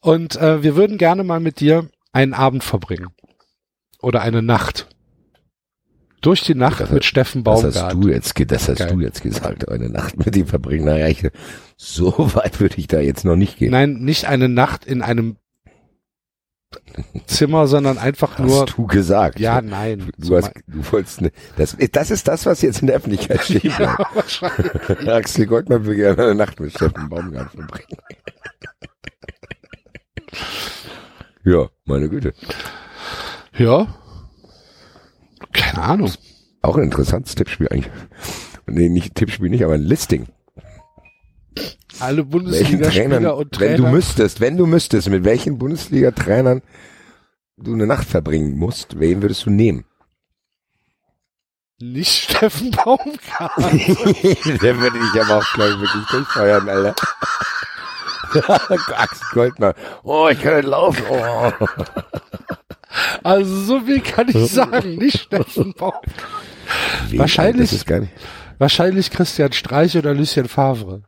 [0.00, 3.08] Und äh, wir würden gerne mal mit dir einen Abend verbringen.
[4.00, 4.86] Oder eine Nacht.
[6.22, 7.74] Durch die Nacht Das- mit Steffen Das Baumgart.
[7.94, 8.88] hast du jetzt, das hast Geil.
[8.92, 10.84] du jetzt gesagt, eine Nacht mit ihm verbringen.
[10.84, 11.26] Naja, ich,
[11.76, 13.70] so weit würde ich da jetzt noch nicht gehen.
[13.72, 15.36] Nein, nicht eine Nacht in einem
[17.26, 18.66] Zimmer, sondern einfach hast nur.
[18.66, 19.40] du gesagt.
[19.40, 20.12] Ja, nein.
[20.18, 23.64] Du, hast, du wolltest ne, das, das ist das, was jetzt in der Öffentlichkeit steht.
[23.64, 25.08] ja, wahrscheinlich.
[25.08, 27.98] Axel Goldmann will gerne eine Nacht mit Steffen Baumgart verbringen.
[31.44, 32.34] ja, meine Güte.
[33.56, 33.86] Ja.
[35.52, 36.12] Keine Ahnung.
[36.62, 37.90] Auch ein interessantes Tippspiel eigentlich.
[38.66, 40.28] Nee, nicht Tippspiel nicht, aber ein Listing.
[41.98, 43.90] Alle Trainern, und wenn du Trainer.
[43.90, 46.62] müsstest, wenn du müsstest, mit welchen Bundesliga-Trainern
[47.56, 49.84] du eine Nacht verbringen musst, wen würdest du nehmen?
[51.82, 53.56] Nicht Steffen Baumgart.
[53.58, 56.94] Der würde ich aber auch, glaube ich, wirklich durchfeuern, Alter.
[58.96, 59.74] Axel Goldmann.
[60.02, 61.02] Oh, ich kann nicht laufen.
[61.08, 61.52] Oh.
[63.24, 64.96] Also so viel kann ich sagen.
[64.96, 66.04] Nicht Steffen Baumgart.
[67.12, 67.84] Wahrscheinlich-.
[68.58, 71.02] Wahrscheinlich Christian Streich oder Lucien Favre.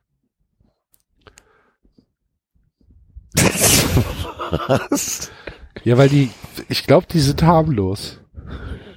[4.69, 5.31] Was?
[5.85, 6.31] Ja, weil die,
[6.69, 8.19] ich glaube, die sind harmlos.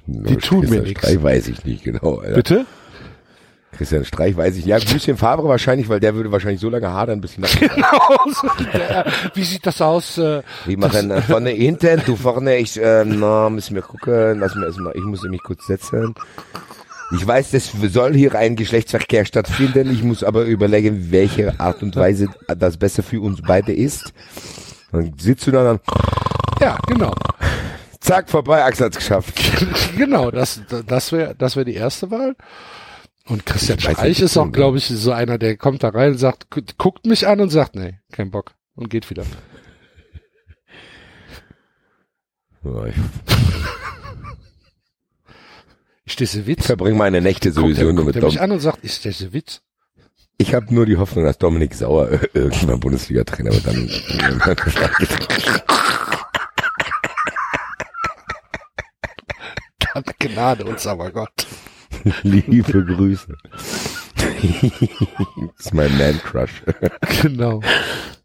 [0.06, 1.00] Die tun mir Christian nix.
[1.00, 2.34] Streich weiß ich nicht genau, Alter.
[2.34, 2.66] Bitte?
[3.72, 4.84] Christian Streich weiß ich nicht.
[4.84, 7.58] Ja, Lucien Favre wahrscheinlich, weil der würde wahrscheinlich so lange hadern, bis die Nacht.
[7.60, 7.98] Genau.
[8.32, 8.48] so.
[9.34, 10.16] Wie sieht das aus?
[10.16, 14.54] Äh, Wir machen äh, vorne hinten, du vorne, ich, äh, na, müssen wir gucken, lass
[14.54, 16.14] mir erstmal, ich muss mich kurz setzen.
[17.14, 21.94] Ich weiß, es soll hier ein Geschlechtsverkehr stattfinden, ich muss aber überlegen, welche Art und
[21.94, 24.12] Weise das besser für uns beide ist.
[24.90, 25.80] Dann sitzt du da dann,
[26.60, 27.14] ja, genau.
[28.00, 29.34] zack, vorbei, Axel hat's geschafft.
[29.96, 32.34] genau, das, das wäre das wär die erste Wahl.
[33.28, 36.18] Und Christian Streich ist auch, wie- glaube ich, so einer, der kommt da rein und
[36.18, 38.54] sagt, gu- guckt mich an und sagt, nee, kein Bock.
[38.74, 39.24] Und geht wieder.
[46.06, 46.66] Ich Ist das ein Witz?
[46.66, 49.32] verbringe meine Nächte sowieso guckt nur mit er mich an und sagt, ist das ein
[49.32, 49.60] Witz?
[50.38, 53.66] Ich habe nur die Hoffnung, dass Dominik Sauer irgendwann Bundesliga-Trainer wird.
[53.66, 53.90] Dann,
[59.94, 61.46] Dann Gnade uns aber Gott.
[62.22, 63.36] Liebe Grüße.
[64.16, 66.62] das ist mein Man-Crush.
[67.22, 67.60] Genau.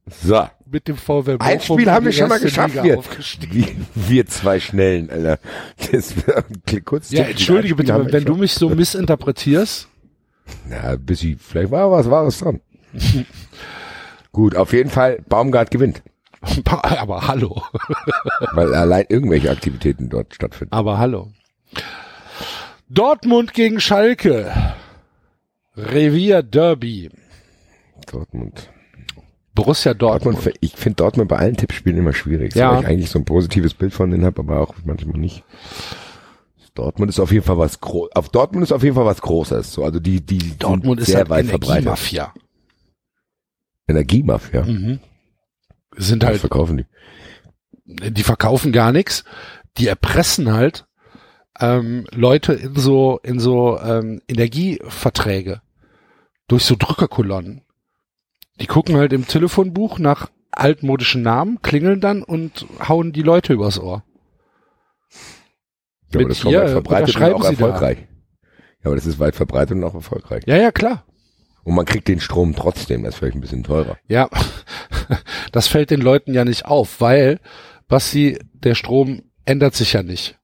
[0.07, 2.75] So, Mit dem VW ein Bochum Spiel haben wir schon mal geschafft.
[2.75, 3.03] Liga Wir,
[3.51, 5.39] wir, wir zwei Schnellen, Alter.
[5.91, 6.13] Das,
[6.85, 9.87] kurz Ja, entschuldige ein bitte, wir wenn du mich so missinterpretierst.
[10.67, 12.61] Na, bis ich, vielleicht war was Wahres dran.
[14.31, 16.01] Gut, auf jeden Fall, Baumgart gewinnt.
[16.65, 17.61] Aber hallo.
[18.53, 20.73] Weil allein irgendwelche Aktivitäten dort stattfinden.
[20.73, 21.31] Aber hallo.
[22.89, 24.51] Dortmund gegen Schalke.
[25.77, 27.09] Revier Derby.
[28.11, 28.69] Dortmund.
[29.53, 30.37] Borussia Dortmund.
[30.37, 32.71] Dortmund ich finde Dortmund bei allen Tippspielen immer schwierig, Ja.
[32.73, 35.43] weil ich eigentlich so ein positives Bild von denen habe, aber auch manchmal nicht.
[36.73, 38.11] Dortmund ist auf jeden Fall was groß.
[38.15, 39.73] Auf Dortmund ist auf jeden Fall was Großes.
[39.73, 41.79] So, also die die Dortmund ist sehr halt weit verbreitet.
[41.87, 42.33] Energiemafia.
[43.87, 44.63] Energiemafia.
[44.63, 44.99] Mhm.
[45.97, 46.85] Sind Was halt, verkaufen die?
[48.11, 49.25] die verkaufen gar nichts.
[49.77, 50.85] Die erpressen halt
[51.59, 55.61] ähm, Leute in so in so ähm, Energieverträge
[56.47, 57.63] durch so Drückerkolonnen.
[58.61, 63.79] Die gucken halt im Telefonbuch nach altmodischen Namen, klingeln dann und hauen die Leute übers
[63.79, 64.03] Ohr.
[66.11, 67.97] Ja, aber das ist weit verbreitet und auch erfolgreich.
[67.99, 70.43] Ja, aber das ist weit verbreitet und auch erfolgreich.
[70.45, 71.05] Ja, ja, klar.
[71.63, 73.97] Und man kriegt den Strom trotzdem, das ist vielleicht ein bisschen teurer.
[74.07, 74.29] Ja,
[75.51, 77.39] das fällt den Leuten ja nicht auf, weil,
[77.87, 80.37] Basti, der Strom ändert sich ja nicht.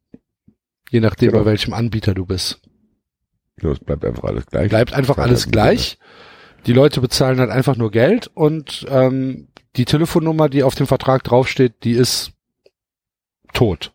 [0.90, 1.44] Je nachdem, Genau.
[1.44, 2.62] bei welchem Anbieter du bist.
[3.62, 4.70] Ja, es bleibt einfach alles gleich.
[4.70, 5.98] Bleibt einfach alles gleich.
[6.68, 9.48] Die Leute bezahlen halt einfach nur Geld und ähm,
[9.78, 12.34] die Telefonnummer, die auf dem Vertrag draufsteht, die ist
[13.54, 13.94] tot.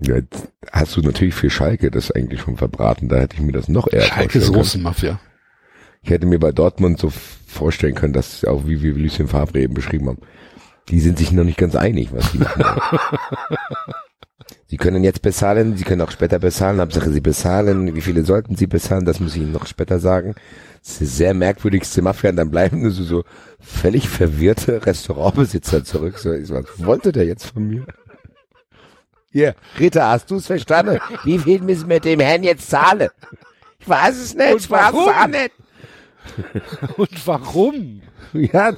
[0.00, 3.52] Ja, jetzt hast du natürlich für Schalke das eigentlich schon verbraten, da hätte ich mir
[3.52, 4.54] das noch eher Schalke ist.
[4.54, 5.18] Russenmafia.
[6.02, 7.12] Ich hätte mir bei Dortmund so
[7.46, 10.20] vorstellen können, dass auch wie wir Lucien Favre eben beschrieben haben,
[10.88, 12.72] die sind sich noch nicht ganz einig, was die machen.
[14.66, 18.54] sie können jetzt bezahlen, sie können auch später bezahlen, Hauptsache sie bezahlen, wie viele sollten
[18.54, 20.36] sie bezahlen, das muss ich ihnen noch später sagen.
[20.96, 23.24] Sehr merkwürdigste Mafia und dann bleiben nur so, so
[23.60, 26.18] völlig verwirrte Restaurantbesitzer zurück.
[26.18, 27.86] So, ich so, was wollte der jetzt von mir?
[29.30, 30.98] Hier, Rita, hast du es verstanden?
[31.24, 33.10] Wie viel müssen wir dem Herrn jetzt zahlen?
[33.78, 35.52] Ich weiß es nicht, Und ich weiß es auch nicht.
[36.96, 38.02] Und warum?
[38.32, 38.72] Ja,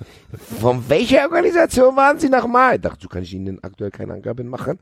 [0.60, 2.76] von welcher Organisation waren Sie nochmal?
[2.76, 4.78] Ich dachte, so kann ich Ihnen aktuell keine Angaben machen.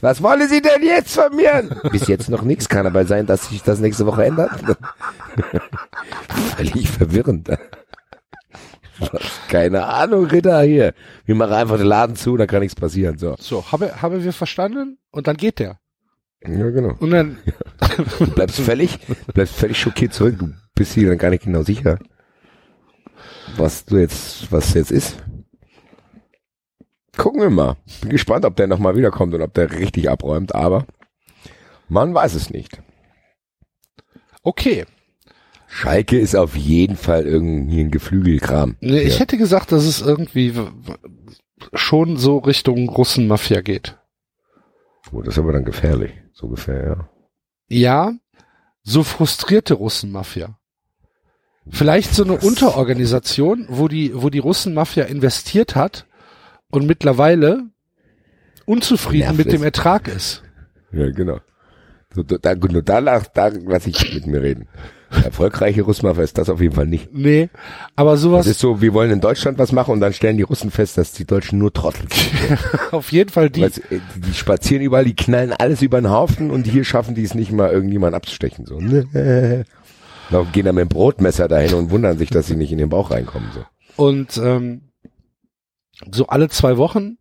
[0.00, 1.68] Was wollen Sie denn jetzt von mir?
[1.90, 4.50] Bis jetzt noch nichts, kann aber sein, dass sich das nächste Woche ändert.
[6.56, 7.50] Völlig verwirrend.
[9.48, 10.94] Keine Ahnung, Ritter, hier.
[11.24, 13.18] Wir machen einfach den Laden zu, da kann nichts passieren.
[13.18, 13.36] So.
[13.38, 14.98] So, habe, habe wir verstanden?
[15.10, 15.78] Und dann geht der.
[16.42, 16.94] Ja, genau.
[16.98, 17.38] Und dann,
[18.34, 18.98] bleibst völlig,
[19.34, 20.38] bleibst völlig schockiert zurück.
[20.38, 21.98] Du bist dir dann gar nicht genau sicher,
[23.56, 25.16] was du jetzt, was jetzt ist.
[27.16, 27.76] Gucken wir mal.
[28.02, 30.86] Bin gespannt, ob der nochmal wiederkommt und ob der richtig abräumt, aber
[31.88, 32.80] man weiß es nicht.
[34.42, 34.84] okay.
[35.68, 38.76] Schalke ist auf jeden Fall irgendwie ein Geflügelkram.
[38.80, 40.54] Nee, ich hätte gesagt, dass es irgendwie
[41.74, 43.98] schon so Richtung Russenmafia geht.
[45.12, 46.12] Oh, das ist aber dann gefährlich.
[46.32, 47.08] So ungefähr, ja.
[47.68, 48.12] Ja,
[48.84, 50.55] so frustrierte Russenmafia.
[51.70, 52.34] Vielleicht so eine?
[52.38, 56.06] Unterorganisation, wo die, wo die Russenmafia investiert hat
[56.70, 57.64] und mittlerweile
[58.64, 59.62] unzufrieden Nervt mit dem.
[59.62, 60.42] Ertrag ist.
[60.92, 61.38] Ja, genau.
[62.14, 64.68] So, da, nur da, lach- da lass ich mit mir reden.
[65.10, 67.10] Erfolgreiche Russmafia ist das auf jeden Fall nicht.
[67.12, 67.48] Nee,
[67.94, 70.42] aber Das sowas, ist so, wir wollen in Deutschland was machen und dann stellen die
[70.42, 72.58] Russen fest, dass die Deutschen nur Trottel sind.
[72.92, 76.50] auf jeden Fall die, Weil's, äh, die spazieren überall, die knallen alles über den Haufen
[76.50, 78.66] und hier schaffen die es nicht mal, irgendjemand abzustechen.
[78.66, 78.80] So.
[80.30, 82.88] Laufen- Gehen dann mit dem Brotmesser dahin und wundern sich, dass sie nicht in den
[82.88, 83.50] Bauch reinkommen.
[83.52, 83.64] So.
[83.96, 84.92] Und ähm,
[86.10, 87.18] so alle zwei Wochen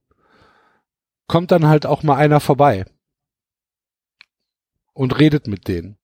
[1.28, 2.86] kommt dann halt auch mal einer vorbei
[4.94, 5.98] und redet mit denen.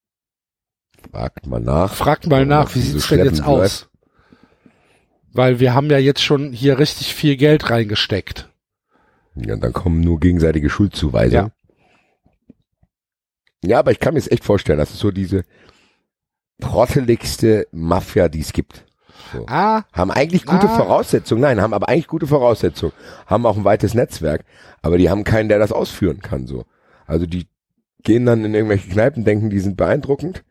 [1.12, 1.94] Fragt mal nach.
[1.94, 3.90] Fragt mal nach, wie sieht's denn jetzt aus?
[5.34, 8.50] Weil wir haben ja jetzt schon hier richtig viel Geld reingesteckt.
[9.36, 11.52] Ja, dann kommen nur gegenseitige Schuldzuweisungen.
[13.64, 13.80] Ja.
[13.80, 15.46] aber ich kann mir es echt vorstellen, das ist so diese
[16.62, 18.86] trotteligste Mafia, die es gibt.
[19.34, 19.46] So.
[19.48, 20.76] Ah, Haben eigentlich gute Ah.
[20.78, 22.94] Voraussetzungen, nein, haben aber eigentlich gute Voraussetzungen,
[23.28, 24.44] haben auch ein weites Netzwerk,
[24.82, 26.66] aber die haben keinen, der das ausführen kann, so.
[27.08, 27.48] Also die
[28.04, 30.44] gehen dann in irgendwelche Kneipen, denken, die sind beeindruckend,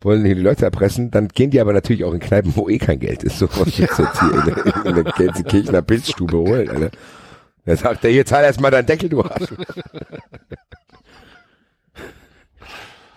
[0.00, 2.78] wollen hier die Leute erpressen, dann gehen die aber natürlich auch in Kneipen, wo eh
[2.78, 3.86] kein Geld ist, so was ja.
[3.86, 6.90] jetzt hier in der, in der Gelsenkirchener Pilzstube holen, Alter.
[7.64, 9.46] Da sagt er, hier zahl erst mal deinen Deckel, du Arsch.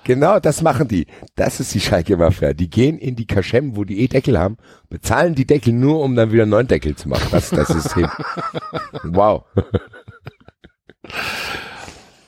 [0.06, 1.08] Genau, das machen die.
[1.35, 2.53] Das ist die Schalke Mafia.
[2.53, 4.56] Die gehen in die Kaschem, wo die eh Deckel haben,
[4.88, 7.27] bezahlen die Deckel nur, um dann wieder einen neuen Deckel zu machen.
[7.32, 8.08] Das ist das System.
[9.03, 9.43] wow.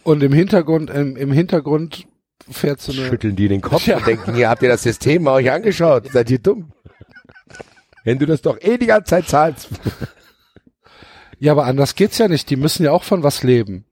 [0.04, 2.08] und im Hintergrund, im, im Hintergrund
[2.50, 3.98] fährt so eine, Schütteln die den Kopf Ja.
[3.98, 6.12] und denken, hier habt ihr das System mal euch angeschaut.
[6.12, 6.72] Seid ihr dumm?
[8.04, 9.70] Wenn du das doch eh die ganze Zeit zahlst.
[11.38, 12.50] ja, aber anders geht's ja nicht.
[12.50, 13.86] Die müssen ja auch von was leben.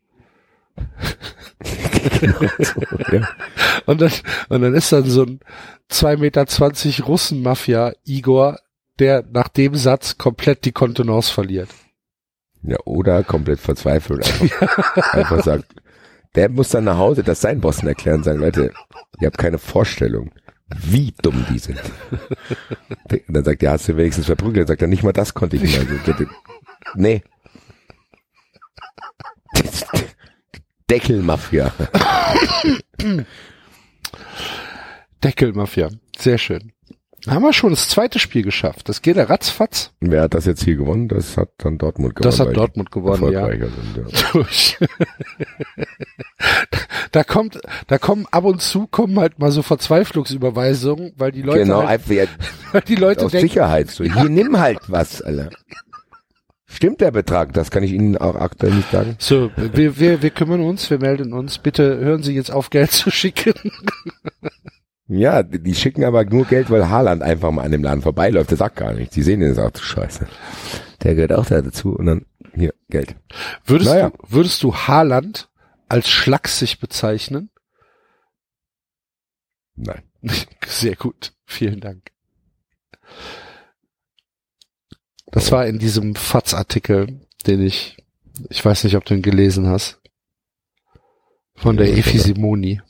[3.12, 3.28] ja.
[3.86, 4.12] Und dann,
[4.50, 5.40] und dann ist dann so ein
[5.92, 8.60] 2,20 Meter Russenmafia Igor,
[9.00, 11.70] der nach dem Satz komplett die Kontenance verliert.
[12.64, 14.26] ja, oder komplett verzweifelt.
[14.42, 15.66] Einfach, einfach sagt,
[16.36, 18.72] der muss dann nach Hause das seinen Bossen erklären und sagen, Leute,
[19.20, 20.32] ihr habt keine Vorstellung,
[20.68, 21.80] Wie dumm die sind.
[23.10, 24.68] Und dann sagt er, hast du wenigstens verprügelt?
[24.68, 25.80] Dann sagt er, nicht mal das konnte ich nicht.
[25.80, 26.26] Also,
[26.96, 27.22] nee.
[30.90, 31.72] Deckelmafia.
[35.24, 35.90] Deckelmafia.
[36.18, 36.72] Sehr schön.
[37.28, 38.88] Haben wir schon das zweite Spiel geschafft.
[38.88, 39.92] Das geht ja ratzfatz.
[40.00, 41.08] Wer hat das jetzt hier gewonnen?
[41.08, 42.32] Das hat dann Dortmund gewonnen.
[42.32, 43.48] Das hat Dortmund gewonnen, ja.
[43.50, 43.64] Sind,
[43.98, 44.04] ja.
[44.34, 44.78] durch.
[47.12, 51.62] da kommt, da kommen ab und zu kommen halt mal so Verzweiflungsüberweisungen, weil die Leute
[51.62, 52.26] genau, halt, einfach ja,
[52.74, 53.90] weil die Leute aus denken, Sicherheit.
[53.90, 55.50] So, hier nimm halt was, Alter.
[56.76, 57.54] Stimmt der Betrag?
[57.54, 59.16] Das kann ich Ihnen auch aktuell nicht sagen.
[59.18, 61.58] so, wir, wir, wir kümmern uns, wir melden uns.
[61.58, 63.54] Bitte hören Sie jetzt auf, Geld zu schicken.
[65.08, 68.50] Ja, die die schicken aber nur Geld, weil Haaland einfach mal an dem Laden vorbeiläuft.
[68.50, 69.14] Der sagt gar nichts.
[69.16, 70.28] Die sehen den und sagen, ach du Scheiße.
[71.04, 73.16] Der gehört auch da dazu und dann hier Geld.
[73.64, 74.10] Würdest Naja.
[74.10, 75.50] du, würdest du Haaland
[75.88, 77.52] als schlaksig bezeichnen?
[79.76, 80.02] Nein.
[80.66, 81.34] Sehr gut.
[81.46, 82.12] Vielen Dank.
[85.36, 87.98] Das war in diesem FATS-Artikel, den ich,
[88.50, 90.00] ich weiß nicht, ob du ihn gelesen hast.
[91.56, 92.18] Von der Ja, Efi?
[92.20, 92.82] Simoni.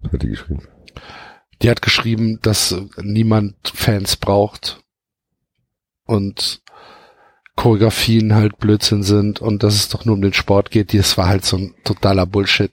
[0.00, 0.68] Was hat die geschrieben?
[1.62, 4.84] Die hat geschrieben, dass niemand Fans braucht
[6.04, 6.62] und
[7.56, 10.92] Choreografien halt Blödsinn sind und dass es doch nur um den Sport geht.
[10.92, 12.70] Das war halt so ein totaler Bullshit,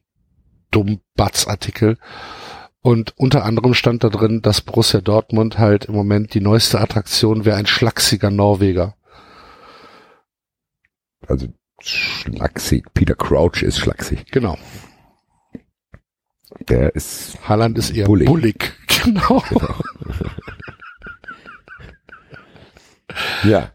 [0.71, 1.97] dumm Batz-Artikel.
[2.85, 7.43] Und unter anderem stand da drin, dass Borussia Dortmund halt im Moment die neueste Attraktion
[7.43, 8.95] wäre ein schlachsiger Norweger.
[11.27, 11.47] Also
[11.81, 12.85] schlaksig.
[12.93, 14.27] Peter Crouch ist schlaksig.
[14.31, 14.55] Genau.
[16.69, 18.27] Der ist Haaland ist eher Bullig.
[18.27, 18.73] bullig.
[19.03, 19.43] Genau.
[23.43, 23.71] ja.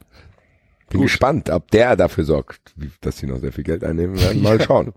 [0.88, 1.08] Bin Gut.
[1.08, 4.40] gespannt, ob der dafür sorgt, dass sie noch sehr viel Geld einnehmen werden.
[4.40, 4.92] Mal schauen.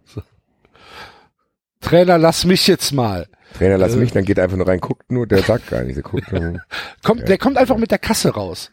[1.84, 3.28] Trainer, lass mich jetzt mal.
[3.58, 3.98] Trainer, lass Äh.
[3.98, 5.96] mich, dann geht einfach nur rein, guckt nur, der sagt gar nicht.
[5.96, 6.60] Der guckt nur.
[7.04, 8.72] Kommt, der kommt einfach mit der Kasse raus.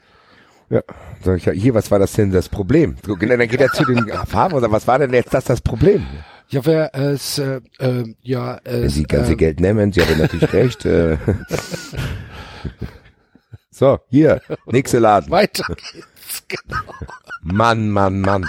[0.71, 0.83] Ja,
[1.25, 2.97] sag ich ja, hier, was war das denn das Problem?
[3.05, 5.45] So, genau, dann geht er zu den Farben und sagt, was war denn jetzt das
[5.45, 6.07] das Problem?
[6.49, 10.19] Ja, wer es, äh, äh, ja, Wenn es, Sie ganze äh, Geld nehmen, Sie haben
[10.19, 10.85] natürlich recht.
[10.85, 11.17] Äh.
[13.71, 15.31] So, hier, nächste Laden.
[15.31, 16.45] weiter geht's.
[17.43, 18.49] Mann, Mann, Mann.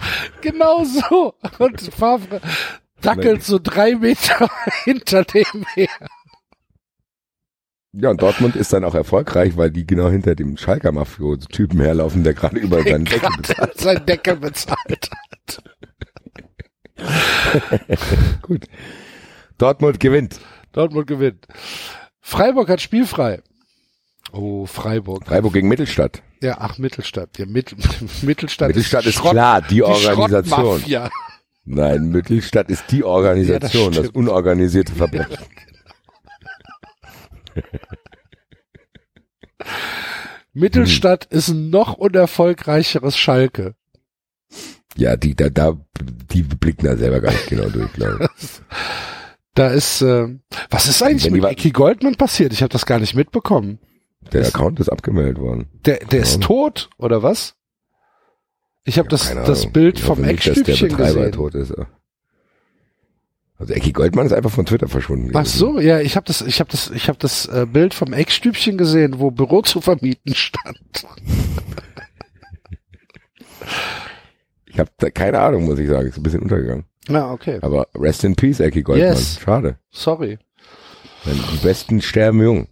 [0.40, 1.34] Genau so.
[1.58, 2.40] Und Favre
[3.00, 4.48] dackelt so drei Meter
[4.84, 5.88] hinter dem her.
[7.92, 12.22] Ja, und Dortmund ist dann auch erfolgreich, weil die genau hinter dem Schalker Mafio-Typen herlaufen,
[12.22, 13.80] der gerade über seinen Deckel bezahlt.
[13.80, 15.10] Sein Deckel bezahlt.
[18.42, 18.66] Gut.
[19.58, 20.40] Dortmund gewinnt.
[20.72, 21.46] Dortmund gewinnt.
[22.20, 23.42] Freiburg hat spielfrei.
[24.32, 25.26] Oh, Freiburg.
[25.26, 26.22] Freiburg gegen Mittelstadt.
[26.42, 27.38] Ja, ach, Mittelstadt.
[27.38, 27.74] Ja, Mit,
[28.22, 30.44] Mittelstadt, Mittelstadt ist Schrott- klar, die Organisation.
[30.80, 31.10] Schrottmafia.
[31.64, 35.36] Nein, Mittelstadt ist die Organisation, Ja, das das, unorganisierte Verbrechen.
[40.52, 43.74] Mittelstadt ist ein noch unerfolgreicheres Schalke.
[44.96, 45.76] Ja, die, da, da,
[46.32, 48.48] die blicken da selber gar nicht genau durch, glaube ich.
[49.54, 50.28] Da ist, äh,
[50.70, 52.52] was ist eigentlich Wenn die mit Eki Goldman passiert?
[52.52, 53.78] Ich habe das gar nicht mitbekommen.
[54.32, 55.68] Der Das- Account ist abgemeldet worden.
[55.84, 56.40] Der, der ist Ja.
[56.46, 57.54] tot, oder was?
[58.84, 59.72] Ich habe das, Keine das Ahnung.
[59.72, 61.32] Bild Ich vom Eckstübchen gesehen.
[61.32, 61.74] tot ist.
[63.58, 65.30] Also Ecki Goldmann ist einfach von Twitter verschwunden.
[65.34, 68.14] Ach so, ja, ich habe das, ich habe das, ich habe das äh, Bild vom
[68.14, 71.04] Eckstübchen gesehen, wo Büro zu vermieten stand.
[74.66, 76.08] Ich habe da keine Ahnung, muss ich sagen.
[76.08, 76.84] Ist ein bisschen untergegangen.
[77.08, 77.58] Na, okay.
[77.62, 79.08] Aber rest in peace, Ecki Goldmann.
[79.08, 79.40] Yes.
[79.40, 79.78] Schade.
[79.90, 80.38] Sorry.
[81.26, 82.68] Die Besten sterben jung.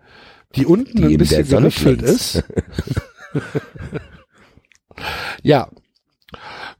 [0.55, 2.35] die unten Die ein bisschen glänzt.
[2.35, 2.43] ist?
[5.43, 5.69] ja.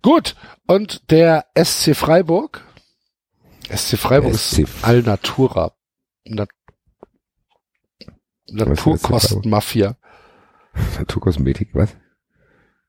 [0.01, 0.35] Gut.
[0.67, 2.63] Und der SC Freiburg.
[3.73, 5.73] SC Freiburg SC ist Alnatura.
[6.25, 6.45] Na
[8.51, 9.95] Naturkostenmafia.
[10.97, 11.95] Naturkosmetik, was?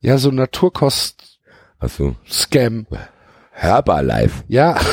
[0.01, 1.41] Ja, so Naturkost.
[1.79, 2.17] Ach so.
[2.29, 2.87] Scam.
[3.53, 4.45] Herbalife.
[4.49, 4.79] Ja,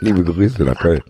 [0.00, 1.02] Liebe Grüße nach Köln.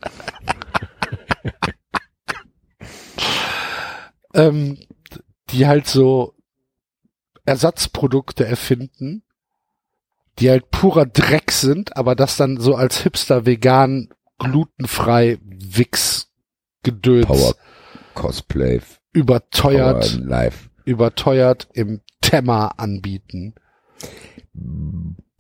[4.34, 4.78] ähm,
[5.50, 6.34] die halt so
[7.44, 9.22] Ersatzprodukte erfinden,
[10.38, 16.30] die halt purer Dreck sind, aber das dann so als Hipster vegan, glutenfrei, Wix
[16.84, 17.54] gedöns Power
[18.14, 18.80] Cosplay.
[19.12, 20.68] überteuert, Power Life.
[20.84, 23.54] überteuert im Temmer anbieten.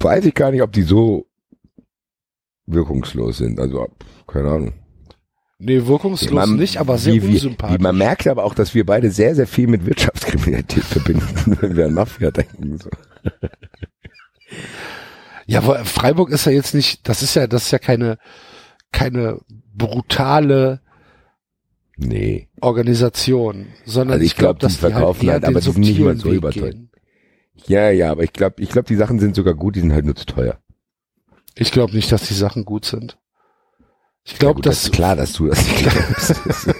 [0.00, 1.26] Weiß ich gar nicht, ob die so
[2.66, 3.60] wirkungslos sind.
[3.60, 3.86] Also,
[4.26, 4.72] keine Ahnung.
[5.58, 7.78] Nee, wirkungslos Man- nicht, aber sehr wie, unsympathisch.
[7.78, 11.76] Wie man merkt aber auch, dass wir beide sehr, sehr viel mit Wirtschaftskriminalität verbinden, wenn
[11.76, 12.78] wir an Mafia denken.
[12.78, 12.90] So.
[15.46, 18.18] Ja, aber Freiburg ist ja jetzt nicht, das ist ja, das ist ja keine,
[18.92, 20.80] keine brutale
[21.96, 22.48] Nee.
[22.60, 25.60] Organisation, sondern Also ich ich glaube, glaub, die die verkaufen halt, eher halt, aber den
[25.60, 26.48] die sind nicht mal so Weg überteuert.
[26.48, 26.90] gehen.
[27.66, 30.04] Ja, ja, aber ich glaube, ich glaube, die Sachen sind sogar gut, die sind halt
[30.04, 30.58] nur zu teuer.
[31.56, 33.18] Ich glaube nicht, dass die Sachen gut sind.
[34.24, 36.40] Ich Ja, glaube, das dass ist klar, dass du das nicht glaubst.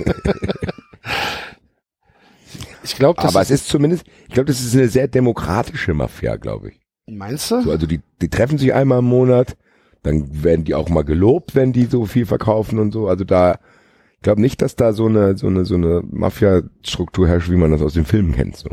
[2.83, 6.71] ich glaube, aber es ist zumindest, ich glaube, das ist eine sehr demokratische Mafia, glaube
[6.71, 6.81] ich.
[7.07, 7.63] meinst du?
[7.63, 9.57] So, also die, die treffen sich einmal im Monat,
[10.03, 13.09] dann werden die auch mal gelobt, wenn die so viel verkaufen und so.
[13.09, 13.59] Also da,
[14.25, 17.83] glaube nicht, dass da so eine, so eine, so eine Mafia-Struktur herrscht, wie man das
[17.83, 18.57] aus den Filmen kennt.
[18.57, 18.71] So.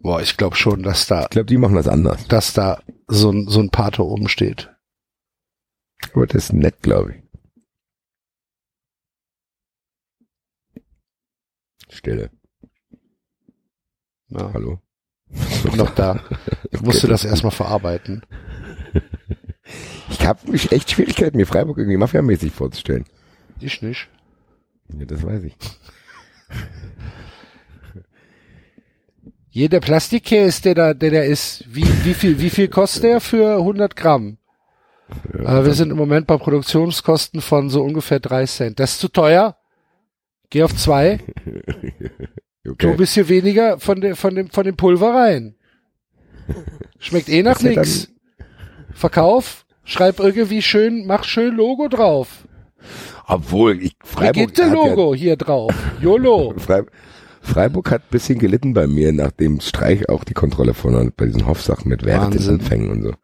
[0.00, 2.26] Boah, ich glaube schon, dass da, Ich glaube, die machen das anders.
[2.28, 4.68] dass da so ein so ein Pate oben steht.
[6.12, 7.22] Aber das ist nett, glaube ich.
[11.88, 12.30] Stille.
[14.28, 14.80] Ja, Hallo.
[15.62, 16.20] bin noch da.
[16.70, 18.22] Ich musste das erstmal verarbeiten.
[20.10, 23.06] Ich habe mich echt Schwierigkeiten, mir Freiburg irgendwie mafiamäßig vorzustellen.
[23.62, 24.08] Ich nicht.
[24.98, 25.56] Ja, das weiß ich.
[29.50, 33.56] Jeder Plastikkäse, der da, der da ist, wie, wie viel, wie viel kostet der für
[33.58, 34.38] 100 Gramm?
[35.34, 38.80] äh, wir sind im Moment bei Produktionskosten von so ungefähr drei Cent.
[38.80, 39.56] Das ist zu teuer.
[40.48, 41.18] Geh auf zwei.
[41.44, 41.50] Tu
[42.64, 42.96] ein Okay.
[42.96, 45.56] bisschen weniger von dem, von dem, von dem Pulver rein.
[46.98, 48.08] Schmeckt eh nach ja nix.
[48.94, 52.46] Verkauf, schreib irgendwie schön, mach schön Logo drauf.
[53.26, 55.74] Obwohl, ich, Freiburg, hat Logo hier drauf.
[56.00, 56.54] YOLO.
[56.56, 56.82] Ja, Frei,
[57.40, 61.46] Freiburg hat ein bisschen gelitten bei mir, nachdem Streich auch die Kontrolle von bei diesen
[61.46, 62.40] Hoffsachen mit Wahnsinn.
[62.40, 63.14] Werteanfängen und so.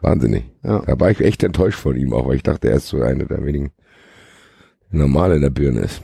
[0.00, 0.44] Wahnsinnig.
[0.62, 0.80] Ja.
[0.80, 3.24] Da war ich echt enttäuscht von ihm, auch weil ich dachte, er ist so einer
[3.24, 3.72] der wenigen
[4.90, 6.02] normal in der Birne ist.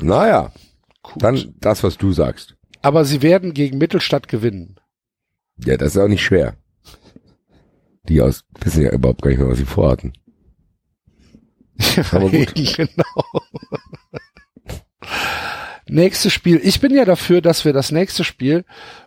[0.00, 0.52] Naja,
[1.02, 1.22] Gut.
[1.22, 2.56] dann das, was du sagst.
[2.82, 4.76] Aber sie werden gegen Mittelstadt gewinnen.
[5.64, 6.56] Ja, das ist auch nicht schwer.
[8.08, 10.12] Die aus wissen ja überhaupt gar nicht mehr, was sie vorhatten.
[12.12, 12.54] Aber gut.
[12.76, 13.42] genau.
[15.88, 16.60] Nächstes Spiel.
[16.62, 18.64] Ich bin ja dafür, dass wir das nächste Spiel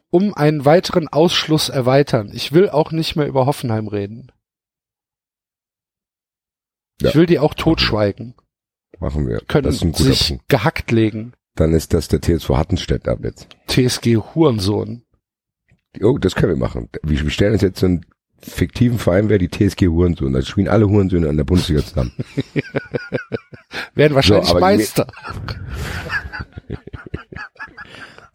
[0.09, 2.31] um einen weiteren Ausschluss erweitern.
[2.33, 4.31] Ich will auch nicht mehr über Hoffenheim reden.
[7.01, 7.09] Ja.
[7.09, 8.35] Ich will die auch totschweigen.
[8.99, 9.39] Machen wir.
[9.47, 10.47] Können das ist ein guter sich Punkt.
[10.49, 11.33] gehackt legen.
[11.55, 13.47] Dann ist das der TSV Hattenstedt ab jetzt.
[13.67, 15.03] TSG Hurensohn.
[16.01, 16.89] Oh, das können wir machen.
[17.03, 18.05] Wir stellen uns jetzt so einen
[18.41, 20.33] fiktiven Verein, wäre die TSG Hurensohn.
[20.33, 22.11] Da spielen alle Hurensöhne an der Bundesliga zusammen.
[23.95, 25.07] Werden wahrscheinlich die- Meister.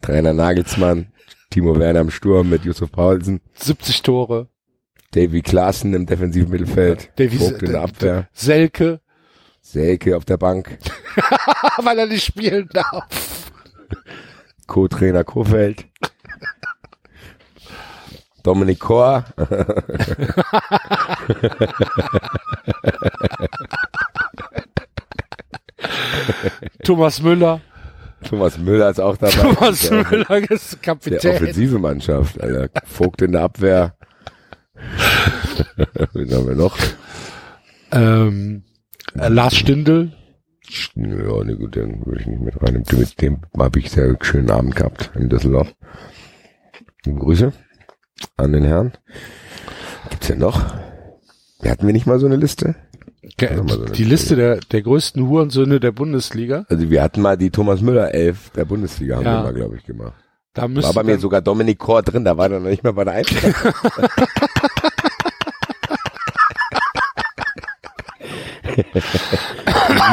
[0.01, 1.07] Trainer Nagelsmann,
[1.49, 4.47] Timo Werner im Sturm mit Yusuf Paulsen, 70 Tore.
[5.11, 9.01] Davy Klaassen im defensiven Mittelfeld, Davy- Vogt in der Abwehr, Selke,
[9.61, 10.77] Selke auf der Bank,
[11.83, 13.51] weil er nicht spielen darf.
[14.67, 15.85] Co-Trainer Kofeld,
[18.43, 19.23] Dominik Kor,
[26.83, 27.61] Thomas Müller.
[28.27, 29.33] Thomas Müller ist auch dabei.
[29.33, 31.35] Thomas der, Müller ist der Kapitän.
[31.35, 32.69] offensive Mannschaft, Alter.
[32.85, 33.95] Vogt in der Abwehr.
[36.13, 36.77] Wen haben wir noch?
[37.91, 38.63] Ähm,
[39.15, 40.11] äh, Lars Stindl.
[40.95, 42.83] Ja, ne gut, dann würde ich nicht mit rein.
[42.91, 45.73] Mit dem habe ich sehr schönen Abend gehabt in Düsseldorf.
[47.03, 47.51] Grüße
[48.37, 48.93] an den Herrn.
[50.09, 50.61] Gibt's denn noch?
[51.65, 52.75] Hatten wir nicht mal so eine Liste?
[53.39, 56.65] Mal, so eine Die Liste der, der größten Hurensöhne der Bundesliga.
[56.69, 59.39] Also wir hatten mal die Thomas Müller Elf der Bundesliga, haben Ja.
[59.39, 60.13] wir mal, glaube ich, gemacht.
[60.53, 63.05] Da War bei mir sogar Dominik Kor drin, da war er noch nicht mal bei
[63.05, 63.55] der Eintracht.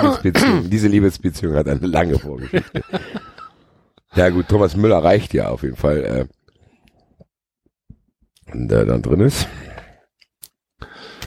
[0.03, 2.83] Liebesbeziehung, diese Liebesbeziehung hat eine lange Vorgeschichte.
[4.15, 6.29] Ja gut, Thomas Müller reicht ja auf jeden Fall.
[8.53, 9.47] Und der dann drin ist.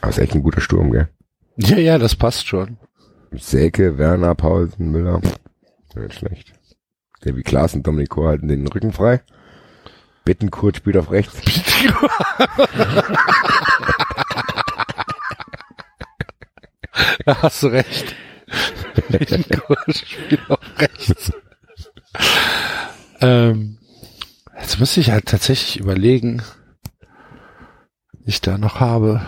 [0.02, 1.10] Aber ist echt ein guter Sturm, gell?
[1.58, 2.78] Ja, ja, das passt schon.
[3.32, 5.22] Selke, Werner, Paulsen, Müller.
[5.96, 6.54] Nicht schlecht.
[7.24, 9.22] Der wie Klaas und Dominik halten den Rücken frei.
[10.26, 11.40] Bittenkurt spielt auf rechts.
[17.26, 18.16] Da hast du recht.
[19.10, 21.32] Bittenkurt spielt auf rechts.
[23.22, 23.78] ähm,
[24.60, 26.42] jetzt müsste ich halt tatsächlich überlegen,
[28.32, 29.22] ich da noch habe.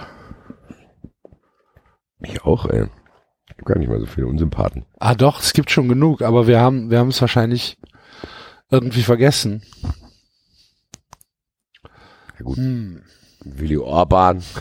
[2.21, 2.87] Ich auch, ey.
[3.45, 4.85] Ich hab gar nicht mal so viele Unsympathen.
[4.97, 7.77] Ah doch, es gibt schon genug, aber wir haben, wir haben es wahrscheinlich
[8.71, 9.61] irgendwie vergessen.
[11.83, 12.55] Ja gut.
[12.57, 13.03] Hm.
[13.43, 14.41] Willi Orban.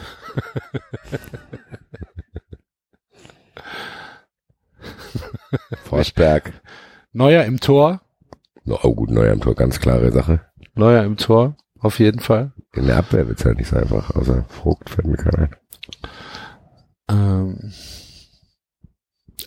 [5.84, 6.52] Forsberg.
[7.12, 8.00] Neuer im Tor.
[8.66, 10.40] Oh gut, neuer im Tor, ganz klare Sache.
[10.74, 12.52] Neuer im Tor, auf jeden Fall.
[12.74, 15.56] In der Abwehr wird's halt nicht so einfach, außer Vogt fällt mir keiner ein.
[17.10, 17.72] Ähm,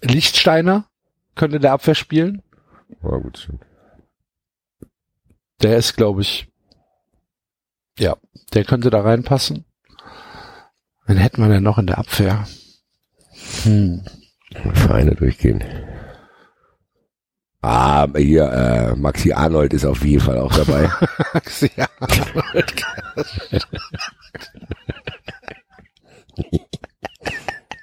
[0.01, 0.87] Lichtsteiner
[1.33, 2.43] könnte der Abwehr spielen.
[3.01, 3.65] Ja, gut, stimmt.
[5.61, 6.51] Der ist, glaube ich,
[7.97, 8.17] ja,
[8.53, 9.65] der könnte da reinpassen.
[11.07, 12.47] Wen hätten wir denn noch in der Abwehr?
[13.63, 14.03] Hm.
[14.73, 15.63] Vereine durchgehen.
[17.67, 20.83] Ah, hier, äh, Maxi Arnold ist auf jeden Fall auch dabei.
[21.75, 21.87] ja.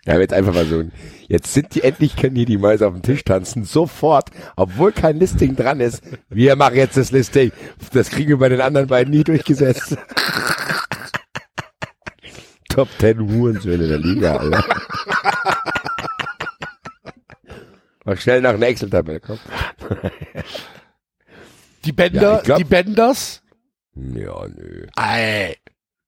[0.05, 0.83] Ja, jetzt einfach mal so.
[1.28, 3.62] Jetzt sind die endlich, können hier die Mäuse auf dem Tisch tanzen.
[3.62, 6.02] Sofort, obwohl kein Listing dran ist.
[6.28, 7.52] Wir machen jetzt das Listing.
[7.93, 9.97] Das kriegen wir bei den anderen beiden nie durchgesetzt.
[12.69, 14.65] Top 10 Hurensöhne der Liga, Alter.
[18.05, 19.39] Mach schnell nach einer Excel-Tabelle, komm.
[21.85, 23.43] Die Bänder, Ja, glaub- die Bänders?
[23.95, 25.57] Ja, nö, Ey.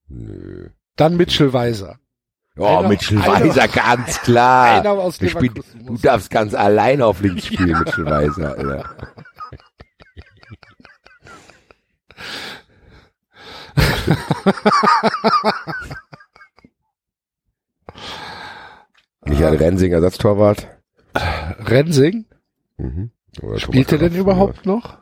[0.09, 0.69] nö.
[0.97, 1.99] Dann Mitchell Weiser.
[2.57, 4.79] Oh, Einer- Mitchell einer- Weiser, ganz klar.
[4.81, 8.85] einer aus spielt, Leverkusen du darfst ganz allein auf links spielen, Mitchell Weiser, Alter.
[19.27, 20.67] Michael Rensing, Ersatztorwart.
[21.15, 22.27] Rensing?
[22.77, 23.11] Mhm.
[23.43, 24.99] Oder Spielt er denn überhaupt noch?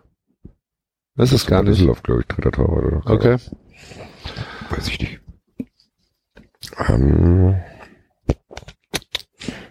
[1.17, 1.73] Das ist gar nicht.
[1.73, 3.03] Düsseldorf, glaube ich, dritter Torwart oder.
[3.05, 3.37] Okay.
[4.71, 5.21] Weiß ich nicht.
[6.89, 7.57] Ähm,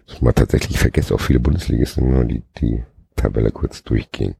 [0.08, 2.84] muss man tatsächlich, ich vergesse auch viele Bundesligisten, nur die, die
[3.16, 4.36] Tabelle kurz durchgehen.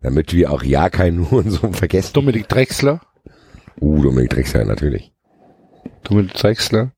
[0.00, 2.12] Damit wir auch ja keinen Hurensohn vergessen.
[2.12, 3.00] Dominik Drexler.
[3.80, 5.12] Uh, Dominik Drexler, natürlich.
[6.04, 6.92] Dominik Drexler.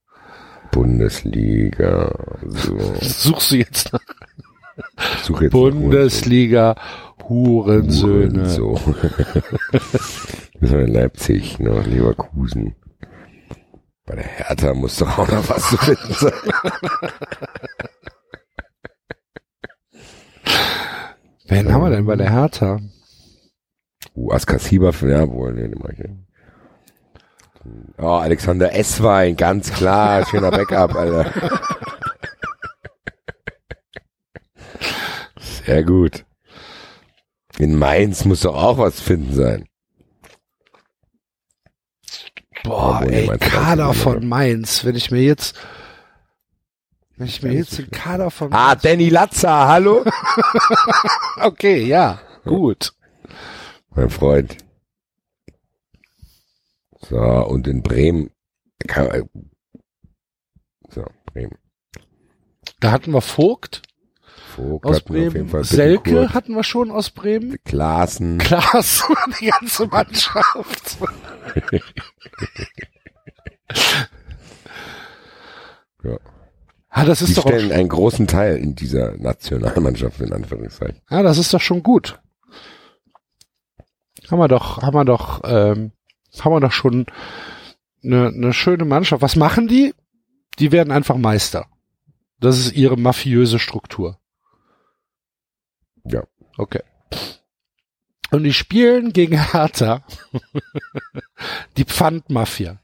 [0.71, 2.13] Bundesliga,
[2.47, 2.79] so.
[3.01, 4.01] Suchst du jetzt nach
[5.17, 6.77] Ich suche jetzt Bundesliga.
[7.29, 8.49] Hurensöhne.
[8.49, 8.79] So.
[10.61, 12.75] Müssen wir in Leipzig, noch Leverkusen.
[14.05, 16.33] Bei der Hertha muss doch auch noch was zu finden sein.
[21.47, 22.81] Wen haben wir denn bei der Hertha?
[24.17, 26.01] Uh, Askasiba, ja, wohl, nee, den mach ich.
[27.99, 31.31] Oh, Alexander Esswein, ganz klar, schöner Backup, Alter.
[35.39, 36.25] Sehr gut.
[37.59, 39.67] In Mainz muss doch auch was finden sein.
[42.65, 44.85] Boah, Obwohl, ey, Mainz Kader von Mainz.
[44.85, 45.55] Wenn ich mir jetzt,
[47.17, 50.05] wenn ich mir jetzt den Kader von Ah, Danny Latza, hallo?
[51.37, 52.93] Okay, ja, gut.
[53.95, 54.57] Mein Freund.
[57.11, 58.31] So, und in Bremen.
[58.87, 59.29] kann-
[60.89, 61.59] So, Bremen.
[62.81, 63.83] Da hatten wir Vogt
[64.57, 65.49] Vogt aus hatten wir auf jeden Bremen.
[65.49, 67.57] Fall Selke Bittencourt, hatten wir schon aus Bremen.
[67.65, 68.39] Klaassen.
[68.39, 69.05] Klaas,
[69.41, 70.99] die ganze Mannschaft.
[76.03, 76.17] Ja.
[76.89, 81.01] Ah, das Die ist doch auch, stellen einen großen Teil in dieser Nationalmannschaft, in Anführungszeichen.
[81.11, 82.21] ja, das ist doch schon gut.
[84.31, 85.93] Haben wir doch, haben wir doch, ähm,
[86.39, 87.07] haben wir doch schon
[88.05, 89.23] eine, eine schöne Mannschaft.
[89.23, 89.95] Was machen die?
[90.59, 91.67] Die werden einfach Meister.
[92.39, 94.19] Das ist ihre mafiöse Struktur.
[96.05, 96.25] Ja.
[96.57, 96.83] Okay.
[98.31, 100.05] Und die spielen gegen Hertha.
[101.77, 102.81] die Pfandmafia.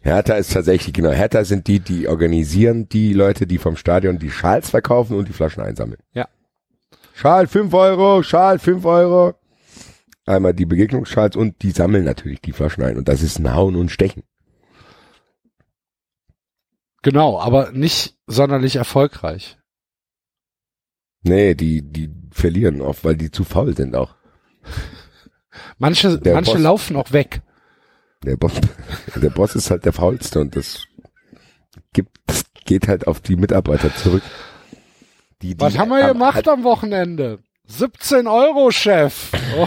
[0.00, 4.30] Hertha ist tatsächlich, genau, Hertha sind die, die organisieren die Leute, die vom Stadion die
[4.30, 6.00] Schals verkaufen und die Flaschen einsammeln.
[6.12, 6.28] Ja.
[7.12, 9.34] Schal 5 Euro, Schal 5 Euro.
[10.26, 12.96] Einmal die Begegnungsschals und die sammeln natürlich die Flaschen ein.
[12.96, 14.24] Und das ist ein Hauen und Stechen.
[17.02, 19.56] Genau, aber nicht sonderlich erfolgreich.
[21.22, 24.16] Nee, die, die verlieren oft, weil die zu faul sind auch.
[25.78, 27.42] Manche, Der manche Boss- laufen auch weg.
[28.24, 28.52] Der Boss,
[29.16, 30.84] der Boss ist halt der faulste und das
[31.92, 34.22] gibt, das geht halt auf die Mitarbeiter zurück.
[35.42, 37.38] Die, die Was haben wir gemacht am Wochenende?
[37.68, 39.30] 17 Euro, Chef.
[39.58, 39.66] Oh.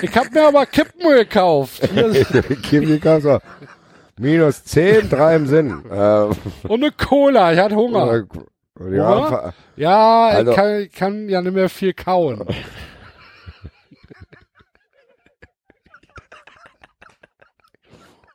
[0.00, 1.80] Ich hab mir aber Kippen gekauft.
[2.62, 3.44] Kim gekauft.
[4.18, 5.84] Minus 10, 3 im Sinn.
[5.90, 5.94] Äh,
[6.68, 8.24] Und eine Cola, ich hatte Hunger.
[8.78, 12.46] haben- Ja, Also- ich, kann, ich kann ja nicht mehr viel kauen.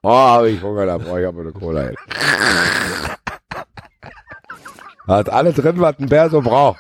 [0.03, 1.87] Oh, habe ich Hunger, da brauche ich aber eine Cola.
[1.89, 1.95] Ey.
[5.07, 6.79] Hat alle drin, was ein Bär so braucht.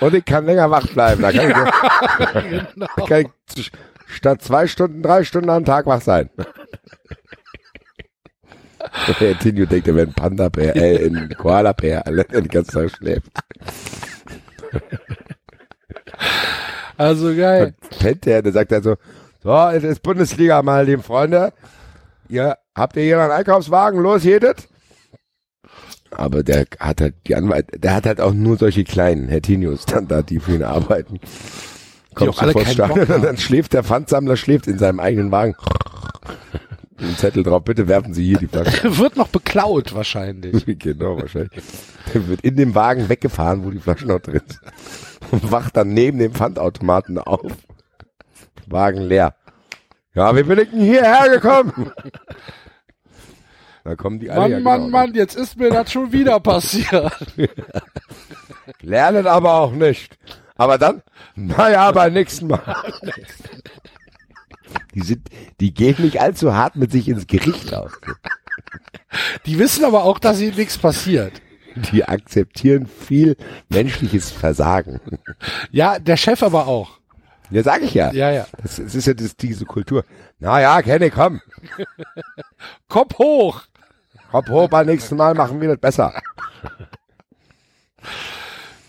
[0.00, 1.22] Und ich kann länger wach bleiben.
[1.22, 1.54] Da kann, ich,
[2.50, 2.86] Genau.
[2.96, 3.72] da kann ich
[4.06, 6.30] statt zwei Stunden, drei Stunden am Tag wach sein.
[9.20, 13.30] Der Tinio denkt, er wäre ein Panda-Bär, äh, ein Koala-Bär, der den ganzen Tag schläft.
[16.96, 17.74] Also geil.
[17.98, 18.96] pennt der, der sagt dann so,
[19.42, 21.52] so, es ist Bundesliga, meine lieben Freunde.
[22.28, 24.00] Ihr, habt ihr hier einen Einkaufswagen?
[24.00, 24.68] Los, jedet.
[26.16, 30.08] Aber der hat halt die Anwalt, der hat halt auch nur solche kleinen Hertinius dann
[30.08, 31.20] da, die für ihn arbeiten.
[32.14, 35.54] Alle du vor Stadion und dann schläft der Pfandsammler, schläft in seinem eigenen Wagen.
[36.98, 38.98] Ein Zettel drauf, bitte werfen Sie hier die Flasche.
[38.98, 40.64] Wird noch beklaut wahrscheinlich.
[40.78, 41.62] genau, wahrscheinlich.
[42.14, 44.60] Der wird in dem Wagen weggefahren, wo die Flaschen noch drin sind.
[45.30, 47.52] Und wacht dann neben dem Pfandautomaten auf.
[48.66, 49.34] Wagen leer.
[50.14, 51.92] Ja, wie bin ich denn hierher gekommen?
[53.86, 54.98] Da kommen die alle Mann, ja Mann, genau.
[54.98, 57.12] Mann, jetzt ist mir das schon wieder passiert.
[58.82, 60.18] Lernen aber auch nicht.
[60.56, 61.02] Aber dann,
[61.36, 62.62] naja, beim nächsten Mal.
[64.94, 65.28] Die sind,
[65.60, 67.92] die gehen nicht allzu hart mit sich ins Gericht aus.
[69.46, 71.40] Die wissen aber auch, dass ihnen nichts passiert.
[71.92, 73.36] Die akzeptieren viel
[73.68, 75.00] menschliches Versagen.
[75.70, 76.98] Ja, der Chef aber auch.
[77.50, 78.12] Ja, sag ich ja.
[78.12, 78.46] Ja, ja.
[78.62, 80.04] Das, das ist ja das, diese Kultur.
[80.40, 81.40] Na ja, Kenny, komm.
[82.88, 83.62] Kopf hoch.
[84.36, 86.12] Hopp, hopp, beim nächsten Mal machen wir das besser.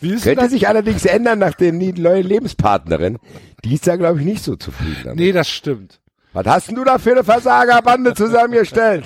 [0.01, 0.51] Wie ist denn Könnte das?
[0.51, 3.17] sich allerdings ändern nach der neuen Lebenspartnerin.
[3.63, 5.19] Die ist da, glaube ich, nicht so zufrieden damit.
[5.19, 6.01] Nee, das stimmt.
[6.33, 9.05] Was hast denn du da für eine Versagerbande zusammengestellt?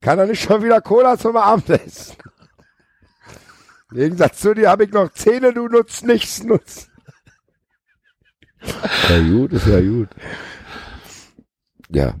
[0.00, 2.14] Kann doch nicht schon wieder Cola zum Abendessen.
[3.90, 6.88] Im Gegensatz zu dir habe ich noch Zähne, du nutzt nichts, nutzt.
[9.08, 10.08] Ja gut, ist ja gut.
[11.88, 12.14] Ja,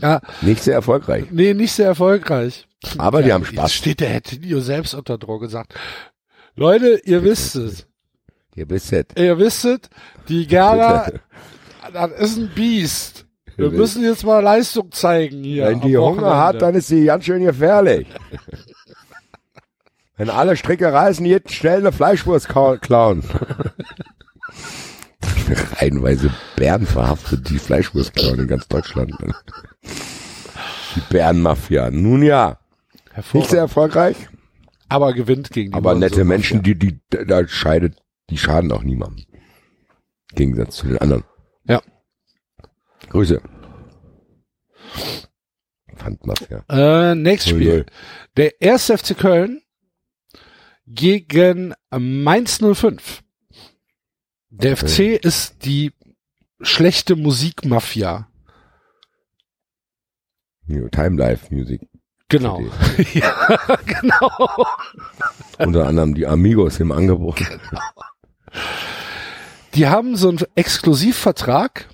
[0.00, 1.26] Ja, nicht sehr erfolgreich.
[1.30, 2.66] nee, nicht sehr erfolgreich.
[2.98, 3.72] Aber die haben Jetzt Spaß.
[3.72, 5.74] steht der Hertinio selbst unter Druck und sagt,
[6.54, 7.86] Leute, ihr wisst es.
[8.54, 9.06] Ihr wisst es.
[9.16, 9.80] Ihr wisst es,
[10.28, 11.10] die Gerda,
[11.92, 13.26] das ist ein Biest.
[13.56, 15.66] Wir müssen jetzt mal Leistung zeigen hier.
[15.66, 18.06] Wenn die Hunger hat, dann ist sie ganz schön gefährlich.
[20.18, 23.22] Wenn alle Stricke reißen, jetzt schnell eine Fleischwurst klauen.
[25.78, 29.12] Reihenweise Bären verhaftet, die Fleischwurst klauen in ganz Deutschland.
[30.96, 31.90] Die Bärenmafia.
[31.90, 32.58] Nun ja,
[33.32, 34.16] nicht sehr erfolgreich,
[34.88, 36.24] aber gewinnt gegen die aber nette Monsun-Mafia.
[36.24, 37.98] Menschen, die, die, da scheidet,
[38.30, 39.24] die schaden auch niemandem.
[40.32, 41.24] Im Gegensatz zu den anderen.
[41.68, 41.80] Ja.
[43.10, 43.40] Grüße.
[45.96, 46.64] Pfandmafia.
[46.68, 47.80] Äh, nächstes Spiel.
[47.80, 47.84] ui.
[48.36, 48.86] Der 1.
[48.96, 49.62] FC Köln
[50.86, 53.22] gegen Mainz 05.
[54.50, 54.86] Der Okay.
[55.18, 55.92] FC ist die
[56.60, 58.28] schlechte Musikmafia.
[60.68, 61.80] Time Life Music.
[62.28, 62.60] Genau.
[63.14, 64.66] ja, genau.
[65.58, 67.40] Unter anderem die Amigos im Angebot.
[69.74, 71.88] Die haben so einen Exklusivvertrag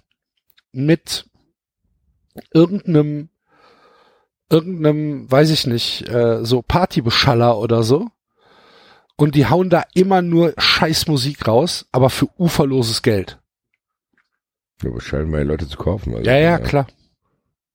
[0.72, 1.26] mit
[2.54, 3.28] irgendeinem,
[4.48, 8.08] irgendeinem, weiß ich nicht, äh, so Partybeschaller oder so.
[9.16, 13.38] Und die hauen da immer nur scheiß Musik raus, aber für uferloses Geld.
[14.82, 16.14] Ja, scheinen meine Leute zu kaufen.
[16.14, 16.86] Also, Ja, ja, klar.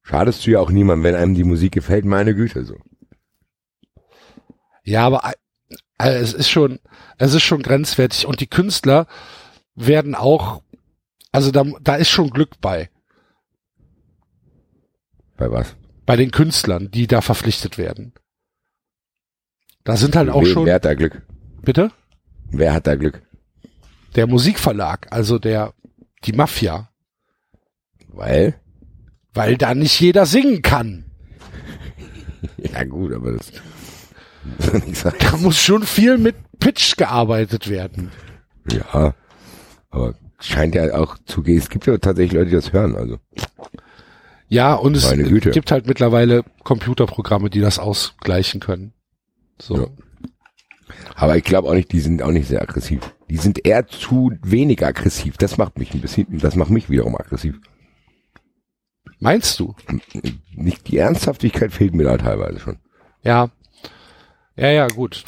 [0.07, 2.77] Schadest du ja auch niemandem, wenn einem die Musik gefällt, meine Güte, so.
[4.83, 5.33] Ja, aber
[5.97, 6.79] äh, es ist schon,
[7.17, 9.05] es ist schon grenzwertig und die Künstler
[9.75, 10.61] werden auch,
[11.33, 12.89] also da, da ist schon Glück bei,
[15.35, 15.75] Bei was?
[16.05, 18.13] bei den Künstlern, die da verpflichtet werden.
[19.83, 21.21] Da sind halt auch Wer, schon, wer hat da Glück?
[21.63, 21.91] bitte?
[22.49, 23.21] Wer hat da Glück?
[24.15, 25.73] Der Musikverlag, also der,
[26.23, 26.89] die Mafia,
[28.07, 28.57] Weil?
[29.37, 31.05] Weil da nicht jeder singen kann.
[32.73, 33.51] Ja gut, aber das.
[35.19, 38.11] Da muss schon viel mit Pitch gearbeitet werden.
[38.71, 39.13] ja,
[39.89, 41.57] aber scheint ja auch zu gehen.
[41.57, 43.17] Es gibt ja tatsächlich Leute, die das hören, also.
[44.49, 45.11] Ja, und es
[45.51, 48.93] gibt halt mittlerweile Computerprogramme, die das ausgleichen können.
[49.59, 49.77] So.
[49.77, 49.87] Ja.
[51.15, 53.01] Aber ich glaube auch nicht, die sind auch nicht sehr aggressiv.
[53.29, 55.37] Die sind eher zu wenig aggressiv.
[55.37, 57.59] Das macht mich ein bisschen, das macht mich wiederum aggressiv.
[59.19, 59.75] Meinst du?
[60.55, 62.77] Nicht die Ernsthaftigkeit fehlt mir da teilweise schon.
[63.23, 63.49] Ja.
[64.55, 65.23] Ja, ja, gut.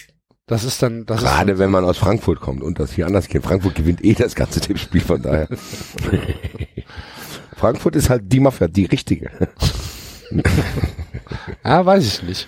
[0.45, 3.27] Das ist dann, das Gerade ist wenn man aus Frankfurt kommt und das hier anders
[3.27, 3.45] kennt.
[3.45, 5.48] Frankfurt gewinnt eh das ganze Tippspiel, von daher.
[7.56, 9.30] Frankfurt ist halt die Mafia, die richtige.
[11.64, 12.48] ja, weiß ich nicht,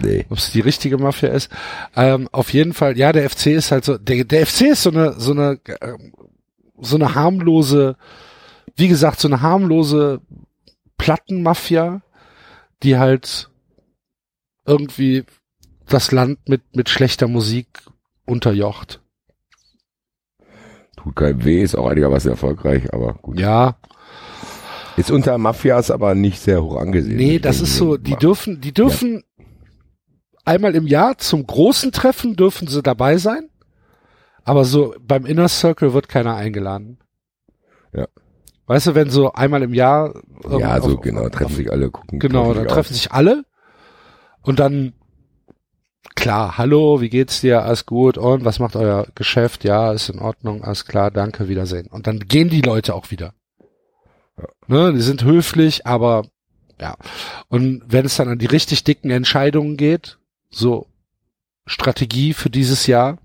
[0.00, 0.24] Nee.
[0.30, 1.50] ob es die richtige Mafia ist.
[1.96, 4.90] Ähm, auf jeden Fall, ja, der FC ist halt so, der, der FC ist so
[4.90, 6.12] eine, so eine, ähm,
[6.80, 7.96] so eine harmlose,
[8.76, 10.20] wie gesagt, so eine harmlose
[11.02, 12.00] Plattenmafia,
[12.84, 13.50] die halt
[14.64, 15.24] irgendwie
[15.88, 17.66] das Land mit, mit schlechter Musik
[18.24, 19.00] unterjocht.
[20.96, 23.40] Tut keinem weh, ist auch einigermaßen erfolgreich, aber gut.
[23.40, 23.76] Ja,
[24.96, 27.16] Ist unter Mafias aber nicht sehr hoch angesehen.
[27.16, 29.24] Nee, das denke, ist so, die dürfen, die dürfen
[30.44, 33.50] einmal im Jahr zum großen Treffen dürfen sie dabei sein,
[34.44, 36.98] aber so beim Inner Circle wird keiner eingeladen.
[37.92, 38.06] Ja.
[38.66, 40.14] Weißt du, wenn so einmal im Jahr
[40.58, 42.18] Ja, auf- so auf- genau, auf- treffen sich alle, gucken.
[42.20, 43.44] Genau, dann treffen sich alle
[44.42, 44.92] und dann
[46.14, 47.62] klar, hallo, wie geht's dir?
[47.64, 49.64] Alles gut und was macht euer Geschäft?
[49.64, 51.86] Ja, ist in Ordnung, alles klar, danke, Wiedersehen.
[51.88, 53.34] Und dann gehen die Leute auch wieder.
[54.66, 56.24] Ne, die sind höflich, aber
[56.80, 56.96] ja.
[57.48, 60.18] Und wenn es dann an die richtig dicken Entscheidungen geht,
[60.50, 60.86] so
[61.66, 63.18] Strategie für dieses Jahr,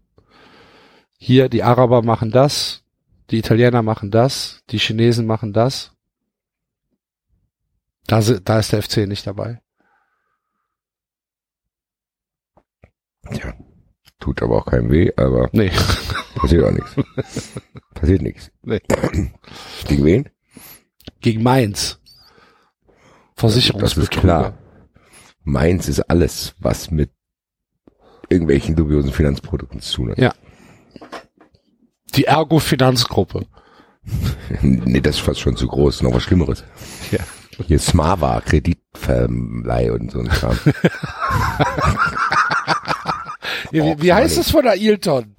[1.18, 2.84] hier die Araber machen das,
[3.30, 5.94] die Italiener machen das, die Chinesen machen das.
[8.08, 9.62] Da, da ist der FC nicht dabei.
[13.32, 13.54] Tja,
[14.20, 15.72] tut aber auch keinem weh, aber Nee.
[16.36, 16.96] passiert auch nichts.
[17.94, 18.52] Passiert nichts.
[18.62, 18.80] Nee.
[19.88, 20.30] Gegen wen?
[21.20, 22.00] Gegen Mainz.
[23.36, 24.22] Versicherungsbetrüger.
[24.22, 24.58] klar.
[25.44, 27.12] Meins ist alles, was mit
[28.30, 30.18] irgendwelchen dubiosen Finanzprodukten zu tun hat.
[30.20, 30.34] Ja.
[32.16, 33.46] Die Ergo Finanzgruppe.
[34.62, 36.64] Nee, das ist fast schon zu groß, noch was Schlimmeres.
[37.12, 37.20] Ja.
[37.66, 40.58] Hier Smava, Kreditverleih und so ein Kram.
[43.72, 45.34] Ja, wie, wie heißt es von der Ilton?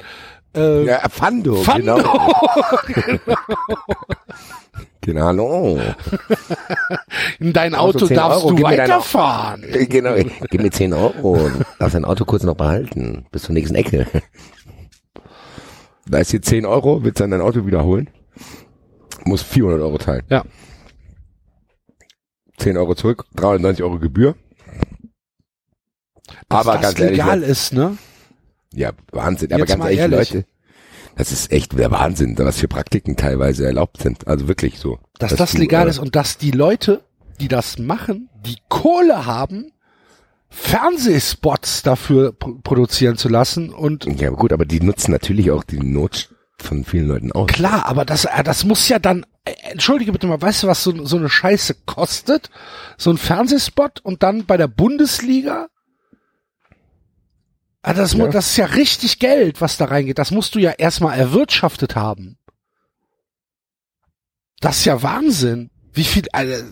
[0.55, 1.97] Äh, Ja, Fando, Fando.
[2.87, 3.39] genau.
[5.01, 5.79] Genau.
[7.39, 9.65] In dein Also Auto 10 darfst Euro, du mir dein weiterfahren.
[9.89, 10.15] Genau.
[10.51, 11.51] Gib mir 10 Euro.
[11.79, 13.25] Darf dein Auto kurz noch behalten.
[13.31, 14.07] Bis zur nächsten Ecke.
[16.09, 18.09] Da ist hier 10 Euro, willst dann dein Auto wiederholen?
[19.25, 20.25] Muss 400 Euro teilen.
[20.31, 20.45] Ja.
[22.59, 24.35] 10 Euro zurück, 390 Euro Gebühr.
[26.49, 27.99] Dass aber das ganz ehrlich, legal Leute, ist, ne?
[28.73, 29.53] ja, Wahnsinn.
[29.53, 30.33] Aber Jetzt ganz mal ehrlich, ehrlich.
[30.33, 30.47] Leute,
[31.17, 34.27] das ist echt der Wahnsinn, was für Praktiken teilweise erlaubt sind.
[34.27, 34.99] Also wirklich so.
[35.19, 37.03] Dass das du, legal äh, ist und dass die Leute,
[37.41, 39.73] die das machen, die Kohle haben,
[40.51, 45.79] Fernsehspots dafür pr produzieren zu lassen und Ja, gut, aber die nutzen natürlich auch die
[45.79, 47.47] Not von vielen Leuten aus.
[47.49, 50.83] Klar, aber das, äh, das muss ja dann, äh, entschuldige bitte mal, weißt du, was
[50.83, 52.51] so, so eine Scheiße kostet?
[52.97, 55.69] So ein Fernsehspot und dann bei der Bundesliga?
[57.83, 58.27] Ah, das, Ja.
[58.27, 60.19] das ist ja richtig Geld, was da reingeht.
[60.19, 62.39] Das musst du ja erstmal erwirtschaftet haben.
[64.61, 65.71] Das ist ja Wahnsinn.
[65.93, 66.63] Wie viel, äh,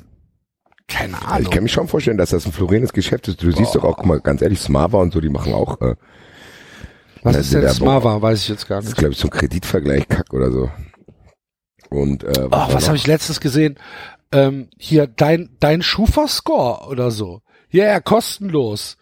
[0.89, 1.43] keine Also Ahnung.
[1.43, 3.43] ich kann mich schon vorstellen, dass das ein florenes Geschäft ist.
[3.43, 5.95] Du siehst doch auch, guck mal, ganz ehrlich, Smava und so, die machen auch, äh,
[7.23, 8.23] was na, ist denn Smava?
[8.23, 8.99] Weiß ich jetzt gar das ist nicht.
[8.99, 10.71] glaube ich so ein Kreditvergleich Kack oder so.
[11.91, 12.87] Und äh, Oh, was noch?
[12.89, 13.79] habe ich letztens gesehen?
[14.33, 17.43] Ähm, hier dein dein Schufa-Score oder so.
[17.71, 18.97] Ja, ja, kostenlos.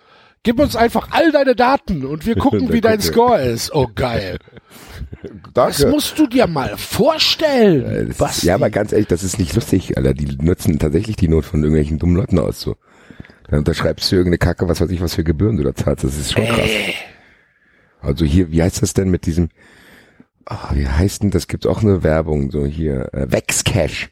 [0.45, 3.01] Gib uns einfach all deine Daten und wir gucken, wie dein.
[3.01, 3.75] Score ist.
[3.75, 4.39] Oh geil.
[5.55, 5.93] Das Danke.
[5.95, 7.85] musst du dir mal vorstellen.
[7.87, 10.13] Äh, das was ja, aber ganz ehrlich, das ist nicht lustig, Alter.
[10.13, 12.61] Die nutzen tatsächlich die Not von irgendwelchen dummen Leuten aus.
[12.61, 12.77] So.
[13.49, 16.05] Dann unterschreibst du irgendeine Kacke, was weiß ich, was für Gebühren du da zahlst.
[16.05, 16.69] Das ist schon krass.
[18.03, 19.49] Also hier, wie heißt das denn mit diesem,
[20.45, 24.11] ah, wie heißt denn, das gibt auch eine Werbung, so hier, äh, Vexcash.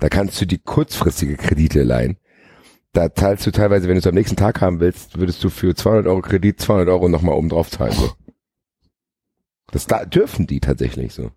[0.00, 2.16] Da kannst du die kurzfristige Kredite leihen.
[2.92, 5.74] Da zahlst du teilweise, wenn du es am nächsten Tag haben willst, würdest du für
[5.74, 7.92] 200 Euro Kredit 200 Euro nochmal oben drauf zahlen.
[7.92, 8.12] So.
[9.70, 11.30] Das da dürfen die tatsächlich so.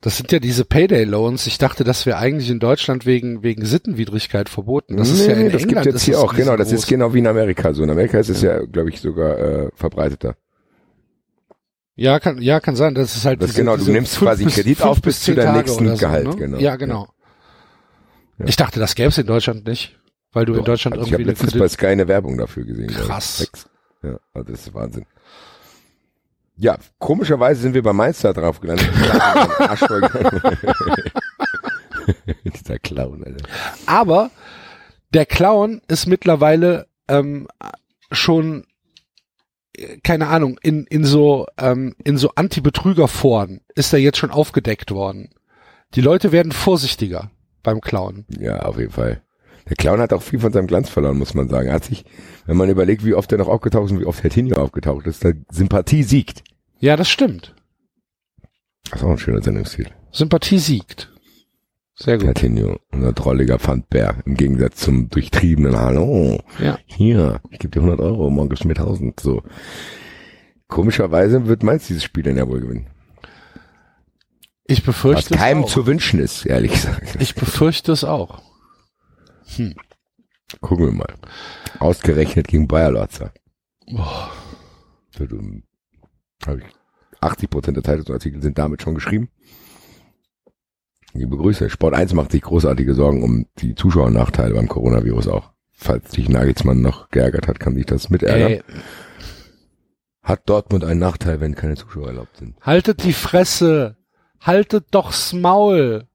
[0.00, 1.46] Das sind ja diese Payday Loans.
[1.46, 4.96] Ich dachte, das wäre eigentlich in Deutschland wegen wegen Sittenwidrigkeit verboten.
[4.96, 5.84] Das ist ja in das England.
[5.84, 7.84] gibt jetzt hier auch, genau, das ist genau wie in Amerika so.
[7.84, 10.34] In Amerika ist es ja, glaube ich, sogar äh, verbreiteter.
[11.94, 12.96] Ja, kann ja kann sein.
[12.96, 15.58] Das ist halt Das diese, genau, du nimmst quasi bis, Kredit auf bis zu deinem
[15.58, 16.34] nächsten so, Gehalt, ne?
[16.34, 16.58] genau.
[16.58, 17.08] Ja, genau.
[18.38, 18.46] Ja.
[18.46, 20.00] Ich dachte, das gäbe es in Deutschland nicht,
[20.32, 22.64] weil du in Doch, Deutschland also ich habe irgendwie letztens bei Sky eine Werbung dafür
[22.64, 22.88] gesehen.
[22.88, 23.50] Krass.
[24.02, 25.06] Ja, also das ist Wahnsinn.
[26.56, 28.88] Ja, komischerweise sind wir bei Mainz da drauf gelandet.
[32.44, 33.48] Dieser Clown, Alter.
[33.86, 34.30] Aber
[35.12, 37.48] der Clown ist mittlerweile ähm,
[38.10, 38.66] schon
[39.76, 44.90] äh, keine Ahnung in in so ähm, in so Anti-Betrüger-Foren ist er jetzt schon aufgedeckt
[44.90, 45.30] worden.
[45.94, 47.30] Die Leute werden vorsichtiger
[47.62, 48.24] beim Clown.
[48.38, 49.22] Ja, auf jeden Fall.
[49.68, 51.68] Der Clown hat auch viel von seinem Glanz verloren, muss man sagen.
[51.68, 52.04] Er hat sich,
[52.46, 55.22] wenn man überlegt, wie oft er noch aufgetaucht ist und wie oft Hertinho aufgetaucht ist,
[55.24, 56.42] der Sympathie siegt.
[56.78, 57.54] Ja, das stimmt.
[58.90, 59.88] Das ist auch ein schöner Sendungsstil.
[60.10, 61.10] Sympathie siegt.
[61.94, 62.26] Sehr gut.
[62.26, 66.40] Hertinho, unser drolliger Pfandbär, im Gegensatz zum durchtriebenen Hallo.
[66.58, 66.78] Ja.
[66.86, 69.20] Hier, ich gebe dir 100 Euro, morgen gibst du mir 1000.
[69.20, 69.42] So.
[70.66, 72.88] Komischerweise wird Mainz dieses Spiel dann ja wohl gewinnen.
[74.64, 75.68] Ich Was befürchte es keinem auch.
[75.68, 77.16] zu wünschen ist, ehrlich gesagt.
[77.20, 78.40] Ich befürchte es auch.
[80.60, 81.14] Gucken wir mal.
[81.78, 83.32] Ausgerechnet gegen Bayer Lorzer.
[83.90, 84.30] Boah.
[85.16, 85.62] So, du,
[86.46, 86.64] hab ich
[87.20, 89.30] 80 Prozent der Zeitungsartikel sind damit schon geschrieben.
[91.14, 91.68] Liebe Grüße.
[91.70, 95.52] Sport 1 macht sich großartige Sorgen um die Zuschauernachteile beim Coronavirus auch.
[95.70, 98.52] Falls dich Nagelsmann noch geärgert hat, kann sich das mit ärgern.
[98.52, 98.62] Ey,
[100.22, 102.56] Hat Dortmund einen Nachteil, wenn keine Zuschauer erlaubt sind?
[102.60, 103.96] haltet die Fresse.
[104.40, 106.08] Haltet doch's Maul.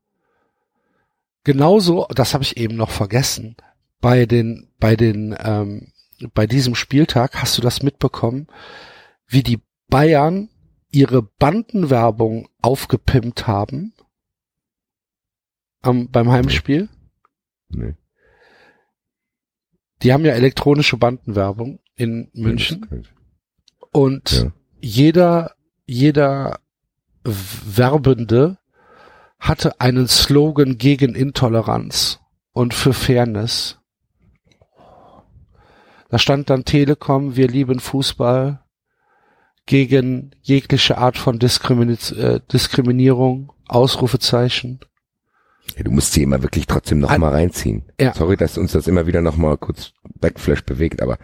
[1.47, 3.55] Genauso, das habe ich eben noch vergessen.
[4.01, 5.93] Bei den, bei den, ähm,
[6.33, 8.47] bei diesem Spieltag hast du das mitbekommen,
[9.27, 10.49] wie die Bayern
[10.89, 13.93] ihre Bandenwerbung aufgepimpt haben
[15.81, 16.89] am, beim Heimspiel.
[17.69, 17.95] Nee.
[20.01, 23.05] Die haben ja elektronische Bandenwerbung in München
[23.93, 24.51] und Ja.
[24.81, 26.59] jeder, jeder
[27.23, 28.57] Werbende
[29.39, 32.19] hatte einen Slogan gegen Intoleranz
[32.53, 33.79] und für Fairness.
[36.09, 38.63] Da stand dann Telekom, wir lieben Fußball,
[39.65, 44.79] gegen jegliche Art von Diskrimini äh, Diskriminierung, Ausrufezeichen.
[45.75, 47.91] Ja, du musst sie immer wirklich trotzdem noch An- mal reinziehen.
[47.99, 48.13] Ja.
[48.13, 51.17] Sorry, dass uns das immer wieder noch mal kurz Backflash bewegt, aber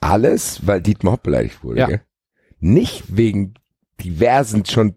[0.00, 1.78] alles, weil Dietmar Hopp beleidigt wurde.
[1.78, 1.86] Ja.
[1.86, 2.02] Gell?
[2.58, 3.54] Nicht wegen
[4.02, 4.96] diversen schon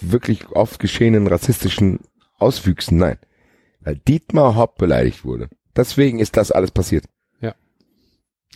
[0.00, 2.00] wirklich oft geschehenen rassistischen
[2.38, 3.18] Auswüchsen, nein.
[3.80, 5.48] Weil Dietmar Hopp beleidigt wurde.
[5.76, 7.06] Deswegen ist das alles passiert.
[7.40, 7.54] Ja.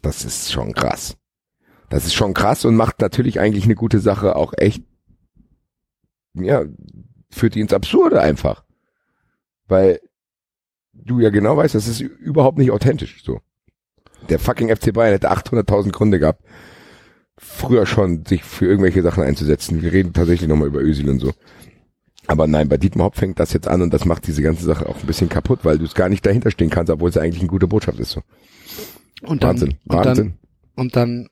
[0.03, 1.17] Das ist schon krass.
[1.91, 4.83] Das ist schon krass und macht natürlich eigentlich eine gute Sache auch echt,
[6.35, 6.65] ja,
[7.31, 8.65] führt die ins Absurde einfach.
[9.67, 10.01] Weil
[10.93, 13.41] du ja genau weißt, das ist überhaupt nicht authentisch, so.
[14.29, 16.43] Der fucking FC Bayern hätte 800.000 Gründe gehabt,
[17.39, 19.83] früher schon sich für irgendwelche Sachen einzusetzen.
[19.83, 21.33] Wir reden tatsächlich nochmal über Özil und so.
[22.27, 24.87] Aber nein, bei Dietmar Hopp fängt das jetzt an und das macht diese ganze Sache
[24.87, 27.41] auch ein bisschen kaputt, weil du es gar nicht dahinter stehen kannst, obwohl es eigentlich
[27.41, 28.23] eine gute Botschaft ist, so.
[29.23, 30.39] Und dann, Wahnsinn, und Wahnsinn.
[30.77, 31.29] dann, und dann,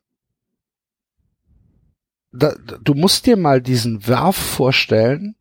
[2.31, 5.35] da, du musst dir mal diesen Werf vorstellen,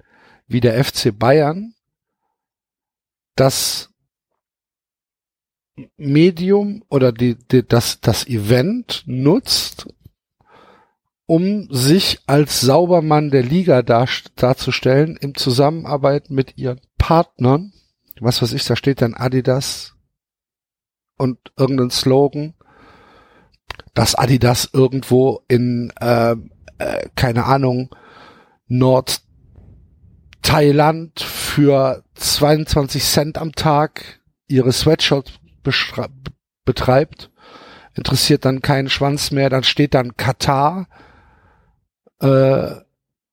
[0.46, 1.72] wie der FC Bayern
[3.34, 3.90] das
[5.96, 9.88] Medium oder die, die, das, das Event nutzt,
[11.26, 17.72] um sich als Saubermann der Liga dar, darzustellen, im Zusammenarbeit mit ihren Partnern.
[18.20, 19.96] Was weiß ich, da steht dann Adidas
[21.18, 22.54] und irgendein Slogan,
[23.94, 26.36] dass Adidas irgendwo in, äh,
[26.78, 27.92] äh, keine Ahnung,
[28.68, 35.24] Nordthailand für 22 Cent am Tag ihre beschra-
[36.64, 37.30] betreibt,
[37.94, 40.86] interessiert dann keinen Schwanz mehr, dann steht dann Katar
[42.20, 42.74] äh,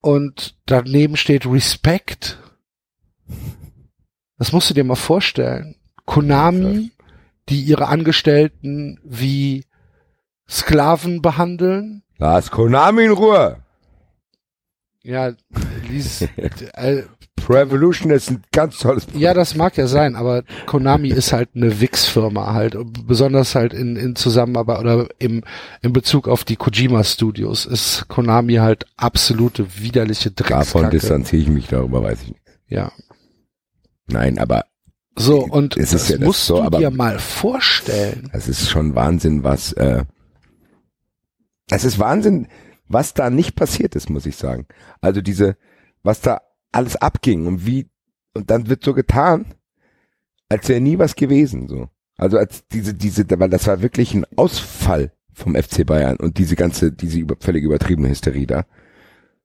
[0.02, 2.38] und daneben steht Respect.
[4.38, 5.76] Das musst du dir mal vorstellen.
[6.06, 6.92] Konami,
[7.50, 9.66] die ihre Angestellten wie
[10.50, 12.04] Sklaven behandeln.
[12.18, 13.64] Lass Konami in Ruhe.
[15.04, 15.34] Ja,
[15.88, 16.22] lies,
[16.74, 17.04] äh,
[17.50, 19.22] Revolution ist ein ganz tolles Produkt.
[19.22, 23.96] ja, das mag ja sein, aber Konami ist halt eine Wix-Firma halt, besonders halt in,
[23.96, 25.44] in Zusammenarbeit oder im,
[25.82, 30.90] in Bezug auf die Kojima Studios ist Konami halt absolute widerliche Davon Dreckskacke.
[30.90, 32.42] distanziere ich mich darüber, weiß ich nicht.
[32.68, 32.92] Ja.
[34.08, 34.66] Nein, aber
[35.16, 38.30] So, und Es ist das ja das musst so, du aber- dir mal vorstellen.
[38.34, 40.04] es ist schon Wahnsinn, was, äh,
[41.70, 42.48] es ist Wahnsinn,
[42.88, 44.68] was da nicht passiert ist, muss ich sagen.
[45.02, 45.56] Also diese,
[46.04, 46.42] was da
[46.74, 47.88] alles abging und wie,
[48.34, 49.46] und dann wird so getan,
[50.50, 51.90] als wäre nie was gewesen, so.
[52.18, 56.56] Also als diese, diese, weil das war wirklich ein Ausfall vom FC Bayern und diese
[56.56, 58.66] ganze, diese über, völlig übertriebene Hysterie da.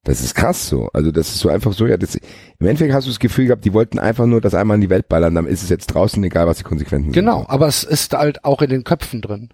[0.04, 0.88] Das ist krass so.
[0.92, 3.64] Also das ist so einfach so, ja, das, im Endeffekt hast du das Gefühl gehabt,
[3.64, 6.22] die wollten einfach nur das einmal in die Welt ballern, dann ist es jetzt draußen,
[6.24, 7.14] egal was die Konsequenzen sind.
[7.14, 9.48] Genau, aber es ist halt auch in den Köpfen drin.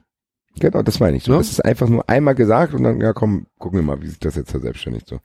[0.61, 1.33] Genau, das meine ich so.
[1.33, 1.39] Ne?
[1.39, 4.19] Das ist einfach nur einmal gesagt und dann, ja komm, gucken wir mal, wie sich
[4.19, 5.19] das jetzt verselbstständigt so.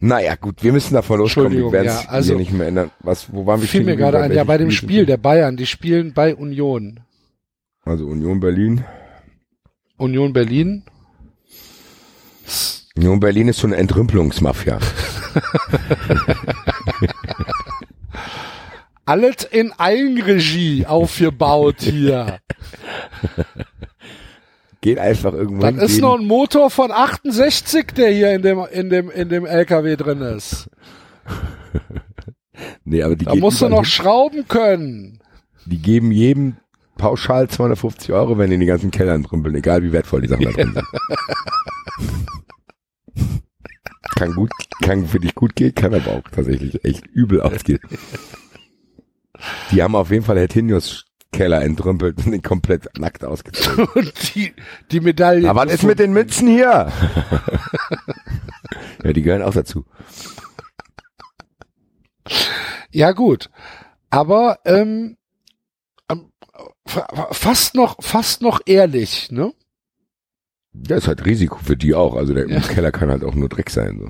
[0.00, 2.90] Naja, gut, wir müssen davon loskommen, wir werden es ja, also- hier nicht mehr ändern.
[3.00, 5.66] Was, wo waren wir Fiel mir gerade ein, ja, bei dem Spiel der Bayern, die
[5.66, 7.00] spielen bei Union.
[7.84, 8.84] Also Union Berlin.
[9.96, 10.84] Union Berlin.
[12.96, 14.78] Union Berlin ist so eine Entrümpelungsmafia.
[19.08, 22.40] alles in Eigenregie aufgebaut hier.
[24.80, 25.78] Geht einfach Das irgendwann.
[25.78, 29.96] ist noch ein Motor von 68, der hier in dem, in dem, in dem LKW
[29.96, 30.70] drin ist.
[32.84, 33.84] nee, aber die, Da musst du noch hin.
[33.86, 35.20] schrauben können.
[35.66, 36.56] die geben jedem
[36.96, 40.44] pauschal 250 Euro, wenn die in den ganzen Kellern trümpeln, egal wie wertvoll die Sachen
[40.44, 40.84] da drin sind.
[44.16, 44.50] kann gut,
[44.82, 47.80] kann für dich gut gehen, kann aber auch tatsächlich echt übel ausgehen.
[49.70, 54.10] Die haben auf jeden Fall Hertinius Keller entrümpelt und den komplett nackt ausgezogen.
[54.34, 54.54] Die,
[54.90, 55.48] die Medaille.
[55.48, 56.90] Aber was ist mit den Mützen hier?
[59.04, 59.84] ja, die gehören auch dazu.
[62.90, 63.50] Ja, gut.
[64.10, 65.16] Aber, ähm,
[66.10, 66.32] ähm,
[66.86, 69.52] fa- fast noch, fast noch ehrlich, ne?
[70.72, 72.14] Ja, ist halt Risiko für die auch.
[72.16, 73.98] Also der Keller kann halt auch nur Dreck sein.
[74.00, 74.08] So.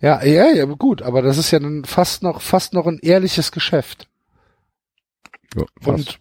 [0.00, 3.52] Ja, ja, ja, gut, aber das ist ja dann fast noch, fast noch ein ehrliches
[3.52, 4.08] Geschäft.
[5.56, 5.64] Ja.
[5.84, 6.20] Und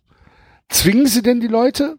[0.70, 1.98] zwingen sie denn die Leute?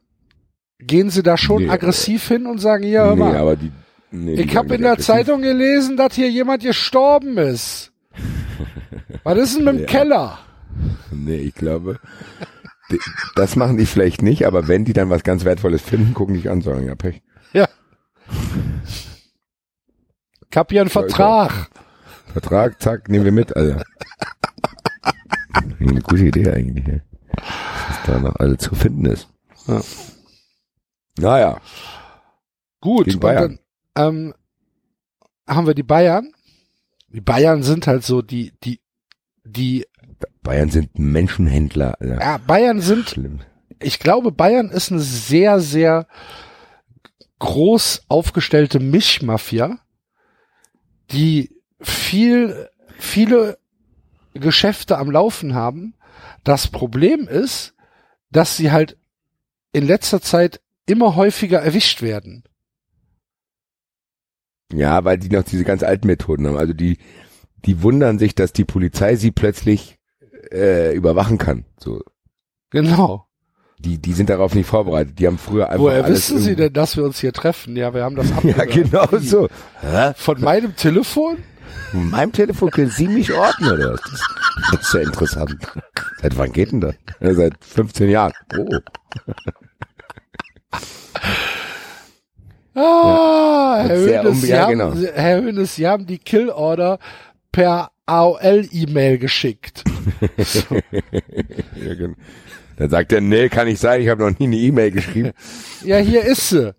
[0.79, 3.71] Gehen sie da schon Nee, aggressiv hin und sagen, ja, hör nee, mal, aber die,
[4.11, 5.15] nee, die ich habe in der aggressiv.
[5.15, 7.93] Zeitung gelesen, dass hier jemand gestorben ist.
[9.25, 9.87] Was ist denn mit dem Ja.
[9.87, 10.39] Keller?
[11.13, 12.01] Nee, ich glaube,
[12.91, 12.99] die,
[13.37, 16.51] das machen die vielleicht nicht, aber wenn die dann was ganz Wertvolles finden, gucken dich
[16.51, 17.23] an, sagen, ja, Pech.
[17.53, 17.69] Ja.
[20.51, 21.69] Ich hab hier einen Vertrag.
[22.33, 23.85] Vertrag, zack, nehmen wir mit, Alter.
[25.79, 26.95] Eine gute Idee eigentlich, ja.
[27.37, 29.29] Was da noch alles zu finden ist.
[29.67, 29.81] Ja.
[31.19, 31.61] Naja,
[32.81, 33.59] Gut, Gegen Bayern.
[33.95, 34.35] dann ähm,
[35.47, 36.33] haben wir die Bayern.
[37.09, 38.81] Die Bayern sind halt so die, die,
[39.45, 39.87] die,
[40.43, 42.21] Bayern sind Menschenhändler, Alter.
[42.21, 43.41] ja, Bayern sind, Schlimm.
[43.81, 46.09] ich glaube, Bayern ist eine sehr, sehr
[47.39, 49.79] groß aufgestellte Mischmafia,
[51.13, 53.59] die viel, viele
[54.35, 55.95] Geschäfte am Laufen haben.
[56.45, 57.75] Das Problem ist,
[58.31, 58.97] dass sie halt
[59.73, 62.45] in letzter Zeit immer häufiger erwischt werden.
[64.73, 66.57] Ja, weil die noch diese ganz alten Methoden haben.
[66.57, 66.99] Also die,
[67.65, 69.99] die wundern sich, dass die Polizei sie plötzlich
[70.51, 71.65] äh, überwachen kann.
[71.79, 72.01] So,
[72.71, 73.27] Genau.
[73.79, 75.19] die, die sind darauf nicht vorbereitet.
[75.19, 77.77] Die haben früher einfach Woher wissen Sie denn, dass wir uns hier treffen?
[77.77, 78.71] Ja, wir haben das Ja, abgehört.
[78.71, 79.49] genau so.
[79.81, 80.13] Hä?
[80.17, 81.37] Von meinem Telefon?
[81.93, 84.21] Mit meinem Telefon können Sie mich orten, oder was?
[84.71, 85.57] Das, ist ja interessant.
[86.21, 86.95] Seit wann geht denn das?
[87.21, 88.33] Ja, seit 15 Jahren.
[88.57, 88.69] Oh.
[92.75, 94.95] Ah, Herr Und sehr Hönes, Sie ja, haben, genau.
[95.15, 96.99] Herr Hönes, Sie haben die Kill-Order
[97.51, 99.85] per AOL-E-Mail geschickt.
[101.77, 102.17] Ja, genau.
[102.77, 105.33] Dann sagt er, nee, kann nicht sein, ich habe noch nie eine E-Mail geschrieben.
[105.85, 106.75] Ja, hier ist sie.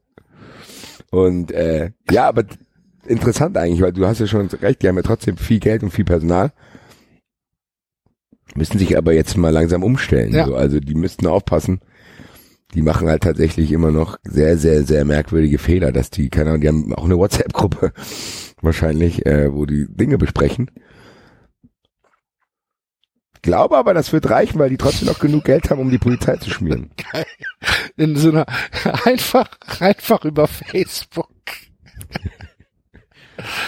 [1.11, 2.43] Und äh, ja, aber
[3.05, 5.91] interessant eigentlich, weil du hast ja schon recht, die haben ja trotzdem viel Geld und
[5.91, 6.51] viel Personal.
[8.55, 10.33] Müssen sich aber jetzt mal langsam umstellen.
[10.33, 10.45] Ja.
[10.45, 10.55] So.
[10.55, 11.81] Also die müssten aufpassen.
[12.73, 16.61] Die machen halt tatsächlich immer noch sehr, sehr, sehr merkwürdige Fehler, dass die, keine Ahnung,
[16.61, 17.93] die haben auch eine WhatsApp-Gruppe
[18.61, 20.71] wahrscheinlich, äh, wo die Dinge besprechen.
[23.43, 26.37] Glaube aber, das wird reichen, weil die trotzdem noch genug Geld haben, um die Polizei
[26.37, 26.91] zu schmieren.
[27.97, 28.45] In so einer,
[29.03, 29.49] einfach,
[29.79, 31.29] einfach über Facebook.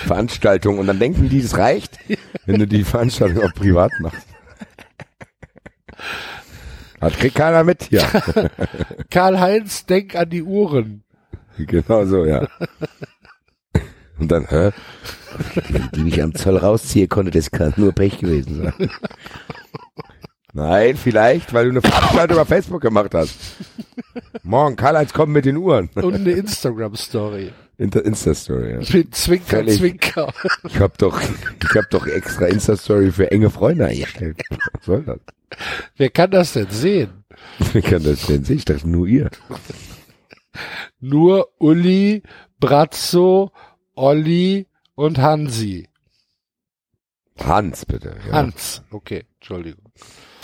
[0.06, 2.00] Veranstaltung und dann denken die, das reicht,
[2.46, 4.26] wenn du die Veranstaltung auch privat machst.
[7.00, 8.02] Das kriegt keiner mit hier.
[9.10, 11.04] Karl-Heinz, denk an die Uhren.
[11.58, 12.48] genau so, ja.
[14.20, 14.72] Und dann, hä?
[15.96, 18.90] Die ich am Zoll rausziehe konnte, das kann nur Pech gewesen sein.
[20.54, 23.38] Nein, vielleicht, weil du eine Veranstaltung über Facebook gemacht hast.
[24.44, 25.90] Morgen, Karl-Heinz kommt mit den Uhren.
[25.96, 27.52] Und eine Instagram-Story.
[27.78, 28.80] Insta- Insta-Story, ja.
[28.98, 29.78] Mit Zwinker, Völlig.
[29.78, 30.34] Zwinker.
[30.68, 34.42] Ich hab doch, ich hab doch extra Insta-Story für enge Freunde eingestellt.
[34.74, 35.20] Was soll das?
[35.98, 37.26] Wer kann das denn sehen?
[37.74, 38.58] Wie kann das denn sehen?
[38.58, 39.30] Ich dachte nur ihr.
[41.00, 42.24] Nur Uli,
[42.60, 43.52] Brazzo,
[43.94, 45.90] Olli und Hansi.
[47.44, 48.16] Hans, bitte.
[48.28, 48.34] Ja.
[48.34, 48.82] Hans.
[48.92, 49.84] Okay, Entschuldigung.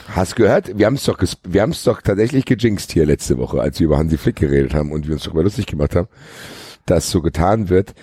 [0.09, 0.77] Hast gehört?
[0.77, 3.85] Wir haben es doch, wir haben es doch tatsächlich gejinxt hier letzte Woche, als wir
[3.85, 6.09] über Hansi Flick geredet haben und wir uns darüber lustig gemacht haben,
[6.91, 7.93] dass so getan wird,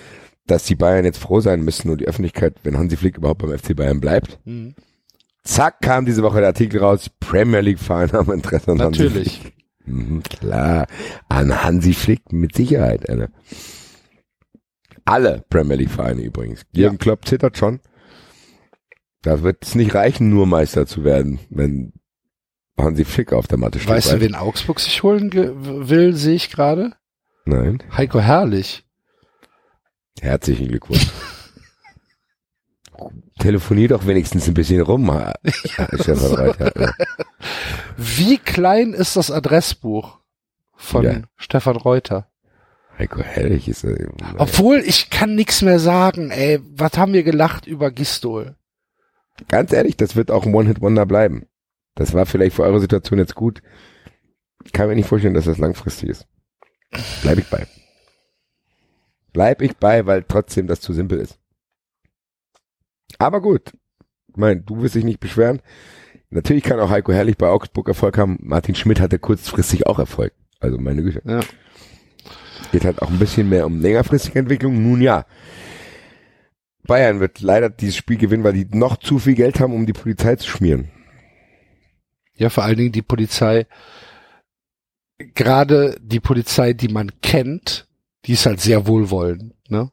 [0.46, 3.56] dass die Bayern jetzt froh sein müssen und die Öffentlichkeit, wenn Hansi Flick überhaupt beim
[3.56, 4.40] FC Bayern bleibt.
[4.44, 4.74] Mhm.
[5.44, 9.40] Zack, kam diese Woche der Artikel raus, Premier League Vereine haben Interesse an Hansi Natürlich.
[9.40, 9.52] Flick.
[9.84, 10.86] Mhm, klar,
[11.28, 13.08] an Hansi Flick mit Sicherheit.
[13.08, 13.28] Alter.
[15.04, 16.62] Alle Premier League Vereine übrigens.
[16.72, 17.80] Jürgen Klopp zittert schon.
[19.22, 21.92] Da wird es nicht reichen, nur Meister zu werden, wenn
[22.78, 23.90] Hansi Flick auf der Matte steht.
[23.90, 25.30] Weißt du, wen Augsburg sich holen
[25.88, 26.94] will, sehe ich gerade?
[27.48, 27.82] Nein.
[27.96, 28.84] Heiko Herrlich.
[30.20, 31.06] Herzlichen Glückwunsch.
[33.38, 35.34] Telefonier doch wenigstens ein bisschen rum, Herr
[35.96, 36.92] Reuter.
[37.96, 40.18] Wie klein ist das Adressbuch
[40.76, 41.22] von Ja.
[41.36, 42.28] Stefan Reuter?
[42.98, 46.60] Heiko Herrlich ist äh, Obwohl, ich kann nichts mehr sagen, ey.
[46.74, 48.56] Was haben wir gelacht über Gistol?
[49.46, 51.46] Ganz ehrlich, das wird auch ein One-Hit-Wonder bleiben.
[51.94, 53.62] Das war vielleicht für eure Situation jetzt gut.
[54.64, 56.26] Ich kann mir nicht vorstellen, dass das langfristig ist.
[57.22, 57.66] Bleib ich bei.
[59.32, 61.38] Bleib ich bei, weil trotzdem das zu simpel ist.
[63.18, 63.72] Aber gut.
[64.28, 65.60] Ich meine, du wirst dich nicht beschweren.
[66.30, 68.38] Natürlich kann auch Heiko Herrlich bei Augsburg Erfolg haben.
[68.40, 70.32] Martin Schmidt hatte kurzfristig auch Erfolg.
[70.60, 71.22] Also meine Güte.
[71.24, 71.40] Ja.
[72.72, 74.82] Geht halt auch ein bisschen mehr um längerfristige Entwicklung.
[74.82, 75.24] Nun ja.
[76.84, 79.92] Bayern wird leider dieses Spiel gewinnen, weil die noch zu viel Geld haben, um die
[79.92, 80.90] Polizei zu schmieren.
[82.34, 83.66] Ja, vor allen Dingen die Polizei,
[85.18, 87.86] gerade die Polizei, die man kennt,
[88.24, 89.90] die ist halt sehr wohlwollend, ne?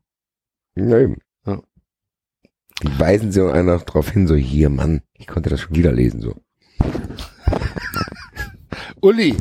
[0.75, 1.17] Ja, eben.
[1.45, 1.61] Ja.
[2.83, 6.21] Die weisen sie einer darauf hin, so hier, Mann, ich konnte das schon wieder lesen,
[6.21, 6.35] so.
[9.01, 9.37] Uli,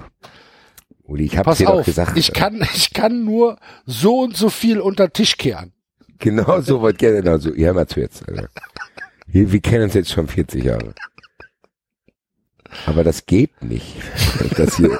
[1.04, 2.16] Uli, ich hab's dir doch auf, gesagt.
[2.16, 5.72] ich kann, ich kann nur so und so viel unter Tisch kehren.
[6.18, 7.54] Genau so wollt gerne, genau so.
[7.54, 8.26] Ja, mal zu jetzt.
[8.28, 8.48] Alter.
[9.26, 10.94] Wir, wir kennen uns jetzt schon 40 Jahre.
[12.86, 13.94] Aber das geht nicht,
[14.56, 14.96] dass ihr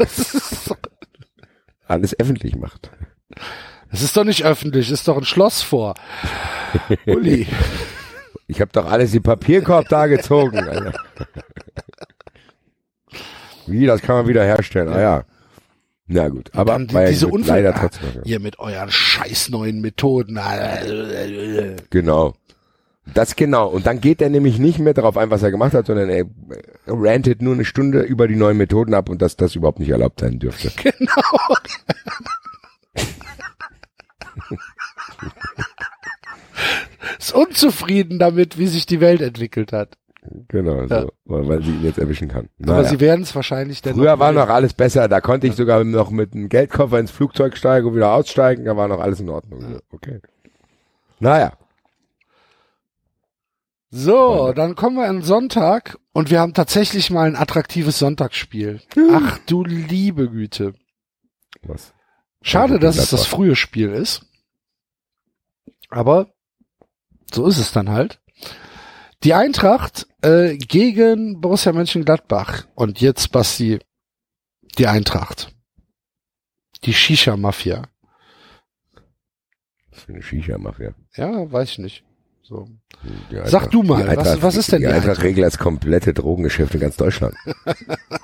[1.87, 2.91] alles öffentlich macht.
[3.91, 5.95] Das ist doch nicht öffentlich, ist doch ein Schloss vor.
[7.07, 7.47] Uli,
[8.47, 10.59] Ich habe doch alles im Papierkorb da gezogen.
[10.69, 10.93] Alter.
[13.67, 14.89] Wie, das kann man wieder herstellen.
[14.93, 15.25] Ah ja.
[16.07, 18.23] Na gut, aber die- diese Unfälle, leider ah, trotzdem.
[18.25, 20.39] ihr mit euren scheiß neuen Methoden.
[21.89, 22.35] Genau.
[23.13, 23.69] Das genau.
[23.69, 26.25] Und dann geht er nämlich nicht mehr darauf ein, was er gemacht hat, sondern er
[26.87, 30.21] rantet nur eine Stunde über die neuen Methoden ab und dass das überhaupt nicht erlaubt
[30.21, 30.71] sein dürfte.
[30.83, 31.23] Genau.
[37.19, 39.97] Ist unzufrieden damit, wie sich die Welt entwickelt hat.
[40.49, 41.07] Genau, so, Ja.
[41.27, 42.49] weil, sie ihn jetzt erwischen kann.
[42.63, 42.89] Aber Naja.
[42.89, 45.85] sie werden es wahrscheinlich dann Früher noch war noch alles besser, da konnte ich sogar
[45.85, 49.29] noch mit einem Geldkoffer ins Flugzeug steigen und wieder aussteigen, da war noch alles in
[49.29, 49.81] Ordnung.
[49.93, 50.21] Okay.
[51.21, 51.53] Naja,
[53.97, 58.81] So, dann kommen wir an Sonntag und wir haben tatsächlich mal ein attraktives Sonntagsspiel.
[59.13, 60.75] Ach du liebe Güte.
[61.63, 61.95] was?
[62.43, 64.27] Schade, dass es das frühe Spiel ist.
[65.91, 66.35] Aber
[67.33, 68.21] so ist es dann halt.
[69.23, 72.67] Die Eintracht äh, gegen Borussia Mönchengladbach.
[72.75, 73.79] Und jetzt, Basti,
[74.77, 75.55] die Eintracht.
[76.83, 77.85] Die Shisha-Mafia.
[79.93, 80.95] Was für eine Shisha-Mafia.
[81.15, 82.04] Ja, weiß ich nicht.
[82.47, 82.69] So.
[83.31, 85.57] Die Sag du mal, die was- Eintracht- was ist denn die die Eintracht regelt das
[85.59, 87.35] komplette Drogengeschäft in ganz Deutschland.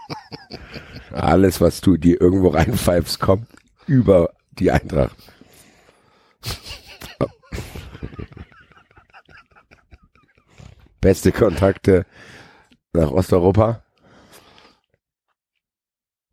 [1.12, 3.46] Alles, was du dir irgendwo reinpfeifst, kommt
[3.86, 5.16] über die Eintracht.
[11.00, 12.04] Beste Kontakte
[12.92, 13.82] nach Osteuropa?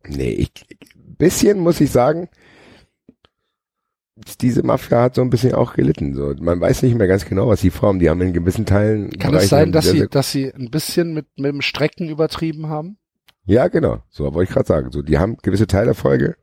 [0.06, 0.52] Nee, ich,
[0.94, 2.28] bisschen muss ich sagen,
[4.40, 6.14] diese Mafia hat so ein bisschen auch gelitten.
[6.14, 7.98] So, man weiß nicht mehr ganz genau, was sie formen.
[7.98, 9.10] Die haben in gewissen Teilen.
[9.10, 12.68] Kann Bereichen es sein, dass sie, dass sie ein bisschen mit, mit dem Strecken übertrieben
[12.68, 12.98] haben?
[13.44, 14.02] Ja, genau.
[14.10, 14.90] So wollte ich gerade sagen.
[14.92, 16.36] So, die haben gewisse Teilerfolge,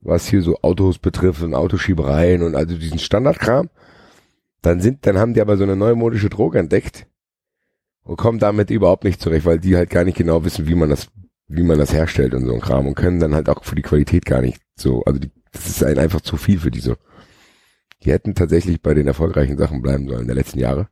[0.00, 3.68] was hier so Autos betrifft und Autoschiebereien und also diesen Standardkram.
[4.62, 7.06] Dann sind, dann haben die aber so eine neumodische Droge entdeckt
[8.02, 10.90] und kommen damit überhaupt nicht zurecht, weil die halt gar nicht genau wissen, wie man
[10.90, 11.08] das,
[11.48, 13.82] wie man das herstellt und so ein Kram und können dann halt auch für die
[13.82, 16.96] Qualität gar nicht so, also die, das ist ein einfach zu viel für die so.
[18.02, 20.88] Die hätten tatsächlich bei den erfolgreichen Sachen bleiben sollen der letzten Jahre.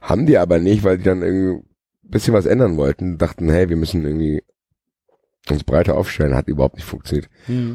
[0.00, 1.66] Haben die aber nicht, weil die dann irgendwie
[2.04, 4.42] ein bisschen was ändern wollten, dachten, hey, wir müssen irgendwie
[5.48, 7.28] uns breiter aufstellen, hat überhaupt nicht funktioniert.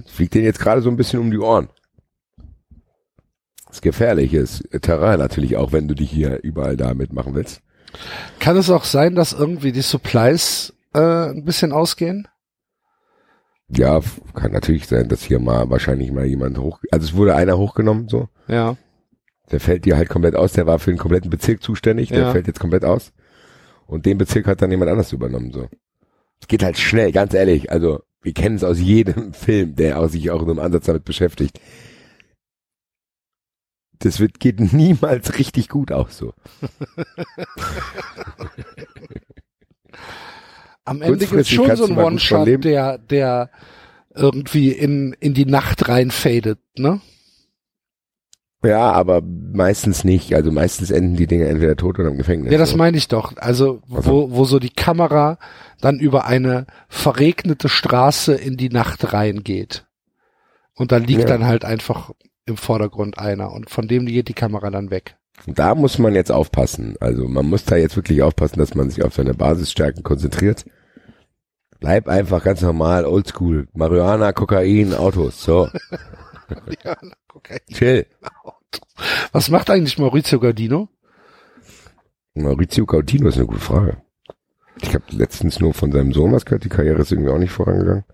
[0.05, 1.69] Fliegt denen jetzt gerade so ein bisschen um die Ohren.
[3.65, 7.61] Das ist gefährliches Terrain natürlich auch, wenn du dich hier überall da mitmachen willst.
[8.39, 12.27] Kann es auch sein, dass irgendwie die Supplies äh, ein bisschen ausgehen?
[13.75, 14.01] Ja,
[14.33, 18.09] kann natürlich sein, dass hier mal wahrscheinlich mal jemand hoch, also es wurde einer hochgenommen,
[18.09, 18.27] so.
[18.47, 18.75] Ja.
[19.51, 22.31] Der fällt dir halt komplett aus, der war für den kompletten Bezirk zuständig, der Ja.
[22.31, 23.13] fällt jetzt komplett aus.
[23.87, 25.67] Und den Bezirk hat dann jemand anders übernommen, so.
[26.41, 30.07] Es geht halt schnell, ganz ehrlich, also, wir kennen es aus jedem Film, der auch
[30.09, 31.59] sich auch nur im Ansatz damit beschäftigt.
[33.99, 36.33] Das wird, geht niemals richtig gut auch so.
[40.85, 43.49] Am Ende gibt es schon so einen One-Shot, der, der
[44.13, 46.99] irgendwie in, in die Nacht reinfadet, ne?
[48.63, 50.35] Ja, aber meistens nicht.
[50.35, 52.51] Also meistens enden die Dinge entweder tot oder im Gefängnis.
[52.51, 53.35] Ja, das meine ich doch.
[53.37, 55.39] Also, Also- wo, wo so die Kamera
[55.79, 59.87] dann über eine verregnete Straße in die Nacht reingeht.
[60.75, 61.25] Und da liegt Ja.
[61.25, 62.11] dann halt einfach
[62.45, 65.15] im Vordergrund einer und von dem geht die Kamera dann weg.
[65.47, 66.95] Und da muss man jetzt aufpassen.
[66.99, 70.65] Also man muss da jetzt wirklich aufpassen, dass man sich auf seine Basisstärken konzentriert.
[71.79, 73.67] Bleib einfach ganz normal, oldschool.
[73.73, 75.43] Marihuana, Kokain, Autos.
[75.43, 75.67] So,
[76.83, 76.97] Ja,
[77.33, 77.59] okay.
[77.71, 78.05] chill.
[79.31, 80.89] Was macht eigentlich Maurizio Gardino?
[82.33, 83.97] Maurizio Gaudino ist eine gute Frage.
[84.81, 86.63] Ich habe letztens nur von seinem Sohn was gehört.
[86.63, 88.05] Die Karriere ist irgendwie auch nicht vorangegangen.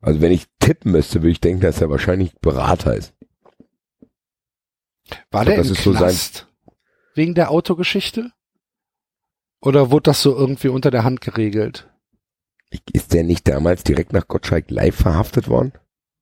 [0.00, 3.14] Also wenn ich tippen müsste, würde ich denken, dass er wahrscheinlich Berater ist.
[5.30, 6.46] War der das im ist so Knast
[7.14, 8.30] wegen der Autogeschichte?
[9.60, 11.88] Oder wurde das so irgendwie unter der Hand geregelt?
[12.92, 15.72] Ist der nicht damals direkt nach Gottschalk live verhaftet worden?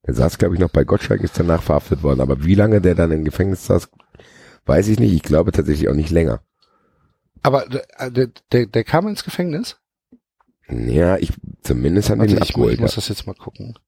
[0.06, 2.20] Der saß, glaube ich, noch bei Gottschalk, ist danach verhaftet worden.
[2.20, 3.90] Aber wie lange der dann im Gefängnis saß,
[4.64, 5.12] weiß ich nicht.
[5.12, 6.40] Ich glaube tatsächlich auch nicht länger.
[7.42, 7.66] Aber
[7.98, 9.76] äh, der, der, der kam ins Gefängnis?
[10.70, 12.80] Ja, ich, zumindest haben Warte, ich, mu- ich abgeholt.
[12.80, 13.78] muss das jetzt mal gucken.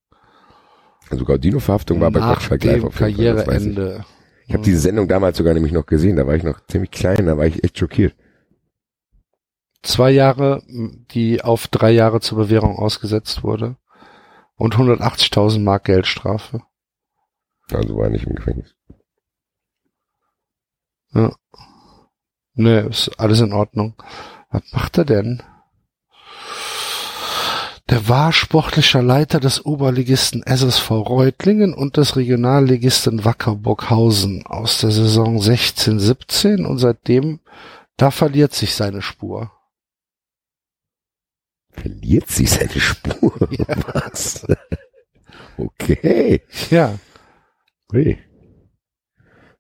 [1.09, 3.75] Also Gaudino-Verhaftung war bei Gottschalk live auf jeden Fall, weiß ich.
[3.75, 4.05] Karriereende.
[4.51, 6.17] Ich habe diese Sendung damals sogar nämlich noch gesehen.
[6.17, 8.17] Da war ich noch ziemlich klein, da war ich echt schockiert.
[9.81, 10.65] Zwei Jahre,
[11.13, 13.77] die auf drei Jahre zur Bewährung ausgesetzt wurde.
[14.57, 16.65] Und 180.000 Mark Geldstrafe.
[17.71, 18.75] Also war er nicht im Gefängnis.
[22.55, 23.95] Ne, ist alles in Ordnung.
[24.51, 25.45] Was macht er denn?
[27.91, 34.93] Der war sportlicher Leiter des Oberligisten SSV Reutlingen und des Regionalligisten Wacker Burghausen aus der
[34.93, 37.41] Saison 16-17 und seitdem,
[37.97, 39.51] da verliert sich seine Spur.
[41.73, 43.35] Verliert sie seine Spur?
[43.93, 44.47] Was?
[45.57, 46.43] Okay.
[46.71, 46.97] Ja,
[47.93, 48.19] Ui.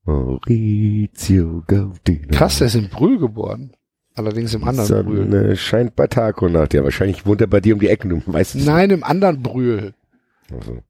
[0.04, 2.28] Maurizio Gaudino.
[2.30, 3.74] krass, der ist in Brühl geboren.
[4.20, 5.30] Allerdings im anderen Brühl.
[5.30, 6.74] Sonne scheint bei Tag und Nacht.
[6.74, 9.42] Ja, wahrscheinlich wohnt er bei dir um die Ecke, du weißt es Nein, im anderen
[9.42, 9.94] Brühl.
[10.52, 10.82] Also,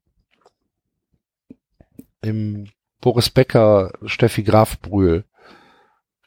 [2.23, 2.67] Im
[3.01, 5.25] Boris Becker, Steffi Graf Brühl.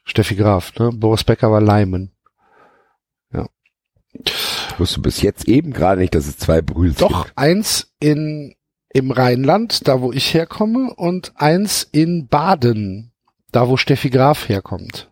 [0.04, 0.92] Steffi Graf, ne?
[0.94, 2.10] Boris Becker war Leimen.
[4.14, 7.36] ich wusste bis jetzt eben gerade nicht, dass es zwei Brühls Doch, gibt.
[7.38, 8.54] eins in,
[8.90, 13.12] im Rheinland, da wo ich herkomme, und eins in Baden,
[13.52, 15.10] da wo Steffi Graf herkommt.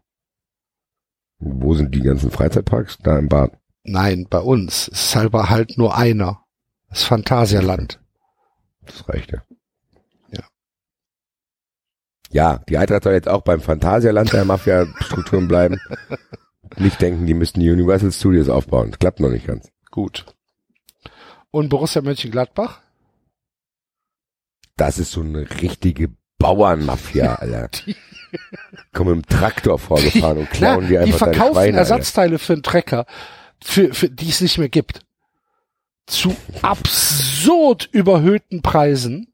[1.45, 2.99] Wo sind die ganzen Freizeitparks?
[3.03, 3.59] Da im Bad.
[3.83, 4.89] Nein, bei uns.
[4.89, 6.45] Es ist halber halt nur einer.
[6.89, 8.01] Das Phantasialand.
[8.87, 9.43] Das reicht ja.
[10.31, 10.45] Ja.
[12.31, 15.81] Ja, die Eintracht soll jetzt auch beim Phantasialand der Mafia-Strukturen bleiben.
[16.77, 18.91] Nicht denken, die müssten die Universal Studios aufbauen.
[18.91, 19.69] Das klappt noch nicht ganz.
[19.91, 20.25] Gut.
[21.51, 22.81] Und Borussia Mönchengladbach?
[24.77, 27.69] Das ist so eine richtige Bauernmafia, Alter.
[28.93, 31.77] Kommen mit dem Traktor vorgefahren und klauen Ja, dir die einfach deine verkaufen Schweine.
[31.79, 33.07] Ersatzteile für einen Trecker,
[33.63, 35.01] für, für die es nicht mehr gibt.
[36.07, 39.29] Zu absurd überhöhten Preisen.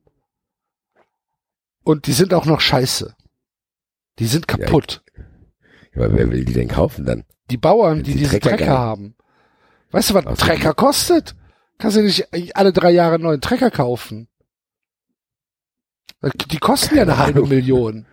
[1.84, 3.14] Und die sind auch noch scheiße.
[4.18, 5.02] Die sind kaputt.
[5.94, 7.24] Aber wer will die denn kaufen dann?
[7.50, 9.14] die Bauern, die sie diese Trecker Trecker, haben.
[9.90, 10.36] Weißt du, was ein.
[10.36, 11.34] Trecker kostet?
[11.78, 14.28] Kannst du nicht alle drei Jahre einen neuen Trecker kaufen?
[16.50, 17.48] Die kosten ja eine Keine halbe Ahnung.
[17.50, 18.06] Million.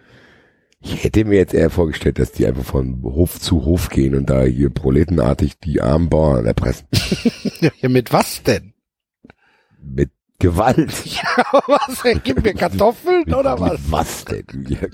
[0.88, 4.30] Ich hätte mir jetzt eher vorgestellt, dass die einfach von Hof zu Hof gehen und
[4.30, 6.88] da hier proletenartig die armen Bauern erpressen.
[7.82, 8.74] Ja, mit was denn?
[9.82, 10.94] Mit Gewalt.
[11.06, 12.06] Ja, was?
[12.06, 13.72] Ey, gib mir Kartoffeln oder was?
[13.74, 14.46] Mit was denn?
[14.70, 14.88] Ja,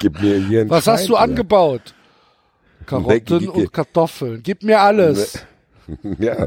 [0.00, 1.30] Gib mir hier ein Was hast Schwein, du Alter.
[1.32, 1.94] angebaut?
[2.86, 4.40] Karotten und Kartoffeln.
[4.42, 5.44] Gib mir alles.
[6.18, 6.46] Ja,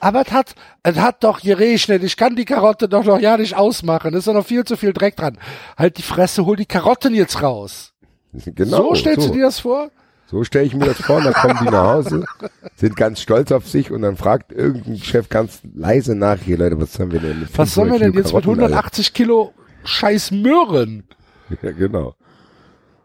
[0.00, 2.02] Aber es hat, es hat doch geregnet.
[2.02, 4.12] Ich kann die Karotte doch noch ja nicht ausmachen.
[4.14, 5.38] Es ist doch noch viel zu viel Dreck dran.
[5.76, 7.92] Halt die Fresse, hol die Karotten jetzt raus.
[8.32, 8.88] genau.
[8.88, 9.28] so stellst so.
[9.28, 9.90] du dir das vor?
[10.26, 12.24] So stelle ich mir das vor, und dann kommen die nach Hause,
[12.76, 16.80] sind ganz stolz auf sich und dann fragt irgendein Chef ganz leise nach, hier Leute,
[16.80, 19.12] was haben wir denn mit Was sollen wir 500 denn Kilo jetzt mit Karotten, 180
[19.12, 19.52] Kilo
[19.84, 21.04] scheiß Möhren?
[21.50, 21.62] Alter?
[21.68, 22.14] Ja, genau.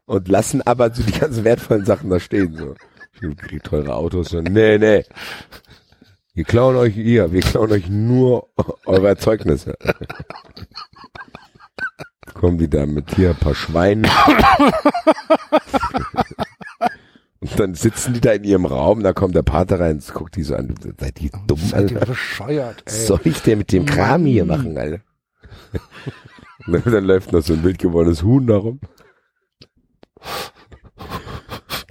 [0.06, 2.76] Und lassen aber so die ganzen wertvollen Sachen da stehen, so.
[3.20, 5.04] Krieg teure Autos, so, nee, nee.
[6.34, 8.50] Wir klauen euch hier, wir klauen euch nur
[8.86, 9.76] eure Erzeugnisse.
[12.34, 14.06] Kommen die da mit hier ein paar Schweinen.
[17.40, 20.44] Und dann sitzen die da in ihrem Raum, da kommt der Pater rein, guckt die
[20.44, 23.06] so an, seid ihr dumm, Seid ihr bescheuert, Was ey.
[23.06, 25.02] soll ich denn mit dem Kram hier machen, Alter?
[26.68, 28.80] Und dann, läuft noch so ein wild gewordenes Huhn da rum.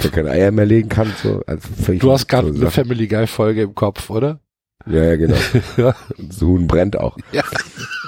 [0.07, 1.43] Der keine Eier mehr legen kann, so.
[1.47, 1.68] Also
[1.99, 2.85] Du hast gerade so eine Sachen.
[2.85, 4.39] Family Guy Folge im Kopf, oder?
[4.86, 5.36] Ja, ja, genau.
[5.76, 5.97] Ja.
[6.17, 7.17] Das Huhn brennt auch.
[7.33, 7.43] Ja.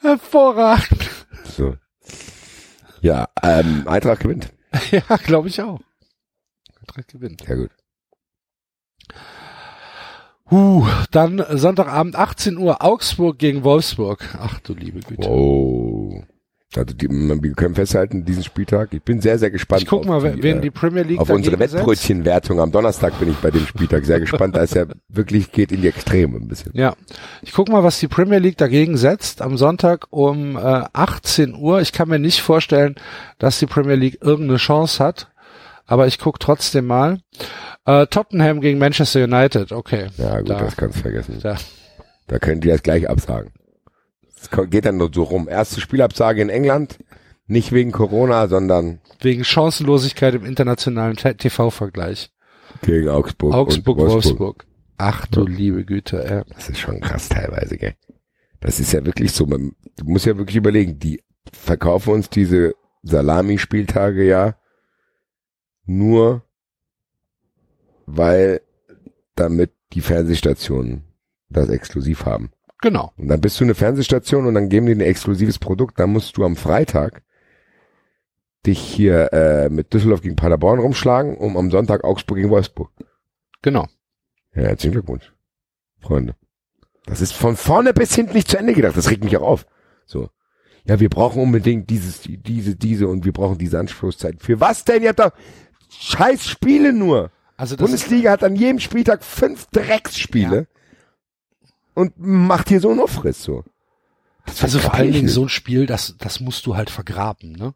[0.00, 1.10] Hervorragend.
[1.56, 1.76] So.
[3.00, 4.52] Ja, ähm, Eintracht gewinnt.
[4.90, 5.78] Ja, glaube ich auch.
[6.80, 7.42] Eintracht gewinnt.
[7.46, 7.70] Ja gut.
[10.54, 14.24] Huh, dann Sonntagabend 18 Uhr Augsburg gegen Wolfsburg.
[14.40, 15.28] Ach du liebe Güte.
[15.28, 16.22] Wow.
[16.76, 18.92] Also die, wir können festhalten, diesen Spieltag.
[18.92, 19.82] Ich bin sehr, sehr gespannt.
[19.82, 21.58] Ich guck mal, auf wen äh, die Premier League auf unsere.
[21.58, 25.72] Wettbrötchenwertung am Donnerstag bin ich bei dem Spieltag sehr gespannt, da es ja wirklich geht
[25.72, 26.70] in die Extreme ein bisschen.
[26.74, 26.94] Ja,
[27.42, 31.80] ich guck mal, was die Premier League dagegen setzt am Sonntag um äh, 18 Uhr.
[31.80, 32.94] Ich kann mir nicht vorstellen,
[33.38, 35.32] dass die Premier League irgendeine Chance hat,
[35.86, 37.18] aber ich guck trotzdem mal.
[37.86, 40.08] Äh, Tottenham gegen Manchester United, okay.
[40.16, 40.58] Ja gut, Da.
[40.60, 41.38] das kannst du vergessen.
[41.42, 41.56] Da.
[42.26, 43.52] Da können die das gleich absagen.
[44.40, 45.48] Es geht dann nur so rum.
[45.48, 46.98] Erste Spielabsage in England,
[47.46, 52.30] nicht wegen Corona, sondern Wegen Chancenlosigkeit im internationalen TV-Vergleich.
[52.82, 53.54] gegen Augsburg.
[53.54, 54.66] Augsburg, und Wolfsburg.
[54.96, 56.42] Ach du liebe Güte, ey.
[56.54, 57.94] Das ist schon krass teilweise, gell.
[58.60, 61.22] Das ist ja wirklich so, man, du musst ja wirklich überlegen, die
[61.52, 64.54] verkaufen uns diese Salami-Spieltage ja
[65.86, 66.42] nur,
[68.06, 68.60] weil
[69.34, 71.04] damit die Fernsehstationen
[71.48, 72.50] das exklusiv haben.
[72.80, 73.12] Genau.
[73.16, 76.36] Und dann bist du eine Fernsehstation und dann geben die ein exklusives Produkt, dann musst
[76.36, 77.22] du am Freitag
[78.66, 82.90] dich hier äh, mit Düsseldorf gegen Paderborn rumschlagen, um am Sonntag Augsburg gegen Wolfsburg.
[83.62, 83.86] Genau.
[84.54, 85.32] Ja, herzlichen Glückwunsch,
[86.00, 86.34] Freunde.
[87.06, 88.96] Das ist von vorne bis hinten nicht zu Ende gedacht.
[88.96, 89.66] Das regt mich auch auf.
[90.06, 90.30] So.
[90.86, 94.40] Ja, wir brauchen unbedingt dieses, die- diese, diese und wir brauchen diese Anspruchszeit.
[94.42, 95.02] Für was denn?
[95.02, 95.32] Ihr habt doch
[96.00, 97.30] scheiß Spiele nur.
[97.56, 100.66] Also Bundesliga hat an jedem Spieltag fünf Drecksspiele
[101.94, 103.64] und macht hier so einen Aufriss so.
[104.46, 107.74] Das also vor allen Dingen so ein Spiel, das, das musst du halt vergraben, ne?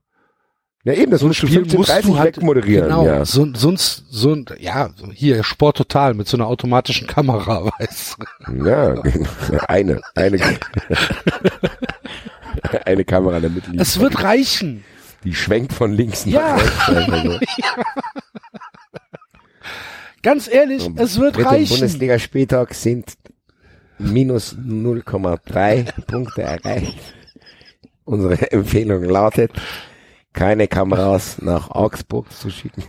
[0.84, 2.84] Ja, eben, das So ein Spiel 15, musst 30 du halt, wegmoderieren.
[2.88, 3.24] genau, Ja.
[3.24, 8.16] so, sonst, so ein, ja, hier, Sport total mit so einer automatischen Kamera, weißt
[8.46, 8.64] du.
[8.66, 8.94] ja,
[9.68, 10.38] eine, eine,
[12.84, 13.70] eine Kamera in der Mitte.
[13.70, 13.82] liegt.
[13.82, 14.84] Es wird reichen.
[15.24, 16.56] Die schwenkt von links Ja.
[16.56, 17.12] nach rechts.
[17.12, 17.38] Also.
[20.22, 21.70] Ganz ehrlich, es wird Mit reichen.
[21.70, 23.16] Bundesligaspieltag sind
[23.98, 26.98] minus 0,3 Punkte erreicht.
[28.04, 29.52] Unsere Empfehlung lautet,
[30.32, 32.82] keine Kameras nach Augsburg zu schicken.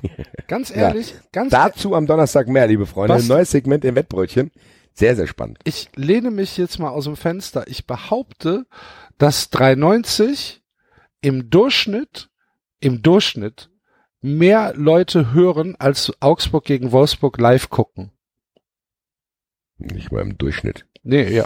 [0.48, 3.14] Ganz ehrlich, ganz Dazu am Donnerstag mehr, liebe Freunde.
[3.16, 3.24] Was?
[3.24, 4.52] Ein neues Segment im Wettbrötchen.
[4.94, 5.60] Sehr, sehr spannend.
[5.64, 7.68] ich lehne mich jetzt mal aus dem Fenster.
[7.68, 8.66] Ich behaupte,
[9.18, 10.62] dass 390
[11.22, 12.30] im Durchschnitt,
[12.80, 13.70] im Durchschnitt
[14.22, 18.12] mehr Leute hören, als Augsburg gegen Wolfsburg live gucken.
[19.78, 20.86] Nicht mal im Durchschnitt.
[21.04, 21.46] Nee, ja.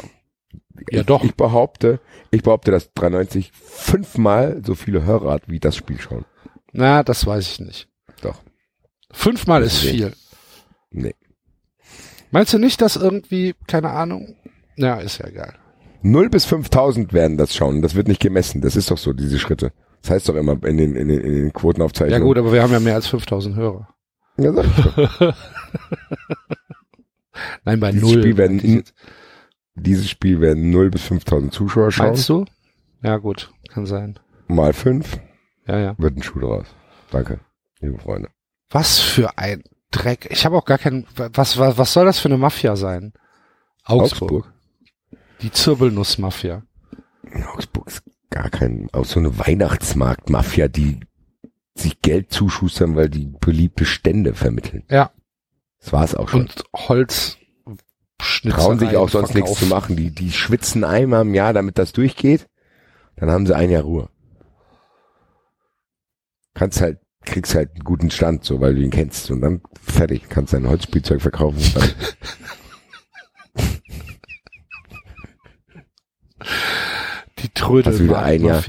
[0.89, 1.23] Ja, ich, doch.
[1.23, 1.99] Ich behaupte,
[2.31, 6.25] ich behaupte, dass 390 fünfmal so viele Hörer hat, wie das Spiel schauen.
[6.71, 7.89] Na, das weiß ich nicht.
[8.21, 8.41] Doch.
[9.11, 9.89] Fünfmal ist Nee.
[9.91, 10.13] viel.
[10.89, 11.15] Nee.
[12.31, 14.35] Meinst du nicht, dass irgendwie, keine Ahnung?
[14.75, 15.55] Ja, ist ja egal.
[16.03, 17.81] 0 bis 5000 werden das schauen.
[17.81, 18.61] Das wird nicht gemessen.
[18.61, 19.71] Das ist doch so, diese Schritte.
[20.01, 22.23] Das heißt doch immer in den, in den, in den Ja Quotenaufzeichnungen.
[22.23, 23.87] gut, aber wir haben ja mehr als 5000 Hörer.
[24.37, 24.65] Ja, sag
[25.21, 25.35] ich.
[27.65, 28.21] Nein, bei Dieses null.
[28.21, 28.83] Spiel werden,
[29.75, 32.07] dieses Spiel werden 0 bis 5000 Zuschauer schauen.
[32.07, 32.45] Meinst du?
[33.01, 34.19] Ja gut, kann sein.
[34.47, 35.19] Mal 5
[35.67, 35.95] Ja, ja.
[35.97, 36.65] wird ein Schuh draus.
[37.11, 37.39] Danke,
[37.79, 38.29] liebe Freunde.
[38.69, 40.27] Was für ein Dreck.
[40.31, 41.05] Ich habe auch gar keinen.
[41.15, 43.13] Was, was, was soll das für eine Mafia sein?
[43.85, 44.52] Augsburg.
[45.43, 46.63] Die Zirbelnuss-Mafia.
[47.53, 51.01] Augsburg ist gar kein, auch so eine Weihnachtsmarkt-Mafia, die
[51.75, 54.83] sich Geld zuschustern, weil die beliebte Stände vermitteln.
[54.89, 55.11] Ja.
[55.81, 56.41] Das war's auch schon.
[56.41, 57.37] Und Holz.
[58.47, 59.97] trauen sich auch sonst nichts zu machen.
[59.97, 62.47] Die, die schwitzen einmal im Jahr, damit das durchgeht.
[63.17, 64.09] Dann haben sie ein Jahr Ruhe.
[66.53, 69.29] Kannst halt, kriegst halt einen guten Stand, so, weil du ihn kennst.
[69.29, 70.29] Und dann fertig.
[70.29, 71.59] Kannst dein Holzspielzeug verkaufen.
[71.75, 71.93] Und dann,
[77.39, 77.97] Die Trödel.
[77.97, 78.63] Du wieder ein Jahr?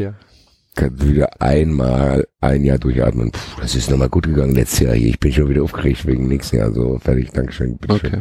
[0.77, 3.31] Wieder einmal ein Jahr durchatmen.
[3.31, 5.09] Puh, das ist nochmal gut gegangen letztes Jahr hier.
[5.09, 6.73] Ich bin schon wieder aufgeregt wegen nächsten Jahr.
[6.73, 7.31] So, fertig.
[7.31, 7.79] Dankeschön.
[7.89, 8.21] Okay.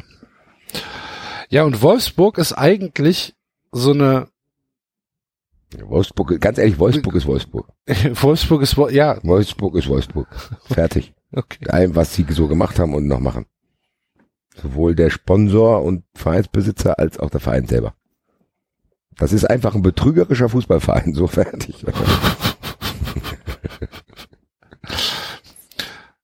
[1.50, 3.36] Ja, und Wolfsburg ist eigentlich
[3.72, 4.28] so eine.
[5.82, 7.68] Wolfsburg, ganz ehrlich, Wolfsburg ist Wolfsburg.
[8.14, 10.28] Wolfsburg ist ja Wolfsburg ist Wolfsburg.
[10.66, 11.14] Fertig.
[11.32, 11.58] okay.
[11.62, 13.46] Mit allem, was sie so gemacht haben und noch machen.
[14.62, 17.96] Sowohl der Sponsor und Vereinsbesitzer als auch der Verein selber.
[19.18, 21.86] Das ist einfach ein betrügerischer Fußballverein, so fertig.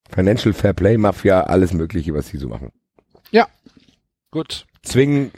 [0.09, 2.71] Financial Fair Play, Mafia, alles mögliche, was sie so machen.
[4.31, 4.65] Gut.
[4.83, 5.31] Zwingen,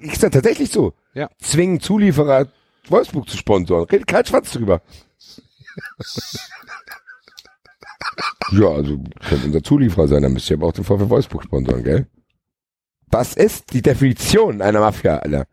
[0.00, 0.94] ist das tatsächlich so?
[1.14, 1.28] Ja.
[1.38, 2.46] Zwingen Zulieferer
[2.88, 3.84] Wolfsburg zu sponsoren.
[3.84, 4.80] Redet kein Schwanz drüber.
[8.52, 11.84] ja, also könnte unser Zulieferer sein, dann müsst ihr aber auch den VfL Wolfsburg sponsoren,
[11.84, 12.06] gell?
[13.10, 15.46] Das ist die Definition einer Mafia, Alter.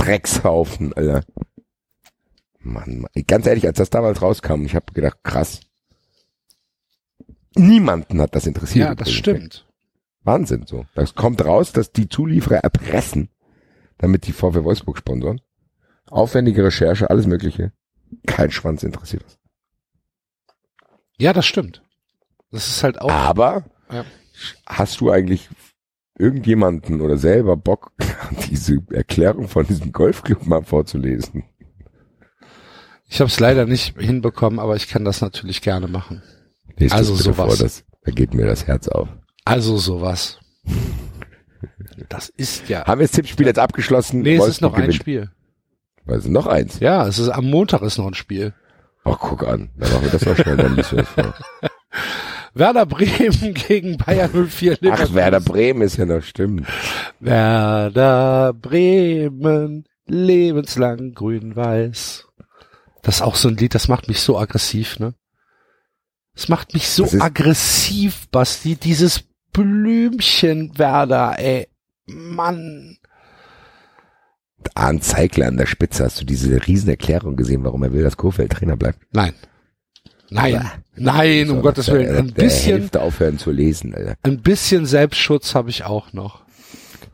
[0.00, 1.24] Dreckshaufen, Alter.
[2.60, 5.60] Mann, ganz ehrlich, als das damals rauskam, ich habe gedacht, krass.
[7.56, 8.88] Niemanden hat das interessiert.
[8.88, 9.18] Ja, das übrigens.
[9.18, 9.66] stimmt.
[10.22, 10.84] Wahnsinn so.
[10.94, 13.30] Das kommt raus, dass die Zulieferer erpressen,
[13.98, 15.40] damit die VW Wolfsburg sponsoren.
[16.10, 17.72] Aufwendige Recherche, alles mögliche.
[18.26, 19.38] Kein Schwanz interessiert das.
[21.18, 21.82] Ja, das stimmt.
[22.50, 23.10] Das ist halt auch.
[23.10, 24.04] Aber Ja.
[24.66, 25.48] hast du eigentlich
[26.20, 27.92] irgendjemanden oder selber Bock,
[28.50, 31.44] diese Erklärung von diesem Golfclub mal vorzulesen?
[33.08, 36.22] Ich habe es leider nicht hinbekommen, aber ich kann das natürlich gerne machen.
[36.76, 37.36] Lest Also sowas.
[37.36, 39.08] Vor, das, da geht mir das Herz auf.
[39.44, 40.38] Also sowas.
[42.08, 42.86] Das ist ja.
[42.86, 44.22] Haben wir das Tippspiel jetzt abgeschlossen?
[44.22, 44.94] Nee, es ist noch ein gewinnt.
[44.94, 45.30] Spiel.
[46.06, 46.80] Also noch eins.
[46.80, 48.54] Ja, es ist am Montag ist noch ein Spiel.
[49.04, 49.70] Ach, guck an.
[49.76, 50.56] Dann machen wir das noch schnell.
[50.56, 51.34] Dann liest du das vor.
[52.54, 55.14] Werder Bremen gegen Bayern 04 Ach, Leverkusen.
[55.14, 56.66] Werder Bremen ist ja noch stimmt.
[57.20, 62.26] Werder Bremen, lebenslang grün-weiß.
[63.02, 65.14] Das ist auch so ein Lied, das macht mich so aggressiv, ne?
[66.34, 71.68] Das macht mich so aggressiv, Basti, dieses Blümchen Werder, ey.
[72.06, 72.98] Mann.
[74.74, 76.04] Arndt Zeigler an der Spitze.
[76.04, 78.98] Hast du diese Riesenerklärung gesehen, warum er will, dass Kofeld Trainer bleibt?
[79.12, 79.34] Nein.
[80.30, 80.70] Nein.
[80.96, 82.16] Nein, um So, Gottes der- Willen.
[82.16, 84.14] Ein der bisschen, Hälfte aufhören zu lesen, Alter.
[84.22, 86.42] ein bisschen Selbstschutz habe ich auch noch.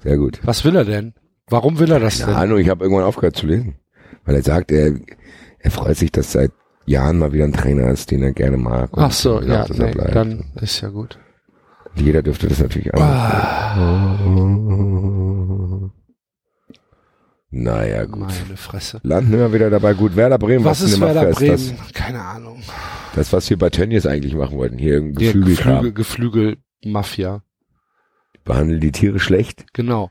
[0.03, 0.41] Sehr gut.
[0.45, 1.15] Was will er denn?
[1.49, 2.41] Warum will er das Keine denn?
[2.43, 3.77] Ahnung, ich habe irgendwann aufgehört zu lesen.
[4.25, 4.95] Weil er sagt, er,
[5.61, 6.51] er freut sich, dass seit
[6.85, 8.91] Jahren mal wieder ein Trainer ist, den er gerne mag.
[8.97, 11.19] Ach so, ja, nee, dann ist ja gut.
[11.95, 13.01] Jeder dürfte das natürlich auch.
[17.59, 18.29] Naja, gut.
[18.29, 19.01] Meine Fresse.
[19.03, 19.95] Landen wir wieder dabei.
[19.95, 20.65] Gut, Werder Bremen.
[20.65, 21.75] Was ist immer Werder fest?
[21.75, 21.93] Bremen?
[21.95, 22.59] Keine Ahnung.
[23.15, 24.77] Das, das, was wir bei Tönnies eigentlich machen wollten.
[24.77, 25.95] Hier Geflügelkram.
[25.95, 27.43] Geflügel, Geflügel-Mafia.
[28.45, 29.65] Behandeln die Tiere schlecht.
[29.73, 30.11] Genau.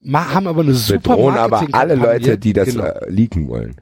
[0.00, 1.96] Ma haben aber eine super Bedrohen aber alle.
[1.96, 2.84] Leute, die das Genau.
[2.84, 3.76] äh, leaken wollen.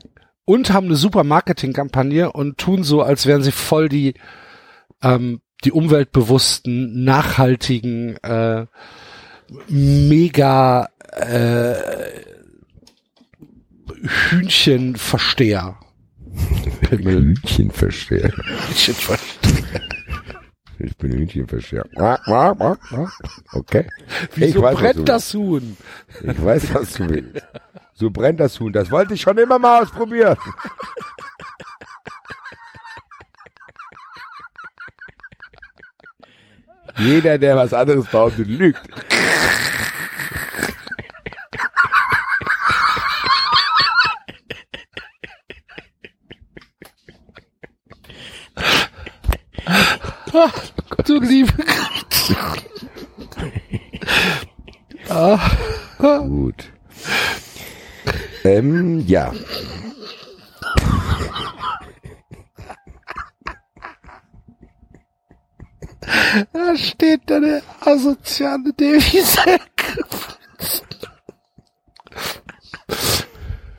[0.47, 4.15] Und haben eine super Marketingkampagne und tun so, als wären sie voll die,
[5.03, 8.65] ähm, die umweltbewussten, nachhaltigen, äh,
[9.69, 11.75] mega äh,
[14.05, 15.79] Hühnchenversteher.
[16.81, 17.23] Pimmel.
[17.23, 18.31] Hühnchenversteher.
[18.69, 19.81] Hühnchenversteher.
[20.79, 21.85] Ich bin Hühnchenversteher.
[23.53, 23.87] Okay.
[24.35, 25.77] Wieso weiß, was brennt das Huhn?
[26.23, 27.47] Ich weiß, was du willst.
[27.95, 28.73] So brennt das Huhn.
[28.73, 30.37] Das wollte ich schon immer mal ausprobieren.
[36.99, 38.81] Jeder, der was anderes behauptet, lügt.
[51.05, 51.53] Du liebe
[55.99, 56.73] Gut.
[58.43, 59.33] Ähm, ja.
[66.53, 69.61] Da steht da der asoziale Devise.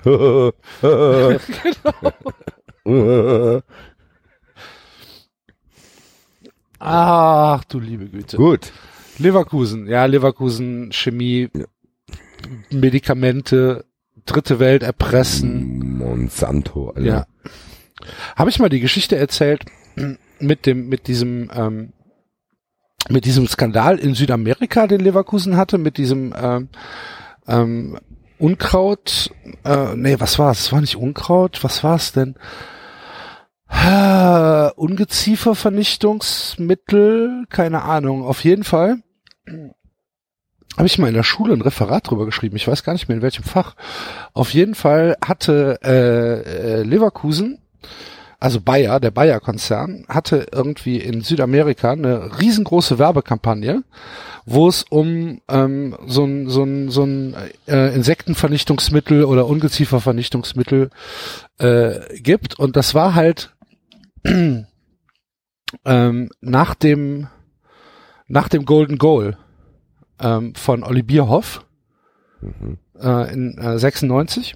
[6.85, 8.37] Ach, du liebe Güte.
[8.37, 8.71] Gut.
[9.17, 11.49] Leverkusen, ja, Leverkusen, Chemie,
[12.69, 13.85] Medikamente,
[14.25, 15.97] dritte Welt erpressen.
[15.97, 17.01] Monsanto, Alter.
[17.01, 17.25] Ja.
[18.35, 19.65] Habe ich mal die Geschichte erzählt
[20.39, 21.93] mit dem, mit diesem, ähm,
[23.09, 26.69] mit diesem Skandal in Südamerika, den Leverkusen hatte, mit diesem ähm,
[27.47, 27.97] ähm,
[28.37, 29.31] Unkraut,
[29.63, 30.59] äh, nee, was war es?
[30.61, 32.35] Es war nicht Unkraut, was war es denn?
[33.67, 38.97] Ah, Ungeziefervernichtungsmittel, keine Ahnung, auf jeden Fall.
[40.77, 43.17] Habe ich mal in der Schule ein Referat drüber geschrieben, ich weiß gar nicht mehr
[43.17, 43.75] in welchem Fach.
[44.33, 47.59] Auf jeden Fall hatte äh, äh, Leverkusen,
[48.39, 53.83] also Bayer, der Bayer-Konzern, hatte irgendwie in Südamerika eine riesengroße Werbekampagne,
[54.45, 57.35] wo es um ähm, so ein, so ein, so ein
[57.67, 60.89] äh, Insektenvernichtungsmittel oder Ungeziefervernichtungsmittel
[61.57, 62.59] äh, gibt.
[62.59, 63.54] Und das war halt
[65.85, 67.27] ähm, nach dem
[68.27, 69.37] nach dem Golden Goal
[70.19, 71.65] ähm, von Olli Bierhoff
[72.99, 74.55] äh, in äh, 96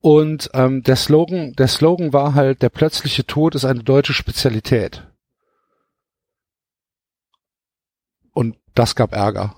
[0.00, 5.06] und ähm, der Slogan der Slogan war halt der plötzliche Tod ist eine deutsche Spezialität
[8.32, 9.54] und das gab Ärger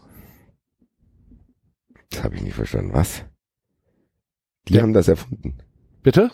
[2.10, 2.92] Das habe ich nicht verstanden.
[2.92, 3.24] Was?
[4.68, 4.82] Die Ja.
[4.82, 5.58] haben das erfunden.
[6.02, 6.30] bitte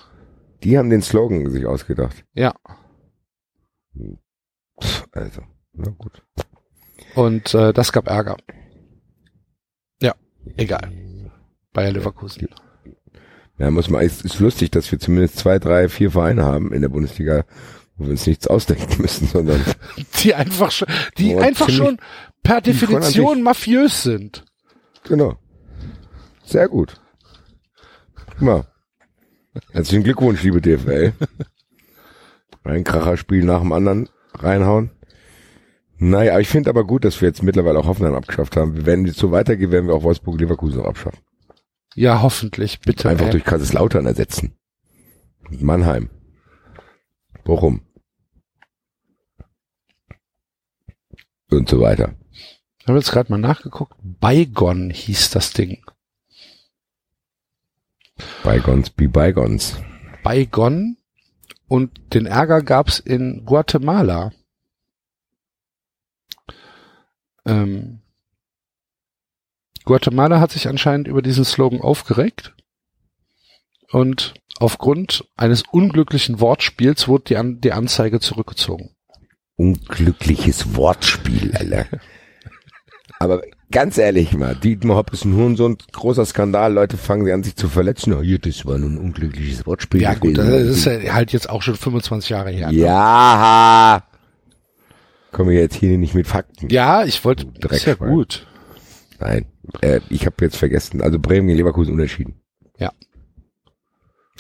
[0.63, 2.25] Die haben den Slogan sich ausgedacht.
[2.35, 2.55] ja
[5.13, 5.43] Also,
[5.73, 6.23] na gut.
[7.15, 8.37] und äh, das gab Ärger
[10.03, 10.15] ja
[10.57, 10.93] egal
[11.73, 12.49] Bayer Leverkusen
[13.59, 16.83] Ja, muss man, es ist lustig, dass wir zumindest zwei, drei, vier Vereine haben in
[16.83, 17.45] der Bundesliga,
[17.97, 19.63] wo wir uns nichts ausdenken müssen, sondern
[20.23, 21.99] Die einfach schon, die Oh, einfach schon
[22.43, 24.45] per Definition mafiös sind.
[25.05, 25.39] genau.
[26.45, 27.01] Sehr gut.
[28.15, 28.67] Guck mal.
[29.73, 31.13] Herzlichen Glückwunsch, liebe DFL.
[32.67, 34.91] Ein Kracherspiel nach dem anderen reinhauen.
[35.99, 38.85] Naja, ich finde aber gut, dass wir jetzt mittlerweile auch Hoffenheim abgeschafft haben.
[38.85, 41.21] Wenn es so weitergeht, werden wir auch Wolfsburg-Leverkusen noch abschaffen.
[41.95, 43.09] Ja, hoffentlich, bitte.
[43.09, 43.31] Einfach ey.
[43.33, 44.55] durch Kaiserslautern ersetzen.
[45.49, 46.11] Mannheim.
[47.45, 47.83] Bochum.
[51.51, 52.15] Und so weiter.
[52.81, 53.95] Ich habe jetzt gerade mal nachgeguckt.
[54.03, 55.85] Beigon hieß das Ding.
[58.43, 59.77] Bygons be Bygons.
[60.23, 60.97] Beigon.
[61.69, 64.33] Und den Ärger gab's in Guatemala.
[67.45, 68.01] Ähm,
[69.85, 72.55] Guatemala hat sich anscheinend über diesen Slogan aufgeregt.
[73.91, 78.95] Und aufgrund eines unglücklichen Wortspiels wurde die, An die Anzeige zurückgezogen.
[79.57, 81.87] Unglückliches Wortspiel, Alter.
[83.19, 87.43] Aber ganz ehrlich mal, Dietmar Hopp ist ein Hurensohn, großer Skandal, Leute fangen sich an
[87.43, 88.13] sich zu verletzen.
[88.13, 90.03] Oh, hier, das war nur ein unglückliches Wortspiel.
[90.03, 92.71] Ja gut, das ist halt jetzt auch schon 25 Jahre her.
[92.71, 94.05] Ja.
[95.33, 96.69] Kommen wir jetzt hier nicht mit Fakten.
[96.71, 98.15] Ja, ich wollte, das ist ja Dreckschwein.
[98.15, 98.47] gut.
[99.19, 99.47] Nein,
[99.81, 101.03] äh, ich habe jetzt vergessen.
[101.03, 102.41] Also Bremen gegen Leverkusen unentschieden.
[102.79, 102.93] Ja.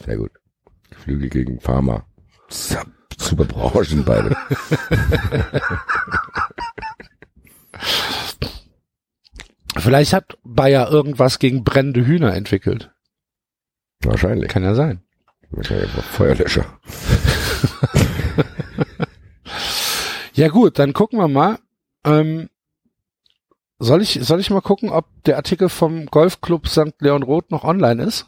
[0.04, 0.30] Sehr gut.
[1.02, 2.06] Flügel gegen Pharma.
[2.48, 4.36] Super Branchen beide.
[9.78, 12.90] Vielleicht hat Bayer irgendwas gegen brennende Hühner entwickelt.
[14.02, 14.48] Wahrscheinlich.
[14.48, 15.00] Kann ja sein.
[15.50, 16.64] Wahrscheinlich Feuerlöscher.
[20.34, 21.58] Ja gut, dann gucken wir mal.
[22.04, 22.50] Ähm,
[23.78, 26.92] soll ich, soll ich mal gucken, ob der Artikel vom Golfclub St.
[27.00, 28.26] Leon Roth noch online ist?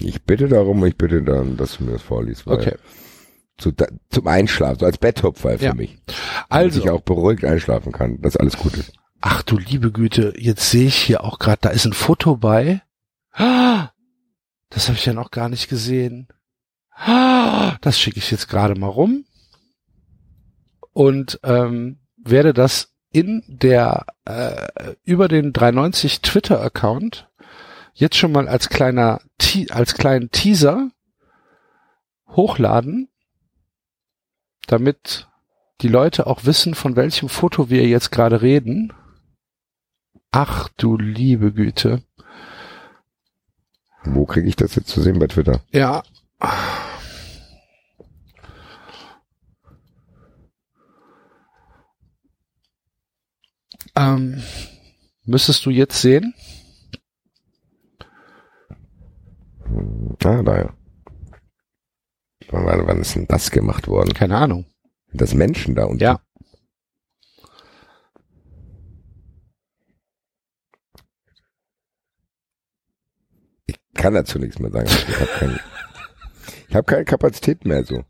[0.00, 2.48] Ich bitte darum, ich bitte dann, dass du mir das vorliest.
[2.48, 2.74] Okay.
[3.56, 3.70] Zu,
[4.10, 5.74] zum Einschlafen, so als Betthupfer für Ja.
[5.74, 5.96] mich.
[6.06, 6.16] Dass
[6.76, 8.92] ich Also, auch beruhigt einschlafen kann, dass alles gut ist.
[9.26, 12.82] Ach du liebe Güte, jetzt sehe ich hier auch gerade, da ist ein Foto bei.
[13.32, 16.28] Das habe ich ja noch gar nicht gesehen.
[17.80, 19.24] Das schicke ich jetzt gerade mal rum
[20.92, 27.28] und ähm, werde das in der äh, über den 390 Twitter Account
[27.94, 29.20] jetzt schon mal als kleiner
[29.70, 30.90] als kleinen Teaser
[32.28, 33.08] hochladen,
[34.66, 35.28] damit
[35.80, 38.92] die Leute auch wissen, von welchem Foto wir jetzt gerade reden.
[40.36, 42.02] Ach du liebe Güte.
[44.02, 45.60] Wo kriege ich das jetzt zu sehen bei Twitter?
[45.70, 46.02] Ja.
[53.94, 54.42] Ähm,
[55.24, 56.34] müsstest du jetzt sehen?
[60.24, 60.74] Ah, da ja.
[62.48, 64.14] Wann, wann, wann ist denn das gemacht worden?
[64.14, 64.66] Keine Ahnung.
[65.12, 66.02] Das Menschen da unten.
[66.02, 66.20] Ja.
[73.66, 74.86] Ich kann dazu nichts mehr sagen.
[74.88, 75.60] Ich habe keine,
[76.68, 78.02] ich hab keine Kapazität mehr so.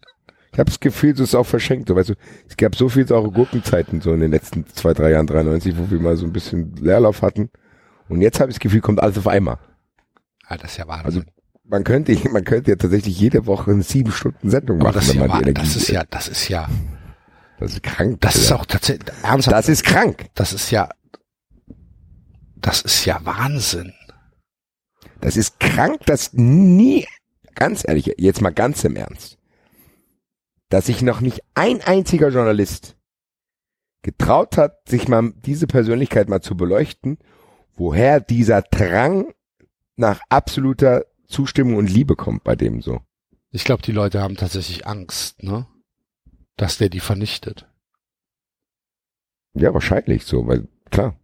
[0.53, 1.89] Ich habe das Gefühl, es ist auch verschenkt.
[1.89, 2.15] So, weißt du,
[2.49, 5.91] es gab so viel saure Gurkenzeiten so in den letzten zwei, drei Jahren 93, wo
[5.91, 7.51] wir mal so ein bisschen Leerlauf hatten.
[8.09, 9.59] Und jetzt habe ich das Gefühl, kommt alles auf einmal.
[10.47, 11.25] Ah, das ist ja Also Wahnsinn.
[11.65, 15.09] man könnte, man könnte ja tatsächlich jede Woche eine sieben Stunden Sendung Aber machen, das
[15.09, 15.63] ist wenn ja, man die Energie.
[15.67, 16.69] das ist ja, das ist ja,
[17.59, 18.21] das ist krank.
[18.21, 18.61] das ist Alter.
[18.63, 20.27] auch tatsächlich, ernsthaft, das ist krank.
[20.35, 20.89] das ist ja,
[22.57, 23.93] das ist ja Wahnsinn.
[25.25, 27.07] Das ist krank, dass nie,
[27.55, 29.39] ganz ehrlich, jetzt mal ganz im Ernst,
[30.69, 32.99] dass sich noch nicht ein einziger Journalist
[34.03, 37.17] getraut hat, sich mal diese Persönlichkeit mal zu beleuchten,
[37.73, 39.33] woher dieser Drang
[39.97, 43.01] nach absoluter Zustimmung und Liebe kommt bei dem so.
[43.51, 45.67] Ich glaube, die Leute haben tatsächlich Angst, ne?
[46.57, 47.67] Dass der die vernichtet.
[49.55, 51.19] Ja, wahrscheinlich so, weil klar,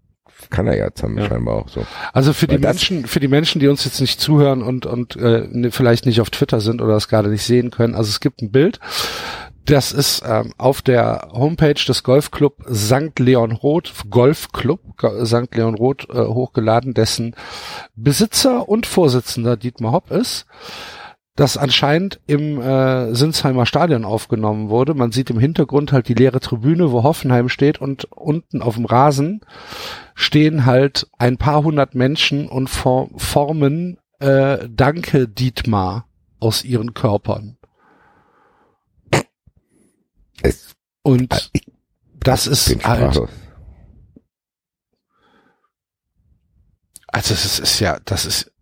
[0.49, 0.89] kann er ja
[1.19, 1.27] Ja.
[1.29, 1.85] scheinbar auch so.
[2.13, 5.17] Also für Weil die Menschen, für die Menschen, die uns jetzt nicht zuhören und und
[5.17, 7.95] äh, ne, vielleicht nicht auf Twitter sind oder das gerade nicht sehen können.
[7.95, 8.81] Also es gibt ein Bild,
[9.67, 13.19] das ist ähm, auf der Homepage des Golfclub St.
[13.19, 15.55] Leon Roth, Golfclub Go- St.
[15.55, 17.37] Leon Roth äh, hochgeladen, dessen
[17.95, 20.47] Besitzer und Vorsitzender Dietmar Hopp ist.
[21.37, 24.95] Das anscheinend im äh, Sinsheimer Stadion aufgenommen wurde.
[24.95, 28.85] Man sieht im Hintergrund halt die leere Tribüne, wo Hoffenheim steht und unten auf dem
[28.85, 29.41] Rasen
[30.15, 36.07] stehen halt ein paar hundert Menschen und for formen äh, Danke Dietmar
[36.41, 37.57] aus ihren Körpern.
[40.43, 41.67] Es, Und ich
[42.23, 43.31] das ist halt, sprachlos.
[47.09, 48.53] also es ist, ist ja, das ist,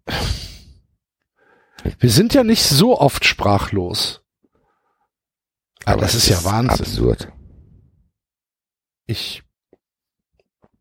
[1.99, 4.23] wir sind ja nicht so oft sprachlos.
[5.85, 6.87] Ah, Aber das es ist ja Wahnsinn.
[6.87, 7.33] Absurd.
[9.07, 9.43] Ich.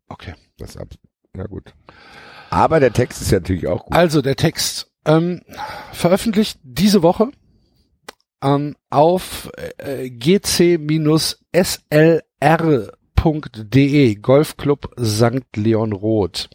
[0.08, 0.34] Okay.
[0.58, 1.00] Das ist absurd.
[1.32, 1.72] Na gut.
[2.50, 3.94] Aber der Text ist ja natürlich auch gut.
[3.94, 5.42] Also der Text ähm,
[5.92, 7.30] veröffentlicht diese Woche
[8.42, 10.74] ähm, auf äh, gc-slr.de
[14.16, 15.56] Golfclub St.
[15.56, 16.50] Leon Roth.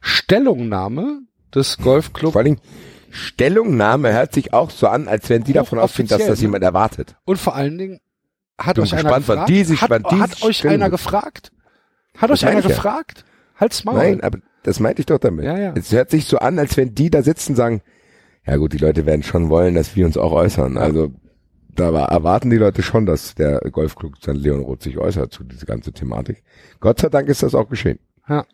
[0.00, 1.22] Stellungnahme
[1.54, 2.60] des Golfclub Vor Dingen,
[3.16, 7.16] Stellungnahme hört sich auch so an, als wenn die davon ausgehen, dass das jemand erwartet.
[7.24, 8.00] und vor allen Dingen
[8.58, 10.74] hat Bin euch einer gespannt, wann gefragt, die sich- hat, wann die hat euch stellen
[10.82, 11.52] einer gefragt?
[12.16, 12.68] Hat Das euch einer ja.
[12.68, 13.24] gefragt?
[13.56, 13.96] Halt's Maul.
[13.96, 15.44] Nein, aber das meinte ich doch damit.
[15.44, 15.72] Ja, ja.
[15.76, 17.82] Es hört sich so an, als wenn die da sitzen und sagen,
[18.46, 20.78] ja gut, die Leute werden schon wollen, dass wir uns auch äußern.
[20.78, 21.12] Also
[21.74, 24.28] da war- erwarten die Leute schon, dass der Golfclub St.
[24.34, 26.42] Leon Roth sich äußert zu dieser ganzen Thematik.
[26.80, 27.98] Gott sei Dank ist das auch geschehen.
[28.28, 28.46] Ja.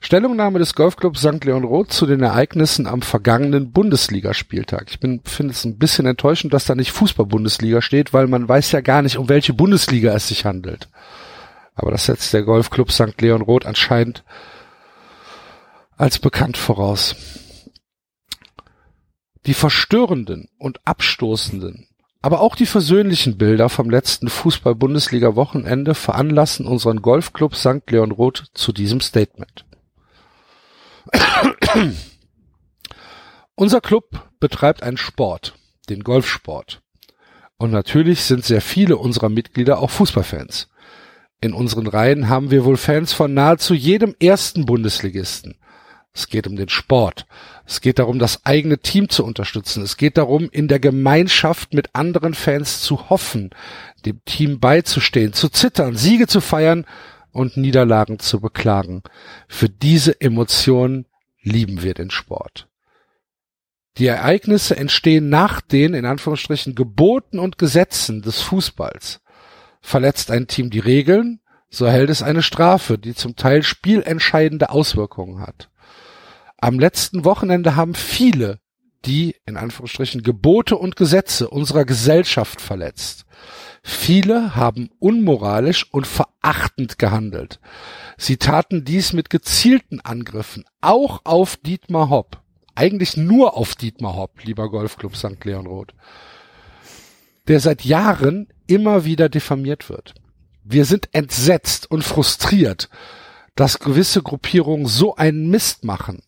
[0.00, 1.44] Stellungnahme des Golfclubs St.
[1.44, 4.86] Leon Roth zu den Ereignissen am vergangenen Bundesligaspieltag.
[4.88, 8.72] Ich bin finde es ein bisschen enttäuschend, dass da nicht Fußball-Bundesliga steht, weil man weiß
[8.72, 10.88] ja gar nicht, um welche Bundesliga es sich handelt.
[11.74, 13.20] Aber das setzt der Golfclub St.
[13.20, 14.24] Leon Roth anscheinend
[15.96, 17.14] als bekannt voraus.
[19.44, 21.88] Die verstörenden und abstoßenden,
[22.22, 27.88] aber auch die versöhnlichen Bilder vom letzten Fußball-Bundesliga-Wochenende veranlassen unseren Golfclub St.
[27.88, 29.64] Leon Roth zu diesem Statement.
[33.54, 35.54] Unser Club betreibt einen Sport,
[35.88, 36.82] den Golfsport.
[37.56, 40.68] Und natürlich sind sehr viele unserer Mitglieder auch Fußballfans.
[41.42, 45.56] In unseren Reihen haben wir wohl Fans von nahezu jedem ersten Bundesligisten.
[46.12, 47.26] Es geht um den Sport.
[47.66, 49.82] Es geht darum, das eigene Team zu unterstützen.
[49.82, 53.50] Es geht darum, in der Gemeinschaft mit anderen Fans zu hoffen,
[54.04, 56.84] dem Team beizustehen, zu zittern, Siege zu feiern
[57.32, 59.02] und Niederlagen zu beklagen.
[59.46, 61.06] Für diese Emotionen
[61.42, 62.66] lieben wir den Sport.
[63.98, 69.20] Die Ereignisse entstehen nach den, in Anführungsstrichen, Geboten und Gesetzen des Fußballs.
[69.80, 75.40] Verletzt ein Team die Regeln, so erhält es eine Strafe, die zum Teil spielentscheidende Auswirkungen
[75.40, 75.70] hat.
[76.60, 78.60] Am letzten Wochenende haben viele
[79.06, 83.24] die, in Anführungsstrichen, Gebote und Gesetze unserer Gesellschaft verletzt.
[83.82, 87.60] Viele haben unmoralisch und verachtend gehandelt.
[88.18, 92.42] Sie taten dies mit gezielten Angriffen, auch auf Dietmar Hopp.
[92.74, 95.42] Eigentlich nur auf Dietmar Hopp, lieber Golfclub St.
[95.44, 95.94] Leon Roth.
[97.48, 100.14] Der seit Jahren immer wieder diffamiert wird.
[100.62, 102.90] Wir sind entsetzt und frustriert,
[103.56, 106.22] dass gewisse Gruppierungen so einen Mist machen.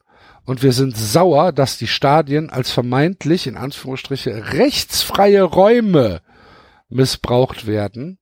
[0.44, 6.20] Und wir sind sauer, dass die Stadien als vermeintlich, in Anführungsstriche, rechtsfreie Räume
[6.88, 8.18] missbraucht werden,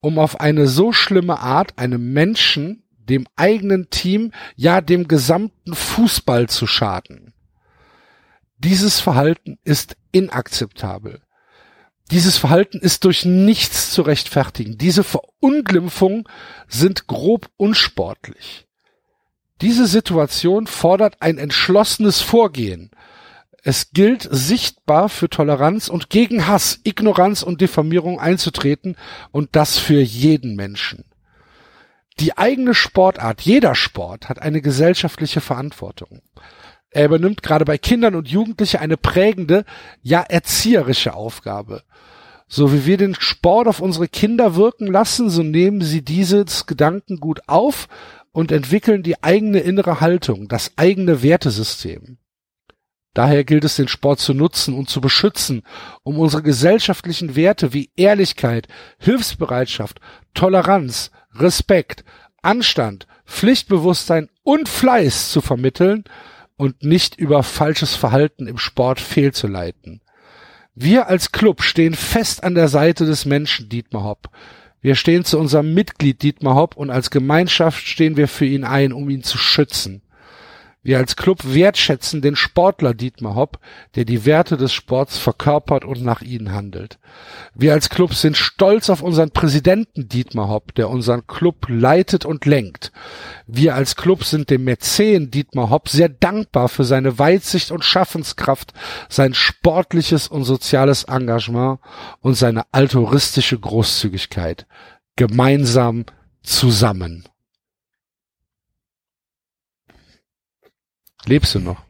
[0.00, 6.48] um auf eine so schlimme Art einem Menschen, dem eigenen Team, ja dem gesamten Fußball
[6.48, 7.32] zu schaden.
[8.58, 11.20] Dieses Verhalten ist inakzeptabel.
[12.10, 14.76] Dieses Verhalten ist durch nichts zu rechtfertigen.
[14.76, 16.24] Diese Verunglimpfungen
[16.68, 18.63] sind grob unsportlich.
[19.60, 22.90] Diese Situation fordert ein entschlossenes Vorgehen.
[23.62, 28.96] Es gilt, sichtbar für Toleranz und gegen Hass, Ignoranz und Diffamierung einzutreten
[29.30, 31.04] und das für jeden Menschen.
[32.20, 36.20] Die eigene Sportart, jeder Sport hat eine gesellschaftliche Verantwortung.
[36.90, 39.64] Er übernimmt gerade bei Kindern und Jugendlichen eine prägende,
[40.02, 41.82] ja erzieherische Aufgabe.
[42.46, 47.40] So wie wir den Sport auf unsere Kinder wirken lassen, so nehmen sie dieses Gedankengut
[47.48, 47.88] auf
[48.34, 52.18] und entwickeln die eigene innere Haltung, das eigene Wertesystem.
[53.14, 55.62] Daher gilt es, den Sport zu nutzen und zu beschützen,
[56.02, 58.66] um unsere gesellschaftlichen Werte wie Ehrlichkeit,
[58.98, 60.00] Hilfsbereitschaft,
[60.34, 62.04] Toleranz, Respekt,
[62.42, 66.02] Anstand, Pflichtbewusstsein und Fleiß zu vermitteln
[66.56, 70.02] und nicht über falsches Verhalten im Sport fehlzuleiten.
[70.74, 74.28] Wir als Club stehen fest an der Seite des Menschen Dietmar Hopp.
[74.84, 78.92] Wir stehen zu unserem Mitglied Dietmar Hopp und als Gemeinschaft stehen wir für ihn ein,
[78.92, 80.02] um ihn zu schützen.
[80.84, 83.58] Wir als Club wertschätzen den Sportler Dietmar Hopp,
[83.94, 86.98] der die Werte des Sports verkörpert und nach ihnen handelt.
[87.54, 92.44] Wir als Club sind stolz auf unseren Präsidenten Dietmar Hopp, der unseren Club leitet und
[92.44, 92.92] lenkt.
[93.46, 98.74] Wir als Club sind dem Mäzen Dietmar Hopp sehr dankbar für seine Weitsicht und Schaffenskraft,
[99.08, 101.80] sein sportliches und soziales Engagement
[102.20, 104.66] und seine altruistische Großzügigkeit.
[105.16, 106.04] Gemeinsam
[106.42, 107.24] zusammen.
[111.26, 111.82] Lebst du noch?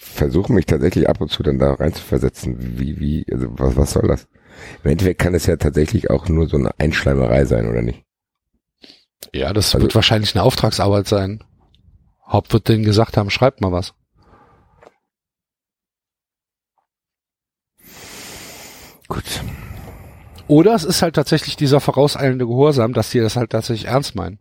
[0.00, 2.56] Versuche mich tatsächlich ab und zu dann da rein zu versetzen.
[2.78, 4.28] Wie, wie, also was, was soll das?
[4.84, 8.04] Im Endeffekt kann es ja tatsächlich auch nur so eine Einschleimerei sein, oder nicht?
[9.32, 11.42] Ja, das Also- wird wahrscheinlich eine Auftragsarbeit sein.
[12.26, 13.94] Haupt wird denen gesagt haben, schreibt mal was.
[19.08, 19.24] Gut.
[20.46, 24.38] Oder es ist halt tatsächlich dieser vorauseilende Gehorsam, dass die das halt tatsächlich ernst meinen.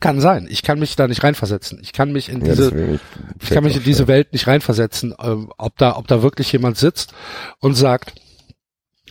[0.00, 0.46] Kann sein.
[0.50, 1.78] Ich kann mich da nicht reinversetzen.
[1.80, 3.00] Ich kann mich in Ja, diese, will
[3.40, 6.76] ich kann mich in diese Welt nicht reinversetzen, ähm, ob da, ob da wirklich jemand
[6.76, 7.14] sitzt
[7.60, 8.14] und sagt,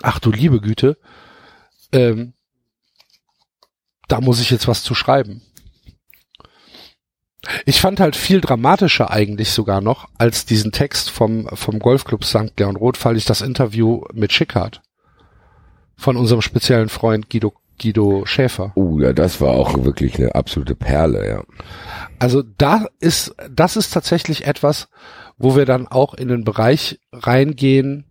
[0.01, 0.97] ach du liebe Güte,
[1.91, 2.33] ähm,
[4.07, 5.41] da muss ich jetzt was zu schreiben.
[7.65, 12.59] Ich fand halt viel dramatischer eigentlich sogar noch als diesen Text vom, vom Golfclub St.
[12.59, 14.81] Leon Roth, fand ich das Interview mit Schickhardt
[15.95, 18.71] von unserem speziellen Freund Guido, Guido Schäfer.
[18.75, 21.43] Oh, ja, das war auch wirklich eine absolute Perle, ja.
[22.19, 24.87] Also da ist, das ist tatsächlich etwas,
[25.37, 28.05] wo wir dann auch in den Bereich reingehen,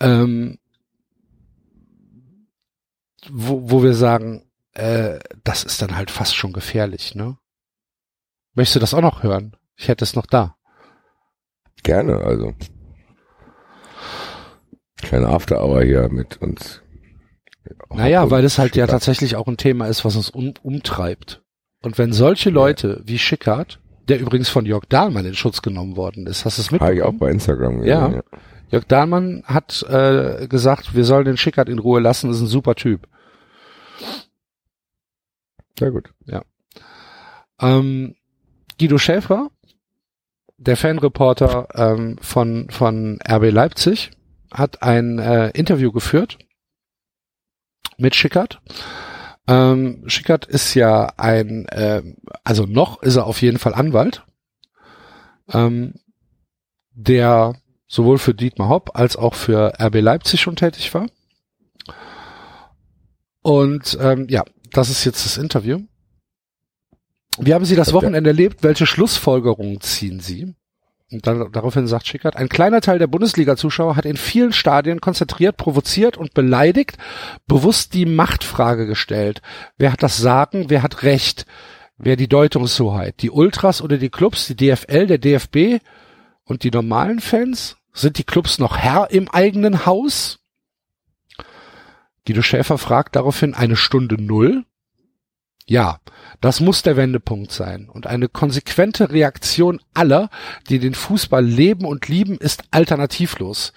[0.00, 0.58] ähm,
[3.30, 7.36] wo, wo wir sagen, äh, das ist dann halt fast schon gefährlich, ne?
[8.54, 9.56] Möchtest du das auch noch hören?
[9.76, 10.56] Ich hätte es noch da.
[11.84, 12.54] Gerne, also.
[14.96, 16.82] Kleine After Hour hier mit uns.
[17.92, 18.90] Naja, weil es halt ja Schickert.
[18.90, 21.42] tatsächlich auch ein Thema ist, was uns um, umtreibt.
[21.82, 26.26] Und wenn solche Leute wie Schickert, der übrigens von Jörg Dahlmann in Schutz genommen worden
[26.26, 27.18] ist, hast du es Habe ich auch mitbekommen?
[27.18, 28.06] bei Instagram Ja.
[28.08, 28.22] gesehen,
[28.70, 32.74] Jörg Dahlmann hat äh, gesagt, wir sollen den Schickert in Ruhe lassen, ist ein super
[32.74, 33.06] Typ.
[35.78, 36.10] Sehr gut.
[37.60, 38.14] Ähm,
[38.78, 39.50] Guido Schäfer,
[40.58, 44.10] der Fanreporter ähm, von, von RB Leipzig,
[44.52, 46.38] hat ein äh, Interview geführt
[47.96, 48.60] mit Schickert.
[49.46, 52.02] Ähm, Schickert ist ja ein, äh,
[52.44, 54.24] also noch ist er auf jeden Fall Anwalt,
[55.52, 55.94] ähm,
[56.92, 57.54] der
[57.86, 61.06] sowohl für Dietmar Hopp als auch für RB Leipzig schon tätig war.
[63.42, 65.80] Und ähm, ja, das ist jetzt das Interview.
[67.38, 68.62] Wie haben Sie das Wochenende erlebt?
[68.62, 70.54] Welche Schlussfolgerungen ziehen Sie?
[71.10, 75.56] Und dann, daraufhin sagt Schickert, ein kleiner Teil der Bundesliga-Zuschauer hat in vielen Stadien konzentriert,
[75.56, 76.98] provoziert und beleidigt,
[77.46, 79.40] bewusst die Machtfrage gestellt.
[79.78, 81.46] Wer hat das Sagen, wer hat Recht?
[81.96, 83.22] Wer die Deutungshoheit?
[83.22, 85.82] Die Ultras oder die Clubs, die DFL, der DFB
[86.44, 87.76] und die normalen Fans?
[87.94, 90.40] Sind die Clubs noch Herr im eigenen Haus?
[92.26, 94.64] Guido Schäfer fragt daraufhin eine Stunde Null.
[95.68, 96.00] Ja,
[96.40, 97.90] das muss der Wendepunkt sein.
[97.92, 100.30] Und eine konsequente Reaktion aller,
[100.70, 103.74] die den Fußball leben und lieben, ist alternativlos.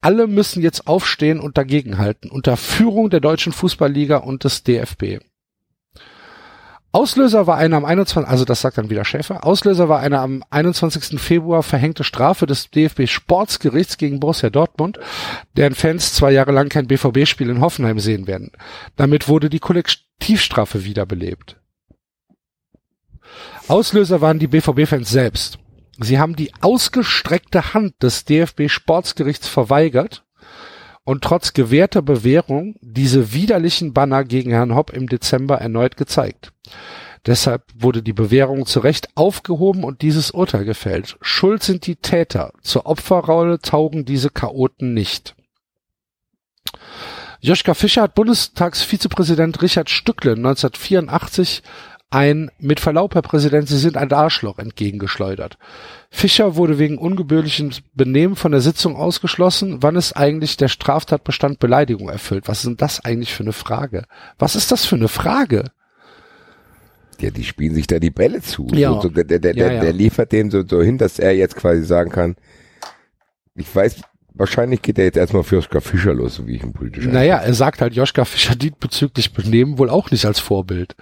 [0.00, 5.18] Alle müssen jetzt aufstehen und dagegenhalten, unter Führung der deutschen Fußballliga und des DFB.
[6.92, 10.44] Auslöser war eine am 21, also das sagt dann wieder Schäfer, Auslöser war eine am
[10.48, 11.20] 21.
[11.20, 15.00] Februar verhängte Strafe des DFB Sportsgerichts gegen Borussia Dortmund,
[15.56, 18.52] deren Fans zwei Jahre lang kein BVB-Spiel in Hoffenheim sehen werden.
[18.94, 19.58] Damit wurde die
[20.18, 21.56] Kollektivstrafe wiederbelebt.
[23.68, 25.58] Auslöser waren die BVB-Fans selbst.
[25.98, 30.24] Sie haben die ausgestreckte Hand des DFB Sportsgerichts verweigert
[31.04, 36.52] und trotz gewährter Bewährung diese widerlichen Banner gegen Herrn Hopp im Dezember erneut gezeigt.
[37.26, 41.16] Deshalb wurde die Bewährung zu Recht aufgehoben und dieses Urteil gefällt.
[41.20, 42.52] Schuld sind die Täter.
[42.62, 45.34] Zur Opferrolle taugen diese Chaoten nicht.
[47.44, 51.62] Joschka Fischer hat Bundestagsvizepräsident Richard Stückle 1984
[52.08, 55.58] ein mit Verlaub, Herr Präsident, Sie sind ein Arschloch entgegengeschleudert.
[56.08, 59.82] Fischer wurde wegen ungebührlichen Benehmen von der Sitzung ausgeschlossen.
[59.82, 62.48] Wann ist eigentlich der Straftatbestand Beleidigung erfüllt?
[62.48, 64.04] Was ist denn das eigentlich für eine Frage?
[64.38, 65.64] Was ist das für eine Frage?
[67.20, 68.68] Ja, die spielen sich da die Bälle zu.
[68.72, 68.98] Ja.
[69.02, 69.80] So, der, der, der, Ja, ja.
[69.82, 72.36] der liefert dem so, so hin, dass er jetzt quasi sagen kann,
[73.54, 73.96] ich weiß,
[74.34, 77.38] wahrscheinlich geht er jetzt erstmal für Oskar Fischer los, so wie ich ihn politisch Naja,
[77.38, 80.94] er sagt halt, Joschka Fischer dient bezüglich Benehmen wohl auch nicht als Vorbild.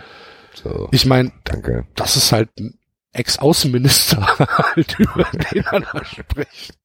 [0.55, 1.87] So, Ich meine, danke.
[1.95, 2.79] das ist halt ein
[3.13, 6.79] Ex-Außenminister, halt, über den er da spricht.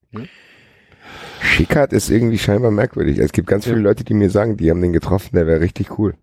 [1.41, 3.17] Schickert ist irgendwie scheinbar merkwürdig.
[3.19, 3.83] Es gibt ganz viele Ja.
[3.83, 6.15] Leute, die mir sagen, die haben den getroffen, der wäre richtig cool.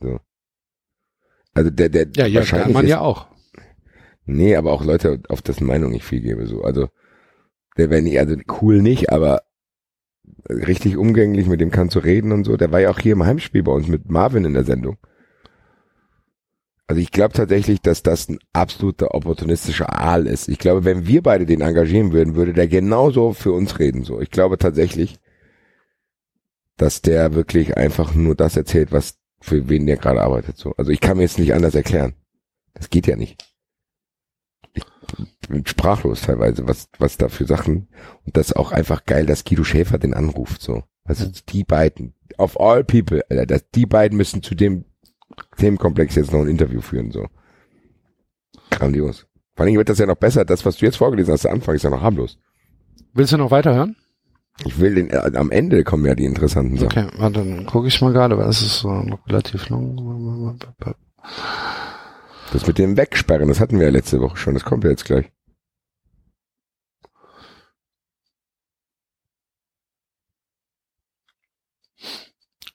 [0.00, 0.18] So.
[1.54, 3.26] Also der, der Ja, ja, wahrscheinlich man ist, ja auch.
[4.24, 6.46] Nee, aber auch Leute, auf dessen Meinung ich viel gebe.
[6.46, 6.88] So, also
[7.76, 9.42] der wäre nicht, also cool nicht, aber
[10.48, 12.56] richtig umgänglich, mit dem kannst du reden und so.
[12.56, 14.96] Der war ja auch hier im Heimspiel bei uns mit Marvin in der Sendung.
[16.88, 20.48] Also ich glaube tatsächlich, dass das ein absoluter opportunistischer Aal ist.
[20.48, 24.04] Ich glaube, wenn wir beide den engagieren würden, würde der genauso für uns reden.
[24.04, 25.18] So, ich glaube tatsächlich,
[26.76, 30.58] dass der wirklich einfach nur das erzählt, was für wen der gerade arbeitet.
[30.58, 32.14] So, also ich kann mir jetzt nicht anders erklären.
[32.74, 33.42] Das geht ja nicht.
[35.42, 37.88] Ich bin sprachlos teilweise, was was da für Sachen
[38.24, 40.60] und das ist auch einfach geil, dass Guido Schäfer den anruft.
[40.62, 44.84] So, also die beiden, of all people, Alter, dass die beiden müssen zu dem
[45.56, 47.26] Themenkomplex jetzt noch ein Interview führen, so.
[48.70, 49.26] Grandios.
[49.54, 50.44] Vor allem wird das ja noch besser.
[50.44, 52.38] Das, was du jetzt vorgelesen hast, der Anfang ist ja noch harmlos.
[53.14, 53.96] Willst du noch weiterhören?
[54.64, 57.06] Ich will den, äh, am Ende kommen ja die interessanten Sachen.
[57.06, 60.58] Okay, warte, dann gucke ich mal gerade, weil es ist so noch relativ lang.
[62.52, 65.04] Das mit dem Wegsperren, das hatten wir ja letzte Woche schon, das kommt ja jetzt
[65.04, 65.30] gleich.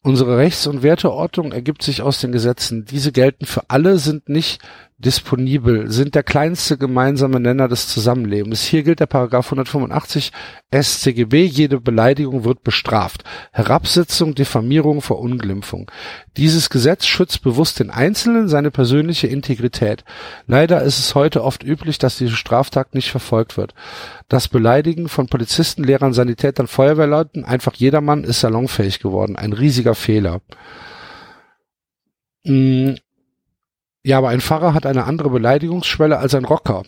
[0.03, 2.85] Unsere Rechts- und Werteordnung ergibt sich aus den Gesetzen.
[2.85, 4.59] Diese gelten für alle, sind nicht
[5.01, 8.63] disponibel, sind der kleinste gemeinsame Nenner des Zusammenlebens.
[8.63, 10.31] Hier gilt der Paragraph 185
[10.73, 13.23] StGB, jede Beleidigung wird bestraft.
[13.51, 15.91] Herabsetzung, Diffamierung, Verunglimpfung.
[16.37, 20.05] Dieses Gesetz schützt bewusst den Einzelnen, seine persönliche Integrität.
[20.47, 23.73] Leider ist es heute oft üblich, dass diese Straftat nicht verfolgt wird.
[24.29, 29.35] Das Beleidigen von Polizisten, Lehrern, Sanitätern, Feuerwehrleuten, einfach jedermann ist salonfähig geworden.
[29.35, 30.41] Ein riesiger Fehler.
[32.45, 32.93] Mm,
[34.03, 36.83] Ja, aber ein Pfarrer hat eine andere Beleidigungsschwelle als ein Rocker.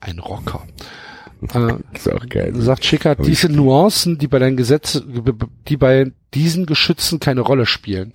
[0.00, 0.62] Ein Rocker.
[1.52, 2.52] Äh, Ist auch geil.
[2.56, 5.36] sagt Schickert, diese Nuancen, die bei den Gesetzen,
[5.68, 8.14] die bei diesen Geschützen keine Rolle spielen.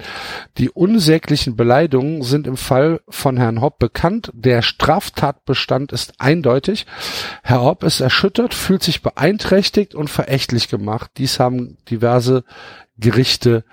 [0.58, 4.32] Die unsäglichen Beleidigungen sind im Fall von Herrn Hopp bekannt.
[4.34, 6.88] Der Straftatbestand ist eindeutig.
[7.44, 11.12] Herr Hopp ist erschüttert, fühlt sich beeinträchtigt und verächtlich gemacht.
[11.18, 12.44] Dies haben diverse
[12.98, 13.64] Gerichte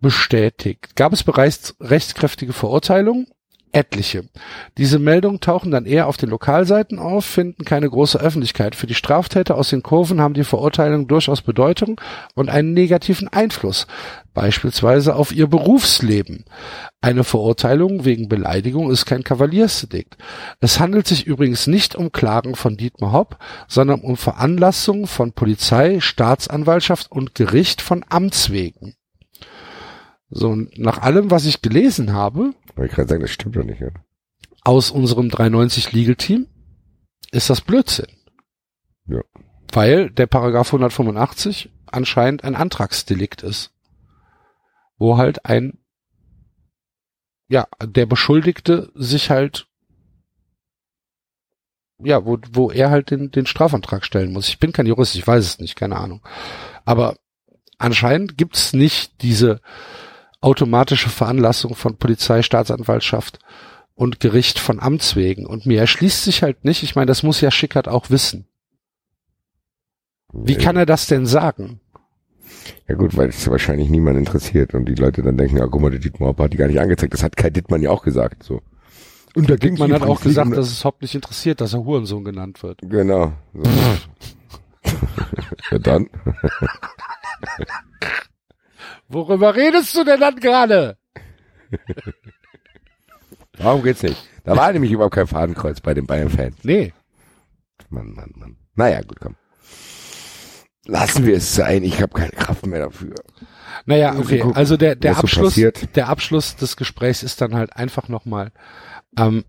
[0.00, 0.94] bestätigt.
[0.94, 3.28] Gab es bereits rechtskräftige Verurteilungen?
[3.74, 4.24] Etliche.
[4.78, 8.76] Diese Meldungen tauchen dann eher auf den Lokalseiten auf, finden keine große Öffentlichkeit.
[8.76, 12.00] Für die Straftäter aus den Kurven haben die Verurteilungen durchaus Bedeutung
[12.34, 13.86] und einen negativen Einfluss,
[14.32, 16.44] beispielsweise auf ihr Berufsleben.
[17.00, 20.16] Eine Verurteilung wegen Beleidigung ist kein Kavaliersdelikt.
[20.60, 23.38] Es handelt sich übrigens nicht um Klagen von Dietmar Hopp,
[23.68, 28.94] sondern um Veranlassungen von Polizei, Staatsanwaltschaft und Gericht von Amts wegen.
[30.30, 33.80] So, nach allem, was ich gelesen habe, Wollte ich gerade sagen, das stimmt doch nicht,
[33.80, 33.88] ja.
[34.62, 36.46] aus unserem 390 Legal Team
[37.30, 38.08] ist das Blödsinn.
[39.06, 39.20] Ja.
[39.72, 43.72] Weil der Paragraph 185 anscheinend ein Antragsdelikt ist.
[44.96, 45.78] Wo halt ein,
[47.48, 49.66] ja, der Beschuldigte sich halt,
[51.98, 54.48] ja, wo, wo er halt den, den Strafantrag stellen muss.
[54.48, 56.24] Ich bin kein Jurist, ich weiß es nicht, keine Ahnung.
[56.84, 57.16] Aber
[57.78, 59.60] anscheinend gibt's nicht diese
[60.44, 63.38] automatische Veranlassung von Polizei, Staatsanwaltschaft
[63.94, 65.46] und Gericht von Amts wegen.
[65.46, 68.46] Und mir erschließt sich halt nicht, ich meine, das muss ja Schickert auch wissen.
[70.32, 71.80] Wie kann er das denn sagen?
[72.88, 75.90] Ja gut, weil es wahrscheinlich niemand interessiert und die Leute dann denken, ja guck mal,
[75.90, 77.14] der Dietmar Hopp hat die gar nicht angezeigt.
[77.14, 78.60] Das hat Kai Dittmann ja auch gesagt, so.
[79.36, 82.62] Und da Man hat auch gesagt, dass es Hopp nicht interessiert, dass er Hurensohn genannt
[82.62, 82.80] wird.
[82.82, 83.32] Genau.
[83.52, 83.62] So.
[85.70, 86.08] ja dann.
[89.08, 90.96] Worüber redest du denn dann gerade?
[93.58, 94.28] Warum geht's nicht?
[94.44, 96.56] Da war nämlich überhaupt kein Fadenkreuz bei den Bayern-Fans.
[96.62, 96.92] Nee.
[97.88, 98.56] Mann, Mann, Mann.
[98.74, 99.36] Naja, gut, komm.
[100.86, 101.82] Lassen wir es sein.
[101.82, 103.14] Ich habe keine Kraft mehr dafür.
[103.86, 104.44] Naja, okay.
[104.54, 105.96] Also der, der so Abschluss, passiert.
[105.96, 108.52] der Abschluss des Gesprächs ist dann halt einfach nochmal
[109.18, 109.44] ähm,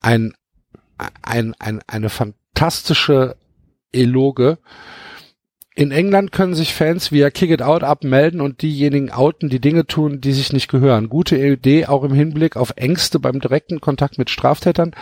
[0.00, 0.34] ein,
[1.22, 3.36] ein, ein, eine fantastische
[3.92, 4.58] Eloge.
[5.76, 9.86] In England können sich Fans via Kick It Out abmelden und diejenigen outen, die Dinge
[9.86, 11.08] tun, die sich nicht gehören.
[11.08, 14.92] Gute Idee auch im Hinblick auf Ängste beim direkten Kontakt mit Straftätern.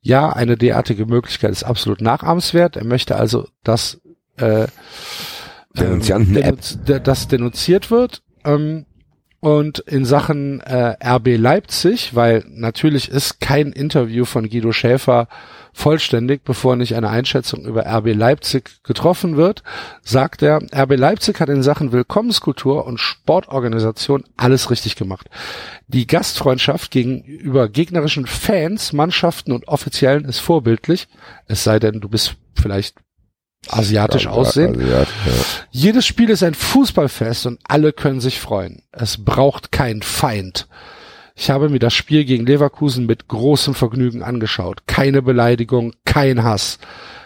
[0.00, 2.76] Ja, eine derartige Möglichkeit ist absolut nachahmenswert.
[2.76, 4.00] Er möchte also, dass
[4.38, 4.66] äh,
[5.74, 6.44] Denunzianten-App.
[6.60, 8.22] denunzi- der- das denunziert wird.
[8.44, 8.86] Ähm,
[9.40, 15.28] und in Sachen äh, RB Leipzig, weil natürlich ist kein Interview von Guido Schäfer
[15.72, 19.62] vollständig, bevor nicht eine Einschätzung über RB Leipzig getroffen wird,
[20.02, 25.28] sagt er, RB Leipzig hat in Sachen Willkommenskultur und Sportorganisation alles richtig gemacht.
[25.86, 31.08] Die Gastfreundschaft gegenüber gegnerischen Fans, Mannschaften und Offiziellen ist vorbildlich,
[31.46, 32.96] es sei denn, du bist vielleicht
[33.68, 34.76] asiatisch aussehen.
[34.76, 35.32] Asiat, ja.
[35.70, 38.82] Jedes Spiel ist ein Fußballfest und alle können sich freuen.
[38.92, 40.68] Es braucht keinen Feind.
[41.34, 44.86] Ich habe mir das Spiel gegen Leverkusen mit großem Vergnügen angeschaut.
[44.86, 46.78] Keine Beleidigung, kein Hass.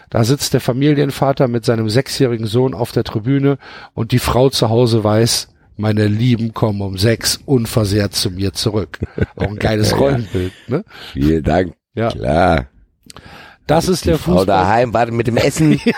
[0.09, 3.57] Da sitzt der Familienvater mit seinem sechsjährigen Sohn auf der Tribüne
[3.93, 5.47] und die Frau zu Hause weiß,
[5.77, 8.99] meine Lieben kommen um sechs unversehrt zu mir zurück.
[9.37, 9.97] Auch ein geiles.
[9.99, 10.83] Rollenbild, ne?
[11.13, 11.73] Vielen Dank.
[11.95, 12.09] Ja.
[12.09, 12.67] Klar.
[13.71, 14.45] Das ist Die der Frau Fußball.
[14.45, 15.79] daheim wartet mit dem Essen.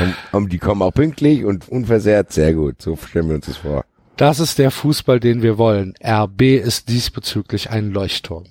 [0.00, 2.32] und, und die kommen auch pünktlich und unversehrt.
[2.32, 2.80] Sehr gut.
[2.82, 3.84] So stellen wir uns das vor.
[4.16, 5.94] Das ist der Fußball, den wir wollen.
[6.04, 8.44] RB ist diesbezüglich ein Leuchtturm.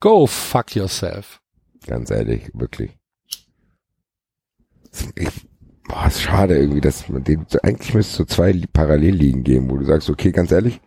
[0.00, 1.40] Go fuck yourself.
[1.86, 2.92] Ganz ehrlich, wirklich.
[5.14, 5.28] Ich,
[5.86, 9.70] boah, ist schade irgendwie, dass man den, eigentlich müsste es so zwei Li- Parallelligen geben,
[9.70, 10.80] wo du sagst, okay, ganz ehrlich,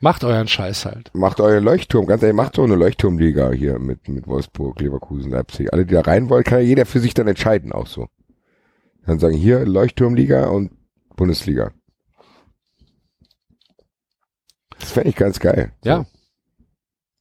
[0.00, 1.10] Macht euren Scheiß halt.
[1.12, 5.72] macht euren Leuchtturm, ganz ehrlich, macht so eine Leuchtturmliga hier mit, mit Wolfsburg, Leverkusen, Leipzig.
[5.72, 8.06] Alle, die da rein wollen, kann ja jeder für sich dann entscheiden, auch so.
[9.06, 10.70] Dann sagen hier Leuchtturmliga und
[11.16, 11.72] Bundesliga.
[14.78, 15.72] Das fände ich ganz geil.
[15.82, 16.06] Ja.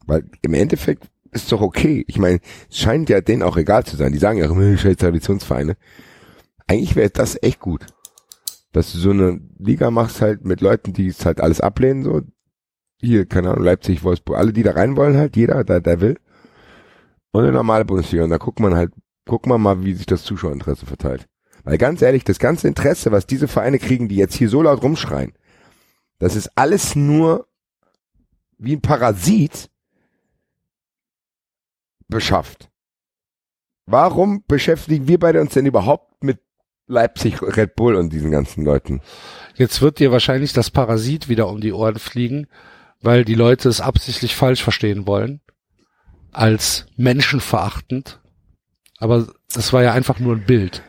[0.06, 2.06] Weil im Endeffekt ist doch okay.
[2.08, 2.40] Ich meine,
[2.70, 4.12] es scheint ja denen auch egal zu sein.
[4.12, 5.78] Die sagen ja immer, scheiß Traditionsvereine.
[6.68, 7.86] Eigentlich wäre das echt gut.
[8.72, 12.22] Dass du so eine Liga machst halt mit Leuten, die es halt alles ablehnen, so.
[13.00, 16.18] Hier, keine Ahnung, Leipzig, Wolfsburg, alle, die da rein wollen halt, jeder, der, der will.
[17.32, 18.24] Und eine normale Bundesliga.
[18.24, 18.92] Und da guckt man halt,
[19.26, 21.28] guckt man mal, wie sich das Zuschauerinteresse verteilt.
[21.64, 24.82] Weil ganz ehrlich, das ganze Interesse, was diese Vereine kriegen, die jetzt hier so laut
[24.82, 25.34] rumschreien,
[26.20, 27.48] das ist alles nur
[28.58, 29.70] wie ein Parasit
[32.08, 32.70] beschafft.
[33.86, 36.40] Warum beschäftigen wir beide uns denn überhaupt mit
[36.88, 39.02] Leipzig, Red Bull und diesen ganzen Leuten?
[39.56, 42.48] Jetzt wird dir wahrscheinlich das Parasit wieder um die Ohren fliegen,
[43.02, 45.42] weil die Leute es absichtlich falsch verstehen wollen.
[46.32, 48.20] Als menschenverachtend.
[49.00, 50.84] Aber das war ja einfach nur ein Bild.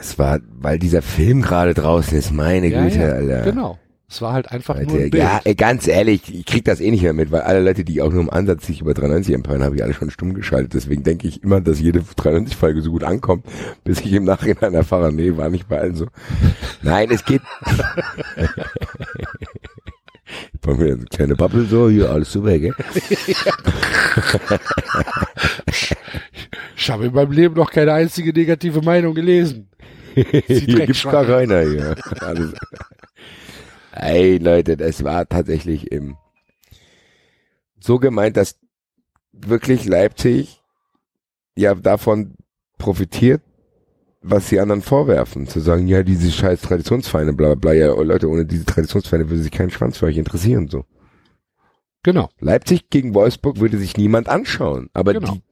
[0.00, 3.42] Es war, weil dieser Film gerade draußen ist, meine Ja, Güte, ja, Alter.
[3.42, 3.78] Genau.
[4.10, 5.22] Es war halt einfach nur Alter, ein Bild.
[5.22, 8.10] ja, ganz ehrlich, ich krieg das eh nicht mehr mit, weil alle Leute, die auch
[8.10, 10.72] nur im Ansatz sich über 93 empören, habe ich alle schon stumm geschaltet.
[10.74, 13.44] Deswegen denke ich immer, dass jede 93-Folge so gut ankommt,
[13.84, 16.06] bis ich im Nachhinein erfahre, nee, war nicht bei allen so.
[16.82, 17.42] Nein, es geht.
[20.60, 22.74] Bei mir eine kleine Bubble so, hier alles super, gell?
[26.76, 29.68] Ich habe in meinem Leben noch keine einzige negative Meinung gelesen.
[30.14, 31.96] Hier gibt's gar keiner hier.
[32.20, 32.54] Alles.
[33.92, 36.16] Ey, Leute, das war tatsächlich im,
[37.80, 38.58] so gemeint, dass
[39.32, 40.60] wirklich Leipzig
[41.56, 42.34] ja davon
[42.78, 43.42] profitiert,
[44.20, 45.46] was die anderen vorwerfen.
[45.46, 49.42] Zu sagen, ja, diese scheiß Traditionsvereine, bla, bla, ja, oh, Leute, ohne diese Traditionsvereine würde
[49.42, 50.84] sich kein Schwanz für euch interessieren, so.
[52.02, 52.28] Genau.
[52.40, 55.32] Leipzig gegen Wolfsburg würde sich niemand anschauen, aber Genau.
[55.34, 55.42] die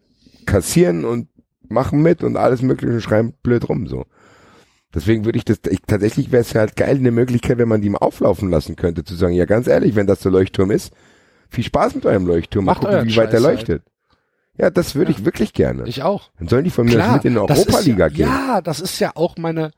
[0.47, 1.29] kassieren und
[1.69, 4.05] machen mit und alles mögliche und schreiben blöd rum, so.
[4.95, 7.91] Deswegen würde ich das, ich, tatsächlich wäre es halt geil, eine Möglichkeit, wenn man die
[7.91, 10.93] mal auflaufen lassen könnte, zu sagen, ja, ganz ehrlich, wenn das der Leuchtturm ist,
[11.51, 13.83] viel Spaß mit eurem Leuchtturm, mal Macht gucken, wie weit der Scheiß halt.
[14.59, 15.19] Ja, das würde Ja.
[15.19, 15.85] ich wirklich gerne.
[15.87, 16.31] Ich auch.
[16.39, 18.29] Dann sollen die von mir Klar, mit in die Europa-Liga ja, gehen.
[18.29, 19.71] Ja, das ist ja auch meine,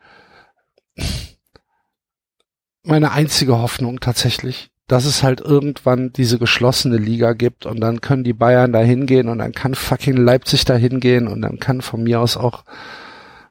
[2.83, 8.25] meine einzige Hoffnung tatsächlich, dass es halt irgendwann diese geschlossene Liga gibt und dann können
[8.25, 12.03] die Bayern da hingehen und dann kann fucking Leipzig da hingehen und dann kann von
[12.03, 12.65] mir aus auch,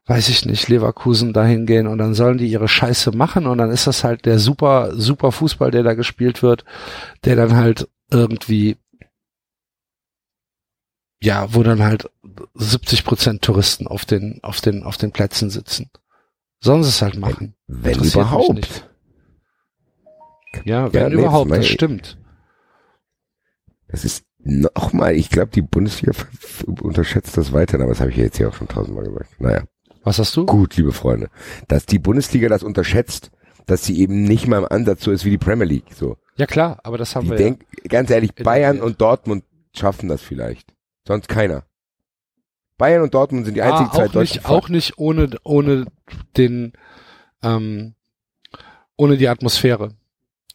[0.07, 3.69] weiß ich nicht, Leverkusen da hingehen und dann sollen die ihre Scheiße machen und dann
[3.69, 6.65] ist das halt der super, super Fußball, der da gespielt wird,
[7.25, 8.77] der dann halt irgendwie
[11.21, 12.09] ja, wo dann halt
[12.55, 15.89] 70 Prozent Touristen auf den, auf den, auf den Plätzen sitzen.
[16.59, 17.55] Sollen sie es halt machen.
[17.67, 18.53] Wenn überhaupt.
[18.53, 18.89] nicht.
[20.65, 22.17] Ja, wenn nee, überhaupt, das das stimmt.
[23.89, 26.13] Das ist nochmal, ich glaube, die Bundesliga
[26.81, 29.39] unterschätzt das weiter, aber das habe ich ja jetzt hier auch schon tausendmal gesagt.
[29.39, 29.63] Naja.
[30.03, 30.45] Was hast du?
[30.45, 31.29] Gut, liebe Freunde.
[31.67, 33.31] Dass die Bundesliga das unterschätzt,
[33.65, 35.93] dass sie eben nicht mal im Ansatz so ist wie die Premier League.
[35.93, 36.17] So.
[36.37, 38.33] Ja klar, aber das haben Die wir denk, ganz ehrlich.
[38.33, 39.43] Bayern und Dortmund
[39.75, 40.73] schaffen das vielleicht.
[41.07, 41.63] Sonst keiner.
[42.77, 43.71] Bayern und Dortmund sind die ja.
[43.71, 45.85] einzigen ah, zwei auch nicht, deutschen auch nicht ohne, ohne
[46.35, 46.73] den,
[47.41, 47.95] ähm,
[48.97, 49.95] ohne die Atmosphäre.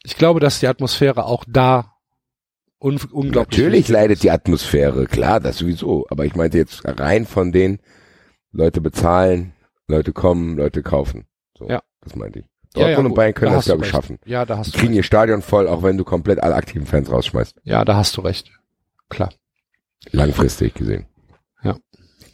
[0.04, 1.96] Ich glaube, dass die Atmosphäre auch da
[2.80, 4.22] un unglaublich Natürlich leidet ist.
[4.24, 6.06] die Atmosphäre, klar, das sowieso.
[6.10, 7.80] Aber ich meinte jetzt rein von den
[8.52, 9.52] Leute bezahlen,
[9.88, 11.26] Leute kommen, Leute kaufen.
[11.58, 11.82] So, Ja.
[12.02, 12.44] das meinte ich.
[12.74, 14.18] Ja, Dortmund ja, und gut, Bayern können da das, glaube ich, schaffen.
[14.24, 14.96] Ja, da Die hast du kriegen recht.
[14.98, 17.60] ihr Stadion voll, auch wenn du komplett alle aktiven Fans rausschmeißt.
[17.64, 18.50] Ja, da hast du recht.
[19.08, 19.30] Klar.
[20.10, 21.06] Langfristig gesehen.
[21.62, 21.76] Ja.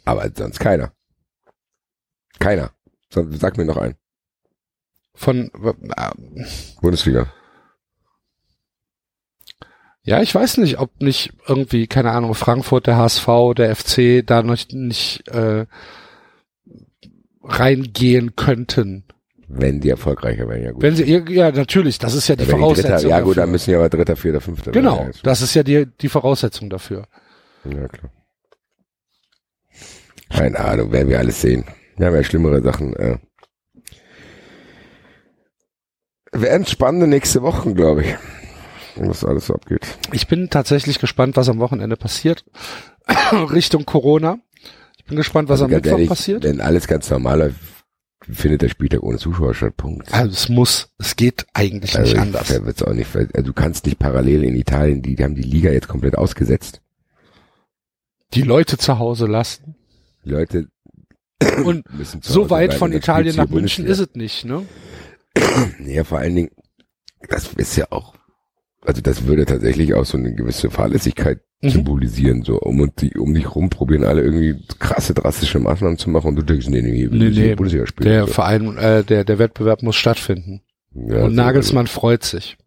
[0.05, 0.91] Aber sonst keiner.
[2.39, 2.71] Keiner.
[3.09, 3.95] Sag mir noch einen.
[5.13, 5.51] Von,
[5.95, 6.09] äh,
[6.81, 7.31] Bundesliga.
[10.03, 14.41] Ja, ich weiß nicht, ob nicht irgendwie, keine Ahnung, Frankfurt, der HSV, der FC da
[14.41, 15.65] noch nicht äh,
[17.43, 19.03] reingehen könnten.
[19.47, 20.81] Wenn die erfolgreicher wären, ja gut.
[20.81, 22.91] Wenn sie, ja, natürlich, das ist ja die Ja, wenn die Voraussetzung.
[22.91, 23.41] Dritter, ja gut, dafür.
[23.43, 25.11] dann müssen die aber Dritter, Vierter, Fünfter Genau, werden.
[25.15, 27.07] Ja, das ist ja die, die Voraussetzung dafür.
[27.65, 28.11] Ja, klar.
[30.29, 31.65] Keine Ahnung, werden wir alles sehen.
[31.97, 32.95] Wir haben ja schlimmere Sachen.
[32.95, 33.17] Äh.
[36.31, 38.15] Werden spannende nächste Wochen, glaube ich.
[38.95, 39.85] Was alles so abgeht.
[40.11, 42.45] Ich bin tatsächlich gespannt, was am Wochenende passiert.
[43.31, 44.39] Richtung Corona.
[44.97, 46.43] Ich bin gespannt, was Also am Mittwoch ehrlich, passiert.
[46.43, 47.57] Wenn alles ganz normal läuft,
[48.29, 49.75] findet der Spieltag ohne Zuschauer statt.
[49.77, 50.13] Punkt.
[50.13, 52.65] Also es muss, es geht eigentlich Also nicht ich- anders.
[52.65, 55.71] wird's auch nicht, also du kannst nicht parallel in Italien, die, die haben die Liga
[55.71, 56.81] jetzt komplett ausgesetzt.
[58.33, 59.75] Die Leute zu Hause lassen.
[60.25, 60.67] Die Leute
[61.63, 61.85] Und
[62.21, 64.65] so weit bleiben, von Italien nach München ist es nicht, ne?
[65.85, 66.49] Ja, vor allen Dingen,
[67.29, 68.15] das ist ja auch,
[68.81, 71.69] also das würde tatsächlich auch so eine gewisse Fahrlässigkeit Mhm.
[71.71, 76.09] symbolisieren, so, um, und die, um dich rum probieren alle irgendwie krasse, drastische Maßnahmen zu
[76.09, 78.07] machen und du denkst, nee, nee, Nee, nee, Bundesliga spielen.
[78.09, 78.33] Der so.
[78.33, 80.61] Verein, äh, der, der Wettbewerb muss stattfinden.
[80.93, 82.57] Ja, und Nagelsmann freut sich.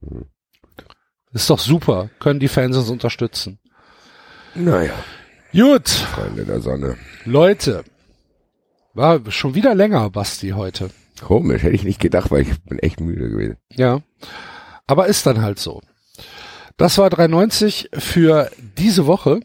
[0.00, 0.24] Mhm.
[1.32, 2.10] Ist doch super.
[2.18, 3.60] Können die Fans uns unterstützen.
[4.54, 4.92] Naja,
[5.52, 6.96] Gut, Freunde der Sonne.
[7.24, 7.84] Leute.
[8.94, 10.90] War schon wieder länger, Basti, heute.
[11.20, 13.56] Komisch, hätte ich nicht gedacht, weil ich bin echt müde gewesen.
[13.70, 14.00] Ja.
[14.86, 15.80] Aber ist dann halt so.
[16.76, 19.40] Das war 390 für diese Woche.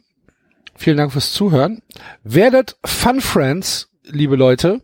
[0.75, 1.81] Vielen Dank fürs Zuhören.
[2.23, 4.81] Werdet Fun Friends, liebe Leute.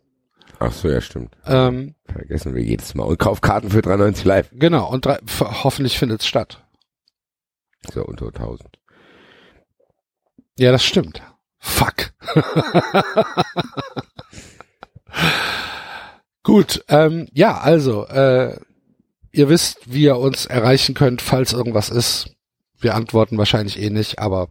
[0.59, 1.35] Ach so, ja, stimmt.
[1.45, 3.03] Ähm, Vergessen wir jedes Mal.
[3.03, 4.49] Und kauf Karten für 93 live.
[4.53, 6.63] genau, und drei, hoffentlich findet's statt.
[7.93, 8.69] So, unter 1000.
[10.57, 11.21] Ja, das stimmt.
[11.59, 12.11] Fuck.
[16.43, 18.57] Gut, ähm, ja, also, äh,
[19.31, 22.29] ihr wisst, wie ihr uns erreichen könnt, falls irgendwas ist.
[22.79, 24.49] Wir antworten wahrscheinlich eh nicht, aber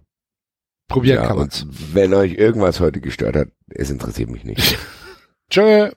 [0.88, 1.66] probieren Ja, kann man's.
[1.68, 4.78] wenn euch irgendwas heute gestört hat, es interessiert mich nicht.
[5.50, 5.90] Tschö.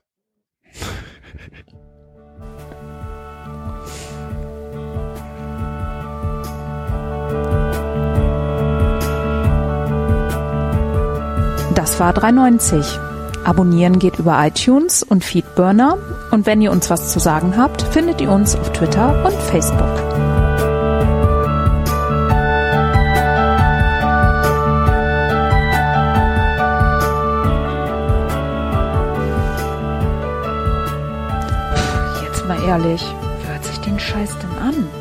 [11.76, 13.00] Das war 390.
[13.44, 15.98] Abonnieren geht über iTunes und Feedburner.
[16.32, 19.86] Und wenn ihr uns was zu sagen habt, findet ihr uns auf Twitter und Facebook.
[32.24, 33.06] Jetzt mal ehrlich,
[33.44, 34.95] wer hört sich den Scheiß denn an?